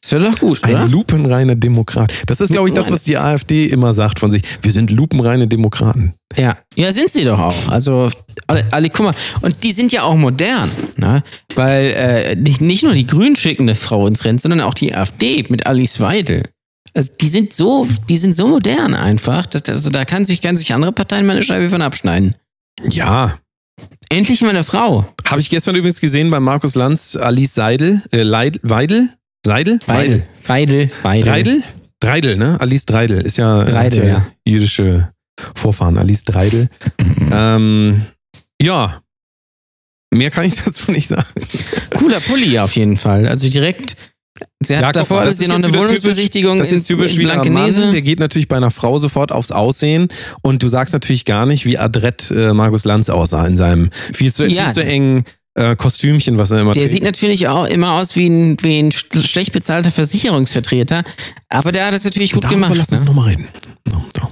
Das 0.01 0.13
wäre 0.13 0.31
doch 0.31 0.39
gut, 0.39 0.63
Ein 0.63 0.75
oder? 0.75 0.87
lupenreiner 0.87 1.55
Demokrat. 1.55 2.13
Das 2.27 2.39
ist, 2.39 2.51
glaube 2.51 2.69
ich, 2.69 2.73
das, 2.73 2.89
was 2.89 3.03
die 3.03 3.17
AfD 3.17 3.65
immer 3.65 3.93
sagt 3.93 4.19
von 4.19 4.31
sich. 4.31 4.41
Wir 4.61 4.71
sind 4.71 4.91
lupenreine 4.91 5.47
Demokraten. 5.47 6.13
Ja, 6.37 6.57
ja, 6.75 6.91
sind 6.93 7.11
sie 7.11 7.25
doch 7.25 7.39
auch. 7.39 7.67
Also 7.67 8.09
alle, 8.47 8.65
alle 8.71 8.89
guck 8.89 9.07
mal, 9.07 9.13
und 9.41 9.63
die 9.63 9.73
sind 9.73 9.91
ja 9.91 10.03
auch 10.03 10.15
modern, 10.15 10.71
ne? 10.95 11.23
Weil 11.55 11.87
äh, 11.87 12.35
nicht, 12.35 12.61
nicht 12.61 12.83
nur 12.83 12.93
die 12.93 13.05
Grünen 13.05 13.35
schicken 13.35 13.63
eine 13.63 13.75
Frau 13.75 14.07
ins 14.07 14.23
Rennen, 14.23 14.39
sondern 14.39 14.61
auch 14.61 14.75
die 14.75 14.95
AfD 14.95 15.43
mit 15.49 15.65
Alice 15.65 15.99
Weidel. 15.99 16.43
Also 16.93 17.11
die 17.19 17.27
sind 17.27 17.53
so, 17.53 17.85
die 18.09 18.17
sind 18.17 18.33
so 18.33 18.47
modern 18.47 18.93
einfach. 18.93 19.45
Dass, 19.45 19.67
also 19.67 19.89
da 19.89 20.05
kann 20.05 20.25
sich, 20.25 20.41
kann 20.41 20.55
sich 20.55 20.73
andere 20.73 20.93
Parteien 20.93 21.25
mal 21.25 21.33
eine 21.33 21.43
Scheibe 21.43 21.69
von 21.69 21.81
abschneiden. 21.81 22.35
Ja, 22.87 23.37
Endlich 24.09 24.41
mal 24.41 24.49
eine 24.49 24.63
Frau. 24.63 25.05
Habe 25.27 25.41
ich 25.41 25.49
gestern 25.49 25.75
übrigens 25.75 25.99
gesehen 25.99 26.31
bei 26.31 26.39
Markus 26.39 26.75
Lanz, 26.75 27.15
Alice 27.15 27.53
Seidel, 27.53 28.01
äh, 28.11 28.23
Leid, 28.23 28.59
Weidel? 28.63 29.09
Seidel? 29.47 29.79
Weidel. 29.87 30.23
Weidel. 30.45 30.91
Weidel. 31.01 31.23
Dreidel? 31.23 31.63
Dreidel, 31.99 32.37
ne? 32.37 32.57
Alice 32.61 32.85
Dreidel 32.85 33.21
ist 33.21 33.37
ja, 33.37 33.63
Dreidel, 33.63 34.13
hat 34.13 34.19
ja. 34.19 34.27
jüdische 34.45 35.11
Vorfahren. 35.55 35.97
Alice 35.97 36.23
Dreidel. 36.23 36.69
ähm, 37.31 38.01
ja. 38.61 39.01
Mehr 40.13 40.31
kann 40.31 40.45
ich 40.45 40.55
dazu 40.63 40.91
nicht 40.91 41.07
sagen. 41.07 41.25
Cooler 41.97 42.19
Pulli 42.19 42.59
auf 42.59 42.75
jeden 42.75 42.97
Fall. 42.97 43.27
Also 43.27 43.49
direkt. 43.49 43.95
Sie 44.59 44.75
hat 44.75 44.81
Ja, 44.81 44.87
guck 44.89 44.93
davor 44.93 45.25
das 45.25 45.41
ist 45.41 45.47
noch 45.47 45.55
eine 45.55 45.73
Wohnungsbesichtigung 45.73 46.59
Das 46.59 46.71
ist 46.71 46.89
in, 46.89 46.95
typisch 46.95 47.13
in 47.15 47.19
wieder 47.21 47.31
ein 47.31 47.37
Mann, 47.39 47.53
Blankenese. 47.53 47.89
der 47.91 48.01
geht 48.03 48.19
natürlich 48.19 48.47
bei 48.47 48.57
einer 48.57 48.69
Frau 48.69 48.99
sofort 48.99 49.31
aufs 49.31 49.51
Aussehen 49.51 50.09
und 50.43 50.61
du 50.61 50.67
sagst 50.67 50.93
natürlich 50.93 51.25
gar 51.25 51.45
nicht, 51.47 51.65
wie 51.65 51.77
adrett 51.79 52.29
äh, 52.31 52.53
Markus 52.53 52.85
Lanz 52.85 53.09
aussah 53.09 53.47
in 53.47 53.57
seinem 53.57 53.89
viel 54.13 54.31
zu, 54.31 54.45
Ja. 54.45 54.65
viel 54.65 54.73
zu 54.73 54.83
engen 54.85 55.23
äh, 55.57 55.75
Kostümchen, 55.75 56.37
was 56.37 56.51
er 56.51 56.61
immer 56.61 56.73
Der 56.73 56.81
trägt. 56.83 56.93
sieht 56.93 57.03
natürlich 57.03 57.47
auch 57.47 57.65
immer 57.65 57.93
aus 57.93 58.15
wie 58.15 58.27
ein, 58.29 58.57
wie 58.61 58.79
ein 58.79 58.91
sch- 58.91 59.25
schlecht 59.27 59.51
bezahlter 59.51 59.91
Versicherungsvertreter. 59.91 61.03
Aber 61.49 61.71
der 61.71 61.87
hat 61.87 61.93
es 61.93 62.03
natürlich 62.03 62.31
gut 62.31 62.43
Darüber 62.43 62.61
gemacht. 62.67 62.75
lass 62.77 62.89
uns 62.91 63.01
Ne? 63.01 63.07
nochmal 63.07 63.29
reden. 63.29 63.47
So, 63.85 64.01
so. 64.15 64.27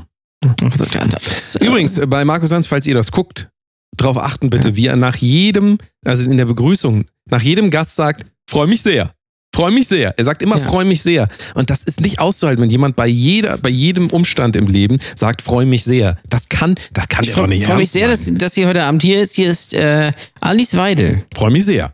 Das, 1.09 1.55
äh, 1.55 1.65
Übrigens, 1.65 1.97
äh, 1.97 2.05
bei 2.05 2.23
Markus 2.23 2.51
Lanz, 2.51 2.67
falls 2.67 2.85
ihr 2.85 2.93
das 2.95 3.11
guckt, 3.11 3.49
drauf 3.97 4.17
achten 4.17 4.49
bitte, 4.49 4.75
wie 4.75 4.87
er 4.87 4.95
nach 4.95 5.15
jedem, 5.15 5.77
also 6.05 6.29
in 6.29 6.37
der 6.37 6.45
Begrüßung, 6.45 7.05
nach 7.29 7.41
jedem 7.41 7.69
Gast 7.71 7.95
sagt, 7.95 8.29
freue 8.47 8.67
mich 8.67 8.81
sehr. 8.81 9.11
Freue 9.55 9.71
mich 9.71 9.87
sehr. 9.87 10.13
Er 10.17 10.25
sagt 10.25 10.41
immer, 10.41 10.57
Ja. 10.57 10.63
freue 10.63 10.85
mich 10.85 11.01
sehr. 11.01 11.27
Und 11.53 11.69
das 11.69 11.83
ist 11.83 12.01
nicht 12.01 12.19
auszuhalten, 12.19 12.61
wenn 12.61 12.69
jemand 12.69 12.95
bei 12.95 13.07
jeder, 13.07 13.57
bei 13.57 13.69
jedem 13.69 14.07
Umstand 14.07 14.55
im 14.57 14.67
Leben 14.67 14.99
sagt, 15.15 15.41
freue 15.41 15.65
mich 15.65 15.83
sehr. 15.85 16.17
Das 16.29 16.49
kann, 16.49 16.75
das 16.91 17.07
kann 17.07 17.23
Ich 17.23 17.29
doch 17.29 17.37
freue 17.37 17.47
nicht 17.47 17.65
freu 17.65 17.75
mich 17.75 17.93
ernst 17.93 17.93
sehr, 17.93 18.07
dass, 18.09 18.33
dass 18.37 18.53
sie 18.55 18.65
heute 18.67 18.83
Abend 18.83 19.01
hier 19.01 19.21
ist. 19.21 19.33
Hier 19.35 19.49
ist 19.49 19.73
äh, 19.73 20.11
Alice 20.41 20.75
Weidel. 20.75 21.23
Freue 21.33 21.51
mich 21.51 21.65
sehr. 21.65 21.93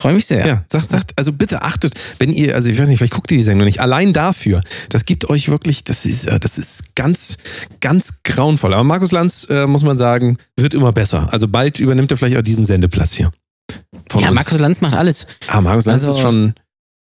Freue 0.00 0.14
mich 0.14 0.26
sehr. 0.26 0.46
Ja, 0.46 0.64
sagt, 0.68 0.90
sagt, 0.90 1.12
also 1.16 1.32
bitte 1.32 1.60
achtet, 1.62 1.92
wenn 2.20 2.32
ihr, 2.32 2.54
also 2.54 2.70
ich 2.70 2.78
weiß 2.78 2.88
nicht, 2.88 2.98
vielleicht 2.98 3.12
guckt 3.14 3.30
ihr 3.32 3.36
die 3.38 3.42
Sendung 3.44 3.66
nicht, 3.66 3.80
allein 3.80 4.12
dafür, 4.12 4.60
das 4.90 5.04
gibt 5.04 5.28
euch 5.28 5.48
wirklich, 5.48 5.82
das 5.82 6.06
ist, 6.06 6.26
äh, 6.26 6.38
das 6.38 6.56
ist 6.56 6.94
ganz, 6.94 7.36
ganz 7.80 8.22
grauenvoll. 8.22 8.72
Aber 8.74 8.84
Markus 8.84 9.10
Lanz, 9.10 9.46
äh, 9.50 9.66
muss 9.66 9.82
man 9.82 9.98
sagen, 9.98 10.38
wird 10.56 10.72
immer 10.72 10.92
besser. 10.92 11.28
Also 11.32 11.48
bald 11.48 11.80
übernimmt 11.80 12.12
er 12.12 12.16
vielleicht 12.16 12.36
auch 12.38 12.42
diesen 12.42 12.64
Sendeplatz 12.64 13.12
hier. 13.14 13.30
Ja, 14.18 14.28
uns. 14.28 14.34
Markus 14.36 14.58
Lanz 14.60 14.80
macht 14.80 14.94
alles. 14.94 15.26
Ah, 15.48 15.60
Markus 15.60 15.86
Lanz 15.86 16.04
Also- 16.04 16.16
ist 16.16 16.22
schon, 16.22 16.54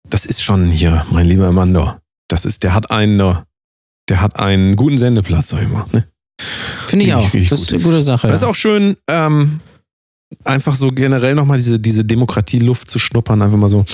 das 0.10 0.26
ist 0.26 0.42
schon 0.44 0.70
hier, 0.70 1.06
mein 1.12 1.26
lieber 1.26 1.52
Mando. 1.52 1.94
Das 2.28 2.46
ist, 2.46 2.64
der 2.64 2.74
hat 2.74 2.92
einen, 2.92 3.18
der 4.10 4.22
hat 4.22 4.40
einen 4.40 4.76
guten 4.76 4.98
Sendeplatz, 4.98 5.50
sag 5.50 5.64
ich 5.64 5.70
mal. 5.70 5.86
Ne? 5.92 6.08
Finde 6.88 7.06
ich 7.06 7.14
auch. 7.14 7.24
richtig 7.24 7.50
Das 7.50 7.62
ist 7.62 7.68
gut. 7.68 7.76
eine 7.76 7.84
gute 7.84 8.04
Sache. 8.04 8.28
Das 8.28 8.42
ist 8.42 8.48
auch 8.48 8.56
schön, 8.56 8.96
ähm, 9.08 9.60
einfach 10.44 10.76
so 10.76 10.90
generell 10.92 11.36
nochmal 11.36 11.58
diese, 11.58 11.80
diese 11.80 12.06
Demokratieluft 12.06 12.90
zu 12.90 13.00
schnuppern, 13.00 13.42
einfach 13.42 13.58
mal 13.58 13.70
so. 13.70 13.86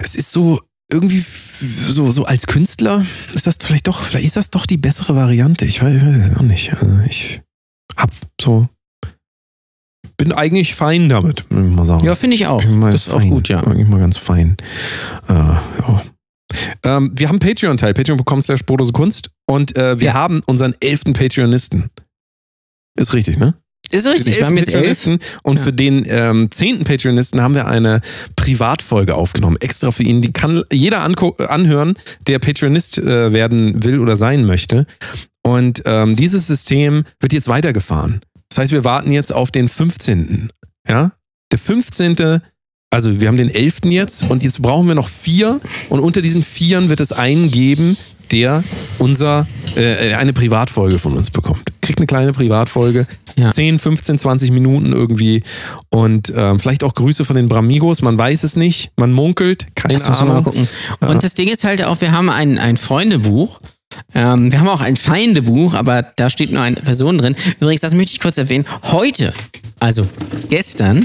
Es 0.00 0.14
ist 0.16 0.30
so 0.30 0.60
irgendwie 0.90 1.24
so, 1.88 2.10
so 2.10 2.24
als 2.24 2.46
Künstler 2.46 3.04
ist 3.34 3.46
das 3.46 3.56
vielleicht 3.62 3.88
doch, 3.88 4.02
vielleicht 4.02 4.26
ist 4.26 4.36
das 4.36 4.50
doch 4.50 4.66
die 4.66 4.76
bessere 4.76 5.14
Variante. 5.16 5.64
Ich 5.64 5.82
weiß, 5.82 5.94
ich 5.94 6.02
weiß 6.02 6.16
es 6.16 6.36
auch 6.36 6.42
nicht. 6.42 6.72
Also 6.72 6.86
ich 7.08 7.40
hab 7.96 8.10
so, 8.40 8.68
bin 10.22 10.30
eigentlich 10.32 10.76
fein 10.76 11.08
damit, 11.08 11.44
muss 11.50 11.64
ich 11.66 11.72
mal 11.72 11.84
sagen. 11.84 12.04
ja, 12.04 12.14
finde 12.14 12.36
ich 12.36 12.46
auch. 12.46 12.62
Bin 12.62 12.80
Das 12.80 13.08
ist 13.08 13.12
auch 13.12 13.18
fein. 13.18 13.30
gut, 13.30 13.48
ja. 13.48 13.60
Eigentlich 13.64 13.88
mal 13.88 13.98
ganz 13.98 14.16
fein. 14.16 14.56
Äh, 15.28 15.32
ja. 15.32 16.02
ähm, 16.84 17.10
wir 17.16 17.28
haben 17.28 17.40
Patreon-Teil, 17.40 17.92
patreon.com 17.92 18.40
slash 18.40 18.60
Kunst 18.92 19.30
und 19.46 19.76
äh, 19.76 19.98
wir 19.98 20.08
Ja. 20.08 20.14
haben 20.14 20.40
unseren 20.46 20.76
elften 20.78 21.12
Patreonisten. 21.12 21.90
Ist 22.96 23.14
richtig, 23.14 23.36
ne? 23.36 23.54
Ist 23.90 24.06
richtig. 24.06 24.38
Wir 24.38 24.46
haben 24.46 24.56
jetzt 24.56 24.68
elf. 24.68 24.74
Patreonisten 24.76 25.18
und 25.42 25.56
Ja. 25.58 25.64
für 25.64 25.72
den 25.72 26.06
ähm, 26.08 26.50
zehnten 26.52 26.84
Patreonisten 26.84 27.42
haben 27.42 27.56
wir 27.56 27.66
eine 27.66 28.00
Privatfolge 28.36 29.16
aufgenommen, 29.16 29.56
extra 29.58 29.90
für 29.90 30.04
ihn. 30.04 30.22
Die 30.22 30.32
kann 30.32 30.62
jeder 30.72 31.02
anhören, 31.02 31.94
der 32.28 32.38
Patreonist 32.38 32.98
äh, 32.98 33.32
werden 33.32 33.82
will 33.82 33.98
oder 33.98 34.16
sein 34.16 34.44
möchte. 34.44 34.86
Und 35.44 35.82
ähm, 35.84 36.14
dieses 36.14 36.46
System 36.46 37.02
wird 37.18 37.32
jetzt 37.32 37.48
weitergefahren. 37.48 38.20
Das 38.52 38.58
heißt, 38.58 38.72
wir 38.72 38.84
warten 38.84 39.10
jetzt 39.12 39.32
auf 39.32 39.50
den 39.50 39.66
15. 39.68 40.50
Ja? 40.86 41.12
Der 41.50 41.58
15. 41.58 42.40
Also 42.90 43.18
wir 43.18 43.28
haben 43.28 43.38
den 43.38 43.48
11. 43.48 43.86
jetzt 43.86 44.24
und 44.28 44.42
jetzt 44.42 44.60
brauchen 44.60 44.86
wir 44.88 44.94
noch 44.94 45.08
vier 45.08 45.58
und 45.88 46.00
unter 46.00 46.20
diesen 46.20 46.42
Vieren 46.42 46.90
wird 46.90 47.00
es 47.00 47.12
einen 47.12 47.50
geben, 47.50 47.96
der 48.30 48.62
unser 48.98 49.46
äh, 49.74 50.12
eine 50.14 50.34
Privatfolge 50.34 50.98
von 50.98 51.16
uns 51.16 51.30
bekommt. 51.30 51.62
Kriegt 51.80 51.98
eine 52.00 52.06
kleine 52.06 52.32
Privatfolge, 52.32 53.06
Ja. 53.36 53.50
10, 53.50 53.78
15, 53.78 54.18
20 54.18 54.50
Minuten 54.50 54.92
irgendwie 54.92 55.42
und 55.88 56.30
ähm, 56.36 56.60
vielleicht 56.60 56.84
auch 56.84 56.92
Grüße 56.94 57.24
von 57.24 57.36
den 57.36 57.48
Bramigos, 57.48 58.02
man 58.02 58.18
weiß 58.18 58.44
es 58.44 58.56
nicht, 58.56 58.90
man 58.98 59.12
munkelt, 59.12 59.68
keine 59.74 59.94
Das 59.94 60.04
Ahnung. 60.20 60.44
gucken. 60.44 60.68
Ja. 61.00 61.08
Und 61.08 61.24
das 61.24 61.32
Ding 61.32 61.48
ist 61.48 61.64
halt 61.64 61.82
auch, 61.82 62.02
wir 62.02 62.12
haben 62.12 62.28
ein, 62.28 62.58
ein 62.58 62.76
Freundebuch. 62.76 63.60
Ähm, 64.14 64.52
wir 64.52 64.60
haben 64.60 64.68
auch 64.68 64.80
ein 64.80 64.96
Feindebuch, 64.96 65.74
aber 65.74 66.02
da 66.02 66.30
steht 66.30 66.52
nur 66.52 66.62
eine 66.62 66.76
Person 66.76 67.18
drin. 67.18 67.36
Übrigens, 67.60 67.80
das 67.80 67.94
möchte 67.94 68.12
ich 68.12 68.20
kurz 68.20 68.38
erwähnen. 68.38 68.64
Heute, 68.84 69.32
also 69.80 70.06
gestern, 70.48 71.04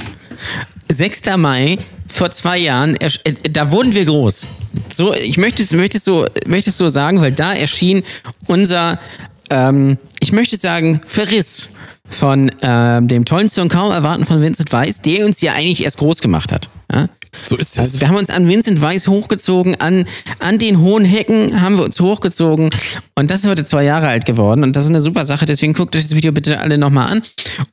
6. 0.89 1.21
Mai, 1.37 1.77
vor 2.07 2.31
zwei 2.31 2.57
Jahren, 2.57 2.95
äh, 2.97 3.09
da 3.51 3.71
wurden 3.71 3.93
wir 3.93 4.05
groß. 4.05 4.47
So, 4.93 5.13
ich 5.13 5.37
möchte 5.37 5.63
es, 5.63 5.73
möchte 5.73 5.99
so, 5.99 6.25
möchte 6.45 6.71
so 6.71 6.89
sagen, 6.89 7.21
weil 7.21 7.31
da 7.31 7.53
erschien 7.53 8.03
unser, 8.47 8.99
ähm, 9.49 9.97
ich 10.19 10.31
möchte 10.31 10.57
sagen, 10.57 11.01
Verriss 11.05 11.69
von 12.09 12.51
ähm, 12.61 13.07
dem 13.07 13.25
tollen 13.25 13.49
Song 13.49 13.69
Kaum 13.69 13.91
erwarten 13.91 14.25
von 14.25 14.41
Vincent 14.41 14.71
Weiss, 14.71 15.01
der 15.01 15.25
uns 15.25 15.41
ja 15.41 15.53
eigentlich 15.53 15.83
erst 15.83 15.97
groß 15.97 16.21
gemacht 16.21 16.51
hat. 16.51 16.69
Ja? 16.91 17.07
So 17.45 17.57
ist 17.57 17.73
es. 17.73 17.79
Also 17.79 18.01
wir 18.01 18.07
haben 18.07 18.17
uns 18.17 18.29
an 18.29 18.47
Vincent 18.47 18.81
Weiss 18.81 19.07
hochgezogen, 19.07 19.79
an, 19.79 20.05
an 20.39 20.57
den 20.57 20.79
hohen 20.81 21.05
Hecken 21.05 21.61
haben 21.61 21.77
wir 21.77 21.85
uns 21.85 21.99
hochgezogen 21.99 22.69
und 23.15 23.31
das 23.31 23.41
ist 23.41 23.47
heute 23.47 23.65
zwei 23.65 23.83
Jahre 23.83 24.07
alt 24.07 24.25
geworden 24.25 24.63
und 24.63 24.75
das 24.75 24.83
ist 24.85 24.89
eine 24.89 25.01
super 25.01 25.25
Sache, 25.25 25.45
deswegen 25.45 25.73
guckt 25.73 25.95
euch 25.95 26.03
das 26.03 26.15
Video 26.15 26.31
bitte 26.31 26.59
alle 26.59 26.77
nochmal 26.77 27.11
an 27.11 27.21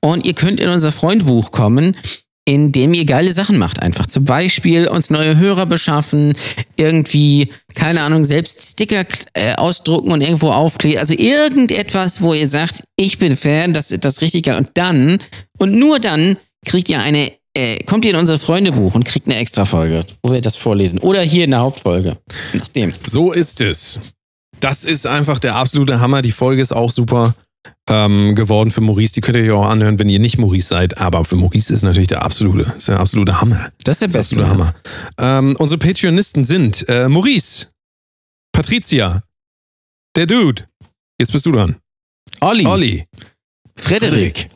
und 0.01 0.27
ihr 0.27 0.35
könnt 0.35 0.61
in 0.61 0.69
unser 0.69 0.93
Freundbuch 0.93 1.51
kommen, 1.51 1.97
in 2.47 2.73
dem 2.73 2.93
ihr 2.93 3.07
geile 3.07 3.33
Sachen 3.33 3.59
macht 3.59 3.83
einfach. 3.83 4.07
Zum 4.07 4.25
Beispiel 4.25 4.87
uns 4.87 5.09
neue 5.09 5.39
Hörer 5.39 5.67
beschaffen, 5.67 6.35
irgendwie, 6.77 7.51
keine 7.75 8.03
Ahnung, 8.03 8.25
selbst 8.25 8.63
Sticker 8.63 9.05
äh, 9.33 9.55
ausdrucken 9.55 10.13
und 10.13 10.21
irgendwo 10.21 10.51
aufkleben. 10.51 10.99
Also 10.99 11.15
irgendetwas, 11.15 12.21
wo 12.21 12.35
ihr 12.35 12.49
sagt, 12.49 12.83
ich 12.97 13.19
bin 13.19 13.37
Fan, 13.37 13.73
das 13.73 13.89
das 13.89 14.15
ist 14.15 14.21
richtig 14.21 14.45
geil. 14.45 14.59
Und 14.59 14.73
dann, 14.75 15.19
und 15.59 15.73
nur 15.75 15.99
dann, 16.01 16.37
kriegt 16.67 16.91
ihr 16.91 17.01
eine, 17.01 17.33
äh, 17.57 17.83
kommt 17.85 18.05
ihr 18.05 18.13
in 18.13 18.17
unser 18.19 18.39
Freundebuch 18.39 18.95
und 18.95 19.05
kriegt 19.05 19.27
eine 19.27 19.37
extra 19.37 19.65
Folge, 19.65 20.05
wo 20.23 20.33
wir 20.33 20.41
das 20.41 20.57
vorlesen. 20.57 20.99
Oder 21.01 21.23
hier 21.23 21.45
in 21.45 21.53
der 21.53 21.61
Hauptfolge. 21.61 22.19
Nachdem. 22.53 22.93
So 23.07 23.33
ist 23.33 23.61
es. 23.61 23.99
Das 24.61 24.85
ist 24.85 25.07
einfach 25.07 25.39
der 25.39 25.57
absolute 25.57 26.01
Hammer. 26.01 26.23
Die 26.23 26.33
Folge 26.33 26.63
ist 26.63 26.73
auch 26.73 26.91
super 26.91 27.35
ähm, 27.89 28.35
geworden 28.35 28.71
für 28.71 28.81
Maurice. 28.81 29.13
Die 29.13 29.21
könnt 29.21 29.37
ihr 29.37 29.45
euch 29.45 29.51
auch 29.53 29.69
anhören, 29.69 29.99
wenn 29.99 30.09
ihr 30.09 30.19
nicht 30.19 30.39
Maurice 30.39 30.69
seid. 30.69 30.99
Aber 30.99 31.25
für 31.25 31.37
Maurice 31.37 31.73
ist 31.73 31.83
natürlich 31.83 32.09
der 32.09 32.23
absolute, 32.25 32.73
ist 32.77 32.89
der 32.89 32.99
absolute 33.01 33.41
Hammer. 33.41 33.71
Das 33.85 34.01
ist 34.01 34.03
der 34.03 34.09
Das 34.09 34.27
ist 34.27 34.31
beste. 34.31 34.43
absolute 34.43 34.49
Hammer. 34.49 34.75
Ähm, 35.19 35.57
unsere 35.59 35.79
Patreonisten 35.79 36.45
sind 36.45 36.89
äh, 36.89 37.09
Maurice, 37.09 37.69
Patricia, 38.53 39.23
der 40.17 40.27
Dude. 40.27 40.65
Jetzt 41.21 41.33
bist 41.33 41.45
du 41.47 41.53
dran. 41.53 41.77
Olli, 42.41 42.67
Olli, 42.67 43.05
Frederik, 43.77 44.49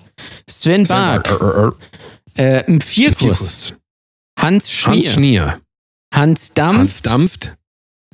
Sven 0.49 0.85
Bark, 0.85 1.29
äh, 2.39 2.65
im 2.67 2.81
Vierkus, 2.81 3.19
Vierkus, 3.19 3.75
Hans 4.39 4.71
Schnier, 4.73 4.95
Hans 4.95 5.13
Schnier, 5.15 5.61
Hans 6.15 6.55
Dampf, 6.55 6.79
Hans 6.79 7.03
Dampft. 7.03 7.57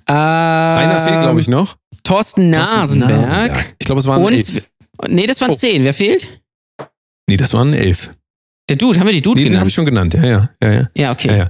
äh, 0.08 0.12
Einer 0.12 1.04
fehlt, 1.06 1.20
glaube 1.20 1.40
ich, 1.40 1.48
noch. 1.48 1.76
Thorsten 2.02 2.52
Thorsten 2.52 2.98
Nasenberg. 2.98 3.74
Ich 3.78 3.86
glaube, 3.86 4.00
es 4.00 4.06
waren 4.06 4.22
Und, 4.22 4.32
elf. 4.34 4.70
nee, 5.08 5.26
das 5.26 5.40
waren 5.40 5.52
Oh. 5.52 5.56
zehn. 5.56 5.84
Wer 5.84 5.94
fehlt? 5.94 6.42
Nee, 7.28 7.36
das 7.36 7.54
waren 7.54 7.72
elf. 7.72 8.10
Der 8.68 8.76
Dude, 8.76 8.98
haben 8.98 9.06
wir 9.06 9.12
die 9.14 9.22
Dude 9.22 9.38
Nee, 9.40 9.44
den 9.44 9.58
habe 9.58 9.68
genannt? 9.68 9.68
ich 9.68 9.74
schon 9.74 9.84
genannt. 9.86 10.14
Ja, 10.14 10.24
ja, 10.24 10.48
ja, 10.62 10.72
ja. 10.72 10.88
ja, 10.96 11.12
okay. 11.12 11.28
Ja, 11.28 11.36
ja. 11.36 11.48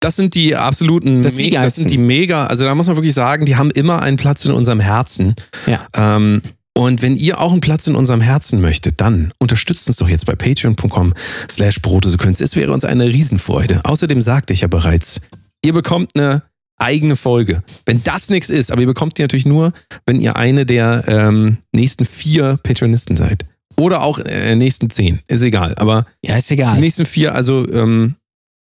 Das 0.00 0.16
sind 0.16 0.34
die 0.34 0.54
absoluten, 0.54 1.22
Das 1.22 1.36
die 1.36 1.50
das 1.50 1.76
sind 1.76 1.90
die 1.90 1.98
mega, 1.98 2.46
also 2.46 2.64
da 2.64 2.74
muss 2.74 2.86
man 2.88 2.96
wirklich 2.96 3.14
sagen, 3.14 3.46
die 3.46 3.56
haben 3.56 3.70
immer 3.70 4.02
einen 4.02 4.16
Platz 4.18 4.44
in 4.44 4.52
unserem 4.52 4.80
Herzen. 4.80 5.34
Ja. 5.66 5.86
Ähm, 5.96 6.42
und 6.76 7.02
wenn 7.02 7.14
ihr 7.16 7.40
auch 7.40 7.52
einen 7.52 7.60
Platz 7.60 7.86
in 7.86 7.94
unserem 7.94 8.20
Herzen 8.20 8.60
möchtet, 8.60 9.00
dann 9.00 9.32
unterstützt 9.38 9.86
uns 9.86 9.96
doch 9.98 10.08
jetzt 10.08 10.26
bei 10.26 10.34
patreon.com 10.34 11.14
slash 11.50 11.80
Kunst. 11.80 12.40
Es 12.40 12.56
wäre 12.56 12.72
uns 12.72 12.84
eine 12.84 13.06
Riesenfreude. 13.06 13.80
Außerdem 13.84 14.20
sagte 14.20 14.52
ich 14.52 14.62
ja 14.62 14.68
bereits, 14.68 15.20
ihr 15.64 15.72
bekommt 15.72 16.10
eine 16.16 16.42
eigene 16.78 17.14
Folge. 17.14 17.62
Wenn 17.86 18.02
das 18.02 18.28
nichts 18.28 18.50
ist, 18.50 18.72
aber 18.72 18.80
ihr 18.80 18.88
bekommt 18.88 19.18
die 19.18 19.22
natürlich 19.22 19.46
nur, 19.46 19.72
wenn 20.06 20.20
ihr 20.20 20.34
eine 20.34 20.66
der 20.66 21.04
ähm, 21.06 21.58
nächsten 21.72 22.04
vier 22.04 22.58
Patronisten 22.62 23.16
seid. 23.16 23.44
Oder 23.76 24.02
auch 24.02 24.18
äh, 24.18 24.56
nächsten 24.56 24.90
zehn. 24.90 25.20
Ist 25.28 25.42
egal. 25.42 25.74
Aber 25.78 26.06
Ja, 26.24 26.36
ist 26.36 26.50
die 26.50 26.54
egal. 26.54 26.78
nächsten 26.80 27.06
vier, 27.06 27.34
also 27.34 27.68
ähm, 27.70 28.16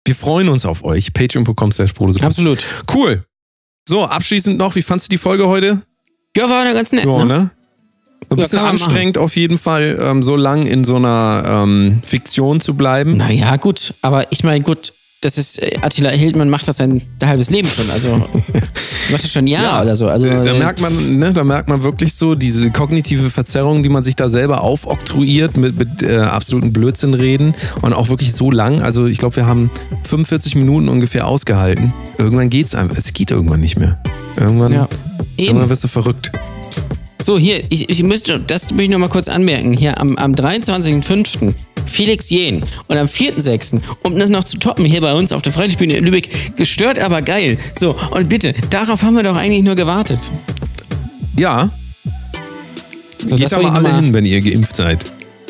wir 0.07 0.15
freuen 0.15 0.49
uns 0.49 0.67
auf 0.67 0.85
euch. 0.85 1.13
Patreon.com 1.13 1.73
slash 1.73 1.93
Absolut. 2.21 2.65
Cool. 2.93 3.25
So, 3.89 4.05
abschließend 4.05 4.59
noch, 4.59 4.75
wie 4.75 4.83
fandst 4.83 5.09
du 5.09 5.11
die 5.11 5.19
Folge 5.19 5.49
heute? 5.49 5.83
Ja, 6.37 6.51
war 6.51 6.67
ja 6.67 6.73
ganz 6.73 6.93
nett. 6.93 7.07
Ja, 7.07 7.25
ne? 7.25 7.39
ne? 7.39 7.51
Ein 8.29 8.39
Ja, 8.39 8.45
bisschen 8.45 8.61
man 8.61 8.71
anstrengend 8.71 9.19
auf 9.19 9.37
jeden 9.37 9.59
Fall, 9.59 9.99
ähm, 10.01 10.23
so 10.23 10.37
lang 10.37 10.67
in 10.67 10.85
so 10.85 10.97
einer 10.97 11.45
ähm, 11.47 12.01
Fiktion 12.05 12.61
zu 12.61 12.75
bleiben. 12.75 13.17
Naja, 13.17 13.57
gut. 13.57 13.95
Aber 14.03 14.31
ich 14.33 14.43
meine, 14.43 14.65
gut, 14.65 14.93
das 15.21 15.39
ist, 15.39 15.63
äh, 15.63 15.77
Attila 15.83 16.11
Hildmann 16.11 16.51
macht 16.51 16.67
das 16.69 16.77
sein 16.79 17.01
halbes 17.25 17.51
Leben 17.51 17.69
schon. 17.69 17.89
Also, 17.91 18.17
macht 19.11 19.23
das 19.25 19.33
schon 19.33 19.45
ein 19.45 19.49
Jahr 19.49 19.63
Ja, 19.63 19.83
oder 19.83 19.97
so. 19.97 20.09
Also, 20.09 20.27
da 20.27 20.45
äh, 20.45 20.59
merkt 20.59 20.81
man, 20.81 21.19
ne, 21.19 21.33
da 21.33 21.45
merkt 21.45 21.69
man 21.69 21.83
wirklich 21.85 22.15
so 22.15 22.35
diese 22.35 22.71
kognitive 22.71 23.31
Verzerrung, 23.31 23.83
die 23.83 23.89
man 23.89 24.03
sich 24.03 24.17
da 24.17 24.29
selber 24.29 24.61
aufoktroyiert 24.63 25.57
mit, 25.57 25.79
mit 25.79 26.03
äh, 26.03 26.19
absoluten 26.19 26.73
Blödsinn 26.73 27.15
reden 27.15 27.55
und 27.83 27.93
auch 27.93 28.09
wirklich 28.09 28.33
so 28.35 28.51
lang. 28.51 28.83
Also 28.83 29.07
ich 29.07 29.19
glaube, 29.19 29.37
wir 29.37 29.47
haben 29.47 29.71
45 30.05 30.57
Minuten 30.57 30.89
ungefähr 30.89 31.27
ausgehalten. 31.27 31.93
Irgendwann 32.19 32.51
geht's 32.51 32.75
einfach. 32.75 32.97
Es 32.97 33.13
geht 33.13 33.31
irgendwann 33.31 33.61
nicht 33.61 33.79
mehr. 33.79 33.99
Irgendwann, 34.37 34.73
ja. 34.73 34.89
Irgendwann 35.37 35.71
wirst 35.71 35.85
du 35.85 35.89
verrückt. 35.89 36.33
So, 37.21 37.39
hier, 37.39 37.63
ich, 37.71 37.89
ich 37.89 38.03
müsste, 38.03 38.39
das 38.39 38.71
möchte 38.71 38.83
ich 38.85 38.91
noch 38.91 38.99
mal 38.99 39.09
kurz 39.09 39.29
anmerken. 39.29 39.73
Hier 39.73 39.99
am, 40.01 40.17
am 40.19 40.33
23.05. 40.35 41.55
Felix 41.87 42.31
Jähn 42.31 42.65
und 42.89 42.97
am 42.97 43.07
4.06., 43.07 43.81
um 44.03 44.19
das 44.19 44.29
noch 44.29 44.43
zu 44.43 44.59
toppen, 44.59 44.85
hier 44.85 45.01
bei 45.01 45.15
uns 45.15 45.31
auf 45.31 45.41
der 45.43 45.53
Freitagsbühne 45.53 45.95
in 45.97 46.05
Lübeck, 46.05 46.57
gestört, 46.57 46.99
aber 46.99 47.23
geil. 47.23 47.59
So, 47.79 47.95
und 48.11 48.29
bitte, 48.29 48.55
darauf 48.71 49.03
haben 49.03 49.15
wir 49.15 49.23
doch 49.23 49.37
eigentlich 49.37 49.63
nur 49.63 49.77
gewartet. 49.77 50.19
Ja, 51.39 51.71
So, 53.25 53.37
geht 53.37 53.47
ich 53.47 53.55
alle 53.57 53.71
mal- 53.71 53.95
hin, 54.03 54.13
wenn 54.13 54.25
ihr 54.25 54.41
geimpft 54.41 54.75
seid. 54.77 55.05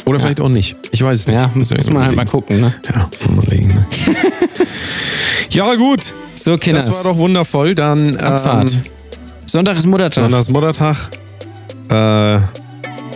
Oder 0.04 0.20
vielleicht 0.20 0.40
auch 0.42 0.50
nicht. 0.50 0.76
Ich 0.92 1.02
weiß 1.02 1.20
es 1.20 1.26
nicht. 1.26 1.34
Ja, 1.36 1.50
muss, 1.54 1.74
muss 1.74 1.90
man 1.90 2.04
halt 2.04 2.14
mal 2.16 2.26
gucken, 2.26 2.60
ne? 2.60 2.74
Ja, 2.94 3.08
mal 3.28 3.42
überlegen, 3.42 3.68
ne? 3.68 3.86
ja, 5.50 5.74
gut. 5.74 6.12
So, 6.36 6.56
Kinders. 6.58 6.84
Das 6.84 6.94
war 7.04 7.12
doch 7.12 7.18
wundervoll. 7.18 7.74
Dann 7.74 8.14
Abfahrt. 8.18 8.72
Ähm, 8.72 8.80
Sonntag 9.46 9.78
ist 9.78 9.86
Muttertag. 9.86 10.22
Sonntags 10.24 10.48
Muttertag. 10.50 10.96
Äh, 11.90 12.40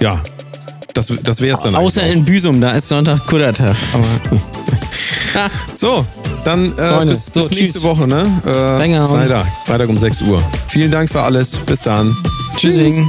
ja, 0.02 0.20
das, 0.94 1.12
das 1.22 1.40
wäre 1.40 1.56
es 1.56 1.62
dann. 1.62 1.74
Außer 1.74 2.02
in 2.06 2.24
Büsum, 2.24 2.60
da 2.60 2.70
ist 2.72 2.88
Sonntag 2.88 3.26
Kuttertag. 3.26 3.76
auch. 3.94 4.40
So, 5.76 6.04
dann 6.44 6.76
äh, 6.76 6.88
Freunde, 6.92 7.14
bis, 7.14 7.26
so, 7.26 7.40
bis 7.42 7.50
nächste 7.50 7.78
tschüss. 7.78 7.84
Woche, 7.84 8.08
ne? 8.08 8.26
Äh. 8.44 9.06
Freitag. 9.06 9.46
Freitag 9.64 9.88
um 9.88 9.96
6 9.96 10.22
Uhr. 10.22 10.42
Vielen 10.68 10.90
Dank 10.90 11.08
für 11.08 11.22
alles. 11.22 11.56
Bis 11.56 11.80
dann. 11.82 12.16
Tschüssing. 12.56 13.08